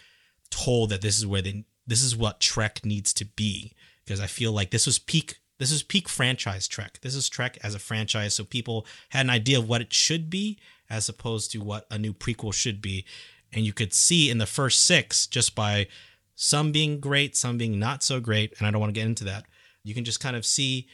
told 0.50 0.90
that 0.90 1.02
this 1.02 1.18
is 1.18 1.26
where 1.26 1.42
they 1.42 1.64
this 1.86 2.02
is 2.02 2.16
what 2.16 2.40
Trek 2.40 2.84
needs 2.84 3.12
to 3.14 3.24
be 3.24 3.74
because 4.04 4.20
I 4.20 4.26
feel 4.26 4.52
like 4.52 4.70
this 4.70 4.86
was 4.86 4.98
peak 4.98 5.38
this 5.58 5.70
is 5.70 5.82
peak 5.82 6.08
franchise 6.08 6.66
Trek. 6.66 6.98
This 7.02 7.14
is 7.14 7.28
Trek 7.28 7.58
as 7.62 7.74
a 7.74 7.80
franchise 7.80 8.34
so 8.34 8.44
people 8.44 8.86
had 9.10 9.26
an 9.26 9.30
idea 9.30 9.58
of 9.58 9.68
what 9.68 9.80
it 9.80 9.92
should 9.92 10.30
be 10.30 10.58
as 10.88 11.08
opposed 11.08 11.50
to 11.52 11.58
what 11.58 11.86
a 11.90 11.98
new 11.98 12.12
prequel 12.12 12.54
should 12.54 12.80
be 12.80 13.04
and 13.52 13.66
you 13.66 13.72
could 13.72 13.92
see 13.92 14.30
in 14.30 14.38
the 14.38 14.46
first 14.46 14.84
6 14.86 15.26
just 15.26 15.54
by 15.54 15.86
some 16.34 16.72
being 16.72 17.00
great, 17.00 17.36
some 17.36 17.58
being 17.58 17.78
not 17.78 18.02
so 18.02 18.20
great 18.20 18.54
and 18.58 18.66
I 18.66 18.70
don't 18.70 18.80
want 18.80 18.94
to 18.94 19.00
get 19.00 19.06
into 19.06 19.24
that. 19.24 19.44
You 19.84 19.94
can 19.94 20.04
just 20.04 20.20
kind 20.20 20.36
of 20.36 20.46
see 20.46 20.86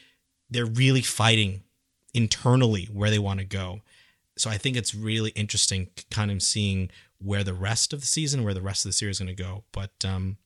they're 0.51 0.67
really 0.67 1.03
fighting 1.03 1.63
internally 2.15 2.89
where 2.93 3.11
they 3.11 3.19
want 3.19 3.41
to 3.41 3.45
go 3.45 3.83
so 4.41 4.51
I 4.51 4.59
think 4.59 4.77
it's 4.77 4.95
really 4.95 5.31
interesting 5.31 5.89
kind 6.11 6.31
of 6.31 6.43
seeing 6.43 6.91
where 7.21 7.45
the 7.45 7.55
rest 7.55 7.93
of 7.93 8.01
the 8.01 8.07
season, 8.07 8.45
where 8.45 8.55
the 8.55 8.63
rest 8.63 8.85
of 8.85 8.91
the 8.91 8.95
series 8.95 9.17
is 9.17 9.21
going 9.21 9.35
to 9.35 9.43
go. 9.43 9.65
But 9.73 10.05
um, 10.05 10.37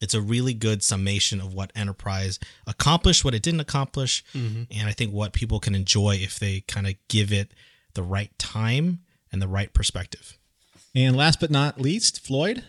it's 0.00 0.14
a 0.14 0.20
really 0.20 0.54
good 0.54 0.82
summation 0.82 1.40
of 1.40 1.54
what 1.54 1.72
Enterprise 1.74 2.38
accomplished, 2.66 3.24
what 3.24 3.34
it 3.34 3.42
didn't 3.42 3.60
accomplish, 3.60 4.24
mm-hmm. 4.34 4.64
and 4.70 4.88
I 4.88 4.92
think 4.92 5.12
what 5.12 5.32
people 5.32 5.60
can 5.60 5.74
enjoy 5.74 6.16
if 6.20 6.38
they 6.38 6.60
kind 6.60 6.86
of 6.86 6.94
give 7.08 7.32
it 7.32 7.52
the 7.94 8.02
right 8.02 8.36
time 8.38 9.00
and 9.32 9.40
the 9.40 9.48
right 9.48 9.72
perspective. 9.72 10.38
And 10.94 11.16
last 11.16 11.40
but 11.40 11.50
not 11.50 11.80
least, 11.80 12.24
Floyd, 12.24 12.64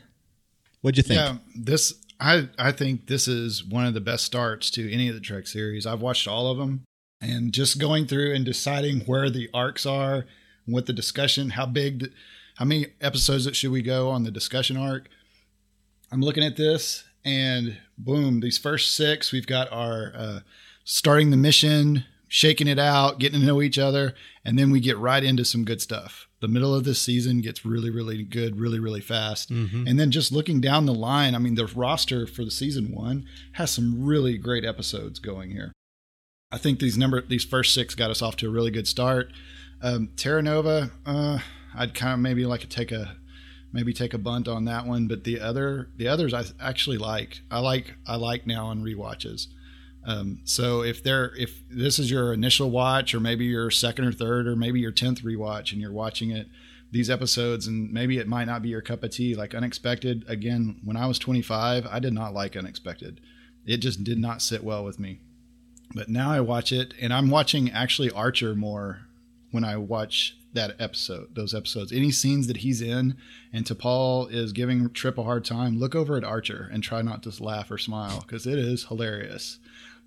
what'd 0.81 0.97
you 0.97 1.03
think? 1.03 1.19
Yeah, 1.19 1.37
this 1.55 1.93
I 2.19 2.49
I 2.57 2.71
think 2.71 3.07
this 3.07 3.27
is 3.27 3.63
one 3.63 3.85
of 3.85 3.93
the 3.93 4.01
best 4.01 4.23
starts 4.23 4.71
to 4.71 4.91
any 4.91 5.09
of 5.09 5.15
the 5.15 5.21
Trek 5.21 5.47
series. 5.47 5.85
I've 5.85 6.01
watched 6.01 6.27
all 6.27 6.49
of 6.49 6.57
them, 6.57 6.85
and 7.21 7.53
just 7.53 7.79
going 7.79 8.07
through 8.07 8.33
and 8.33 8.45
deciding 8.45 9.01
where 9.01 9.29
the 9.29 9.49
arcs 9.53 9.85
are 9.85 10.25
with 10.67 10.85
the 10.85 10.93
discussion. 10.93 11.51
How 11.51 11.65
big, 11.65 12.11
how 12.57 12.65
many 12.65 12.87
episodes 13.01 13.55
should 13.55 13.71
we 13.71 13.81
go 13.81 14.09
on 14.09 14.23
the 14.23 14.31
discussion 14.31 14.77
arc? 14.77 15.09
I'm 16.11 16.21
looking 16.21 16.43
at 16.43 16.55
this, 16.55 17.03
and 17.23 17.77
boom, 17.97 18.39
these 18.39 18.57
first 18.57 18.95
six, 18.95 19.31
we've 19.31 19.47
got 19.47 19.71
our 19.71 20.11
uh, 20.15 20.39
starting 20.83 21.31
the 21.31 21.37
mission, 21.37 22.05
shaking 22.27 22.67
it 22.67 22.79
out, 22.79 23.19
getting 23.19 23.39
to 23.39 23.45
know 23.45 23.61
each 23.61 23.79
other, 23.79 24.13
and 24.43 24.57
then 24.57 24.71
we 24.71 24.79
get 24.79 24.97
right 24.97 25.23
into 25.23 25.45
some 25.45 25.65
good 25.65 25.81
stuff. 25.81 26.27
The 26.41 26.47
middle 26.47 26.75
of 26.75 26.83
this 26.83 27.01
season 27.01 27.41
gets 27.41 27.65
really, 27.65 27.89
really 27.89 28.23
good, 28.23 28.59
really, 28.59 28.79
really 28.79 29.01
fast. 29.01 29.49
Mm-hmm. 29.49 29.87
And 29.87 29.99
then 29.99 30.11
just 30.11 30.31
looking 30.31 30.61
down 30.61 30.85
the 30.85 30.93
line, 30.93 31.33
I 31.33 31.39
mean, 31.39 31.55
the 31.55 31.65
roster 31.65 32.27
for 32.27 32.45
the 32.45 32.51
season 32.51 32.93
one 32.93 33.25
has 33.53 33.71
some 33.71 34.03
really 34.03 34.37
great 34.37 34.63
episodes 34.63 35.17
going 35.17 35.51
here. 35.51 35.71
I 36.51 36.57
think 36.57 36.79
these 36.79 36.97
number 36.97 37.21
these 37.21 37.43
first 37.43 37.73
six 37.73 37.95
got 37.95 38.11
us 38.11 38.21
off 38.21 38.35
to 38.37 38.47
a 38.47 38.51
really 38.51 38.71
good 38.71 38.87
start. 38.87 39.31
Um, 39.85 40.09
Terra 40.15 40.41
Nova, 40.41 40.89
uh, 41.05 41.37
I'd 41.75 41.93
kind 41.93 42.13
of 42.13 42.19
maybe 42.19 42.43
like 42.47 42.61
to 42.61 42.67
take 42.67 42.91
a 42.91 43.17
maybe 43.71 43.93
take 43.93 44.15
a 44.15 44.17
bunt 44.17 44.47
on 44.47 44.65
that 44.65 44.87
one, 44.87 45.07
but 45.07 45.25
the 45.25 45.39
other 45.39 45.89
the 45.95 46.07
others 46.07 46.33
I 46.33 46.45
actually 46.59 46.97
like. 46.97 47.41
I 47.51 47.59
like 47.59 47.93
I 48.07 48.15
like 48.15 48.47
now 48.47 48.65
on 48.65 48.81
rewatches. 48.81 49.45
Um, 50.03 50.39
so 50.43 50.81
if 50.81 51.03
there 51.03 51.35
if 51.37 51.61
this 51.69 51.99
is 51.99 52.09
your 52.09 52.33
initial 52.33 52.71
watch, 52.71 53.13
or 53.13 53.19
maybe 53.19 53.45
your 53.45 53.69
second 53.69 54.05
or 54.05 54.11
third, 54.11 54.47
or 54.47 54.55
maybe 54.55 54.79
your 54.79 54.91
tenth 54.91 55.21
rewatch, 55.21 55.71
and 55.71 55.79
you're 55.79 55.93
watching 55.93 56.31
it 56.31 56.47
these 56.91 57.11
episodes, 57.11 57.67
and 57.67 57.93
maybe 57.93 58.17
it 58.17 58.27
might 58.27 58.45
not 58.45 58.63
be 58.63 58.69
your 58.69 58.81
cup 58.81 59.03
of 59.03 59.11
tea, 59.11 59.35
like 59.35 59.53
Unexpected. 59.53 60.25
Again, 60.27 60.79
when 60.83 60.97
I 60.97 61.05
was 61.05 61.19
25, 61.19 61.85
I 61.85 61.99
did 61.99 62.13
not 62.13 62.33
like 62.33 62.57
Unexpected. 62.57 63.21
It 63.67 63.77
just 63.77 64.03
did 64.03 64.17
not 64.17 64.41
sit 64.41 64.63
well 64.63 64.83
with 64.83 64.97
me. 64.97 65.19
But 65.93 66.09
now 66.09 66.31
I 66.31 66.39
watch 66.39 66.71
it, 66.71 66.95
and 66.99 67.13
I'm 67.13 67.29
watching 67.29 67.69
actually 67.69 68.09
Archer 68.09 68.55
more 68.55 69.04
when 69.55 69.63
I 69.63 69.77
watch 69.77 70.37
that 70.53 70.75
episode, 70.79 71.33
those 71.35 71.53
episodes. 71.53 71.91
Any 71.91 72.11
scenes 72.11 72.47
that 72.47 72.57
he's 72.57 72.81
in 72.81 73.17
and 73.51 73.65
T'Pol 73.65 74.31
is 74.31 74.53
giving 74.53 74.89
Trip 74.91 75.17
a 75.17 75.23
hard 75.23 75.43
time, 75.45 75.79
look 75.79 75.95
over 75.95 76.15
at 76.17 76.23
Archer 76.23 76.69
and 76.71 76.81
try 76.83 77.01
not 77.01 77.23
to 77.23 77.43
laugh 77.43 77.71
or 77.71 77.77
smile 77.77 78.21
because 78.25 78.45
it 78.47 78.57
is 78.59 78.85
hilarious. 78.85 79.59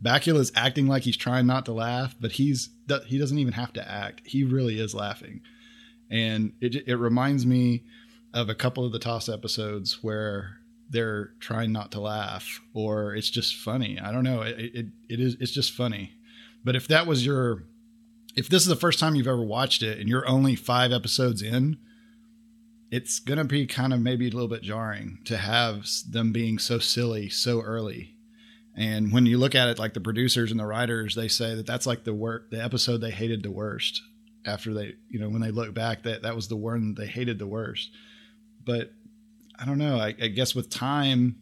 Bakula 0.03 0.39
is 0.39 0.53
acting 0.55 0.87
like 0.87 1.03
he's 1.03 1.17
trying 1.17 1.47
not 1.47 1.65
to 1.67 1.73
laugh, 1.73 2.15
but 2.21 2.33
he's 2.33 2.71
he 3.07 3.19
doesn't 3.19 3.39
even 3.39 3.55
have 3.55 3.73
to 3.75 3.91
act. 3.91 4.23
He 4.25 4.45
really 4.45 4.79
is 4.81 4.95
laughing. 4.95 5.41
and 6.11 6.53
it 6.61 6.75
it 6.89 6.97
reminds 6.97 7.45
me 7.45 7.85
of 8.33 8.49
a 8.49 8.55
couple 8.55 8.85
of 8.85 8.93
the 8.93 8.99
TOS 8.99 9.29
episodes 9.29 10.03
where 10.03 10.59
they're 10.91 11.33
trying 11.41 11.73
not 11.73 11.91
to 11.93 12.01
laugh 12.01 12.61
or 12.73 13.15
it's 13.15 13.29
just 13.29 13.55
funny 13.57 13.99
i 14.01 14.11
don't 14.11 14.25
know 14.25 14.41
it, 14.41 14.59
it, 14.59 14.87
it 15.11 15.21
is 15.21 15.37
it's 15.39 15.53
just 15.53 15.73
funny 15.73 16.13
but 16.65 16.75
if 16.77 16.89
that 16.89 17.07
was 17.07 17.27
your 17.27 17.65
if 18.39 18.49
this 18.49 18.63
is 18.63 18.69
the 18.69 18.77
first 18.77 19.01
time 19.01 19.17
you've 19.17 19.27
ever 19.27 19.43
watched 19.43 19.83
it 19.83 19.99
and 19.99 20.09
you're 20.09 20.29
only 20.29 20.55
five 20.55 20.93
episodes 20.93 21.43
in 21.43 21.77
it's 22.91 23.19
going 23.19 23.37
to 23.37 23.45
be 23.45 23.67
kind 23.67 23.93
of 23.93 24.01
maybe 24.01 24.29
a 24.29 24.31
little 24.31 24.49
bit 24.49 24.63
jarring 24.63 25.19
to 25.25 25.37
have 25.37 25.85
them 26.09 26.33
being 26.33 26.59
so 26.59 26.79
silly 26.79 27.29
so 27.29 27.61
early 27.61 28.15
and 28.77 29.13
when 29.13 29.27
you 29.27 29.37
look 29.37 29.57
at 29.57 29.69
it 29.69 29.79
like 29.79 29.93
the 29.93 30.01
producers 30.01 30.53
and 30.53 30.61
the 30.61 30.65
writers 30.65 31.17
they 31.17 31.29
say 31.29 31.57
that 31.57 31.67
that's 31.67 31.87
like 31.87 32.05
the 32.05 32.15
work 32.15 32.49
the 32.51 32.63
episode 32.63 32.99
they 32.99 33.11
hated 33.11 33.43
the 33.43 33.51
worst 33.51 34.01
after 34.47 34.73
they 34.73 34.95
you 35.11 35.19
know 35.19 35.29
when 35.29 35.41
they 35.41 35.51
look 35.51 35.75
back 35.75 36.05
that 36.05 36.23
that 36.23 36.37
was 36.37 36.47
the 36.47 36.57
one 36.57 36.95
they 36.95 37.07
hated 37.07 37.41
the 37.41 37.47
worst 37.47 37.91
but 38.65 38.93
I 39.59 39.65
don't 39.65 39.79
know. 39.79 39.99
I, 39.99 40.15
I 40.23 40.29
guess 40.29 40.55
with 40.55 40.71
time 40.71 41.41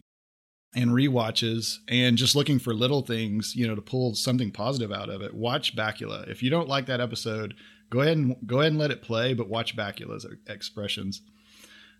and 0.77 0.93
re-watches 0.93 1.79
and 1.87 2.17
just 2.17 2.35
looking 2.35 2.59
for 2.59 2.73
little 2.73 3.01
things, 3.01 3.55
you 3.55 3.67
know, 3.67 3.73
to 3.73 3.81
pull 3.81 4.13
something 4.13 4.51
positive 4.51 4.91
out 4.91 5.09
of 5.09 5.21
it. 5.23 5.33
Watch 5.33 5.75
Bakula. 5.75 6.29
If 6.29 6.43
you 6.43 6.51
don't 6.51 6.69
like 6.69 6.85
that 6.85 7.01
episode, 7.01 7.55
go 7.89 8.01
ahead 8.01 8.15
and 8.15 8.35
go 8.45 8.59
ahead 8.59 8.73
and 8.73 8.79
let 8.79 8.91
it 8.91 9.01
play, 9.01 9.33
but 9.33 9.49
watch 9.49 9.75
Bakula's 9.75 10.25
expressions. 10.47 11.23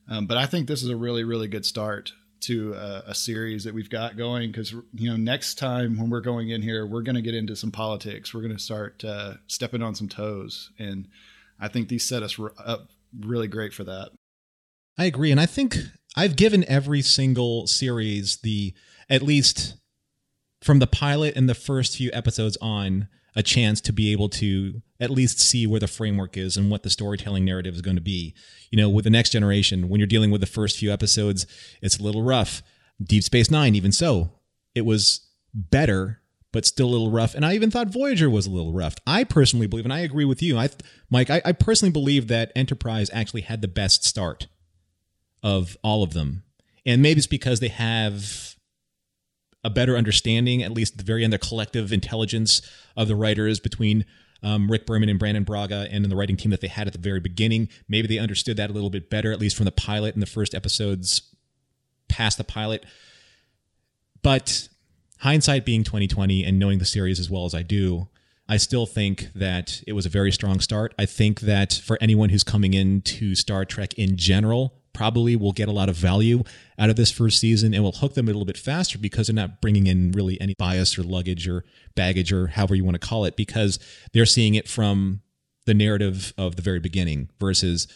Um, 0.08 0.28
but 0.28 0.38
I 0.38 0.46
think 0.46 0.68
this 0.68 0.84
is 0.84 0.90
a 0.90 0.96
really, 0.96 1.24
really 1.24 1.48
good 1.48 1.66
start 1.66 2.14
to 2.42 2.74
a, 2.74 3.04
a 3.08 3.16
series 3.16 3.64
that 3.64 3.74
we've 3.74 3.90
got 3.90 4.16
going 4.16 4.52
because 4.52 4.72
you 4.94 5.10
know 5.10 5.18
next 5.18 5.56
time 5.56 5.98
when 5.98 6.12
we're 6.12 6.22
going 6.22 6.50
in 6.50 6.62
here, 6.62 6.86
we're 6.86 7.02
going 7.02 7.16
to 7.16 7.22
get 7.22 7.34
into 7.34 7.56
some 7.56 7.72
politics. 7.72 8.32
We're 8.32 8.42
going 8.42 8.56
to 8.56 8.62
start 8.62 9.04
uh, 9.04 9.34
stepping 9.48 9.82
on 9.82 9.96
some 9.96 10.08
toes, 10.08 10.70
and 10.78 11.08
I 11.60 11.68
think 11.68 11.90
these 11.90 12.08
set 12.08 12.22
us 12.22 12.40
up 12.64 12.90
really 13.20 13.48
great 13.48 13.74
for 13.74 13.84
that. 13.86 14.12
I 15.00 15.06
agree, 15.06 15.32
and 15.32 15.40
I 15.40 15.48
think 15.48 15.78
I've 16.16 16.36
given 16.36 16.64
every 16.68 17.02
single 17.02 17.68
series 17.68 18.38
the 18.38 18.74
at 19.10 19.22
least 19.22 19.76
from 20.62 20.80
the 20.80 20.88
pilot 20.88 21.36
and 21.36 21.48
the 21.48 21.56
first 21.56 21.98
few 21.98 22.10
episodes 22.14 22.58
on 22.62 23.08
a 23.36 23.44
chance 23.44 23.80
to 23.82 23.94
be 23.94 24.12
able 24.12 24.28
to 24.28 24.82
at 25.00 25.12
least 25.12 25.40
see 25.40 25.68
where 25.68 25.80
the 25.80 25.88
framework 25.88 26.36
is 26.36 26.58
and 26.58 26.72
what 26.72 26.82
the 26.82 26.90
storytelling 26.90 27.46
narrative 27.46 27.76
is 27.76 27.82
going 27.82 27.96
to 27.96 28.02
be. 28.02 28.34
You 28.72 28.78
know, 28.78 28.90
with 28.90 29.04
the 29.04 29.12
next 29.12 29.30
generation, 29.30 29.90
when 29.90 30.00
you're 30.00 30.08
dealing 30.08 30.32
with 30.32 30.42
the 30.42 30.48
first 30.48 30.78
few 30.78 30.92
episodes, 30.92 31.46
it's 31.82 32.00
a 32.00 32.04
little 32.04 32.24
rough. 32.24 32.64
Deep 33.02 33.24
Space 33.24 33.52
Nine, 33.52 33.76
even 33.76 33.92
so, 33.92 34.32
it 34.74 34.82
was 34.82 35.22
better, 35.54 36.22
but 36.52 36.66
still 36.66 36.88
a 36.88 36.90
little 36.90 37.12
rough. 37.12 37.36
And 37.36 37.46
I 37.46 37.54
even 37.54 37.70
thought 37.70 37.94
Voyager 37.94 38.28
was 38.28 38.48
a 38.48 38.52
little 38.52 38.74
rough. 38.74 38.96
I 39.06 39.24
personally 39.24 39.68
believe, 39.68 39.86
and 39.86 39.94
I 39.94 40.00
agree 40.00 40.26
with 40.26 40.42
you, 40.42 40.58
I, 40.58 40.70
Mike, 41.12 41.30
I, 41.30 41.44
I 41.46 41.52
personally 41.52 41.92
believe 41.92 42.28
that 42.30 42.52
Enterprise 42.56 43.12
actually 43.14 43.42
had 43.42 43.62
the 43.62 43.68
best 43.68 44.04
start 44.04 44.48
of 45.44 45.78
all 45.84 46.04
of 46.04 46.14
them. 46.14 46.44
And 46.86 47.02
maybe 47.02 47.18
it's 47.18 47.28
because 47.28 47.60
they 47.60 47.68
have 47.68 48.56
a 49.64 49.70
better 49.70 49.98
understanding, 49.98 50.64
at 50.64 50.72
least 50.72 50.94
at 50.94 50.98
the 51.00 51.04
very 51.04 51.24
end, 51.24 51.34
the 51.34 51.38
collective 51.38 51.92
intelligence 51.92 52.62
of 52.96 53.08
the 53.08 53.16
writers 53.16 53.60
between 53.60 54.06
um, 54.44 54.70
Rick 54.70 54.86
Berman 54.86 55.10
and 55.10 55.20
Brannon 55.20 55.44
Braga 55.44 55.88
and 55.92 56.04
in 56.04 56.10
the 56.10 56.16
writing 56.16 56.38
team 56.38 56.52
that 56.52 56.62
they 56.62 56.68
had 56.68 56.88
at 56.88 56.94
the 56.94 57.00
very 57.00 57.20
beginning. 57.20 57.70
Maybe 57.88 58.08
they 58.08 58.20
understood 58.20 58.58
that 58.58 58.70
a 58.70 58.74
little 58.74 58.90
bit 58.90 59.10
better, 59.10 59.32
at 59.32 59.40
least 59.40 59.56
from 59.56 59.66
the 59.66 59.72
pilot 59.72 60.14
and 60.14 60.22
the 60.22 60.28
first 60.28 60.56
episodes 60.56 61.22
past 62.08 62.38
the 62.38 62.44
pilot. 62.44 62.86
But 64.22 64.70
hindsight 65.20 65.66
being 65.66 65.84
2020 65.84 66.44
and 66.44 66.60
knowing 66.60 66.80
the 66.80 66.86
series 66.86 67.20
as 67.20 67.30
well 67.30 67.46
as 67.46 67.54
I 67.54 67.64
do, 67.64 68.08
I 68.48 68.58
still 68.58 68.86
think 68.86 69.30
that 69.36 69.84
it 69.86 69.94
was 69.94 70.06
a 70.06 70.10
very 70.10 70.32
strong 70.32 70.60
start. 70.60 70.94
I 70.98 71.06
think 71.06 71.42
that 71.42 71.74
for 71.74 71.98
anyone 72.00 72.30
who's 72.30 72.44
coming 72.44 72.74
into 72.74 73.36
Star 73.36 73.66
Trek 73.66 73.94
in 73.96 74.16
general, 74.16 74.74
probably 74.98 75.36
will 75.36 75.52
get 75.52 75.70
a 75.70 75.72
lot 75.72 75.90
of 75.90 75.96
value 75.96 76.44
out 76.80 76.90
of 76.90 76.96
this 76.96 77.12
first 77.12 77.40
season 77.40 77.72
and 77.72 77.84
will 77.84 77.92
hook 77.92 78.16
them 78.16 78.26
a 78.26 78.32
little 78.32 78.46
bit 78.46 78.58
faster 78.58 78.98
because 78.98 79.28
they're 79.28 79.36
not 79.36 79.62
bringing 79.62 79.86
in 79.86 80.12
really 80.12 80.42
any 80.42 80.56
bias 80.58 80.98
or 80.98 81.04
luggage 81.04 81.48
or 81.48 81.64
baggage 81.96 82.34
or 82.34 82.48
however 82.48 82.74
you 82.74 82.84
want 82.84 83.00
to 83.00 83.08
call 83.08 83.24
it 83.24 83.36
because 83.36 83.78
they're 84.12 84.26
seeing 84.26 84.56
it 84.56 84.68
from 84.68 85.22
the 85.68 85.76
narrative 85.76 86.34
of 86.36 86.56
the 86.56 86.64
very 86.64 86.80
beginning 86.80 87.30
versus 87.40 87.88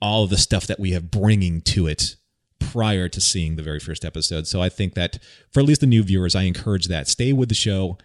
all 0.00 0.24
of 0.24 0.30
the 0.30 0.38
stuff 0.38 0.66
that 0.66 0.80
we 0.80 0.92
have 0.92 1.10
bringing 1.10 1.60
to 1.60 1.86
it 1.86 2.16
prior 2.58 3.06
to 3.08 3.20
seeing 3.20 3.56
the 3.56 3.62
very 3.62 3.80
first 3.80 4.02
episode. 4.02 4.46
So 4.46 4.62
I 4.62 4.70
think 4.70 4.94
that 4.94 5.18
for 5.50 5.60
at 5.60 5.66
least 5.66 5.82
the 5.82 5.86
new 5.86 6.02
viewers, 6.02 6.34
I 6.34 6.42
encourage 6.42 6.86
that 6.86 7.06
stay 7.06 7.34
with 7.34 7.50
the 7.50 7.54
show 7.54 7.98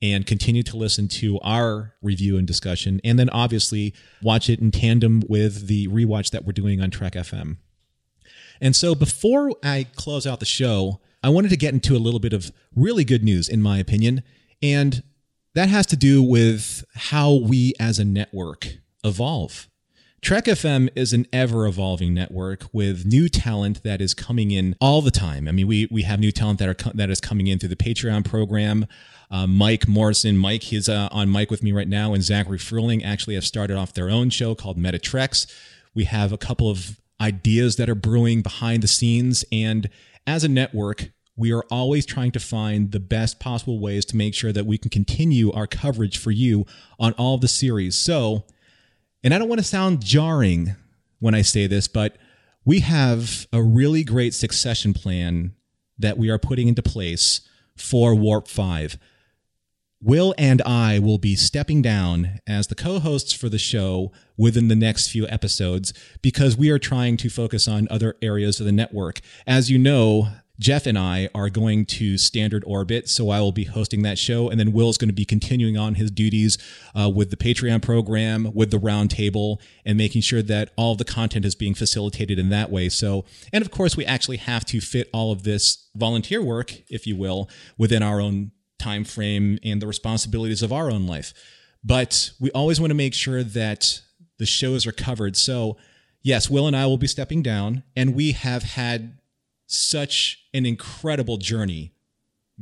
and 0.00 0.26
continue 0.26 0.62
to 0.62 0.76
listen 0.76 1.08
to 1.08 1.40
our 1.40 1.94
review 2.02 2.38
and 2.38 2.46
discussion. 2.46 3.00
And 3.02 3.18
then 3.18 3.28
obviously 3.30 3.94
watch 4.22 4.48
it 4.48 4.60
in 4.60 4.70
tandem 4.70 5.22
with 5.28 5.66
the 5.66 5.88
rewatch 5.88 6.30
that 6.30 6.44
we're 6.44 6.52
doing 6.52 6.80
on 6.80 6.90
Trek 6.90 7.14
FM. 7.14 7.56
And 8.60 8.76
so 8.76 8.94
before 8.94 9.52
I 9.62 9.86
close 9.96 10.26
out 10.26 10.40
the 10.40 10.46
show, 10.46 11.00
I 11.22 11.28
wanted 11.28 11.50
to 11.50 11.56
get 11.56 11.74
into 11.74 11.96
a 11.96 11.98
little 11.98 12.20
bit 12.20 12.32
of 12.32 12.50
really 12.74 13.04
good 13.04 13.22
news, 13.22 13.48
in 13.48 13.62
my 13.62 13.78
opinion. 13.78 14.22
And 14.62 15.02
that 15.54 15.68
has 15.68 15.86
to 15.86 15.96
do 15.96 16.22
with 16.22 16.84
how 16.94 17.34
we 17.34 17.74
as 17.80 17.98
a 17.98 18.04
network 18.04 18.78
evolve. 19.04 19.68
Trek 20.22 20.44
FM 20.44 20.90
is 20.94 21.14
an 21.14 21.26
ever 21.32 21.66
evolving 21.66 22.12
network 22.12 22.64
with 22.74 23.06
new 23.06 23.26
talent 23.30 23.82
that 23.84 24.02
is 24.02 24.12
coming 24.12 24.50
in 24.50 24.76
all 24.78 25.00
the 25.00 25.10
time. 25.10 25.48
I 25.48 25.52
mean, 25.52 25.66
we 25.66 25.88
we 25.90 26.02
have 26.02 26.20
new 26.20 26.30
talent 26.30 26.58
that 26.58 26.68
are 26.68 26.92
that 26.92 27.08
is 27.08 27.22
coming 27.22 27.46
in 27.46 27.58
through 27.58 27.70
the 27.70 27.76
Patreon 27.76 28.26
program. 28.26 28.86
Uh, 29.30 29.46
Mike 29.46 29.88
Morrison, 29.88 30.36
Mike, 30.36 30.64
he's 30.64 30.90
uh, 30.90 31.08
on 31.10 31.30
Mike 31.30 31.50
with 31.50 31.62
me 31.62 31.72
right 31.72 31.88
now, 31.88 32.12
and 32.12 32.22
Zachary 32.22 32.58
Fruling 32.58 33.02
actually 33.02 33.34
have 33.34 33.46
started 33.46 33.78
off 33.78 33.94
their 33.94 34.10
own 34.10 34.28
show 34.28 34.54
called 34.54 34.76
Meta 34.76 34.98
Treks. 34.98 35.46
We 35.94 36.04
have 36.04 36.32
a 36.32 36.38
couple 36.38 36.68
of 36.68 37.00
ideas 37.20 37.76
that 37.76 37.88
are 37.88 37.94
brewing 37.94 38.42
behind 38.42 38.82
the 38.82 38.88
scenes. 38.88 39.44
And 39.52 39.88
as 40.26 40.44
a 40.44 40.48
network, 40.48 41.10
we 41.36 41.52
are 41.52 41.64
always 41.70 42.04
trying 42.04 42.32
to 42.32 42.40
find 42.40 42.92
the 42.92 43.00
best 43.00 43.40
possible 43.40 43.78
ways 43.78 44.04
to 44.06 44.16
make 44.16 44.34
sure 44.34 44.52
that 44.52 44.66
we 44.66 44.78
can 44.78 44.90
continue 44.90 45.52
our 45.52 45.66
coverage 45.66 46.18
for 46.18 46.30
you 46.30 46.66
on 46.98 47.12
all 47.14 47.34
of 47.34 47.40
the 47.40 47.48
series. 47.48 47.96
So, 47.96 48.44
and 49.24 49.32
I 49.32 49.38
don't 49.38 49.48
want 49.48 49.60
to 49.60 49.66
sound 49.66 50.04
jarring 50.04 50.76
when 51.18 51.34
I 51.34 51.42
say 51.42 51.66
this, 51.66 51.88
but 51.88 52.16
we 52.64 52.80
have 52.80 53.46
a 53.52 53.62
really 53.62 54.04
great 54.04 54.34
succession 54.34 54.92
plan 54.92 55.54
that 55.98 56.18
we 56.18 56.28
are 56.30 56.38
putting 56.38 56.68
into 56.68 56.82
place 56.82 57.40
for 57.76 58.14
Warp 58.14 58.48
5. 58.48 58.98
Will 60.02 60.34
and 60.38 60.62
I 60.62 60.98
will 60.98 61.18
be 61.18 61.36
stepping 61.36 61.82
down 61.82 62.40
as 62.46 62.68
the 62.68 62.74
co 62.74 63.00
hosts 63.00 63.34
for 63.34 63.50
the 63.50 63.58
show 63.58 64.12
within 64.34 64.68
the 64.68 64.76
next 64.76 65.08
few 65.10 65.28
episodes 65.28 65.92
because 66.22 66.56
we 66.56 66.70
are 66.70 66.78
trying 66.78 67.18
to 67.18 67.28
focus 67.28 67.68
on 67.68 67.86
other 67.90 68.16
areas 68.22 68.60
of 68.60 68.66
the 68.66 68.72
network. 68.72 69.20
As 69.46 69.70
you 69.70 69.78
know, 69.78 70.28
Jeff 70.58 70.86
and 70.86 70.98
I 70.98 71.28
are 71.34 71.50
going 71.50 71.84
to 71.86 72.16
Standard 72.16 72.64
Orbit, 72.66 73.10
so 73.10 73.28
I 73.28 73.40
will 73.40 73.52
be 73.52 73.64
hosting 73.64 74.00
that 74.02 74.18
show, 74.18 74.48
and 74.48 74.58
then 74.58 74.72
Will 74.72 74.88
is 74.88 74.96
going 74.96 75.08
to 75.08 75.14
be 75.14 75.26
continuing 75.26 75.76
on 75.76 75.96
his 75.96 76.10
duties 76.10 76.56
uh, 76.98 77.10
with 77.10 77.30
the 77.30 77.36
Patreon 77.36 77.82
program, 77.82 78.52
with 78.54 78.70
the 78.70 78.78
Roundtable, 78.78 79.58
and 79.84 79.98
making 79.98 80.22
sure 80.22 80.42
that 80.42 80.70
all 80.76 80.96
the 80.96 81.04
content 81.04 81.44
is 81.44 81.54
being 81.54 81.74
facilitated 81.74 82.38
in 82.38 82.48
that 82.50 82.70
way. 82.70 82.88
So, 82.88 83.26
and 83.52 83.62
of 83.62 83.70
course, 83.70 83.98
we 83.98 84.06
actually 84.06 84.36
have 84.38 84.64
to 84.66 84.80
fit 84.80 85.10
all 85.12 85.30
of 85.32 85.42
this 85.42 85.88
volunteer 85.94 86.42
work, 86.42 86.82
if 86.90 87.06
you 87.06 87.16
will, 87.16 87.50
within 87.78 88.02
our 88.02 88.20
own 88.20 88.52
time 88.80 89.04
frame 89.04 89.58
and 89.62 89.80
the 89.80 89.86
responsibilities 89.86 90.62
of 90.62 90.72
our 90.72 90.90
own 90.90 91.06
life. 91.06 91.32
But 91.84 92.32
we 92.40 92.50
always 92.50 92.80
want 92.80 92.90
to 92.90 92.96
make 92.96 93.14
sure 93.14 93.42
that 93.42 94.00
the 94.38 94.46
shows 94.46 94.86
are 94.86 94.92
covered. 94.92 95.36
So, 95.36 95.76
yes, 96.22 96.50
Will 96.50 96.66
and 96.66 96.76
I 96.76 96.86
will 96.86 96.98
be 96.98 97.06
stepping 97.06 97.42
down, 97.42 97.84
and 97.94 98.14
we 98.14 98.32
have 98.32 98.62
had 98.62 99.18
such 99.66 100.44
an 100.52 100.66
incredible 100.66 101.36
journey 101.36 101.92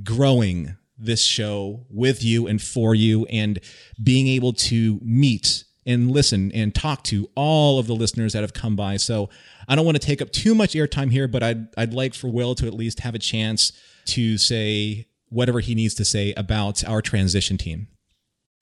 growing 0.03 0.77
this 0.99 1.23
show 1.23 1.87
with 1.89 2.23
you 2.23 2.47
and 2.47 2.61
for 2.61 2.95
you, 2.95 3.25
and 3.27 3.61
being 4.03 4.29
able 4.29 4.53
to 4.53 5.01
meet 5.03 5.65
and 5.87 6.11
listen 6.11 6.53
and 6.53 6.75
talk 6.75 7.03
to 7.05 7.31
all 7.35 7.79
of 7.79 7.87
the 7.87 7.95
listeners 7.95 8.35
that 8.35 8.43
have 8.43 8.53
come 8.53 8.77
by. 8.77 8.97
So, 8.97 9.31
I 9.69 9.75
don't 9.75 9.85
want 9.85 10.01
to 10.01 10.07
take 10.07 10.23
up 10.23 10.31
too 10.31 10.55
much 10.55 10.75
airtime 10.75 11.11
here, 11.11 11.29
but 11.29 11.43
I'd, 11.43 11.69
I'd 11.77 11.93
like 11.93 12.15
for 12.15 12.29
Will 12.29 12.55
to 12.55 12.67
at 12.67 12.75
least 12.75 13.01
have 13.01 13.15
a 13.15 13.19
chance 13.19 13.73
to 14.07 14.39
say 14.39 15.08
whatever 15.31 15.61
he 15.61 15.75
needs 15.75 15.95
to 15.95 16.05
say 16.05 16.33
about 16.37 16.85
our 16.85 17.03
transition 17.03 17.57
team. 17.57 17.89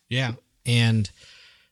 Yeah. 0.08 0.32
And 0.64 1.10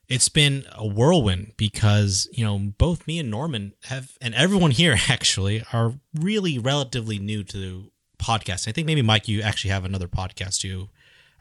it's 0.07 0.29
been 0.29 0.65
a 0.73 0.85
whirlwind 0.85 1.53
because, 1.57 2.27
you 2.31 2.45
know, 2.45 2.57
both 2.77 3.07
me 3.07 3.19
and 3.19 3.31
Norman 3.31 3.73
have, 3.85 4.17
and 4.21 4.35
everyone 4.35 4.71
here 4.71 4.95
actually, 5.09 5.63
are 5.73 5.93
really 6.13 6.57
relatively 6.59 7.19
new 7.19 7.43
to 7.45 7.91
podcasts. 8.17 8.67
I 8.67 8.71
think 8.71 8.87
maybe, 8.87 9.01
Mike, 9.01 9.27
you 9.27 9.41
actually 9.41 9.71
have 9.71 9.85
another 9.85 10.07
podcast 10.07 10.59
too, 10.59 10.89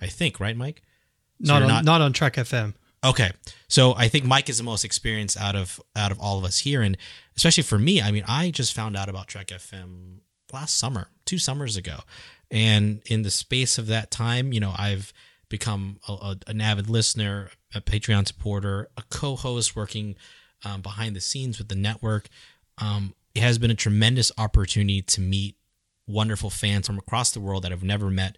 I 0.01 0.07
think, 0.07 0.41
right, 0.41 0.57
Mike? 0.57 0.83
So 1.43 1.53
not, 1.53 1.63
on, 1.63 1.69
not, 1.69 1.85
not 1.85 2.01
on 2.01 2.13
Trek 2.13 2.35
FM. 2.35 2.75
Okay. 3.05 3.33
So 3.69 3.95
I 3.97 4.09
think 4.09 4.25
Mike 4.25 4.49
is 4.49 4.59
the 4.59 4.65
most 4.65 4.85
experienced 4.85 5.37
out 5.37 5.55
of 5.55 5.81
out 5.95 6.11
of 6.11 6.19
all 6.19 6.39
of 6.39 6.45
us 6.45 6.61
here. 6.61 6.81
And 6.81 6.97
especially 7.37 7.63
for 7.63 7.79
me, 7.79 8.01
I 8.01 8.11
mean, 8.11 8.25
I 8.27 8.51
just 8.51 8.73
found 8.73 8.97
out 8.97 9.09
about 9.09 9.29
Trek 9.29 9.49
FM 9.49 10.21
last 10.53 10.79
summer, 10.79 11.09
two 11.27 11.39
summers 11.39 11.77
ago. 11.77 12.01
And 12.55 13.03
in 13.07 13.23
the 13.23 13.31
space 13.31 13.79
of 13.79 13.89
that 13.89 14.13
time, 14.13 14.53
you 14.53 14.61
know, 14.61 14.73
I've 14.79 15.13
become 15.49 15.99
a, 16.09 16.13
a, 16.13 16.37
an 16.47 16.61
avid 16.61 16.89
listener, 16.89 17.51
a 17.75 17.81
Patreon 17.81 18.29
supporter, 18.29 18.89
a 18.97 19.03
co-host 19.11 19.75
working 19.75 20.15
um, 20.65 20.81
behind 20.81 21.17
the 21.17 21.21
scenes 21.21 21.59
with 21.59 21.69
the 21.69 21.75
network. 21.75 22.29
Um, 22.79 23.15
it 23.35 23.43
has 23.43 23.59
been 23.59 23.73
a 23.73 23.75
tremendous 23.75 24.31
opportunity 24.39 25.03
to 25.03 25.21
meet 25.21 25.57
wonderful 26.07 26.49
fans 26.49 26.87
from 26.87 26.97
across 26.97 27.33
the 27.33 27.41
world 27.41 27.65
that 27.65 27.73
I've 27.73 27.83
never 27.83 28.09
met 28.09 28.37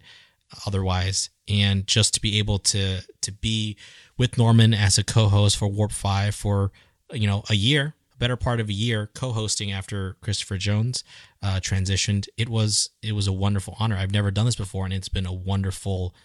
otherwise, 0.65 1.29
and 1.47 1.85
just 1.85 2.15
to 2.15 2.21
be 2.21 2.39
able 2.39 2.57
to 2.59 3.01
to 3.21 3.31
be 3.31 3.77
with 4.17 4.37
Norman 4.37 4.73
as 4.73 4.97
a 4.97 5.03
co-host 5.03 5.57
for 5.57 5.67
Warp 5.67 5.91
Five 5.91 6.33
for 6.33 6.71
you 7.11 7.27
know 7.27 7.43
a 7.49 7.53
year, 7.55 7.93
better 8.17 8.35
part 8.35 8.59
of 8.59 8.69
a 8.69 8.73
year, 8.73 9.09
co-hosting 9.13 9.71
after 9.71 10.17
Christopher 10.21 10.57
Jones 10.57 11.03
uh, 11.41 11.59
transitioned. 11.61 12.27
It 12.37 12.49
was 12.49 12.89
it 13.01 13.13
was 13.13 13.27
a 13.27 13.33
wonderful 13.33 13.75
honor. 13.79 13.97
I've 13.97 14.11
never 14.11 14.31
done 14.31 14.45
this 14.45 14.55
before, 14.55 14.85
and 14.85 14.93
it's 14.93 15.09
been 15.09 15.25
a 15.25 15.33
wonderful 15.33 16.15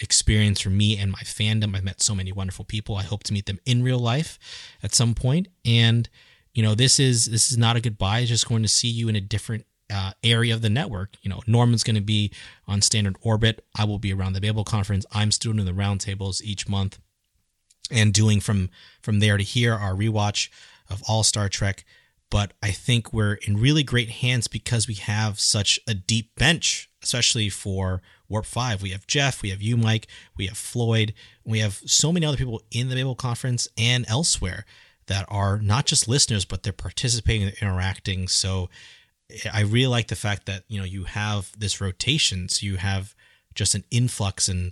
experience 0.00 0.60
for 0.60 0.70
me 0.70 0.96
and 0.96 1.12
my 1.12 1.20
fandom. 1.20 1.76
I've 1.76 1.84
met 1.84 2.02
so 2.02 2.14
many 2.14 2.32
wonderful 2.32 2.64
people. 2.64 2.96
I 2.96 3.02
hope 3.02 3.22
to 3.24 3.32
meet 3.32 3.46
them 3.46 3.58
in 3.66 3.82
real 3.82 3.98
life 3.98 4.38
at 4.82 4.94
some 4.94 5.14
point. 5.14 5.48
And 5.64 6.08
you 6.52 6.62
know, 6.62 6.74
this 6.74 6.98
is 6.98 7.26
this 7.26 7.50
is 7.50 7.58
not 7.58 7.76
a 7.76 7.80
goodbye. 7.80 8.20
It's 8.20 8.30
just 8.30 8.48
going 8.48 8.62
to 8.62 8.68
see 8.68 8.88
you 8.88 9.08
in 9.08 9.16
a 9.16 9.20
different 9.20 9.66
uh, 9.92 10.12
area 10.22 10.54
of 10.54 10.62
the 10.62 10.70
network. 10.70 11.16
You 11.22 11.30
know, 11.30 11.40
Norman's 11.46 11.82
going 11.82 11.96
to 11.96 12.02
be 12.02 12.32
on 12.66 12.82
standard 12.82 13.16
orbit. 13.22 13.64
I 13.76 13.84
will 13.84 13.98
be 13.98 14.12
around 14.12 14.32
the 14.32 14.40
Babel 14.40 14.64
conference. 14.64 15.06
I'm 15.12 15.30
still 15.30 15.52
doing 15.52 15.64
the 15.66 15.72
roundtables 15.72 16.42
each 16.42 16.68
month 16.68 16.98
and 17.90 18.12
doing 18.12 18.40
from 18.40 18.70
from 19.02 19.20
there 19.20 19.36
to 19.36 19.42
here 19.42 19.74
our 19.74 19.94
rewatch 19.94 20.48
of 20.90 21.02
all 21.08 21.22
Star 21.22 21.48
Trek. 21.48 21.84
But 22.30 22.52
I 22.62 22.70
think 22.70 23.12
we're 23.12 23.34
in 23.34 23.56
really 23.56 23.82
great 23.82 24.08
hands 24.08 24.46
because 24.46 24.86
we 24.86 24.94
have 24.94 25.40
such 25.40 25.80
a 25.88 25.94
deep 25.94 26.34
bench, 26.36 26.88
especially 27.02 27.48
for 27.48 28.02
Warp 28.28 28.46
5. 28.46 28.82
We 28.82 28.90
have 28.90 29.06
Jeff, 29.06 29.42
we 29.42 29.50
have 29.50 29.60
you, 29.60 29.76
Mike, 29.76 30.06
we 30.36 30.46
have 30.46 30.56
Floyd, 30.56 31.12
we 31.44 31.58
have 31.58 31.80
so 31.86 32.12
many 32.12 32.24
other 32.24 32.36
people 32.36 32.62
in 32.70 32.88
the 32.88 32.94
Babel 32.94 33.16
conference 33.16 33.66
and 33.76 34.04
elsewhere 34.08 34.64
that 35.06 35.26
are 35.28 35.58
not 35.58 35.86
just 35.86 36.06
listeners, 36.06 36.44
but 36.44 36.62
they're 36.62 36.72
participating 36.72 37.48
and 37.48 37.56
interacting. 37.60 38.28
So 38.28 38.70
eh, 39.28 39.50
I 39.52 39.62
really 39.62 39.88
like 39.88 40.06
the 40.06 40.14
fact 40.14 40.46
that 40.46 40.62
you 40.68 40.78
know 40.78 40.84
you 40.84 41.04
have 41.04 41.50
this 41.58 41.80
rotation, 41.80 42.48
so 42.48 42.64
you 42.64 42.76
have 42.76 43.16
just 43.52 43.74
an 43.74 43.84
influx 43.90 44.48
and 44.48 44.70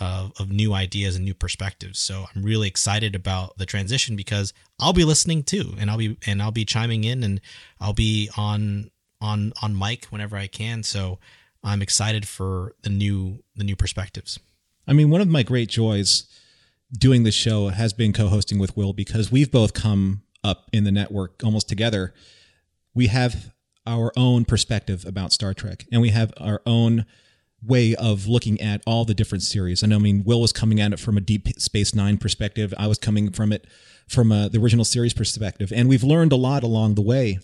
of, 0.00 0.32
of 0.38 0.50
new 0.50 0.72
ideas 0.72 1.16
and 1.16 1.24
new 1.24 1.34
perspectives. 1.34 1.98
So 1.98 2.26
I'm 2.34 2.42
really 2.42 2.68
excited 2.68 3.14
about 3.14 3.56
the 3.58 3.66
transition 3.66 4.16
because 4.16 4.52
I'll 4.80 4.92
be 4.92 5.04
listening 5.04 5.42
too, 5.42 5.74
and 5.78 5.90
I'll 5.90 5.96
be 5.96 6.18
and 6.26 6.42
I'll 6.42 6.50
be 6.50 6.64
chiming 6.64 7.04
in, 7.04 7.22
and 7.22 7.40
I'll 7.80 7.92
be 7.92 8.30
on 8.36 8.90
on 9.20 9.52
on 9.62 9.78
mic 9.78 10.06
whenever 10.06 10.36
I 10.36 10.46
can. 10.46 10.82
So 10.82 11.18
I'm 11.64 11.82
excited 11.82 12.28
for 12.28 12.74
the 12.82 12.90
new 12.90 13.42
the 13.56 13.64
new 13.64 13.76
perspectives. 13.76 14.38
I 14.86 14.92
mean, 14.92 15.10
one 15.10 15.20
of 15.20 15.28
my 15.28 15.42
great 15.42 15.68
joys 15.68 16.24
doing 16.96 17.24
this 17.24 17.34
show 17.34 17.68
has 17.68 17.92
been 17.92 18.12
co-hosting 18.12 18.58
with 18.58 18.76
Will 18.76 18.92
because 18.92 19.32
we've 19.32 19.50
both 19.50 19.74
come 19.74 20.22
up 20.44 20.68
in 20.72 20.84
the 20.84 20.92
network 20.92 21.42
almost 21.42 21.68
together. 21.68 22.14
We 22.94 23.08
have 23.08 23.52
our 23.86 24.12
own 24.16 24.44
perspective 24.44 25.04
about 25.04 25.32
Star 25.32 25.54
Trek, 25.54 25.86
and 25.90 26.00
we 26.00 26.10
have 26.10 26.32
our 26.38 26.62
own 26.66 27.06
way 27.66 27.94
of 27.96 28.26
looking 28.26 28.60
at 28.60 28.82
all 28.86 29.04
the 29.04 29.14
different 29.14 29.42
series. 29.42 29.82
I 29.82 29.86
know, 29.86 29.96
I 29.96 30.00
mean, 30.00 30.22
Will 30.24 30.40
was 30.40 30.52
coming 30.52 30.80
at 30.80 30.92
it 30.92 31.00
from 31.00 31.16
a 31.16 31.20
Deep 31.20 31.48
Space 31.60 31.94
Nine 31.94 32.18
perspective. 32.18 32.72
I 32.78 32.86
was 32.86 32.98
coming 32.98 33.30
from 33.32 33.52
it 33.52 33.66
from 34.08 34.30
a, 34.30 34.48
the 34.48 34.58
original 34.60 34.84
series 34.84 35.14
perspective, 35.14 35.72
and 35.74 35.88
we've 35.88 36.04
learned 36.04 36.32
a 36.32 36.36
lot 36.36 36.62
along 36.62 36.94
the 36.94 37.02
way. 37.02 37.38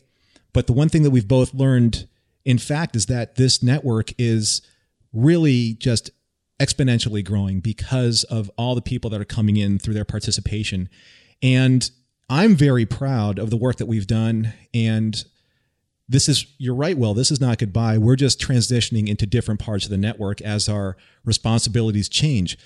But 0.52 0.66
the 0.66 0.72
one 0.72 0.88
thing 0.88 1.02
that 1.02 1.10
we've 1.10 1.26
both 1.26 1.54
learned, 1.54 2.06
in 2.44 2.58
fact, 2.58 2.94
is 2.94 3.06
that 3.06 3.36
this 3.36 3.62
network 3.62 4.12
is 4.18 4.62
really 5.12 5.74
just 5.74 6.10
exponentially 6.60 7.24
growing 7.24 7.60
because 7.60 8.24
of 8.24 8.50
all 8.56 8.74
the 8.74 8.82
people 8.82 9.10
that 9.10 9.20
are 9.20 9.24
coming 9.26 9.56
in 9.56 9.78
through 9.78 9.94
their 9.94 10.04
participation. 10.04 10.88
And 11.42 11.90
I'm 12.30 12.54
very 12.54 12.86
proud 12.86 13.38
of 13.38 13.50
the 13.50 13.56
work 13.56 13.76
that 13.76 13.86
we've 13.86 14.06
done. 14.06 14.52
And 14.72 15.24
this 16.12 16.28
is, 16.28 16.46
you're 16.58 16.74
right, 16.74 16.96
well 16.96 17.14
this 17.14 17.30
is 17.30 17.40
not 17.40 17.58
goodbye. 17.58 17.98
We're 17.98 18.16
just 18.16 18.40
transitioning 18.40 19.08
into 19.08 19.26
different 19.26 19.60
parts 19.60 19.84
of 19.84 19.90
the 19.90 19.96
network 19.96 20.40
as 20.40 20.68
our 20.68 20.96
responsibilities 21.24 22.08
change. 22.08 22.58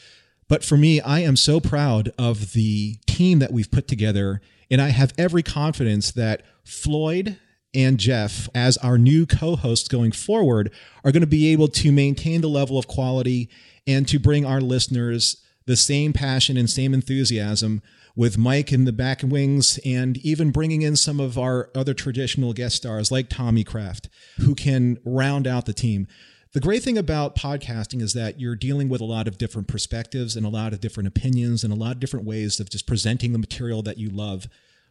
But 0.49 0.65
for 0.65 0.77
me, 0.77 1.01
I 1.01 1.21
am 1.21 1.37
so 1.37 1.61
proud 1.61 2.13
of 2.19 2.53
the 2.53 2.97
team 3.07 3.39
that 3.41 3.53
we've 3.53 3.71
put 3.71 3.89
together. 3.89 4.41
And 4.71 4.81
I 4.81 4.89
have 4.89 5.13
every 5.19 5.43
confidence 5.43 6.13
that 6.13 6.43
Floyd 6.65 7.39
and 7.75 7.99
Jeff, 7.99 8.49
as 8.55 8.77
our 8.79 8.97
new 8.97 9.27
co 9.27 9.57
hosts 9.57 9.89
going 9.89 10.13
forward, 10.13 10.73
are 11.05 11.13
going 11.13 11.23
to 11.23 11.27
be 11.27 11.53
able 11.53 11.69
to 11.69 11.93
maintain 11.93 12.41
the 12.41 12.49
level 12.49 12.79
of 12.79 12.87
quality 12.87 13.49
and 13.87 14.07
to 14.09 14.19
bring 14.19 14.45
our 14.45 14.61
listeners 14.61 15.43
the 15.67 15.77
same 15.77 16.13
passion 16.13 16.57
and 16.57 16.71
same 16.71 16.95
enthusiasm 16.95 17.83
with 18.17 18.39
Mike 18.39 18.73
in 18.73 18.87
the 18.87 18.93
back 18.93 19.23
wings 19.23 19.79
and 19.85 20.17
even 20.19 20.51
bringing 20.51 20.83
in 20.83 20.97
some 20.97 21.21
of 21.21 21.39
our 21.39 21.71
other 21.75 21.93
traditional 21.93 22.55
guest 22.55 22.77
stars 22.77 23.13
like 23.13 23.29
Tommy 23.29 23.63
Kraft, 23.63 24.09
who 24.39 24.55
can 24.55 24.99
round 25.05 25.47
out 25.47 25.67
the 25.67 25.75
team. 25.75 26.09
The 26.55 26.61
great 26.61 26.83
thing 26.83 26.97
about 26.97 27.37
podcasting 27.37 28.01
is 28.01 28.15
that 28.15 28.41
you're 28.41 28.57
dealing 28.57 28.89
with 28.89 29.03
a 29.03 29.05
lot 29.05 29.29
of 29.29 29.37
different 29.37 29.69
perspectives 29.69 30.37
and 30.37 30.47
a 30.47 30.49
lot 30.49 30.73
of 30.73 30.81
different 30.81 31.07
opinions 31.07 31.63
and 31.63 31.71
a 31.71 31.77
lot 31.77 31.93
of 31.93 32.01
different 32.01 32.25
ways 32.25 32.59
of 32.59 32.71
just 32.71 32.87
presenting 32.87 33.33
the 33.33 33.39
material 33.39 33.83
that 33.83 33.99
you 33.99 34.09
love. 34.09 34.47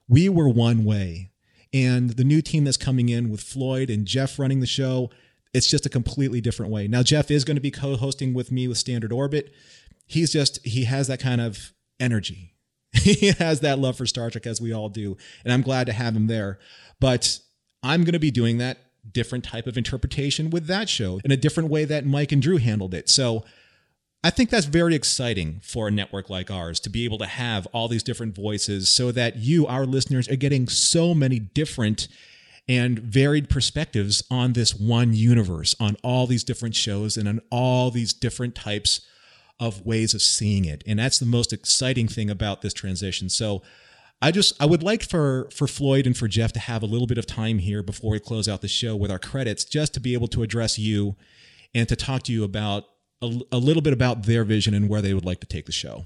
We 0.08 0.30
were 0.30 0.48
one 0.48 0.86
way. 0.86 1.32
And 1.74 2.12
the 2.12 2.24
new 2.24 2.42
team 2.44 2.66
that's 2.66 2.78
coming 2.78 3.10
in 3.10 3.32
with 3.32 3.42
Floyd 3.42 3.90
and 3.90 4.06
Jeff 4.06 4.38
running 4.38 4.60
the 4.60 4.68
show, 4.68 5.10
it's 5.54 5.68
just 5.68 5.88
a 5.88 5.90
completely 5.90 6.40
different 6.40 6.72
way. 6.72 6.88
Now, 6.88 7.02
Jeff 7.02 7.32
is 7.32 7.44
going 7.44 7.58
to 7.58 7.62
be 7.62 7.72
co 7.72 7.96
hosting 7.96 8.36
with 8.36 8.52
me 8.52 8.68
with 8.68 8.78
Standard 8.78 9.12
Orbit. 9.12 9.52
He's 10.06 10.32
just, 10.32 10.64
he 10.64 10.84
has 10.84 11.08
that 11.08 11.20
kind 11.20 11.42
of 11.42 11.74
energy. 12.00 12.55
he 13.04 13.32
has 13.40 13.60
that 13.62 13.80
love 13.80 13.98
for 13.98 14.06
Star 14.06 14.30
Trek 14.30 14.48
as 14.48 14.62
we 14.62 14.74
all 14.74 14.90
do. 14.90 15.18
And 15.44 15.54
I'm 15.54 15.62
glad 15.62 15.88
to 15.88 15.94
have 15.94 16.16
him 16.16 16.28
there. 16.28 16.60
But 17.00 17.40
I'm 17.84 18.04
going 18.04 18.14
to 18.14 18.20
be 18.20 18.32
doing 18.32 18.58
that 18.58 18.80
different 19.12 19.44
type 19.44 19.68
of 19.68 19.78
interpretation 19.78 20.50
with 20.50 20.68
that 20.68 20.90
show 20.90 21.20
in 21.24 21.32
a 21.32 21.38
different 21.38 21.70
way 21.70 21.86
that 21.86 22.06
Mike 22.06 22.32
and 22.32 22.42
Drew 22.42 22.58
handled 22.58 22.94
it. 22.94 23.10
So 23.10 23.46
I 24.24 24.32
think 24.32 24.50
that's 24.50 24.66
very 24.66 24.96
exciting 24.96 25.60
for 25.62 25.88
a 25.88 25.92
network 25.92 26.30
like 26.32 26.50
ours 26.50 26.80
to 26.80 26.90
be 26.90 27.06
able 27.06 27.20
to 27.20 27.28
have 27.28 27.68
all 27.68 27.88
these 27.88 28.02
different 28.02 28.36
voices 28.36 28.90
so 28.90 29.12
that 29.12 29.36
you, 29.36 29.68
our 29.68 29.86
listeners, 29.86 30.28
are 30.28 30.36
getting 30.36 30.68
so 30.68 31.14
many 31.14 31.38
different 31.38 32.08
and 32.68 32.98
varied 32.98 33.50
perspectives 33.50 34.24
on 34.32 34.54
this 34.54 34.74
one 34.74 35.14
universe, 35.14 35.76
on 35.80 35.96
all 36.04 36.26
these 36.26 36.44
different 36.44 36.74
shows, 36.74 37.18
and 37.18 37.28
on 37.28 37.40
all 37.52 37.92
these 37.92 38.14
different 38.14 38.56
types 38.56 39.06
of 39.60 39.86
ways 39.86 40.14
of 40.14 40.22
seeing 40.22 40.66
it. 40.66 40.84
And 40.86 41.00
that's 41.00 41.20
the 41.20 41.26
most 41.26 41.54
exciting 41.54 42.08
thing 42.08 42.30
about 42.30 42.62
this 42.62 42.74
transition. 42.74 43.30
So 43.30 43.62
I 44.22 44.32
just 44.32 44.62
I 44.62 44.66
would 44.66 44.84
like 44.84 45.04
for 45.04 45.50
for 45.52 45.68
Floyd 45.68 46.06
and 46.06 46.16
for 46.16 46.28
Jeff 46.28 46.54
to 46.54 46.60
have 46.60 46.84
a 46.84 46.88
little 46.88 47.08
bit 47.08 47.18
of 47.18 47.26
time 47.26 47.60
here 47.60 47.84
before 47.84 48.12
we 48.12 48.20
close 48.20 48.48
out 48.48 48.62
the 48.62 48.68
show 48.68 48.96
with 48.96 49.12
our 49.12 49.20
credits, 49.20 49.66
just 49.66 49.94
to 49.94 50.00
be 50.00 50.14
able 50.14 50.28
to 50.30 50.44
address 50.44 50.80
you 50.80 51.16
and 51.74 51.88
to 51.90 51.96
talk 51.96 52.24
to 52.24 52.32
you 52.32 52.44
about 52.44 52.86
a, 53.22 53.40
a 53.52 53.58
little 53.58 53.82
bit 53.82 53.94
about 53.94 54.24
their 54.24 54.44
vision 54.44 54.74
and 54.74 54.90
where 54.90 55.02
they 55.02 55.14
would 55.14 55.26
like 55.26 55.42
to 55.42 55.48
take 55.48 55.66
the 55.66 55.72
show. 55.72 56.06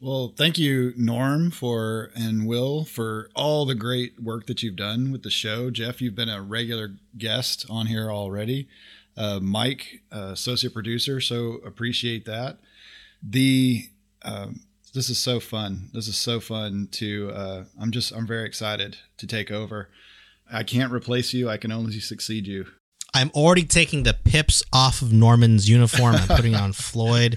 Well, 0.00 0.34
thank 0.36 0.58
you, 0.58 0.92
Norm, 0.96 1.52
for 1.52 2.10
and 2.16 2.46
Will 2.46 2.84
for 2.84 3.30
all 3.36 3.66
the 3.66 3.76
great 3.76 4.20
work 4.20 4.46
that 4.46 4.60
you've 4.60 4.74
done 4.74 5.12
with 5.12 5.22
the 5.22 5.30
show. 5.30 5.70
Jeff, 5.70 6.00
you've 6.00 6.16
been 6.16 6.28
a 6.28 6.42
regular 6.42 6.96
guest 7.16 7.66
on 7.70 7.86
here 7.86 8.10
already. 8.10 8.68
Uh, 9.16 9.40
Mike, 9.40 10.02
uh, 10.10 10.30
associate 10.32 10.72
producer, 10.72 11.20
so 11.20 11.60
appreciate 11.66 12.24
that. 12.24 12.58
The 13.22 13.84
um, 14.22 14.60
this 14.94 15.08
is 15.10 15.18
so 15.18 15.40
fun. 15.40 15.90
This 15.92 16.08
is 16.08 16.16
so 16.16 16.40
fun 16.40 16.88
to. 16.92 17.30
Uh, 17.30 17.64
I'm 17.80 17.90
just 17.90 18.12
I'm 18.12 18.26
very 18.26 18.46
excited 18.46 18.98
to 19.18 19.26
take 19.26 19.50
over. 19.50 19.88
I 20.50 20.62
can't 20.62 20.92
replace 20.92 21.32
you. 21.32 21.48
I 21.48 21.56
can 21.56 21.72
only 21.72 21.98
succeed 22.00 22.46
you. 22.46 22.66
I'm 23.14 23.30
already 23.34 23.64
taking 23.64 24.04
the 24.04 24.14
pips 24.14 24.62
off 24.72 25.02
of 25.02 25.12
Norman's 25.12 25.68
uniform. 25.68 26.14
I'm 26.14 26.28
putting 26.28 26.54
on 26.54 26.72
Floyd. 26.72 27.36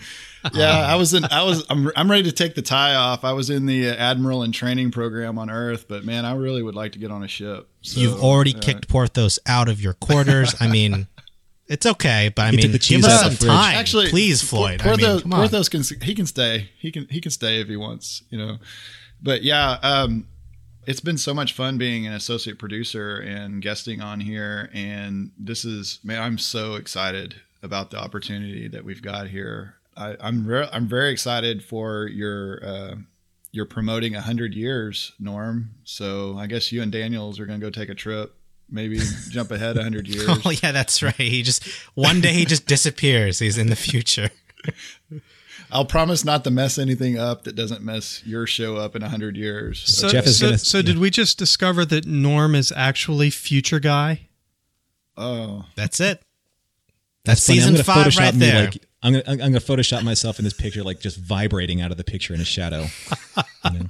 Yeah, 0.54 0.70
um, 0.70 0.86
I 0.86 0.96
was 0.96 1.14
in. 1.14 1.26
I 1.26 1.44
was. 1.44 1.66
I'm. 1.70 1.92
I'm 1.96 2.10
ready 2.10 2.24
to 2.24 2.32
take 2.32 2.56
the 2.56 2.62
tie 2.62 2.96
off. 2.96 3.26
I 3.26 3.34
was 3.34 3.50
in 3.50 3.66
the 3.66 3.90
admiral 3.90 4.44
and 4.44 4.54
training 4.54 4.92
program 4.92 5.38
on 5.38 5.50
Earth, 5.50 5.88
but 5.90 6.06
man, 6.06 6.24
I 6.24 6.36
really 6.36 6.64
would 6.64 6.76
like 6.76 6.94
to 6.94 7.00
get 7.00 7.12
on 7.12 7.24
a 7.24 7.28
ship. 7.28 7.68
So, 7.82 8.00
you've 8.00 8.24
already 8.24 8.56
uh, 8.56 8.60
kicked 8.60 8.88
Porthos 8.88 9.38
out 9.46 9.68
of 9.68 9.82
your 9.82 9.94
quarters. 9.94 10.56
I 10.60 10.68
mean, 10.68 11.08
it's 11.68 11.86
okay, 11.86 12.32
but 12.36 12.44
I 12.44 12.52
mean, 12.52 12.72
give 12.72 13.04
us 13.04 13.22
some 13.22 13.48
time, 13.48 13.76
actually. 13.76 14.10
Please, 14.10 14.42
Floyd. 14.42 14.82
Porthos, 14.82 15.22
I 15.22 15.28
mean, 15.28 15.32
Porthos 15.32 15.70
can. 15.70 15.84
He 16.02 16.14
can 16.14 16.26
stay. 16.26 16.70
He 16.78 16.92
can. 16.92 17.08
He 17.10 17.20
can 17.22 17.32
stay 17.32 17.60
if 17.60 17.68
he 17.68 17.76
wants. 17.76 18.24
You 18.30 18.38
know, 18.38 18.58
but 19.22 19.44
yeah. 19.44 19.78
Um, 19.82 20.28
it's 20.86 21.00
been 21.00 21.18
so 21.18 21.34
much 21.34 21.54
fun 21.54 21.78
being 21.78 22.06
an 22.06 22.14
associate 22.14 22.60
producer 22.60 23.18
and 23.18 23.62
guesting 23.62 24.02
on 24.02 24.20
here 24.20 24.70
and 24.74 25.32
this 25.38 25.66
is 25.66 26.00
man 26.04 26.22
i'm 26.22 26.38
so 26.38 26.76
excited 26.76 27.36
about 27.64 27.92
the 27.92 27.98
opportunity 27.98 28.68
that 28.68 28.86
we've 28.86 29.02
got 29.02 29.28
here 29.28 29.76
I, 29.98 30.16
am 30.20 30.46
re- 30.46 30.70
i'm 30.72 30.88
very 30.88 31.12
excited 31.12 31.64
for 31.64 32.08
your 32.08 32.64
uh, 32.64 32.96
you're 33.52 33.66
promoting 33.66 34.14
100 34.14 34.54
years 34.54 35.14
norm 35.20 35.72
so 35.84 36.38
i 36.38 36.48
guess 36.48 36.72
you 36.72 36.82
and 36.82 36.92
daniels 36.92 37.40
are 37.40 37.46
going 37.46 37.60
to 37.60 37.66
go 37.66 37.72
take 37.72 37.90
a 37.90 37.96
trip 37.96 38.36
maybe 38.70 39.00
jump 39.30 39.52
ahead 39.52 39.76
100 39.76 40.08
years 40.14 40.26
oh 40.28 40.50
yeah 40.50 40.72
that's 40.72 41.04
right 41.04 41.14
he 41.16 41.44
just 41.44 41.68
one 41.94 42.22
day 42.22 42.34
he 42.34 42.46
just 42.46 42.66
disappears 42.66 43.40
he's 43.40 43.58
in 43.58 43.68
the 43.68 43.76
future 43.76 44.30
I'll 45.72 45.86
promise 45.86 46.24
not 46.24 46.44
to 46.44 46.52
mess 46.52 46.78
anything 46.78 47.18
up 47.18 47.44
that 47.44 47.56
doesn't 47.56 47.82
mess 47.82 48.22
your 48.26 48.46
show 48.46 48.78
up 48.78 48.96
in 48.96 49.02
a 49.02 49.10
hundred 49.10 49.36
years. 49.36 49.80
So, 49.82 50.10
Jeff 50.10 50.26
is 50.28 50.40
so, 50.40 50.46
gonna- 50.48 50.58
so 50.60 50.82
did 50.82 51.00
we 51.00 51.10
just 51.10 51.38
discover 51.38 51.84
that 51.86 52.06
Norm 52.06 52.56
is 52.56 52.72
actually 52.76 53.30
future 53.32 53.80
guy? 53.80 54.28
Oh, 55.18 55.66
That's 55.76 56.00
it. 56.00 56.22
That's, 57.24 57.46
funny. 57.46 57.60
I'm 57.60 57.70
season 57.70 57.84
five 57.84 58.08
Photoshop 58.08 58.20
right 58.20 58.34
me, 58.36 58.40
there. 58.40 58.66
Like, 58.66 58.78
I'm 59.02 59.14
gonna 59.14 59.24
I'm 59.28 59.38
gonna 59.38 59.60
Photoshop 59.60 60.04
myself 60.04 60.40
in 60.40 60.46
this 60.46 60.54
picture, 60.54 60.84
like 60.84 61.00
just 61.00 61.18
vibrating 61.18 61.82
out 61.82 61.90
of 61.92 61.98
the 61.98 62.04
picture 62.04 62.34
in 62.34 62.42
a 62.42 62.46
shadow. 62.46 62.86
You 63.72 63.80
know? 63.80 63.88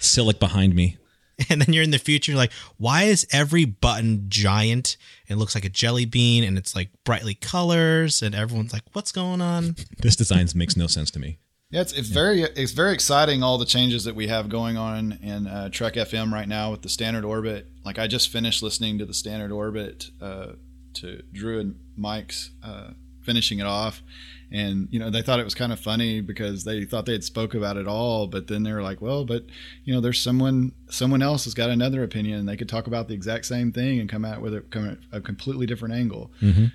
Silic 0.00 0.38
behind 0.38 0.76
me. 0.76 0.98
and 1.48 1.60
then 1.60 1.72
you're 1.72 1.82
in 1.82 1.90
the 1.90 1.98
future 1.98 2.32
you're 2.32 2.38
like 2.38 2.52
why 2.76 3.04
is 3.04 3.26
every 3.32 3.64
button 3.64 4.26
giant 4.28 4.96
it 5.28 5.36
looks 5.36 5.54
like 5.54 5.64
a 5.64 5.68
jelly 5.68 6.04
bean 6.04 6.44
and 6.44 6.56
it's 6.58 6.76
like 6.76 6.90
brightly 7.04 7.34
colors 7.34 8.22
and 8.22 8.34
everyone's 8.34 8.72
like 8.72 8.82
what's 8.92 9.12
going 9.12 9.40
on 9.40 9.74
This 9.98 10.16
design 10.16 10.46
makes 10.54 10.76
no 10.76 10.86
sense 10.86 11.10
to 11.12 11.18
me. 11.18 11.38
Yeah, 11.70 11.80
it's, 11.80 11.92
it's 11.92 12.08
very 12.08 12.42
it's 12.42 12.72
very 12.72 12.92
exciting 12.92 13.42
all 13.42 13.58
the 13.58 13.64
changes 13.64 14.04
that 14.04 14.14
we 14.14 14.28
have 14.28 14.48
going 14.48 14.76
on 14.76 15.18
in 15.22 15.46
uh, 15.46 15.70
Trek 15.70 15.94
FM 15.94 16.32
right 16.32 16.46
now 16.46 16.70
with 16.70 16.82
the 16.82 16.88
standard 16.88 17.24
orbit. 17.24 17.66
Like 17.84 17.98
I 17.98 18.06
just 18.06 18.28
finished 18.28 18.62
listening 18.62 18.98
to 18.98 19.06
the 19.06 19.14
standard 19.14 19.50
orbit 19.50 20.10
uh, 20.20 20.52
to 20.94 21.22
Drew 21.32 21.58
and 21.58 21.76
Mike's 21.96 22.50
uh, 22.62 22.90
finishing 23.22 23.58
it 23.58 23.66
off, 23.66 24.02
and 24.50 24.88
you 24.90 24.98
know 24.98 25.10
they 25.10 25.22
thought 25.22 25.40
it 25.40 25.44
was 25.44 25.54
kind 25.54 25.72
of 25.72 25.80
funny 25.80 26.20
because 26.20 26.64
they 26.64 26.84
thought 26.84 27.06
they 27.06 27.12
had 27.12 27.24
spoke 27.24 27.54
about 27.54 27.76
it 27.76 27.86
all, 27.86 28.26
but 28.26 28.46
then 28.46 28.62
they 28.62 28.72
were 28.72 28.82
like, 28.82 29.00
well, 29.00 29.24
but 29.24 29.44
you 29.84 29.94
know 29.94 30.00
there's 30.00 30.20
someone 30.20 30.72
someone 30.88 31.22
else 31.22 31.44
has 31.44 31.54
got 31.54 31.70
another 31.70 32.02
opinion, 32.02 32.38
and 32.38 32.48
they 32.48 32.56
could 32.56 32.68
talk 32.68 32.86
about 32.86 33.08
the 33.08 33.14
exact 33.14 33.46
same 33.46 33.72
thing 33.72 34.00
and 34.00 34.08
come 34.08 34.24
out 34.24 34.40
with 34.40 34.54
a, 34.54 34.60
come 34.60 34.88
at 34.88 34.98
a 35.12 35.20
completely 35.20 35.66
different 35.66 35.94
angle. 35.94 36.30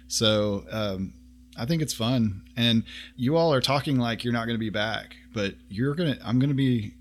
So. 0.08 0.66
Um, 0.72 1.14
I 1.58 1.66
think 1.66 1.82
it's 1.82 1.94
fun, 1.94 2.44
and 2.56 2.84
you 3.18 3.36
all 3.36 3.54
are 3.54 3.60
talking 3.60 3.98
like 3.98 4.24
you're 4.24 4.32
not 4.32 4.46
going 4.46 4.56
to 4.56 4.60
be 4.60 4.70
back, 4.70 5.18
but 5.34 5.56
you're 5.68 5.94
gonna. 5.94 6.18
I'm 6.24 6.40
going 6.40 6.52
to 6.52 6.56
be 6.56 6.94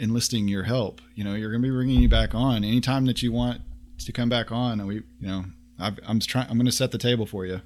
enlisting 0.00 0.48
your 0.48 0.64
help. 0.64 1.00
You 1.14 1.22
know, 1.22 1.34
you're 1.34 1.50
going 1.52 1.62
to 1.62 1.68
be 1.68 1.72
bringing 1.72 2.00
you 2.00 2.08
back 2.08 2.34
on 2.34 2.64
anytime 2.64 3.06
that 3.06 3.22
you 3.22 3.30
want 3.30 3.60
to 3.98 4.12
come 4.12 4.28
back 4.28 4.50
on. 4.50 4.80
And 4.80 4.88
we, 4.88 4.94
you 4.96 5.04
know, 5.20 5.44
I've, 5.78 6.00
I'm 6.04 6.18
trying. 6.18 6.48
I'm 6.50 6.56
going 6.56 6.66
to 6.66 6.72
set 6.72 6.90
the 6.90 6.98
table 6.98 7.26
for 7.26 7.46
you. 7.46 7.60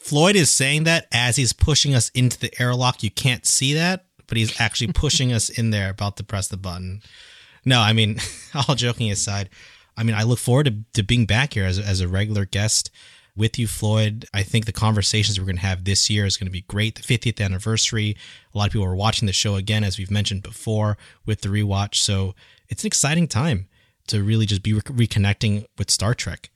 Floyd 0.00 0.34
is 0.36 0.50
saying 0.50 0.84
that 0.84 1.06
as 1.12 1.36
he's 1.36 1.52
pushing 1.52 1.94
us 1.94 2.08
into 2.10 2.38
the 2.38 2.52
airlock 2.60 3.02
you 3.02 3.10
can't 3.10 3.46
see 3.46 3.74
that 3.74 4.06
but 4.26 4.36
he's 4.36 4.60
actually 4.60 4.92
pushing 4.92 5.32
us 5.32 5.48
in 5.48 5.70
there 5.70 5.90
about 5.90 6.16
to 6.16 6.24
press 6.24 6.48
the 6.48 6.56
button. 6.56 7.00
No 7.64 7.80
i 7.80 7.92
mean 7.92 8.18
all 8.68 8.74
joking 8.74 9.10
aside 9.10 9.48
i 9.96 10.02
mean 10.02 10.14
i 10.16 10.22
look 10.22 10.38
forward 10.38 10.66
to, 10.66 10.74
to 10.94 11.02
being 11.02 11.26
back 11.26 11.54
here 11.54 11.64
as, 11.64 11.78
a- 11.78 11.84
as 11.84 12.00
a 12.00 12.08
regular 12.08 12.44
guest 12.44 12.90
with 13.36 13.58
you 13.58 13.66
floyd. 13.68 14.26
I 14.34 14.42
think 14.42 14.66
the 14.66 14.72
conversations 14.72 15.38
we're 15.38 15.46
going 15.46 15.56
to 15.56 15.62
have 15.62 15.84
this 15.84 16.10
year 16.10 16.26
is 16.26 16.36
going 16.36 16.48
to 16.48 16.52
be 16.52 16.62
great. 16.62 16.96
The 16.96 17.02
50th 17.02 17.42
anniversary. 17.42 18.16
A 18.52 18.58
lot 18.58 18.66
of 18.66 18.72
people 18.72 18.86
are 18.86 18.94
watching 18.94 19.26
the 19.26 19.32
show 19.32 19.54
again 19.54 19.84
as 19.84 19.96
we've 19.98 20.10
mentioned 20.10 20.42
before 20.42 20.98
with 21.24 21.40
the 21.42 21.48
rewatch. 21.48 21.94
So 21.94 22.34
it's 22.68 22.82
an 22.82 22.88
exciting 22.88 23.28
time 23.28 23.68
to 24.08 24.22
really 24.22 24.46
just 24.46 24.64
be 24.64 24.72
re- 24.74 24.80
reconnecting 24.80 25.64
with 25.78 25.90
star 25.92 26.12
trek. 26.12 26.50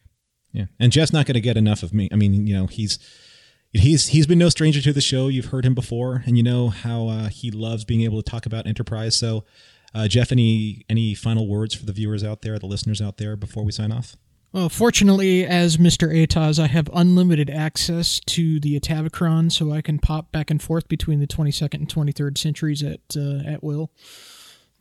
Yeah, 0.53 0.67
and 0.81 0.91
Jeff's 0.93 1.13
not 1.13 1.27
going 1.27 1.35
to 1.35 1.41
get 1.41 1.57
enough 1.57 1.83
of 1.85 1.95
me. 1.95 2.09
I 2.13 2.17
mean, 2.17 2.47
you 2.47 2.55
know, 2.55 2.67
he's 2.67 2.99
he's 3.75 4.09
he's 4.09 4.27
been 4.27 4.39
no 4.39 4.49
stranger 4.49 4.81
to 4.81 4.93
the 4.93 5.01
show. 5.01 5.29
You've 5.29 5.47
heard 5.47 5.67
him 5.67 5.75
before, 5.75 6.23
and 6.27 6.37
you 6.37 6.43
know 6.43 6.69
how 6.69 7.09
uh, 7.09 7.29
he 7.29 7.51
loves 7.51 7.85
being 7.85 8.03
able 8.03 8.23
to 8.23 8.31
talk 8.31 8.47
about 8.47 8.67
Enterprise. 8.67 9.17
So, 9.17 9.45
uh, 9.95 10.09
Jeff, 10.09 10.33
any 10.33 10.85
any 10.89 11.15
final 11.15 11.47
words 11.47 11.75
for 11.75 11.85
the 11.85 11.93
viewers 11.93 12.25
out 12.25 12.43
there, 12.43 12.59
the 12.59 12.67
listeners 12.67 13.03
out 13.03 13.19
there, 13.19 13.37
before 13.37 13.65
we 13.65 13.73
sign 13.73 13.93
off? 13.93 14.17
Well, 14.53 14.69
fortunately, 14.69 15.45
as 15.45 15.79
Mr. 15.79 16.15
Atoz, 16.15 16.61
I 16.63 16.69
have 16.69 16.89
unlimited 16.95 17.51
access 17.51 18.21
to 18.21 18.61
the 18.61 18.79
Atavachron, 18.79 19.51
so 19.51 19.73
I 19.73 19.81
can 19.81 19.99
pop 19.99 20.31
back 20.31 20.49
and 20.49 20.63
forth 20.63 20.87
between 20.87 21.19
the 21.19 21.27
22nd 21.27 21.75
and 21.75 21.89
23rd 21.89 22.39
centuries 22.39 22.83
at 22.83 23.01
uh, 23.17 23.43
at 23.45 23.65
will. 23.65 23.91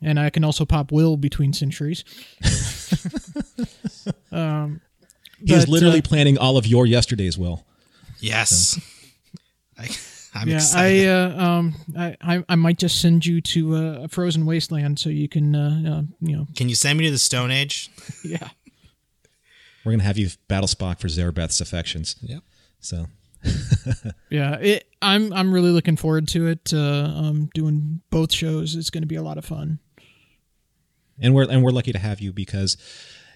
And 0.00 0.20
I 0.20 0.30
can 0.30 0.44
also 0.44 0.64
pop 0.64 0.92
will 0.92 1.16
between 1.16 1.52
centuries. 1.52 2.04
um, 4.32 4.80
He's 5.44 5.66
literally 5.66 5.98
uh, 5.98 6.02
planning 6.02 6.38
all 6.38 6.56
of 6.56 6.66
your 6.66 6.86
yesterdays. 6.86 7.36
Will 7.36 7.64
yes 8.24 8.80
I, 9.78 9.88
i'm 10.34 10.48
yeah, 10.48 10.56
excited 10.56 11.08
I, 11.08 11.12
uh, 11.12 11.44
um, 11.44 11.74
I, 11.98 12.16
I, 12.20 12.44
I 12.48 12.54
might 12.56 12.78
just 12.78 13.00
send 13.00 13.24
you 13.26 13.40
to 13.40 13.76
uh, 13.76 14.04
a 14.04 14.08
frozen 14.08 14.46
wasteland 14.46 14.98
so 14.98 15.10
you 15.10 15.28
can, 15.28 15.54
uh, 15.54 15.82
uh, 15.98 16.02
you 16.20 16.36
know, 16.36 16.46
Can 16.56 16.68
you 16.68 16.74
send 16.74 16.98
me 16.98 17.04
to 17.06 17.10
the 17.10 17.18
Stone 17.18 17.50
Age? 17.50 17.90
yeah. 18.24 18.48
we're 19.84 19.92
going 19.92 20.00
to 20.00 20.04
have 20.06 20.18
you 20.18 20.28
battle 20.48 20.68
Spock 20.68 20.98
for 21.00 21.08
Zarabeth's 21.08 21.60
affections. 21.60 22.16
Yep. 22.22 22.42
So 22.80 23.06
Yeah, 24.30 24.56
it, 24.56 24.88
I'm 25.02 25.32
I'm 25.32 25.52
really 25.52 25.70
looking 25.70 25.96
forward 25.96 26.26
to 26.28 26.46
it. 26.46 26.72
Uh, 26.72 27.04
um, 27.14 27.50
doing 27.54 28.00
both 28.10 28.32
shows, 28.32 28.74
it's 28.74 28.90
going 28.90 29.02
to 29.02 29.08
be 29.08 29.16
a 29.16 29.22
lot 29.22 29.36
of 29.38 29.44
fun. 29.44 29.78
and 31.20 31.34
we're 31.34 31.48
and 31.50 31.62
we're 31.62 31.70
lucky 31.70 31.92
to 31.92 31.98
have 31.98 32.20
you 32.20 32.32
because 32.32 32.76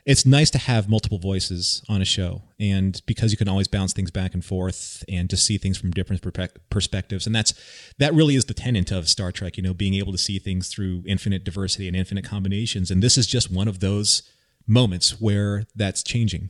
it's 0.08 0.24
nice 0.24 0.48
to 0.48 0.56
have 0.56 0.88
multiple 0.88 1.18
voices 1.18 1.82
on 1.86 2.00
a 2.00 2.04
show 2.04 2.40
and 2.58 3.02
because 3.04 3.30
you 3.30 3.36
can 3.36 3.46
always 3.46 3.68
bounce 3.68 3.92
things 3.92 4.10
back 4.10 4.32
and 4.32 4.42
forth 4.42 5.04
and 5.06 5.28
just 5.28 5.44
see 5.44 5.58
things 5.58 5.76
from 5.76 5.90
different 5.90 6.22
perspectives 6.70 7.26
and 7.26 7.34
that's 7.34 7.52
that 7.98 8.14
really 8.14 8.34
is 8.34 8.46
the 8.46 8.54
tenet 8.54 8.90
of 8.90 9.06
Star 9.06 9.30
Trek 9.30 9.58
you 9.58 9.62
know 9.62 9.74
being 9.74 9.94
able 9.94 10.12
to 10.12 10.18
see 10.18 10.38
things 10.38 10.68
through 10.68 11.04
infinite 11.06 11.44
diversity 11.44 11.86
and 11.86 11.94
infinite 11.94 12.24
combinations 12.24 12.90
and 12.90 13.02
this 13.02 13.18
is 13.18 13.26
just 13.26 13.52
one 13.52 13.68
of 13.68 13.80
those 13.80 14.22
moments 14.66 15.20
where 15.20 15.64
that's 15.76 16.02
changing 16.02 16.48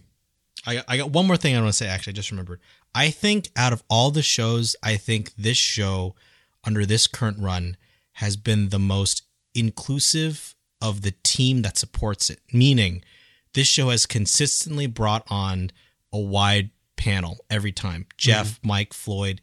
I 0.65 0.83
I 0.87 0.97
got 0.97 1.11
one 1.11 1.27
more 1.27 1.37
thing 1.37 1.57
I 1.57 1.61
want 1.61 1.73
to 1.73 1.77
say. 1.77 1.87
Actually, 1.87 2.13
I 2.13 2.17
just 2.17 2.31
remembered. 2.31 2.61
I 2.95 3.11
think 3.11 3.51
out 3.57 3.73
of 3.73 3.83
all 3.89 4.11
the 4.11 4.23
shows, 4.23 4.75
I 4.83 4.97
think 4.97 5.33
this 5.37 5.57
show 5.57 6.17
under 6.65 6.85
this 6.85 7.07
current 7.07 7.39
run 7.39 7.77
has 8.15 8.37
been 8.37 8.71
the 8.71 8.79
most 8.79 9.23
inclusive 9.55 10.57
of 10.83 11.03
the 11.03 11.15
team 11.23 11.63
that 11.63 11.79
supports 11.79 12.29
it. 12.29 12.41
Meaning, 12.53 13.03
this 13.59 13.67
show 13.67 13.89
has 13.89 14.07
consistently 14.07 14.87
brought 14.87 15.27
on 15.29 15.73
a 16.13 16.19
wide 16.19 16.71
panel 16.97 17.39
every 17.51 17.73
time. 17.73 18.07
Jeff, 18.17 18.53
mm-hmm. 18.53 18.69
Mike, 18.69 18.93
Floyd, 18.93 19.41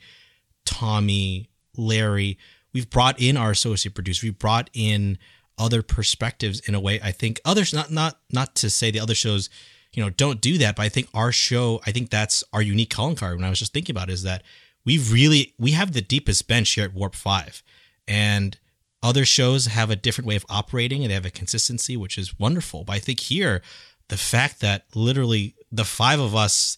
Tommy, 0.63 1.49
Larry. 1.75 2.37
We've 2.73 2.89
brought 2.89 3.19
in 3.21 3.35
our 3.35 3.51
associate 3.51 3.93
producer. 3.93 4.27
We've 4.27 4.39
brought 4.39 4.69
in 4.73 5.17
other 5.57 5.81
perspectives 5.81 6.61
in 6.61 6.75
a 6.75 6.79
way. 6.79 7.01
I 7.03 7.11
think 7.11 7.41
others 7.43 7.73
not 7.73 7.91
not 7.91 8.19
not 8.31 8.55
to 8.55 8.69
say 8.69 8.89
the 8.89 9.01
other 9.01 9.15
shows, 9.15 9.49
you 9.91 10.01
know, 10.01 10.09
don't 10.09 10.39
do 10.39 10.57
that, 10.59 10.77
but 10.77 10.83
I 10.83 10.89
think 10.89 11.09
our 11.13 11.33
show, 11.33 11.81
I 11.85 11.91
think 11.91 12.09
that's 12.09 12.41
our 12.53 12.61
unique 12.61 12.91
calling 12.91 13.17
card. 13.17 13.35
When 13.35 13.43
I 13.43 13.49
was 13.49 13.59
just 13.59 13.73
thinking 13.73 13.93
about 13.93 14.09
it, 14.09 14.13
is 14.13 14.23
that 14.23 14.43
we 14.85 14.97
really 14.97 15.53
we 15.59 15.71
have 15.71 15.91
the 15.91 16.01
deepest 16.01 16.47
bench 16.47 16.71
here 16.71 16.85
at 16.85 16.93
Warp 16.93 17.15
Five, 17.15 17.63
and 18.07 18.57
other 19.03 19.25
shows 19.25 19.67
have 19.67 19.89
a 19.89 19.95
different 19.95 20.27
way 20.27 20.35
of 20.35 20.45
operating 20.49 21.03
and 21.03 21.11
they 21.11 21.15
have 21.15 21.25
a 21.25 21.31
consistency, 21.31 21.95
which 21.95 22.17
is 22.17 22.39
wonderful. 22.39 22.83
But 22.83 22.93
I 22.93 22.99
think 22.99 23.19
here, 23.19 23.61
the 24.09 24.17
fact 24.17 24.61
that 24.61 24.85
literally 24.93 25.55
the 25.71 25.85
five 25.85 26.19
of 26.19 26.35
us 26.35 26.77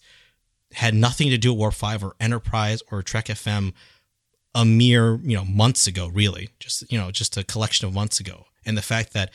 had 0.72 0.94
nothing 0.94 1.30
to 1.30 1.38
do 1.38 1.52
with 1.52 1.58
Warp 1.58 1.74
Five 1.74 2.04
or 2.04 2.14
Enterprise 2.20 2.82
or 2.90 3.02
Trek 3.02 3.26
FM 3.26 3.72
a 4.54 4.64
mere 4.64 5.16
you 5.22 5.36
know 5.36 5.44
months 5.44 5.86
ago, 5.86 6.08
really, 6.08 6.50
just 6.58 6.90
you 6.90 6.98
know 6.98 7.10
just 7.10 7.36
a 7.36 7.44
collection 7.44 7.86
of 7.86 7.94
months 7.94 8.20
ago, 8.20 8.46
and 8.64 8.76
the 8.76 8.82
fact 8.82 9.12
that 9.12 9.30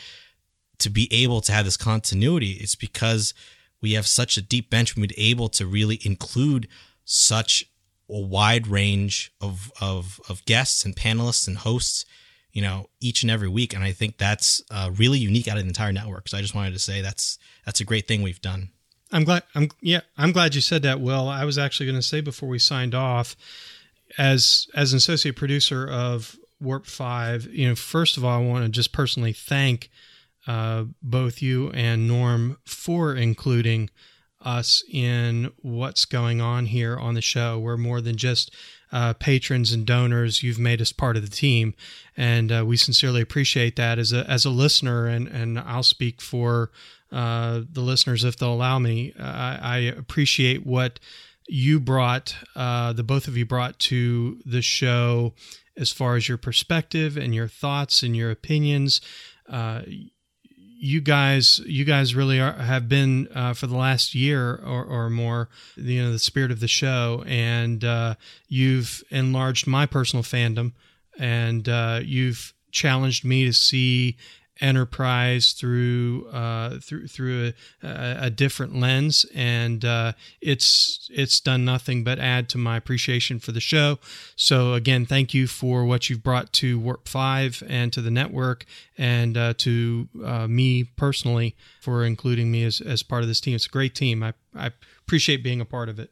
to 0.80 0.90
be 0.90 1.08
able 1.12 1.42
to 1.42 1.52
have 1.52 1.66
this 1.66 1.78
continuity, 1.78 2.54
it's 2.54 2.76
because 2.76 3.34
we 3.82 3.94
have 3.94 4.08
such 4.08 4.38
a 4.38 4.42
deep 4.42 4.70
bench. 4.70 4.96
We've 4.96 5.08
been 5.08 5.18
able 5.18 5.50
to 5.50 5.66
really 5.66 6.00
include 6.04 6.68
such 7.06 7.66
a 8.10 8.20
wide 8.20 8.68
range 8.68 9.32
of 9.40 9.72
of 9.80 10.20
of 10.30 10.44
guests 10.46 10.84
and 10.84 10.96
panelists 10.96 11.48
and 11.48 11.58
hosts, 11.58 12.06
you 12.54 12.62
know, 12.62 12.88
each 13.02 13.24
and 13.24 13.32
every 13.32 13.50
week, 13.50 13.74
and 13.74 13.84
I 13.84 13.92
think 13.92 14.18
that's 14.18 14.62
uh, 14.72 14.92
really 14.96 15.18
unique 15.18 15.48
out 15.48 15.58
of 15.58 15.64
the 15.64 15.68
entire 15.68 15.92
network. 15.92 16.30
So 16.30 16.38
I 16.38 16.42
just 16.42 16.56
wanted 16.56 16.74
to 16.74 16.80
say 16.80 17.02
that's 17.02 17.38
that's 17.66 17.82
a 17.82 17.84
great 17.84 18.08
thing 18.08 18.22
we've 18.22 18.42
done. 18.42 18.70
I'm 19.12 19.24
glad. 19.24 19.44
I'm 19.56 19.70
yeah. 19.82 20.02
I'm 20.18 20.32
glad 20.32 20.56
you 20.56 20.62
said 20.62 20.84
that. 20.84 21.00
Well, 21.00 21.28
I 21.28 21.46
was 21.46 21.58
actually 21.58 21.88
going 21.88 21.98
to 21.98 22.04
say 22.04 22.22
before 22.22 22.50
we 22.50 22.60
signed 22.60 22.96
off, 22.96 23.36
as 24.18 24.68
as 24.76 24.94
an 24.94 24.98
associate 24.98 25.36
producer 25.36 25.88
of 25.88 26.38
Warp 26.62 26.86
Five, 26.86 27.48
you 27.52 27.68
know, 27.68 27.76
first 27.76 28.18
of 28.18 28.24
all, 28.24 28.40
I 28.40 28.46
want 28.46 28.66
to 28.66 28.70
just 28.70 28.92
personally 28.92 29.34
thank 29.34 29.90
uh, 30.48 30.86
both 31.02 31.42
you 31.42 31.70
and 31.72 32.08
Norm 32.08 32.58
for 32.66 33.16
including 33.16 33.90
us 34.42 34.84
in 34.92 35.52
what's 35.62 36.06
going 36.06 36.42
on 36.42 36.68
here 36.68 36.98
on 36.98 37.14
the 37.14 37.22
show. 37.22 37.58
We're 37.58 37.78
more 37.78 38.02
than 38.02 38.18
just 38.18 38.54
uh, 38.94 39.14
patrons 39.14 39.74
and 39.74 39.86
donors. 39.86 40.44
You've 40.44 40.60
made 40.60 40.80
us 40.80 40.94
part 40.94 41.18
of 41.18 41.24
the 41.24 41.36
team, 41.36 41.74
and 42.16 42.52
uh, 42.52 42.64
we 42.66 42.78
sincerely 42.78 43.22
appreciate 43.22 43.76
that 43.76 43.98
as 43.98 44.14
a 44.14 44.30
as 44.30 44.46
a 44.46 44.52
listener. 44.52 45.08
And 45.08 45.28
and 45.28 45.60
I'll 45.60 45.84
speak 45.84 46.22
for 46.22 46.72
uh, 47.12 47.62
the 47.70 47.82
listeners 47.82 48.24
if 48.24 48.38
they'll 48.38 48.54
allow 48.54 48.80
me. 48.80 49.14
I, 49.20 49.60
I 49.62 49.78
appreciate 49.78 50.66
what 50.66 51.00
you 51.50 51.80
brought, 51.80 52.36
uh, 52.56 52.94
the 52.94 53.04
both 53.04 53.28
of 53.28 53.36
you 53.36 53.46
brought 53.46 53.80
to 53.80 54.40
the 54.46 54.62
show, 54.62 55.34
as 55.76 55.92
far 55.92 56.16
as 56.16 56.30
your 56.30 56.38
perspective 56.38 57.18
and 57.18 57.34
your 57.34 57.48
thoughts 57.48 58.04
and 58.04 58.16
your 58.16 58.32
opinions. 58.32 59.02
Uh, 59.50 59.82
you 60.84 61.00
guys, 61.00 61.60
you 61.66 61.86
guys 61.86 62.14
really 62.14 62.42
are, 62.42 62.52
have 62.52 62.90
been 62.90 63.30
uh, 63.34 63.54
for 63.54 63.68
the 63.68 63.78
last 63.78 64.14
year 64.14 64.56
or, 64.66 64.84
or 64.84 65.10
more, 65.10 65.48
you 65.78 66.04
know, 66.04 66.12
the 66.12 66.20
spirit 66.20 66.52
of 66.52 66.60
the 66.60 66.68
show, 66.68 67.24
and 67.26 67.86
uh, 67.86 68.16
you've 68.50 69.02
enlarged 69.10 69.66
my 69.66 69.86
personal 69.86 70.24
fandom. 70.24 70.74
And 71.18 71.70
uh, 71.70 72.02
you've 72.04 72.54
challenged 72.72 73.24
me 73.24 73.46
to 73.46 73.54
see 73.54 74.18
enterprise 74.62 75.54
through 75.54 76.28
uh, 76.32 76.80
through 76.80 77.08
through 77.08 77.54
a, 77.82 78.18
a, 78.22 78.30
different 78.30 78.76
lens, 78.76 79.26
and 79.34 79.84
uh, 79.84 80.14
it's 80.42 81.10
it's 81.12 81.40
done 81.40 81.66
nothing 81.66 82.04
but 82.04 82.20
add 82.20 82.50
to 82.50 82.58
my 82.58 82.78
appreciation 82.78 83.40
for 83.40 83.52
the 83.52 83.60
show. 83.60 84.00
So 84.36 84.74
again, 84.74 85.06
thank 85.06 85.34
you 85.34 85.48
for 85.48 85.86
what 85.86 86.10
you've 86.10 86.24
brought 86.24 86.54
to 86.54 86.80
Warp 86.80 87.08
Five 87.08 87.64
and 87.68 87.92
to 87.94 88.02
the 88.02 88.12
network, 88.12 88.66
and 88.98 89.38
uh, 89.38 89.54
to 89.58 90.08
uh, 90.24 90.48
me 90.48 90.84
personally 90.84 91.56
for 91.82 92.06
including 92.06 92.52
me 92.52 92.64
as 92.64 92.80
as 92.80 93.04
part 93.04 93.24
of 93.24 93.28
this 93.28 93.42
team. 93.42 93.56
It's 93.56 93.66
a 93.66 93.70
great 93.70 93.96
team. 93.96 94.24
I 94.24 94.34
I 94.56 94.72
appreciate 95.02 95.44
being 95.44 95.62
a 95.62 95.66
part 95.66 95.90
of 95.90 96.00
it. 96.00 96.12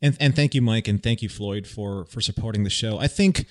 And 0.00 0.16
and 0.20 0.34
thank 0.34 0.54
you, 0.54 0.62
Mike, 0.62 0.88
and 0.88 1.02
thank 1.02 1.22
you, 1.22 1.28
Floyd, 1.28 1.66
for 1.66 2.04
for 2.06 2.20
supporting 2.20 2.64
the 2.64 2.70
show. 2.70 2.98
I 2.98 3.08
think 3.08 3.46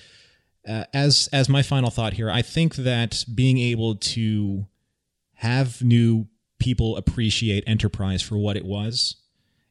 uh, 0.67 0.85
as 0.93 1.29
as 1.33 1.49
my 1.49 1.61
final 1.61 1.89
thought 1.89 2.13
here, 2.13 2.29
I 2.29 2.41
think 2.41 2.75
that 2.75 3.25
being 3.33 3.57
able 3.57 3.95
to 3.95 4.67
have 5.35 5.81
new 5.81 6.27
people 6.59 6.95
appreciate 6.95 7.63
Enterprise 7.67 8.21
for 8.21 8.37
what 8.37 8.55
it 8.55 8.65
was, 8.65 9.17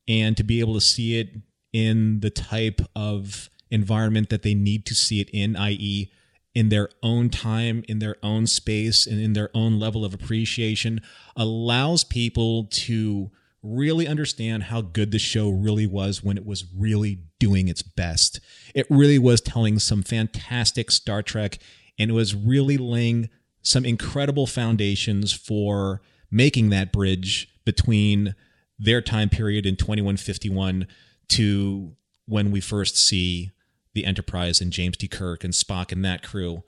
and 0.06 0.36
to 0.36 0.44
be 0.44 0.60
able 0.60 0.74
to 0.74 0.80
see 0.80 1.18
it 1.18 1.30
in 1.72 2.20
the 2.20 2.30
type 2.30 2.80
of 2.94 3.48
environment 3.70 4.28
that 4.28 4.42
they 4.42 4.54
need 4.54 4.84
to 4.86 4.94
see 4.94 5.20
it 5.20 5.30
in, 5.30 5.56
i.e., 5.56 6.12
in 6.54 6.68
their 6.68 6.90
own 7.02 7.30
time, 7.30 7.82
in 7.88 7.98
their 7.98 8.16
own 8.22 8.46
space, 8.46 9.06
and 9.06 9.18
in 9.18 9.32
their 9.32 9.48
own 9.54 9.80
level 9.80 10.04
of 10.04 10.12
appreciation, 10.12 11.00
allows 11.34 12.04
people 12.04 12.64
to 12.64 13.30
really 13.62 14.08
understand 14.08 14.64
how 14.64 14.80
good 14.80 15.12
the 15.12 15.18
show 15.18 15.48
really 15.48 15.86
was 15.86 16.22
when 16.22 16.36
it 16.36 16.44
was 16.44 16.64
really 16.76 17.20
doing 17.38 17.68
its 17.68 17.82
best. 17.82 18.40
It 18.74 18.86
really 18.90 19.18
was 19.18 19.40
telling 19.40 19.78
some 19.78 20.02
fantastic 20.02 20.90
Star 20.90 21.22
Trek 21.22 21.58
and 21.98 22.10
it 22.10 22.14
was 22.14 22.34
really 22.34 22.76
laying 22.76 23.28
some 23.62 23.84
incredible 23.84 24.46
foundations 24.46 25.32
for 25.32 26.02
making 26.30 26.70
that 26.70 26.92
bridge 26.92 27.48
between 27.64 28.34
their 28.78 29.00
time 29.00 29.28
period 29.28 29.64
in 29.64 29.76
2151 29.76 30.86
to 31.28 31.92
when 32.26 32.50
we 32.50 32.60
first 32.60 32.96
see 32.96 33.52
the 33.94 34.04
Enterprise 34.04 34.60
and 34.60 34.72
James 34.72 34.96
T. 34.96 35.06
Kirk 35.06 35.44
and 35.44 35.52
Spock 35.52 35.92
and 35.92 36.04
that 36.04 36.22
crew 36.22 36.64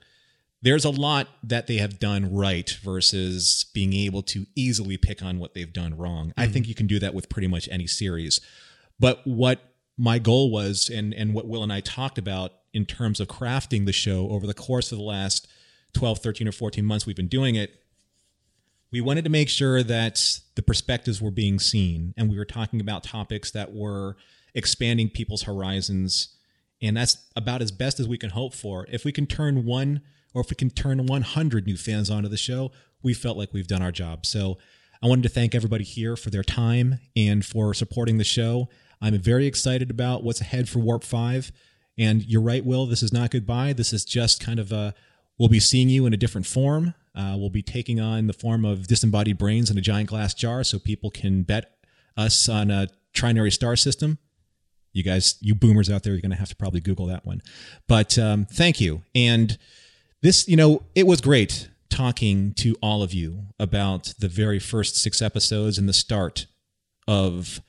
there's 0.61 0.85
a 0.85 0.89
lot 0.89 1.27
that 1.43 1.67
they 1.67 1.77
have 1.77 1.99
done 1.99 2.33
right 2.33 2.69
versus 2.81 3.65
being 3.73 3.93
able 3.93 4.23
to 4.23 4.45
easily 4.55 4.97
pick 4.97 5.21
on 5.21 5.39
what 5.39 5.53
they've 5.53 5.71
done 5.71 5.95
wrong. 5.95 6.29
Mm-hmm. 6.29 6.39
I 6.39 6.47
think 6.47 6.67
you 6.67 6.75
can 6.75 6.87
do 6.87 6.99
that 6.99 7.13
with 7.13 7.29
pretty 7.29 7.47
much 7.47 7.69
any 7.71 7.87
series. 7.87 8.41
But 8.99 9.21
what 9.25 9.59
my 9.97 10.19
goal 10.19 10.51
was 10.51 10.89
and 10.89 11.13
and 11.13 11.33
what 11.33 11.47
Will 11.47 11.63
and 11.63 11.71
I 11.71 11.79
talked 11.79 12.17
about 12.17 12.53
in 12.73 12.85
terms 12.85 13.19
of 13.19 13.27
crafting 13.27 13.85
the 13.85 13.93
show 13.93 14.29
over 14.29 14.45
the 14.45 14.53
course 14.53 14.91
of 14.91 14.97
the 14.97 15.03
last 15.03 15.47
12, 15.93 16.19
13 16.19 16.47
or 16.47 16.51
14 16.51 16.83
months 16.83 17.05
we've 17.05 17.15
been 17.15 17.27
doing 17.27 17.55
it, 17.55 17.81
we 18.91 18.99
wanted 18.99 19.23
to 19.23 19.29
make 19.29 19.47
sure 19.47 19.81
that 19.81 20.39
the 20.55 20.61
perspectives 20.61 21.21
were 21.21 21.31
being 21.31 21.59
seen 21.59 22.13
and 22.17 22.29
we 22.29 22.37
were 22.37 22.45
talking 22.45 22.81
about 22.81 23.03
topics 23.03 23.51
that 23.51 23.73
were 23.73 24.17
expanding 24.53 25.09
people's 25.09 25.43
horizons 25.43 26.35
and 26.81 26.97
that's 26.97 27.25
about 27.35 27.61
as 27.61 27.71
best 27.71 27.99
as 27.99 28.07
we 28.07 28.17
can 28.17 28.31
hope 28.31 28.53
for. 28.53 28.85
If 28.91 29.05
we 29.05 29.11
can 29.11 29.25
turn 29.25 29.65
one 29.65 30.01
or 30.35 30.41
if 30.41 30.49
we 30.49 30.55
can 30.55 30.69
turn 30.69 31.03
100 31.05 31.65
new 31.65 31.77
fans 31.77 32.11
onto 32.11 32.29
the 32.29 32.37
show, 32.37 32.71
we 33.01 33.13
felt 33.13 33.37
like 33.37 33.53
we've 33.53 33.67
done 33.67 33.81
our 33.81 33.91
job. 33.91 34.25
So 34.25 34.57
I 35.01 35.07
wanted 35.07 35.23
to 35.23 35.29
thank 35.29 35.55
everybody 35.55 35.85
here 35.85 36.15
for 36.15 36.29
their 36.29 36.43
time 36.43 36.99
and 37.15 37.43
for 37.43 37.73
supporting 37.73 38.17
the 38.17 38.23
show. 38.25 38.67
I'm 39.01 39.17
very 39.17 39.47
excited 39.47 39.89
about 39.89 40.23
what's 40.23 40.41
ahead 40.41 40.67
for 40.67 40.79
Warp 40.79 41.03
5. 41.03 41.51
And 41.97 42.23
you're 42.25 42.41
right, 42.41 42.65
Will, 42.65 42.85
this 42.85 43.01
is 43.01 43.13
not 43.13 43.31
goodbye. 43.31 43.71
This 43.71 43.93
is 43.93 44.03
just 44.03 44.43
kind 44.43 44.59
of 44.59 44.73
a, 44.73 44.93
we'll 45.37 45.47
be 45.49 45.61
seeing 45.61 45.87
you 45.87 46.05
in 46.05 46.13
a 46.13 46.17
different 46.17 46.45
form. 46.45 46.93
Uh, 47.15 47.35
we'll 47.37 47.49
be 47.49 47.61
taking 47.61 48.01
on 48.01 48.27
the 48.27 48.33
form 48.33 48.65
of 48.65 48.87
disembodied 48.87 49.37
brains 49.37 49.71
in 49.71 49.77
a 49.77 49.81
giant 49.81 50.09
glass 50.09 50.33
jar 50.33 50.65
so 50.65 50.77
people 50.77 51.09
can 51.09 51.43
bet 51.43 51.77
us 52.17 52.49
on 52.49 52.69
a 52.69 52.89
trinary 53.13 53.53
star 53.53 53.77
system. 53.77 54.17
You 54.91 55.03
guys, 55.03 55.35
you 55.39 55.55
boomers 55.55 55.89
out 55.89 56.03
there, 56.03 56.13
you're 56.13 56.21
going 56.21 56.31
to 56.31 56.37
have 56.37 56.49
to 56.49 56.55
probably 56.55 56.81
Google 56.81 57.05
that 57.07 57.25
one. 57.25 57.41
But 57.87 58.17
um, 58.17 58.45
thank 58.45 58.81
you. 58.81 59.03
And 59.13 59.57
this, 60.25 60.47
you 60.47 60.57
know, 60.57 60.81
it 60.95 61.05
was 61.05 61.21
great 61.21 61.69
talking 61.87 62.51
to 62.55 62.75
all 62.81 63.03
of 63.03 63.13
you 63.13 63.45
about 63.59 64.15
the 64.17 64.27
very 64.27 64.57
first 64.57 64.95
six 64.95 65.21
episodes 65.21 65.77
and 65.77 65.87
the 65.87 65.93
start 65.93 66.47
of 67.07 67.61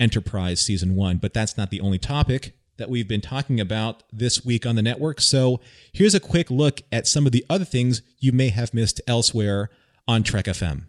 Enterprise 0.00 0.58
season 0.58 0.96
one. 0.96 1.18
But 1.18 1.34
that's 1.34 1.58
not 1.58 1.70
the 1.70 1.82
only 1.82 1.98
topic 1.98 2.56
that 2.78 2.88
we've 2.88 3.06
been 3.06 3.20
talking 3.20 3.60
about 3.60 4.04
this 4.10 4.42
week 4.42 4.64
on 4.64 4.74
the 4.74 4.80
network. 4.80 5.20
So 5.20 5.60
here's 5.92 6.14
a 6.14 6.20
quick 6.20 6.50
look 6.50 6.80
at 6.90 7.06
some 7.06 7.26
of 7.26 7.32
the 7.32 7.44
other 7.50 7.66
things 7.66 8.00
you 8.18 8.32
may 8.32 8.48
have 8.48 8.72
missed 8.72 9.02
elsewhere 9.06 9.68
on 10.06 10.22
Trek 10.22 10.46
FM. 10.46 10.84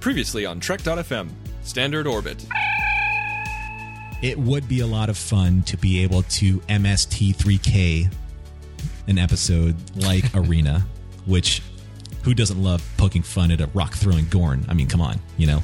Previously 0.00 0.44
on 0.44 0.60
Trek.fm, 0.60 1.30
Standard 1.62 2.06
Orbit. 2.06 2.44
It 4.20 4.38
would 4.38 4.68
be 4.68 4.80
a 4.80 4.86
lot 4.86 5.08
of 5.08 5.16
fun 5.16 5.62
to 5.62 5.78
be 5.78 6.02
able 6.02 6.24
to 6.24 6.58
MST3K 6.60 8.12
an 9.08 9.18
episode 9.18 9.74
like 9.96 10.24
Arena, 10.34 10.86
which 11.26 11.62
who 12.22 12.34
doesn't 12.34 12.62
love 12.62 12.86
poking 12.96 13.22
fun 13.22 13.50
at 13.50 13.60
a 13.60 13.66
rock 13.68 13.94
throwing 13.94 14.28
Gorn? 14.28 14.64
I 14.68 14.74
mean, 14.74 14.86
come 14.86 15.00
on, 15.00 15.18
you 15.36 15.46
know. 15.46 15.62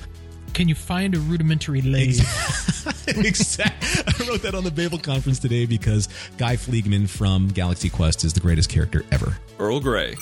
Can 0.54 0.68
you 0.68 0.74
find 0.74 1.14
a 1.14 1.18
rudimentary 1.18 1.82
lathe? 1.82 2.20
exactly. 3.08 4.04
I 4.06 4.28
wrote 4.28 4.42
that 4.42 4.54
on 4.54 4.62
the 4.62 4.70
Babel 4.70 4.98
conference 4.98 5.40
today 5.40 5.66
because 5.66 6.08
Guy 6.38 6.56
Fleegman 6.56 7.08
from 7.08 7.48
Galaxy 7.48 7.90
Quest 7.90 8.24
is 8.24 8.32
the 8.32 8.40
greatest 8.40 8.70
character 8.70 9.04
ever. 9.10 9.36
Earl 9.58 9.80
Grey. 9.80 10.14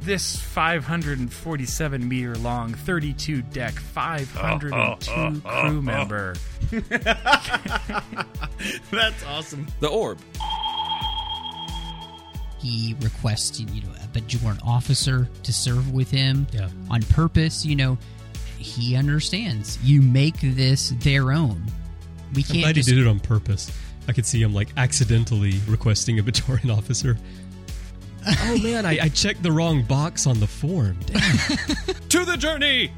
This 0.00 0.36
547 0.36 2.08
meter 2.08 2.36
long, 2.36 2.72
32 2.74 3.42
deck, 3.42 3.74
502 3.74 4.74
uh, 4.74 4.96
uh, 5.16 5.32
uh, 5.44 5.62
crew 5.62 5.82
member. 5.82 6.34
That's 8.90 9.24
awesome. 9.26 9.66
The 9.80 9.88
Orb 9.88 10.18
he 12.64 12.96
requests 13.02 13.60
you 13.60 13.82
know 13.82 13.90
a 14.02 14.18
Bajoran 14.18 14.58
officer 14.64 15.28
to 15.42 15.52
serve 15.52 15.92
with 15.92 16.10
him 16.10 16.46
yeah. 16.52 16.68
on 16.90 17.02
purpose. 17.02 17.64
You 17.64 17.76
know, 17.76 17.98
he 18.58 18.96
understands. 18.96 19.78
You 19.82 20.00
make 20.00 20.40
this 20.40 20.90
their 21.00 21.32
own. 21.32 21.62
We 22.34 22.42
can't. 22.42 22.56
I'm 22.56 22.62
glad 22.62 22.74
just, 22.76 22.88
he 22.88 22.94
did 22.94 23.06
it 23.06 23.08
on 23.08 23.20
purpose. 23.20 23.70
I 24.08 24.12
could 24.12 24.26
see 24.26 24.40
him 24.40 24.54
like 24.54 24.68
accidentally 24.76 25.60
requesting 25.68 26.18
a 26.18 26.22
Bajoran 26.22 26.74
officer. 26.76 27.18
oh 28.26 28.58
man, 28.62 28.86
I, 28.86 28.98
I, 29.02 29.08
checked 29.10 29.42
the 29.42 29.52
wrong 29.52 29.82
box 29.82 30.26
on 30.26 30.40
the 30.40 30.46
form. 30.46 30.98
to 32.08 32.24
the 32.24 32.36
journey. 32.38 32.90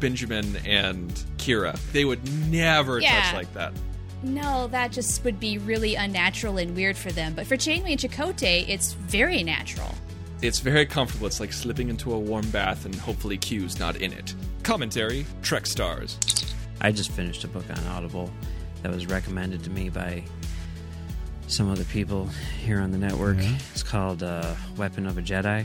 Benjamin 0.00 0.56
and 0.64 1.10
Kira, 1.36 1.78
they 1.92 2.04
would 2.06 2.26
never 2.50 2.98
yeah. 2.98 3.20
touch 3.20 3.34
like 3.34 3.54
that. 3.54 3.72
No, 4.22 4.68
that 4.68 4.92
just 4.92 5.24
would 5.24 5.40
be 5.40 5.58
really 5.58 5.94
unnatural 5.96 6.58
and 6.58 6.74
weird 6.76 6.96
for 6.96 7.10
them. 7.10 7.34
But 7.34 7.46
for 7.46 7.56
Janeway 7.56 7.92
and 7.92 8.00
Chakotay, 8.00 8.68
it's 8.68 8.92
very 8.92 9.42
natural. 9.42 9.90
It's 10.42 10.60
very 10.60 10.86
comfortable. 10.86 11.26
It's 11.26 11.40
like 11.40 11.52
slipping 11.52 11.88
into 11.88 12.12
a 12.12 12.18
warm 12.18 12.48
bath 12.50 12.84
and 12.84 12.94
hopefully 12.94 13.38
Q's 13.38 13.78
not 13.78 13.96
in 13.96 14.12
it. 14.12 14.34
Commentary 14.62 15.26
Trek 15.42 15.66
Stars. 15.66 16.18
I 16.80 16.92
just 16.92 17.10
finished 17.12 17.44
a 17.44 17.48
book 17.48 17.64
on 17.70 17.78
Audible 17.86 18.30
that 18.82 18.92
was 18.92 19.06
recommended 19.06 19.62
to 19.64 19.70
me 19.70 19.88
by 19.88 20.24
some 21.46 21.70
other 21.70 21.84
people 21.84 22.28
here 22.64 22.80
on 22.80 22.90
the 22.90 22.98
network. 22.98 23.36
Yeah. 23.38 23.56
It's 23.72 23.82
called 23.82 24.22
uh, 24.22 24.54
Weapon 24.76 25.06
of 25.06 25.18
a 25.18 25.22
Jedi. 25.22 25.64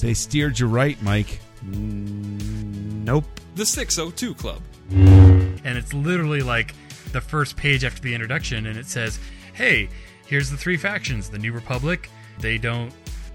They 0.00 0.14
steered 0.14 0.58
you 0.58 0.66
right, 0.66 1.00
Mike. 1.02 1.40
Mm, 1.64 2.75
nope. 3.06 3.24
The 3.54 3.64
602 3.64 4.34
Club. 4.34 4.60
And 4.90 5.78
it's 5.78 5.94
literally 5.94 6.42
like 6.42 6.74
the 7.12 7.20
first 7.20 7.56
page 7.56 7.84
after 7.84 8.02
the 8.02 8.12
introduction, 8.12 8.66
and 8.66 8.76
it 8.76 8.86
says, 8.86 9.18
Hey, 9.54 9.88
here's 10.26 10.50
the 10.50 10.56
three 10.56 10.76
factions. 10.76 11.30
The 11.30 11.38
New 11.38 11.52
Republic, 11.52 12.10
they 12.40 12.58
don't 12.58 12.92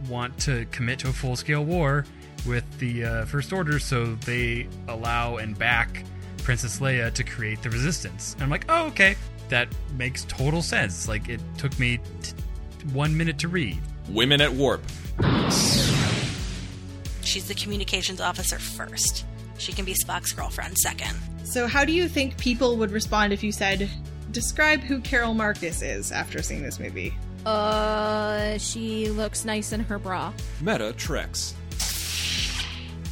want 0.08 0.38
to 0.40 0.66
commit 0.72 1.00
to 1.00 1.10
a 1.10 1.14
full 1.14 1.36
scale 1.36 1.64
war 1.64 2.06
with 2.46 2.66
the 2.80 3.06
uh, 3.06 3.26
First 3.26 3.54
Order, 3.54 3.80
so 3.80 4.16
they 4.26 4.68
allow 4.88 5.38
and 5.38 5.58
back 5.58 6.04
Princess 6.44 6.80
Leia 6.80 7.12
to 7.14 7.24
create 7.24 7.62
the 7.64 7.70
Resistance. 7.70 8.34
And 8.34 8.44
I'm 8.44 8.50
like, 8.50 8.66
oh, 8.70 8.88
okay. 8.88 9.16
That 9.50 9.68
makes 9.98 10.26
total 10.26 10.62
sense. 10.62 11.08
Like, 11.08 11.28
it 11.28 11.42
took 11.58 11.78
me 11.78 12.00
t- 12.22 12.34
one 12.94 13.16
minute 13.16 13.38
to 13.40 13.48
read. 13.48 13.80
Women 14.10 14.42
at 14.42 14.54
Warp. 14.54 14.82
She's 17.22 17.48
the 17.48 17.54
communications 17.56 18.22
officer 18.22 18.60
first. 18.60 19.26
She 19.62 19.72
can 19.72 19.86
be 19.86 19.94
Spock's 19.94 20.32
girlfriend 20.32 20.76
second. 20.80 21.16
So, 21.44 21.68
how 21.68 21.86
do 21.86 21.92
you 21.92 22.10
think 22.10 22.36
people 22.38 22.78
would 22.78 22.90
respond 22.90 23.32
if 23.32 23.44
you 23.44 23.52
said, 23.52 23.88
describe 24.32 24.82
who 24.82 25.00
Carol 25.02 25.36
Marcus 25.36 25.84
is 25.84 26.12
after 26.12 26.42
seeing 26.42 26.64
this 26.64 26.80
movie? 26.80 27.14
Uh, 27.46 28.58
she 28.58 29.10
looks 29.10 29.46
nice 29.46 29.72
in 29.72 29.82
her 29.82 30.00
bra. 30.00 30.34
Meta 30.62 30.94
Treks. 30.94 31.54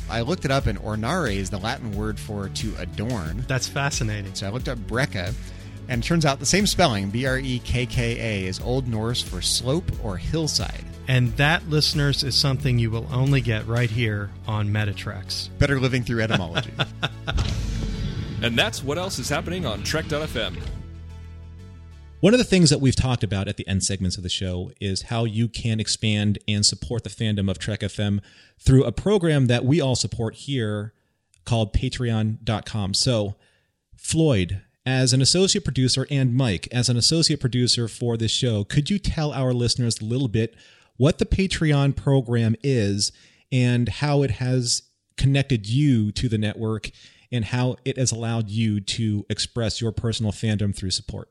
I 0.09 0.21
looked 0.21 0.43
it 0.43 0.49
up, 0.49 0.65
and 0.65 0.79
ornare 0.79 1.35
is 1.35 1.51
the 1.51 1.59
Latin 1.59 1.91
word 1.91 2.19
for 2.19 2.49
to 2.49 2.73
adorn. 2.79 3.45
That's 3.47 3.67
fascinating. 3.67 4.33
So 4.33 4.47
I 4.47 4.49
looked 4.49 4.69
up 4.69 4.79
Brekka. 4.79 5.33
And 5.87 6.03
it 6.03 6.07
turns 6.07 6.25
out 6.25 6.39
the 6.39 6.45
same 6.45 6.65
spelling, 6.67 7.09
B 7.09 7.25
R 7.25 7.37
E 7.37 7.59
K 7.63 7.85
K 7.85 8.17
A, 8.19 8.47
is 8.47 8.59
Old 8.59 8.87
Norse 8.87 9.21
for 9.21 9.41
slope 9.41 9.91
or 10.03 10.17
hillside. 10.17 10.83
And 11.09 11.35
that, 11.37 11.67
listeners, 11.67 12.23
is 12.23 12.39
something 12.39 12.79
you 12.79 12.91
will 12.91 13.07
only 13.11 13.41
get 13.41 13.67
right 13.67 13.89
here 13.89 14.29
on 14.47 14.71
Meta 14.71 14.93
Treks. 14.93 15.49
Better 15.57 15.79
living 15.79 16.03
through 16.03 16.21
etymology. 16.21 16.71
And 18.41 18.57
that's 18.57 18.81
what 18.81 18.97
else 18.97 19.19
is 19.19 19.27
happening 19.27 19.65
on 19.65 19.83
Trek.fm. 19.83 20.57
One 22.21 22.33
of 22.33 22.37
the 22.37 22.45
things 22.45 22.69
that 22.69 22.79
we've 22.79 22.95
talked 22.95 23.23
about 23.23 23.47
at 23.47 23.57
the 23.57 23.67
end 23.67 23.83
segments 23.83 24.17
of 24.17 24.23
the 24.23 24.29
show 24.29 24.71
is 24.79 25.03
how 25.03 25.25
you 25.25 25.47
can 25.47 25.79
expand 25.79 26.39
and 26.47 26.65
support 26.65 27.03
the 27.03 27.09
fandom 27.09 27.49
of 27.49 27.59
Trek 27.59 27.81
FM 27.81 28.21
through 28.57 28.83
a 28.85 28.91
program 28.91 29.47
that 29.47 29.65
we 29.65 29.81
all 29.81 29.95
support 29.95 30.35
here 30.35 30.93
called 31.45 31.73
patreon.com. 31.73 32.93
So, 32.93 33.35
Floyd, 33.95 34.61
as 34.85 35.11
an 35.11 35.21
associate 35.21 35.63
producer, 35.63 36.07
and 36.09 36.33
Mike, 36.33 36.67
as 36.71 36.87
an 36.87 36.97
associate 36.97 37.41
producer 37.41 37.87
for 37.87 38.15
this 38.15 38.31
show, 38.31 38.63
could 38.63 38.89
you 38.89 38.99
tell 38.99 39.33
our 39.33 39.53
listeners 39.53 39.99
a 39.99 40.05
little 40.05 40.29
bit 40.29 40.55
what 40.99 41.17
the 41.17 41.25
Patreon 41.25 41.95
program 41.95 42.57
is 42.61 43.13
and 43.53 43.87
how 43.87 44.21
it 44.21 44.31
has 44.31 44.83
connected 45.17 45.67
you 45.67 46.11
to 46.11 46.27
the 46.27 46.37
network 46.37 46.91
and 47.31 47.45
how 47.45 47.77
it 47.85 47.97
has 47.97 48.11
allowed 48.11 48.49
you 48.49 48.81
to 48.81 49.25
express 49.29 49.79
your 49.79 49.93
personal 49.93 50.33
fandom 50.33 50.75
through 50.75 50.91
support? 50.91 51.29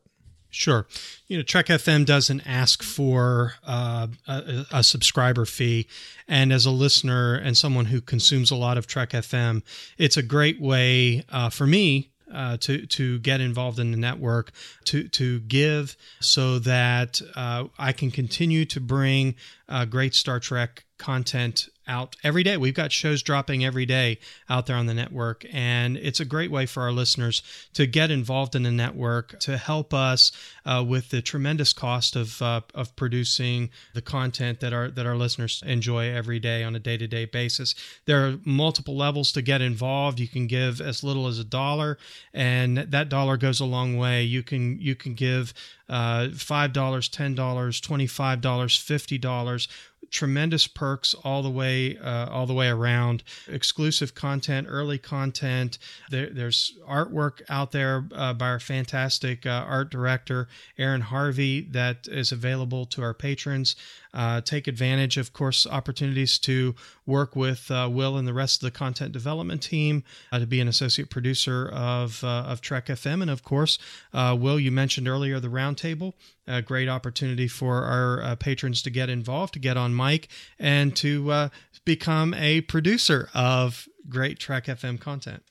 Sure. 0.48 0.86
You 1.26 1.36
know, 1.36 1.42
Trek 1.42 1.66
FM 1.66 2.06
doesn't 2.06 2.48
ask 2.48 2.82
for 2.82 3.52
uh, 3.66 4.06
a, 4.26 4.64
a, 4.72 4.82
subscriber 4.82 5.44
fee. 5.44 5.86
And 6.26 6.50
as 6.50 6.64
a 6.64 6.70
listener 6.70 7.34
and 7.34 7.54
someone 7.54 7.84
who 7.84 8.00
consumes 8.00 8.50
a 8.50 8.56
lot 8.56 8.78
of 8.78 8.86
Trek 8.86 9.10
FM, 9.10 9.62
it's 9.98 10.16
a 10.16 10.22
great 10.22 10.58
way 10.58 11.26
uh, 11.28 11.50
for 11.50 11.66
me 11.66 12.12
uh, 12.32 12.56
to 12.58 12.86
to 12.86 13.18
get 13.20 13.40
involved 13.40 13.78
in 13.78 13.90
the 13.90 13.96
network, 13.96 14.52
to 14.84 15.08
to 15.08 15.40
give, 15.40 15.96
so 16.20 16.58
that 16.60 17.20
uh, 17.34 17.64
I 17.78 17.92
can 17.92 18.10
continue 18.10 18.64
to 18.66 18.80
bring 18.80 19.34
uh, 19.68 19.84
great 19.84 20.14
Star 20.14 20.40
Trek 20.40 20.84
content 20.98 21.68
out 21.88 22.16
every 22.22 22.42
day. 22.42 22.56
We've 22.56 22.74
got 22.74 22.92
shows 22.92 23.22
dropping 23.22 23.64
every 23.64 23.86
day 23.86 24.18
out 24.48 24.66
there 24.66 24.76
on 24.76 24.86
the 24.86 24.94
network, 24.94 25.44
and 25.50 25.96
it's 25.96 26.20
a 26.20 26.24
great 26.24 26.50
way 26.50 26.66
for 26.66 26.82
our 26.82 26.92
listeners 26.92 27.42
to 27.74 27.86
get 27.86 28.10
involved 28.10 28.54
in 28.54 28.62
the 28.62 28.70
network 28.70 29.38
to 29.40 29.56
help 29.56 29.94
us 29.94 30.30
uh, 30.66 30.84
with 30.86 31.10
the 31.10 31.22
tremendous 31.22 31.72
cost 31.72 32.14
of 32.14 32.40
uh, 32.42 32.60
of 32.74 32.94
producing 32.96 33.70
the 33.94 34.02
content 34.02 34.60
that 34.60 34.72
our 34.72 34.90
that 34.90 35.06
our 35.06 35.16
listeners 35.16 35.62
enjoy 35.66 36.12
every 36.12 36.38
day 36.38 36.62
on 36.62 36.76
a 36.76 36.78
day 36.78 36.96
to 36.96 37.06
day 37.06 37.24
basis. 37.24 37.74
There 38.04 38.26
are 38.26 38.38
multiple 38.44 38.96
levels 38.96 39.32
to 39.32 39.42
get 39.42 39.60
involved. 39.60 40.20
You 40.20 40.28
can 40.28 40.46
give 40.46 40.80
as 40.80 41.02
little 41.02 41.26
as 41.26 41.38
a 41.38 41.44
dollar, 41.44 41.98
and 42.34 42.78
that 42.78 43.08
dollar 43.08 43.36
goes 43.36 43.60
a 43.60 43.64
long 43.64 43.96
way. 43.96 44.22
You 44.22 44.42
can 44.42 44.78
you 44.80 44.94
can 44.94 45.14
give 45.14 45.54
uh, 45.88 46.28
five 46.30 46.72
dollars, 46.72 47.08
ten 47.08 47.34
dollars, 47.34 47.80
twenty 47.80 48.06
five 48.06 48.40
dollars, 48.40 48.76
fifty 48.76 49.16
dollars 49.16 49.68
tremendous 50.10 50.66
perks 50.66 51.14
all 51.24 51.42
the 51.42 51.50
way 51.50 51.96
uh, 51.98 52.28
all 52.30 52.46
the 52.46 52.54
way 52.54 52.68
around. 52.68 53.22
Exclusive 53.46 54.14
content 54.14 54.66
early 54.70 54.98
content. 54.98 55.78
There, 56.10 56.30
there's 56.30 56.74
artwork 56.88 57.42
out 57.48 57.72
there 57.72 58.06
uh, 58.14 58.34
by 58.34 58.48
our 58.48 58.60
fantastic 58.60 59.46
uh, 59.46 59.64
art 59.66 59.90
director 59.90 60.48
aaron 60.78 61.02
harvey 61.02 61.62
that 61.70 62.08
is 62.08 62.32
available 62.32 62.86
to 62.86 63.02
our 63.02 63.14
patrons 63.14 63.76
uh, 64.18 64.40
take 64.42 64.66
advantage 64.66 65.16
of 65.16 65.32
course 65.32 65.66
opportunities 65.66 66.38
to 66.38 66.74
work 67.06 67.34
with 67.34 67.70
uh, 67.70 67.88
will 67.90 68.18
and 68.18 68.28
the 68.28 68.34
rest 68.34 68.62
of 68.62 68.66
the 68.66 68.78
content 68.78 69.12
development 69.12 69.62
team 69.62 70.04
uh, 70.32 70.38
to 70.38 70.46
be 70.46 70.60
an 70.60 70.68
associate 70.68 71.08
producer 71.08 71.70
of 71.72 72.22
of 72.24 72.60
trek 72.60 72.86
fm 72.86 73.22
and 73.22 73.30
of 73.30 73.42
course 73.42 73.78
will 74.12 74.60
you 74.60 74.70
mentioned 74.70 75.08
earlier 75.08 75.40
the 75.40 75.48
roundtable 75.48 76.12
a 76.48 76.62
great 76.62 76.88
opportunity 76.88 77.46
for 77.46 77.84
our 77.84 78.22
uh, 78.22 78.34
patrons 78.34 78.82
to 78.82 78.90
get 78.90 79.10
involved, 79.10 79.52
to 79.52 79.60
get 79.60 79.76
on 79.76 79.94
mic, 79.94 80.28
and 80.58 80.96
to 80.96 81.30
uh, 81.30 81.48
become 81.84 82.34
a 82.34 82.62
producer 82.62 83.28
of 83.34 83.86
great 84.08 84.38
Trek 84.38 84.64
FM 84.64 84.98
content. 84.98 85.42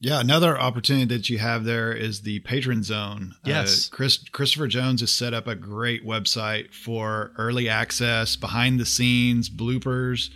Yeah, 0.00 0.20
another 0.20 0.58
opportunity 0.58 1.06
that 1.16 1.28
you 1.28 1.38
have 1.38 1.64
there 1.64 1.92
is 1.92 2.20
the 2.20 2.38
patron 2.40 2.84
zone. 2.84 3.34
Yes, 3.44 3.88
uh, 3.88 3.96
Chris 3.96 4.18
Christopher 4.30 4.68
Jones 4.68 5.00
has 5.00 5.10
set 5.10 5.34
up 5.34 5.48
a 5.48 5.56
great 5.56 6.06
website 6.06 6.72
for 6.72 7.32
early 7.36 7.68
access, 7.68 8.36
behind 8.36 8.78
the 8.78 8.86
scenes, 8.86 9.50
bloopers. 9.50 10.30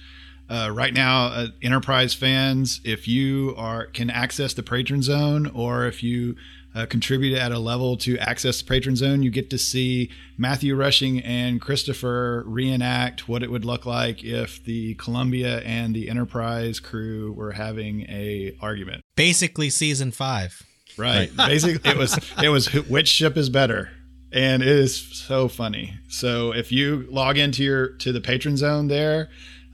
Uh, 0.51 0.69
right 0.73 0.93
now, 0.93 1.27
uh, 1.27 1.47
Enterprise 1.63 2.13
fans, 2.13 2.81
if 2.85 3.07
you 3.07 3.55
are 3.57 3.87
can 3.87 4.11
access 4.11 4.53
the 4.53 4.65
patron 4.65 5.01
zone, 5.01 5.47
or 5.55 5.87
if 5.87 6.03
you 6.03 6.35
uh, 6.75 6.87
contribute 6.87 7.37
at 7.37 7.53
a 7.53 7.59
level 7.59 7.97
to 7.99 8.19
access 8.19 8.61
the 8.61 8.69
patron 8.69 8.97
zone, 8.97 9.23
you 9.23 9.31
get 9.31 9.51
to 9.51 9.59
see 9.59 10.11
Matthew 10.39 10.75
Rushing 10.75 11.21
and 11.21 11.61
Christopher 11.61 12.45
reenact 12.47 13.29
what 13.29 13.43
it 13.43 13.51
would 13.51 13.65
look 13.65 13.85
like 13.85 14.25
if 14.25 14.65
the 14.65 14.95
Columbia 14.95 15.61
and 15.61 15.95
the 15.95 16.09
Enterprise 16.09 16.81
crew 16.81 17.33
were 17.33 17.53
having 17.53 18.03
a 18.03 18.57
argument. 18.61 19.03
Basically, 19.17 19.71
season 19.71 20.11
five. 20.11 20.63
Right. 20.97 21.31
right. 21.37 21.49
Basically, 21.49 21.91
it 21.91 21.97
was 21.97 22.19
it 22.43 22.49
was 22.49 22.73
which 22.73 23.09
ship 23.09 23.37
is 23.37 23.49
better, 23.49 23.91
and 24.33 24.63
it 24.63 24.69
is 24.69 24.97
so 24.97 25.49
funny. 25.49 25.95
So 26.09 26.53
if 26.53 26.73
you 26.73 27.07
log 27.11 27.37
into 27.39 27.63
your 27.63 27.89
to 27.99 28.13
the 28.13 28.21
patron 28.21 28.57
zone 28.57 28.89
there, 28.89 29.29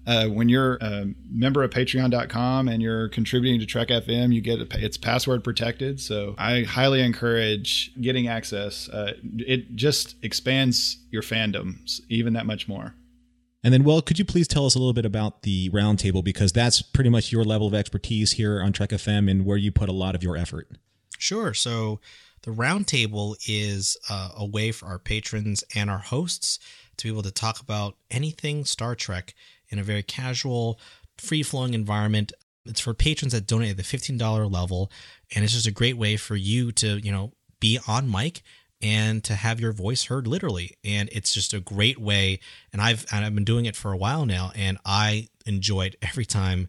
uh, 0.08 0.26
when 0.26 0.48
you're 0.48 0.78
a 0.80 1.06
member 1.30 1.62
of 1.62 1.70
patreon.com 1.70 2.66
and 2.66 2.80
you're 2.82 3.10
contributing 3.10 3.60
to 3.60 3.66
Trek 3.66 3.88
FM, 3.88 4.32
you 4.32 4.40
get 4.40 4.58
a, 4.58 4.66
it's 4.82 4.96
password 4.96 5.44
protected. 5.44 6.00
So 6.00 6.34
I 6.38 6.62
highly 6.62 7.02
encourage 7.02 7.94
getting 8.00 8.26
access. 8.26 8.88
Uh, 8.88 9.12
it 9.22 9.76
just 9.76 10.16
expands 10.22 10.96
your 11.10 11.20
fandoms 11.20 12.00
even 12.08 12.32
that 12.32 12.46
much 12.46 12.66
more. 12.66 12.94
And 13.62 13.74
then, 13.74 13.84
well, 13.84 14.00
could 14.00 14.18
you 14.18 14.24
please 14.24 14.48
tell 14.48 14.64
us 14.64 14.74
a 14.74 14.78
little 14.78 14.94
bit 14.94 15.04
about 15.04 15.42
the 15.42 15.68
roundtable 15.70 16.24
because 16.24 16.52
that's 16.52 16.80
pretty 16.80 17.10
much 17.10 17.30
your 17.30 17.44
level 17.44 17.66
of 17.66 17.74
expertise 17.74 18.32
here 18.32 18.62
on 18.62 18.72
Trek 18.72 18.90
FM 18.90 19.30
and 19.30 19.44
where 19.44 19.58
you 19.58 19.70
put 19.70 19.90
a 19.90 19.92
lot 19.92 20.14
of 20.14 20.22
your 20.22 20.38
effort. 20.38 20.68
Sure. 21.18 21.52
So 21.52 22.00
the 22.44 22.50
roundtable 22.50 23.36
is 23.46 23.98
uh, 24.08 24.30
a 24.38 24.46
way 24.46 24.72
for 24.72 24.86
our 24.86 24.98
patrons 24.98 25.64
and 25.74 25.90
our 25.90 25.98
hosts 25.98 26.58
to 26.96 27.08
be 27.08 27.12
able 27.12 27.22
to 27.24 27.30
talk 27.30 27.60
about 27.60 27.96
anything 28.10 28.64
Star 28.64 28.94
Trek 28.94 29.34
in 29.70 29.78
a 29.78 29.82
very 29.82 30.02
casual, 30.02 30.78
free 31.16 31.42
flowing 31.42 31.74
environment. 31.74 32.32
It's 32.64 32.80
for 32.80 32.94
patrons 32.94 33.32
that 33.32 33.46
donate 33.46 33.70
at 33.70 33.76
the 33.76 33.82
$15 33.82 34.52
level. 34.52 34.90
And 35.34 35.44
it's 35.44 35.54
just 35.54 35.66
a 35.66 35.72
great 35.72 35.96
way 35.96 36.16
for 36.16 36.36
you 36.36 36.72
to, 36.72 36.98
you 36.98 37.12
know, 37.12 37.32
be 37.60 37.78
on 37.86 38.10
mic 38.10 38.42
and 38.80 39.24
to 39.24 39.34
have 39.34 39.60
your 39.60 39.72
voice 39.72 40.04
heard 40.04 40.26
literally. 40.26 40.76
And 40.84 41.08
it's 41.12 41.34
just 41.34 41.54
a 41.54 41.60
great 41.60 41.98
way. 41.98 42.40
And 42.72 42.80
I've, 42.80 43.06
and 43.12 43.24
I've 43.24 43.34
been 43.34 43.44
doing 43.44 43.66
it 43.66 43.76
for 43.76 43.92
a 43.92 43.96
while 43.96 44.26
now 44.26 44.52
and 44.54 44.78
I 44.84 45.28
enjoy 45.46 45.86
it 45.86 45.96
every 46.02 46.26
time 46.26 46.68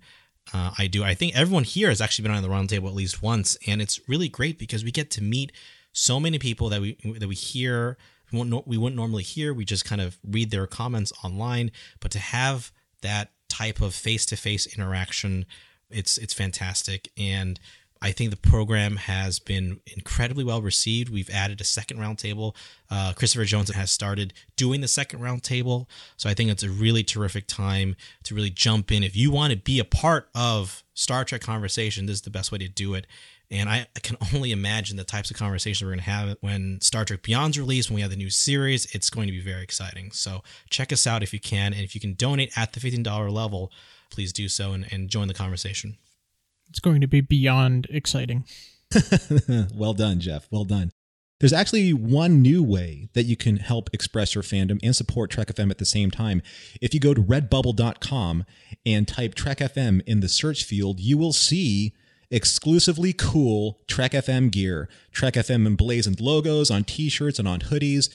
uh, 0.53 0.71
I 0.77 0.87
do. 0.87 1.03
I 1.03 1.13
think 1.13 1.35
everyone 1.35 1.63
here 1.63 1.89
has 1.89 2.01
actually 2.01 2.23
been 2.23 2.35
on 2.35 2.41
the 2.41 2.49
roundtable 2.49 2.87
at 2.87 2.95
least 2.95 3.21
once, 3.21 3.57
and 3.67 3.81
it's 3.81 3.99
really 4.09 4.29
great 4.29 4.57
because 4.57 4.83
we 4.83 4.91
get 4.91 5.11
to 5.11 5.23
meet 5.23 5.51
so 5.91 6.19
many 6.19 6.39
people 6.39 6.69
that 6.69 6.81
we 6.81 6.97
that 7.19 7.27
we 7.27 7.35
hear 7.35 7.97
we 8.31 8.39
wouldn't, 8.39 8.67
we 8.67 8.77
wouldn't 8.77 8.95
normally 8.95 9.23
hear. 9.23 9.53
We 9.53 9.65
just 9.65 9.85
kind 9.85 10.01
of 10.01 10.17
read 10.23 10.51
their 10.51 10.67
comments 10.67 11.11
online, 11.23 11.71
but 11.99 12.11
to 12.11 12.19
have 12.19 12.71
that 13.01 13.31
type 13.47 13.81
of 13.81 13.93
face-to-face 13.95 14.67
interaction 14.77 15.45
it's 15.89 16.17
it's 16.17 16.33
fantastic 16.33 17.09
and 17.17 17.59
I 18.01 18.11
think 18.11 18.29
the 18.29 18.37
program 18.37 18.95
has 18.95 19.39
been 19.39 19.81
incredibly 19.85 20.43
well 20.43 20.61
received. 20.61 21.09
We've 21.09 21.29
added 21.29 21.59
a 21.59 21.65
second 21.65 21.97
roundtable. 21.97 22.55
Uh, 22.89 23.13
Christopher 23.13 23.43
Jones 23.45 23.69
has 23.69 23.91
started 23.91 24.33
doing 24.55 24.81
the 24.81 24.87
second 24.87 25.19
roundtable. 25.19 25.87
So 26.15 26.29
I 26.29 26.33
think 26.33 26.49
it's 26.49 26.63
a 26.63 26.69
really 26.69 27.03
terrific 27.03 27.47
time 27.47 27.95
to 28.23 28.35
really 28.35 28.49
jump 28.49 28.91
in. 28.91 29.03
If 29.03 29.15
you 29.17 29.31
want 29.31 29.51
to 29.51 29.57
be 29.57 29.79
a 29.79 29.85
part 29.85 30.29
of 30.33 30.83
Star 30.93 31.25
Trek 31.25 31.41
conversation, 31.41 32.05
this 32.05 32.15
is 32.15 32.21
the 32.21 32.29
best 32.29 32.51
way 32.51 32.57
to 32.59 32.69
do 32.69 32.93
it. 32.93 33.05
And 33.51 33.67
I, 33.69 33.87
can 34.03 34.17
only 34.33 34.51
imagine 34.51 34.97
the 34.97 35.03
types 35.03 35.31
of 35.31 35.37
conversations 35.37 35.83
we're 35.83 35.95
going 35.95 36.03
to 36.03 36.09
have 36.09 36.37
when 36.41 36.79
Star 36.81 37.05
Trek 37.05 37.23
Beyond's 37.23 37.57
released, 37.57 37.89
when 37.89 37.95
we 37.95 38.01
have 38.01 38.11
the 38.11 38.17
new 38.17 38.29
series. 38.29 38.93
It's 38.93 39.09
going 39.09 39.27
to 39.27 39.31
be 39.31 39.41
very 39.41 39.63
exciting. 39.63 40.11
So 40.11 40.43
check 40.69 40.93
us 40.93 41.07
out 41.07 41.23
if 41.23 41.33
you 41.33 41.39
can. 41.39 41.73
And 41.73 41.83
if 41.83 41.95
you 41.95 42.01
can 42.01 42.13
donate 42.13 42.51
at 42.55 42.73
the 42.73 42.79
$15 42.79 43.31
level, 43.31 43.71
please 44.11 44.31
do 44.33 44.47
so 44.47 44.73
and, 44.73 44.91
and 44.91 45.09
join 45.09 45.27
the 45.27 45.33
conversation. 45.33 45.97
It's 46.69 46.79
going 46.79 47.01
to 47.01 47.07
be 47.07 47.21
beyond 47.21 47.87
exciting. 47.89 48.45
well 49.75 49.93
done, 49.93 50.19
Jeff. 50.19 50.47
Well 50.51 50.65
done. 50.65 50.91
There's 51.39 51.53
actually 51.53 51.93
one 51.93 52.41
new 52.41 52.61
way 52.61 53.07
that 53.13 53.23
you 53.23 53.37
can 53.37 53.57
help 53.57 53.89
express 53.93 54.35
your 54.35 54.43
fandom 54.43 54.77
and 54.83 54.93
support 54.93 55.31
Trek 55.31 55.47
FM 55.47 55.71
at 55.71 55.77
the 55.77 55.85
same 55.85 56.11
time. 56.11 56.41
If 56.81 56.93
you 56.93 56.99
go 56.99 57.13
to 57.13 57.21
redbubble.com 57.21 58.43
and 58.85 59.07
type 59.07 59.35
Trek 59.35 59.59
FM 59.59 60.01
in 60.05 60.19
the 60.19 60.27
search 60.27 60.65
field, 60.65 60.99
you 60.99 61.17
will 61.17 61.31
see 61.31 61.93
exclusively 62.31 63.13
cool 63.13 63.79
Trek 63.87 64.11
FM 64.11 64.51
gear, 64.51 64.89
Trek 65.11 65.33
FM 65.35 65.65
emblazoned 65.65 66.21
logos 66.21 66.69
on 66.69 66.83
t 66.83 67.09
shirts 67.09 67.39
and 67.39 67.47
on 67.47 67.61
hoodies, 67.61 68.09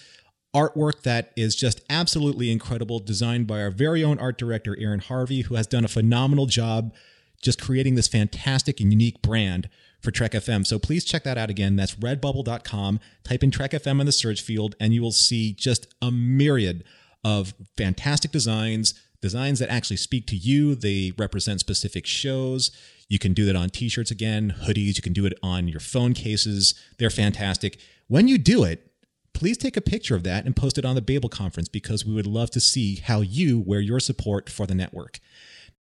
artwork 0.54 1.02
that 1.02 1.32
is 1.36 1.56
just 1.56 1.80
absolutely 1.90 2.50
incredible, 2.50 3.00
designed 3.00 3.46
by 3.46 3.60
our 3.60 3.70
very 3.70 4.04
own 4.04 4.18
art 4.18 4.38
director, 4.38 4.76
Aaron 4.78 5.00
Harvey, 5.00 5.42
who 5.42 5.56
has 5.56 5.66
done 5.66 5.84
a 5.84 5.88
phenomenal 5.88 6.46
job 6.46 6.94
just 7.42 7.60
creating 7.60 7.94
this 7.94 8.08
fantastic 8.08 8.80
and 8.80 8.90
unique 8.90 9.20
brand 9.20 9.68
for 10.00 10.10
Trek 10.10 10.32
FM. 10.32 10.66
So 10.66 10.78
please 10.78 11.04
check 11.04 11.24
that 11.24 11.36
out 11.36 11.50
again. 11.50 11.76
That's 11.76 11.96
redbubble.com. 11.96 13.00
Type 13.24 13.42
in 13.42 13.50
Trek 13.50 13.72
FM 13.72 14.00
in 14.00 14.06
the 14.06 14.12
search 14.12 14.40
field, 14.40 14.74
and 14.80 14.94
you 14.94 15.02
will 15.02 15.12
see 15.12 15.52
just 15.52 15.86
a 16.00 16.10
myriad 16.10 16.84
of 17.24 17.54
fantastic 17.76 18.30
designs, 18.30 18.94
designs 19.24 19.58
that 19.58 19.70
actually 19.70 19.96
speak 19.96 20.26
to 20.26 20.36
you. 20.36 20.74
They 20.74 21.14
represent 21.16 21.58
specific 21.58 22.04
shows. 22.04 22.70
You 23.08 23.18
can 23.18 23.32
do 23.32 23.46
that 23.46 23.56
on 23.56 23.70
t 23.70 23.88
shirts 23.88 24.10
again, 24.10 24.54
hoodies. 24.64 24.96
You 24.96 25.02
can 25.02 25.14
do 25.14 25.24
it 25.24 25.32
on 25.42 25.66
your 25.66 25.80
phone 25.80 26.12
cases. 26.12 26.74
They're 26.98 27.08
fantastic. 27.08 27.78
When 28.06 28.28
you 28.28 28.36
do 28.36 28.64
it, 28.64 28.92
please 29.32 29.56
take 29.56 29.78
a 29.78 29.80
picture 29.80 30.14
of 30.14 30.24
that 30.24 30.44
and 30.44 30.54
post 30.54 30.76
it 30.76 30.84
on 30.84 30.94
the 30.94 31.00
Babel 31.00 31.30
conference 31.30 31.68
because 31.68 32.04
we 32.04 32.12
would 32.12 32.26
love 32.26 32.50
to 32.50 32.60
see 32.60 32.96
how 32.96 33.22
you 33.22 33.58
wear 33.58 33.80
your 33.80 33.98
support 33.98 34.50
for 34.50 34.66
the 34.66 34.74
network. 34.74 35.20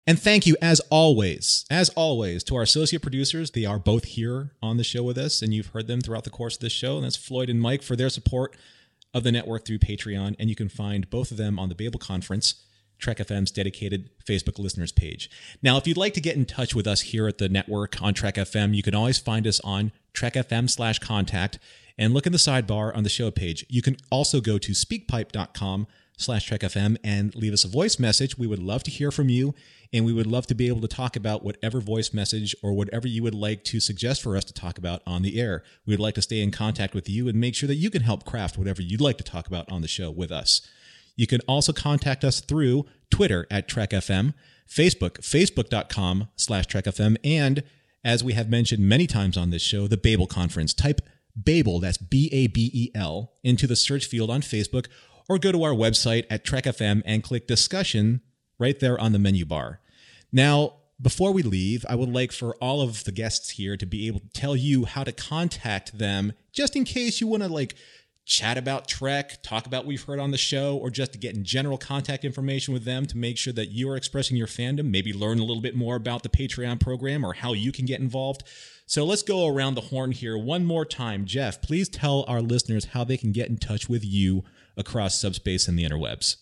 And 0.05 0.19
thank 0.19 0.45
you, 0.45 0.55
as 0.61 0.79
always, 0.91 1.65
as 1.71 1.89
always, 1.89 2.43
to 2.43 2.55
our 2.55 2.61
associate 2.61 3.01
producers. 3.01 3.51
They 3.51 3.65
are 3.65 3.79
both 3.79 4.05
here 4.05 4.51
on 4.61 4.77
the 4.77 4.83
show 4.83 5.01
with 5.01 5.17
us, 5.17 5.41
and 5.41 5.51
you've 5.51 5.73
heard 5.73 5.87
them 5.87 6.01
throughout 6.01 6.25
the 6.25 6.29
course 6.29 6.55
of 6.55 6.61
this 6.61 6.73
show. 6.73 6.97
And 6.97 7.05
that's 7.05 7.15
Floyd 7.15 7.49
and 7.49 7.59
Mike 7.59 7.81
for 7.81 7.95
their 7.95 8.09
support 8.09 8.55
of 9.15 9.23
the 9.23 9.31
network 9.31 9.65
through 9.65 9.79
Patreon. 9.79 10.35
And 10.37 10.47
you 10.47 10.55
can 10.55 10.69
find 10.69 11.09
both 11.09 11.31
of 11.31 11.37
them 11.37 11.57
on 11.57 11.69
the 11.69 11.75
Babel 11.75 11.99
Conference, 11.99 12.55
Trek 13.01 13.17
FM's 13.17 13.51
dedicated 13.51 14.09
Facebook 14.23 14.59
listeners 14.59 14.91
page. 14.91 15.29
Now, 15.61 15.77
if 15.77 15.87
you'd 15.87 15.97
like 15.97 16.13
to 16.13 16.21
get 16.21 16.37
in 16.37 16.45
touch 16.45 16.73
with 16.73 16.87
us 16.87 17.01
here 17.01 17.27
at 17.27 17.39
the 17.39 17.49
network 17.49 18.01
on 18.01 18.13
Trek 18.13 18.35
FM, 18.35 18.73
you 18.75 18.83
can 18.83 18.95
always 18.95 19.19
find 19.19 19.45
us 19.45 19.59
on 19.61 19.91
Trek 20.13 20.35
FM 20.35 20.69
slash 20.69 20.99
contact 20.99 21.59
and 21.97 22.13
look 22.13 22.25
in 22.25 22.31
the 22.31 22.37
sidebar 22.37 22.95
on 22.95 23.03
the 23.03 23.09
show 23.09 23.31
page. 23.31 23.65
You 23.69 23.81
can 23.81 23.97
also 24.09 24.39
go 24.39 24.57
to 24.57 24.71
speakpipe.com 24.71 25.87
slash 26.17 26.49
trekfm 26.49 26.97
and 27.03 27.35
leave 27.35 27.53
us 27.53 27.63
a 27.63 27.67
voice 27.67 27.99
message. 27.99 28.37
We 28.37 28.47
would 28.47 28.61
love 28.61 28.83
to 28.83 28.91
hear 28.91 29.11
from 29.11 29.29
you, 29.29 29.53
and 29.91 30.05
we 30.05 30.13
would 30.13 30.27
love 30.27 30.47
to 30.47 30.55
be 30.55 30.67
able 30.67 30.81
to 30.81 30.87
talk 30.87 31.15
about 31.15 31.43
whatever 31.43 31.81
voice 31.81 32.13
message 32.13 32.55
or 32.61 32.73
whatever 32.73 33.07
you 33.07 33.23
would 33.23 33.35
like 33.35 33.63
to 33.65 33.79
suggest 33.79 34.21
for 34.21 34.37
us 34.37 34.43
to 34.45 34.53
talk 34.53 34.77
about 34.77 35.01
on 35.05 35.23
the 35.23 35.39
air. 35.39 35.63
We 35.85 35.93
would 35.93 35.99
like 35.99 36.15
to 36.15 36.21
stay 36.21 36.41
in 36.41 36.51
contact 36.51 36.93
with 36.93 37.09
you 37.09 37.27
and 37.27 37.39
make 37.39 37.55
sure 37.55 37.67
that 37.67 37.75
you 37.75 37.89
can 37.89 38.03
help 38.03 38.25
craft 38.25 38.57
whatever 38.57 38.81
you'd 38.81 39.01
like 39.01 39.17
to 39.17 39.23
talk 39.23 39.47
about 39.47 39.71
on 39.71 39.81
the 39.81 39.87
show 39.87 40.11
with 40.11 40.31
us. 40.31 40.61
You 41.15 41.27
can 41.27 41.41
also 41.47 41.73
contact 41.73 42.23
us 42.23 42.39
through 42.41 42.85
Twitter 43.09 43.47
at 43.51 43.67
TrekFM, 43.67 44.33
Facebook, 44.67 45.19
facebook.com 45.19 46.29
slash 46.35 46.67
TrekFM, 46.67 47.17
and 47.23 47.63
as 48.03 48.23
we 48.23 48.33
have 48.33 48.49
mentioned 48.49 48.87
many 48.87 49.05
times 49.05 49.37
on 49.37 49.49
this 49.49 49.61
show, 49.61 49.87
the 49.87 49.97
Babel 49.97 50.27
Conference. 50.27 50.73
Type 50.73 51.01
Babel, 51.35 51.79
that's 51.79 51.97
B 51.97 52.29
A 52.31 52.47
B 52.47 52.71
E 52.73 52.91
L, 52.95 53.33
into 53.43 53.67
the 53.67 53.75
search 53.75 54.05
field 54.05 54.29
on 54.29 54.41
Facebook 54.41 54.87
or 55.29 55.37
go 55.37 55.51
to 55.51 55.63
our 55.63 55.73
website 55.73 56.25
at 56.29 56.43
Trek 56.43 56.65
FM 56.65 57.01
and 57.05 57.23
click 57.23 57.47
discussion 57.47 58.21
right 58.59 58.79
there 58.79 58.99
on 58.99 59.11
the 59.11 59.19
menu 59.19 59.45
bar. 59.45 59.79
Now, 60.31 60.77
before 61.01 61.31
we 61.31 61.41
leave, 61.41 61.85
I 61.89 61.95
would 61.95 62.09
like 62.09 62.31
for 62.31 62.55
all 62.55 62.81
of 62.81 63.05
the 63.05 63.11
guests 63.11 63.51
here 63.51 63.75
to 63.77 63.85
be 63.85 64.07
able 64.07 64.19
to 64.19 64.29
tell 64.29 64.55
you 64.55 64.85
how 64.85 65.03
to 65.03 65.11
contact 65.11 65.97
them 65.97 66.33
just 66.51 66.75
in 66.75 66.83
case 66.83 67.21
you 67.21 67.27
want 67.27 67.43
to 67.43 67.49
like 67.49 67.75
chat 68.25 68.57
about 68.57 68.87
Trek, 68.87 69.41
talk 69.43 69.65
about 69.65 69.79
what 69.79 69.87
we've 69.87 70.03
heard 70.03 70.19
on 70.19 70.31
the 70.31 70.37
show, 70.37 70.77
or 70.77 70.89
just 70.89 71.13
to 71.13 71.17
get 71.17 71.35
in 71.35 71.43
general 71.43 71.77
contact 71.77 72.23
information 72.23 72.73
with 72.73 72.85
them 72.85 73.05
to 73.07 73.17
make 73.17 73.37
sure 73.37 73.53
that 73.53 73.71
you 73.71 73.89
are 73.89 73.97
expressing 73.97 74.37
your 74.37 74.47
fandom, 74.47 74.89
maybe 74.89 75.13
learn 75.13 75.39
a 75.39 75.43
little 75.43 75.61
bit 75.61 75.75
more 75.75 75.95
about 75.95 76.23
the 76.23 76.29
Patreon 76.29 76.79
program 76.79 77.25
or 77.25 77.33
how 77.33 77.53
you 77.53 77.71
can 77.71 77.85
get 77.85 77.99
involved. 77.99 78.43
So 78.85 79.05
let's 79.05 79.23
go 79.23 79.47
around 79.47 79.75
the 79.75 79.81
horn 79.81 80.11
here 80.11 80.37
one 80.37 80.65
more 80.65 80.85
time. 80.85 81.25
Jeff, 81.25 81.61
please 81.61 81.89
tell 81.89 82.25
our 82.27 82.41
listeners 82.41 82.85
how 82.85 83.03
they 83.03 83.17
can 83.17 83.31
get 83.31 83.49
in 83.49 83.57
touch 83.57 83.87
with 83.89 84.03
you 84.05 84.43
across 84.77 85.19
subspace 85.19 85.67
and 85.67 85.77
the 85.77 85.85
interwebs. 85.85 86.37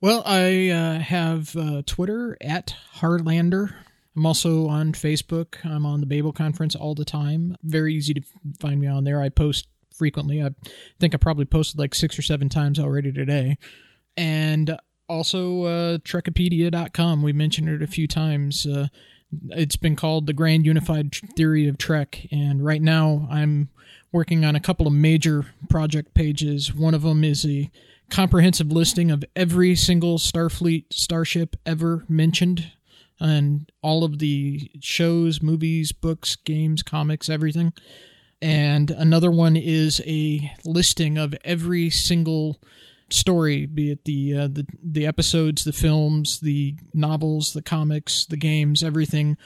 Well, 0.00 0.22
I 0.26 0.68
uh, 0.68 0.98
have 0.98 1.56
uh, 1.56 1.82
Twitter 1.86 2.36
at 2.40 2.74
Harlander. 2.96 3.74
I'm 4.14 4.26
also 4.26 4.66
on 4.66 4.92
Facebook. 4.92 5.64
I'm 5.64 5.86
on 5.86 6.00
the 6.00 6.06
Babel 6.06 6.32
Conference 6.32 6.74
all 6.74 6.94
the 6.94 7.04
time. 7.04 7.56
Very 7.62 7.94
easy 7.94 8.14
to 8.14 8.22
find 8.60 8.80
me 8.80 8.86
on 8.86 9.04
there. 9.04 9.20
I 9.20 9.28
post 9.28 9.68
frequently. 9.96 10.42
I 10.42 10.50
think 11.00 11.14
I 11.14 11.18
probably 11.18 11.44
posted 11.44 11.78
like 11.78 11.94
six 11.94 12.18
or 12.18 12.22
seven 12.22 12.48
times 12.48 12.78
already 12.78 13.12
today. 13.12 13.58
And 14.16 14.78
also 15.08 15.64
uh, 15.64 15.98
Trekipedia.com. 15.98 17.22
We 17.22 17.32
mentioned 17.32 17.68
it 17.68 17.82
a 17.82 17.86
few 17.86 18.06
times. 18.06 18.66
Uh, 18.66 18.88
it's 19.50 19.76
been 19.76 19.96
called 19.96 20.26
the 20.26 20.32
Grand 20.32 20.66
Unified 20.66 21.14
Theory 21.36 21.66
of 21.68 21.78
Trek, 21.78 22.26
and 22.30 22.64
right 22.64 22.80
now 22.80 23.26
I'm 23.30 23.70
working 24.12 24.44
on 24.44 24.54
a 24.54 24.60
couple 24.60 24.86
of 24.86 24.92
major 24.92 25.46
project 25.68 26.14
pages. 26.14 26.72
One 26.74 26.94
of 26.94 27.02
them 27.02 27.24
is 27.24 27.44
a 27.44 27.70
comprehensive 28.08 28.70
listing 28.70 29.10
of 29.10 29.24
every 29.34 29.74
single 29.74 30.18
Starfleet 30.18 30.84
starship 30.92 31.56
ever 31.66 32.04
mentioned 32.08 32.72
and 33.18 33.70
all 33.82 34.04
of 34.04 34.18
the 34.18 34.70
shows, 34.80 35.42
movies, 35.42 35.92
books, 35.92 36.36
games, 36.36 36.82
comics, 36.82 37.28
everything. 37.28 37.72
And 38.46 38.92
another 38.92 39.32
one 39.32 39.56
is 39.56 40.00
a 40.06 40.52
listing 40.64 41.18
of 41.18 41.34
every 41.44 41.90
single 41.90 42.60
story, 43.10 43.66
be 43.66 43.90
it 43.90 44.04
the 44.04 44.36
uh, 44.36 44.46
the 44.46 44.64
the 44.80 45.04
episodes, 45.04 45.64
the 45.64 45.72
films, 45.72 46.38
the 46.38 46.76
novels, 46.94 47.54
the 47.54 47.62
comics, 47.62 48.24
the 48.24 48.36
games, 48.36 48.84
everything 48.84 49.36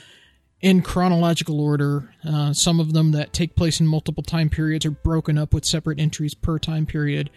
in 0.61 0.83
chronological 0.83 1.63
order. 1.63 2.15
Uh, 2.29 2.53
some 2.53 2.79
of 2.79 2.93
them 2.93 3.13
that 3.13 3.33
take 3.33 3.57
place 3.57 3.81
in 3.81 3.87
multiple 3.87 4.23
time 4.23 4.51
periods 4.51 4.85
are 4.85 4.91
broken 4.91 5.39
up 5.39 5.55
with 5.55 5.65
separate 5.65 5.99
entries 5.99 6.35
per 6.35 6.59
time 6.59 6.85
period, 6.85 7.31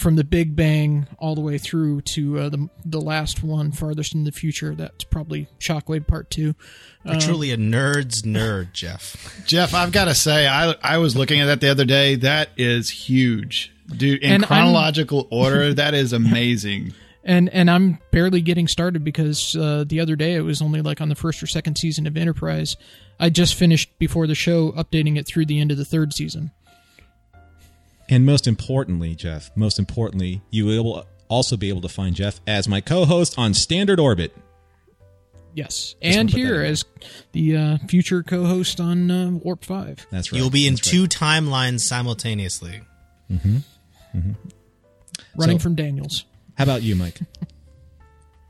from 0.00 0.16
the 0.16 0.24
Big 0.24 0.56
Bang 0.56 1.06
all 1.18 1.34
the 1.34 1.40
way 1.40 1.58
through 1.58 2.00
to 2.02 2.38
uh, 2.38 2.48
the 2.48 2.68
the 2.84 3.00
last 3.00 3.42
one 3.42 3.70
farthest 3.70 4.14
in 4.14 4.24
the 4.24 4.32
future. 4.32 4.74
That's 4.74 5.04
probably 5.04 5.46
Shockwave 5.60 6.06
Part 6.06 6.30
Two. 6.30 6.54
You're 7.04 7.14
Uh, 7.16 7.20
truly 7.20 7.50
a 7.52 7.56
nerd's 7.56 8.22
nerd, 8.22 8.72
Jeff. 8.72 9.42
Jeff, 9.46 9.74
I've 9.74 9.92
got 9.92 10.06
to 10.06 10.14
say, 10.14 10.46
I 10.48 10.74
I 10.82 10.98
was 10.98 11.16
looking 11.16 11.40
at 11.40 11.46
that 11.46 11.60
the 11.60 11.68
other 11.70 11.84
day. 11.84 12.16
That 12.16 12.48
is 12.56 12.90
huge, 12.90 13.72
dude. 13.94 14.22
In 14.22 14.32
And 14.32 14.42
I'm- 14.44 14.48
chronological 14.48 15.28
order, 15.30 15.72
that 15.74 15.94
is 15.94 16.12
amazing. 16.12 16.92
and 17.24 17.48
and 17.50 17.70
I'm 17.70 17.98
barely 18.10 18.40
getting 18.40 18.66
started 18.66 19.04
because 19.04 19.54
uh, 19.54 19.84
the 19.86 20.00
other 20.00 20.16
day 20.16 20.34
it 20.34 20.40
was 20.40 20.62
only 20.62 20.80
like 20.82 21.00
on 21.00 21.08
the 21.10 21.14
first 21.14 21.42
or 21.42 21.46
second 21.46 21.76
season 21.76 22.06
of 22.06 22.16
Enterprise. 22.16 22.76
I 23.18 23.28
just 23.28 23.54
finished 23.54 23.90
before 23.98 24.26
the 24.26 24.34
show 24.34 24.72
updating 24.72 25.18
it 25.18 25.26
through 25.26 25.44
the 25.46 25.60
end 25.60 25.70
of 25.70 25.76
the 25.76 25.84
third 25.84 26.14
season. 26.14 26.52
And 28.10 28.26
most 28.26 28.46
importantly, 28.46 29.14
Jeff, 29.14 29.50
most 29.56 29.78
importantly, 29.78 30.42
you 30.50 30.66
will 30.66 31.06
also 31.28 31.56
be 31.56 31.68
able 31.68 31.80
to 31.82 31.88
find 31.88 32.14
Jeff 32.14 32.40
as 32.46 32.66
my 32.68 32.80
co 32.80 33.04
host 33.04 33.38
on 33.38 33.54
Standard 33.54 34.00
Orbit. 34.00 34.36
Yes, 35.54 35.94
Just 35.94 35.96
and 36.02 36.16
wanna 36.16 36.26
put 36.26 36.32
that 36.32 36.38
here 36.38 36.62
as 36.62 36.84
the 37.32 37.56
uh, 37.56 37.78
future 37.88 38.22
co-host 38.22 38.78
on 38.78 39.10
uh, 39.10 39.30
Warp 39.30 39.64
Five. 39.64 40.06
That's 40.10 40.30
right. 40.32 40.38
You'll 40.38 40.50
be 40.50 40.66
in 40.68 40.74
That's 40.74 40.88
two 40.88 41.04
timelines 41.04 41.80
simultaneously. 41.80 42.82
Mm-hmm. 43.30 43.56
Mm-hmm. 44.16 44.32
running 45.36 45.58
So- 45.58 45.62
from 45.62 45.74
Daniels. 45.74 46.24
How 46.56 46.64
about 46.64 46.82
you, 46.82 46.94
Mike? 46.96 47.18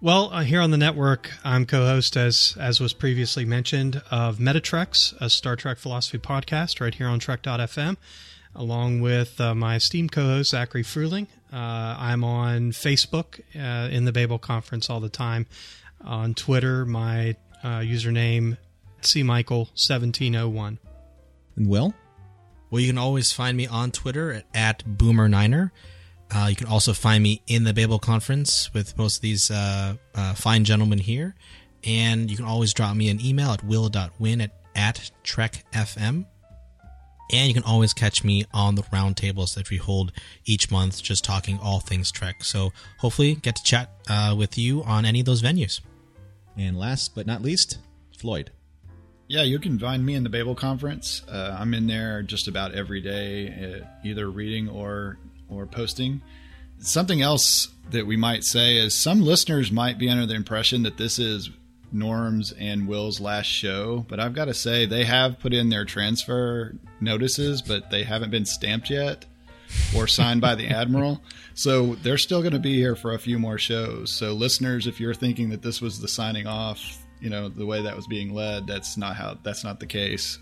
Well, 0.03 0.31
uh, 0.33 0.45
here 0.45 0.63
on 0.63 0.71
the 0.71 0.79
network, 0.79 1.31
I'm 1.45 1.67
co-host, 1.67 2.17
as 2.17 2.57
as 2.59 2.81
was 2.81 2.95
previously 2.95 3.45
mentioned, 3.45 4.01
of 4.11 4.41
Meta 4.41 4.59
Treks, 4.61 5.13
a 5.21 5.29
Star 5.29 5.57
Trek 5.57 5.77
philosophy 5.77 6.17
podcast, 6.17 6.81
right 6.81 6.95
here 6.95 7.07
on 7.07 7.19
Trek.fm, 7.19 7.99
along 8.55 9.01
with 9.01 9.41
uh, 9.41 9.55
my 9.55 9.77
esteemed 9.77 10.13
co-host 10.13 10.51
Zachary 10.51 10.83
Fruling. 10.83 11.27
Uh, 11.53 11.97
I'm 11.99 12.25
on 12.25 12.73
Facebook 12.73 13.41
uh, 13.55 13.89
in 13.91 14.05
the 14.05 14.13
Babel 14.13 14.39
Conference 14.39 14.89
all 14.89 15.01
the 15.01 15.09
time. 15.09 15.47
On 16.03 16.35
Twitter, 16.35 16.85
my 16.85 17.37
uh, 17.63 17.81
username 17.81 18.57
cmichael1701. 19.03 20.79
And 21.57 21.69
Will? 21.69 21.95
Well, 22.71 22.81
you 22.81 22.89
can 22.89 22.99
always 22.99 23.33
find 23.33 23.57
me 23.57 23.67
on 23.67 23.91
Twitter 23.91 24.33
at, 24.33 24.47
at 24.55 24.85
Boomer9er. 24.85 25.71
Uh, 26.33 26.47
you 26.49 26.57
can 26.57 26.69
also 26.69 26.93
find 26.93 27.23
me 27.23 27.43
in 27.49 27.65
the 27.65 27.75
Babel 27.75 27.99
Conference 27.99 28.73
with 28.73 28.97
most 28.97 29.17
of 29.17 29.23
these 29.23 29.51
uh, 29.51 29.95
uh, 30.15 30.35
fine 30.35 30.65
gentlemen 30.65 30.99
here. 30.99 31.35
And 31.83 32.31
you 32.31 32.37
can 32.37 32.47
always 32.47 32.73
drop 32.73 32.95
me 32.95 33.09
an 33.09 33.25
email 33.25 33.51
at 33.51 33.65
will.nguyen 33.65 34.43
at, 34.43 34.53
at 34.77 35.11
trekfm. 35.25 36.27
And 37.33 37.49
you 37.49 37.55
can 37.55 37.63
always 37.63 37.93
catch 37.93 38.25
me 38.25 38.45
on 38.53 38.75
the 38.75 38.83
roundtables 38.85 39.55
that 39.55 39.71
we 39.71 39.77
hold 39.77 40.13
each 40.45 40.71
month, 40.71 41.03
just 41.03 41.25
talking 41.25 41.59
all 41.63 41.81
things 41.81 42.11
Trek. 42.11 42.45
So 42.45 42.73
hopefully 42.99 43.37
get 43.37 43.57
to 43.57 43.63
chat 43.63 43.91
uh, 44.09 44.35
with 44.37 44.59
you 44.59 44.83
on 44.83 45.05
any 45.05 45.21
of 45.21 45.27
those 45.27 45.43
venues. 45.43 45.81
And 46.57 46.79
last 46.79 47.15
but 47.15 47.27
not 47.27 47.43
least, 47.43 47.79
Floyd. 48.19 48.51
Yeah, 49.29 49.43
you 49.43 49.61
can 49.61 49.79
find 49.79 50.05
me 50.05 50.17
in 50.17 50.25
the 50.25 50.29
Babel 50.29 50.57
Conference. 50.57 51.23
Uh, 51.29 51.57
I'm 51.57 51.73
in 51.73 51.87
there 51.87 52.23
just 52.23 52.49
about 52.49 52.75
every 52.75 53.01
day, 53.01 53.81
uh, 53.81 53.87
either 54.05 54.29
reading 54.29 54.69
or 54.69 55.19
or 55.49 55.67
posting. 55.67 56.21
Something 56.81 57.23
else 57.23 57.69
that 57.91 58.07
we 58.07 58.17
might 58.17 58.43
say 58.43 58.77
is 58.77 58.95
some 58.95 59.21
listeners 59.21 59.71
might 59.71 59.99
be 59.99 60.09
under 60.09 60.27
the 60.27 60.35
impression 60.35 60.83
that 60.83 60.97
this 60.97 61.19
is 61.19 61.51
Norm's 61.93 62.53
and 62.53 62.87
Will's 62.87 63.21
last 63.21 63.47
show, 63.47 64.05
but 64.09 64.21
I've 64.21 64.35
got 64.35 64.47
to 64.47 64.55
say 64.55 64.87
they 64.87 65.05
have 65.05 65.39
put 65.39 65.53
in 65.53 65.69
their 65.69 65.85
transfer 65.85 66.75
notices, 67.01 67.63
but 67.63 67.91
they 67.91 68.05
haven't 68.05 68.31
been 68.31 68.47
stamped 68.47 68.91
yet 68.91 69.25
or 69.95 70.07
signed 70.07 70.41
by 70.41 70.55
the 70.55 70.69
admiral. 70.71 71.21
So 71.55 71.97
they're 71.97 72.19
still 72.19 72.41
going 72.41 72.53
to 72.53 72.59
be 72.59 72.77
here 72.77 72.97
for 72.97 73.15
a 73.15 73.19
few 73.19 73.39
more 73.39 73.59
shows. 73.59 74.13
So 74.13 74.33
listeners, 74.33 74.87
if 74.87 75.01
you're 75.01 75.15
thinking 75.15 75.51
that 75.51 75.63
this 75.63 75.81
was 75.81 76.01
the 76.01 76.09
signing 76.09 76.47
off, 76.47 76.81
you 77.21 77.31
know, 77.31 77.49
the 77.49 77.67
way 77.67 77.83
that 77.83 77.97
was 77.97 78.07
being 78.07 78.33
led, 78.35 78.67
that's 78.67 78.97
not 78.97 79.17
how 79.17 79.39
that's 79.43 79.65
not 79.65 79.81
the 79.81 79.87
case. 79.87 80.39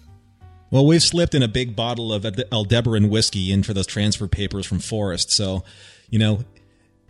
Well, 0.70 0.84
we've 0.84 1.02
slipped 1.02 1.34
in 1.34 1.42
a 1.42 1.48
big 1.48 1.74
bottle 1.74 2.12
of 2.12 2.26
Aldebaran 2.52 3.08
whiskey 3.08 3.52
in 3.52 3.62
for 3.62 3.72
those 3.72 3.86
transfer 3.86 4.28
papers 4.28 4.66
from 4.66 4.80
Forrest. 4.80 5.30
So, 5.30 5.64
you 6.10 6.18
know, 6.18 6.44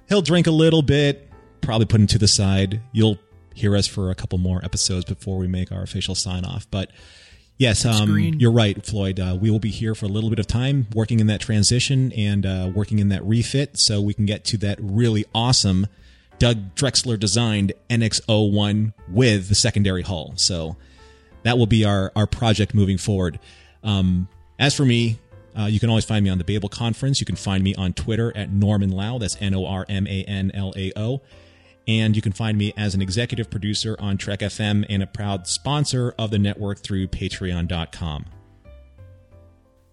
he'll 0.09 0.23
drink 0.23 0.47
a 0.47 0.53
little 0.53 0.81
bit, 0.81 1.29
probably 1.61 1.87
put 1.87 2.01
him 2.01 2.07
to 2.09 2.19
the 2.19 2.29
side. 2.29 2.81
You'll 2.93 3.19
hear 3.59 3.77
us 3.77 3.87
for 3.87 4.11
a 4.11 4.15
couple 4.15 4.39
more 4.39 4.65
episodes 4.65 5.05
before 5.05 5.39
we 5.39 5.47
make 5.47 5.71
our 5.71 5.83
official 5.83 6.15
sign 6.15 6.45
off. 6.45 6.67
But 6.71 6.91
yes, 7.59 7.85
um, 7.85 8.19
you're 8.19 8.53
right, 8.53 8.85
Floyd. 8.85 9.21
Uh, 9.21 9.37
we 9.41 9.51
will 9.51 9.59
be 9.59 9.71
here 9.71 9.95
for 9.95 10.07
a 10.07 10.09
little 10.09 10.31
bit 10.31 10.39
of 10.39 10.47
time 10.47 10.87
working 10.95 11.21
in 11.21 11.27
that 11.27 11.41
transition 11.41 12.13
and 12.13 12.47
uh, 12.47 12.71
working 12.75 12.99
in 12.99 13.09
that 13.09 13.25
refit 13.25 13.79
so 13.79 14.01
we 14.01 14.15
can 14.15 14.27
get 14.27 14.45
to 14.47 14.57
that 14.59 14.79
really 14.81 15.25
awesome 15.35 15.87
Doug 16.39 16.75
Drexler 16.75 17.19
designed 17.19 17.73
NX01 17.91 18.93
with 19.09 19.49
the 19.49 19.55
secondary 19.55 20.03
hull. 20.03 20.35
So 20.37 20.77
that 21.43 21.59
will 21.59 21.67
be 21.67 21.85
our, 21.85 22.13
our 22.15 22.27
project 22.27 22.75
moving 22.75 22.99
forward. 22.99 23.39
Um, 23.83 24.29
as 24.59 24.75
for 24.75 24.85
me, 24.85 25.19
uh, 25.59 25.67
you 25.67 25.81
can 25.81 25.89
always 25.89 26.05
find 26.05 26.25
me 26.25 26.31
on 26.31 26.39
the 26.39 26.45
Babel 26.45 26.69
Conference. 26.69 27.21
You 27.21 27.27
can 27.27 27.37
find 27.37 27.65
me 27.65 27.75
on 27.75 27.93
Twitter 27.93 28.37
at 28.37 28.51
Norman 28.51 28.91
Lao. 28.91 29.19
That's 29.19 29.37
N 29.41 29.55
O 29.55 29.67
R 29.67 29.85
M 29.89 30.07
A 30.07 30.25
N 30.25 30.53
L 30.55 30.73
A 30.77 30.93
O. 30.97 31.21
And 31.89 32.15
you 32.15 32.23
can 32.23 32.33
find 32.33 32.57
me 32.57 32.73
as 32.77 32.95
an 32.95 33.03
executive 33.03 33.51
producer 33.51 33.97
on 33.99 34.19
Trek 34.19 34.41
FM 34.41 34.85
and 34.89 35.03
a 35.03 35.07
proud 35.07 35.49
sponsor 35.49 36.15
of 36.19 36.31
the 36.31 36.39
network 36.39 36.79
through 36.81 37.09
patreon.com. 37.09 38.27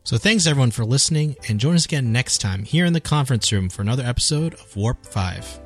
So 0.03 0.17
thanks 0.17 0.45
everyone 0.45 0.69
for 0.69 0.85
listening 0.85 1.35
and 1.49 1.59
join 1.59 1.73
us 1.73 1.85
again 1.85 2.11
next 2.11 2.37
time 2.37 2.63
here 2.63 2.85
in 2.85 2.93
the 2.93 3.01
conference 3.01 3.51
room 3.51 3.69
for 3.69 3.81
another 3.81 4.03
episode 4.03 4.53
of 4.53 4.75
Warp 4.75 5.03
5. 5.03 5.64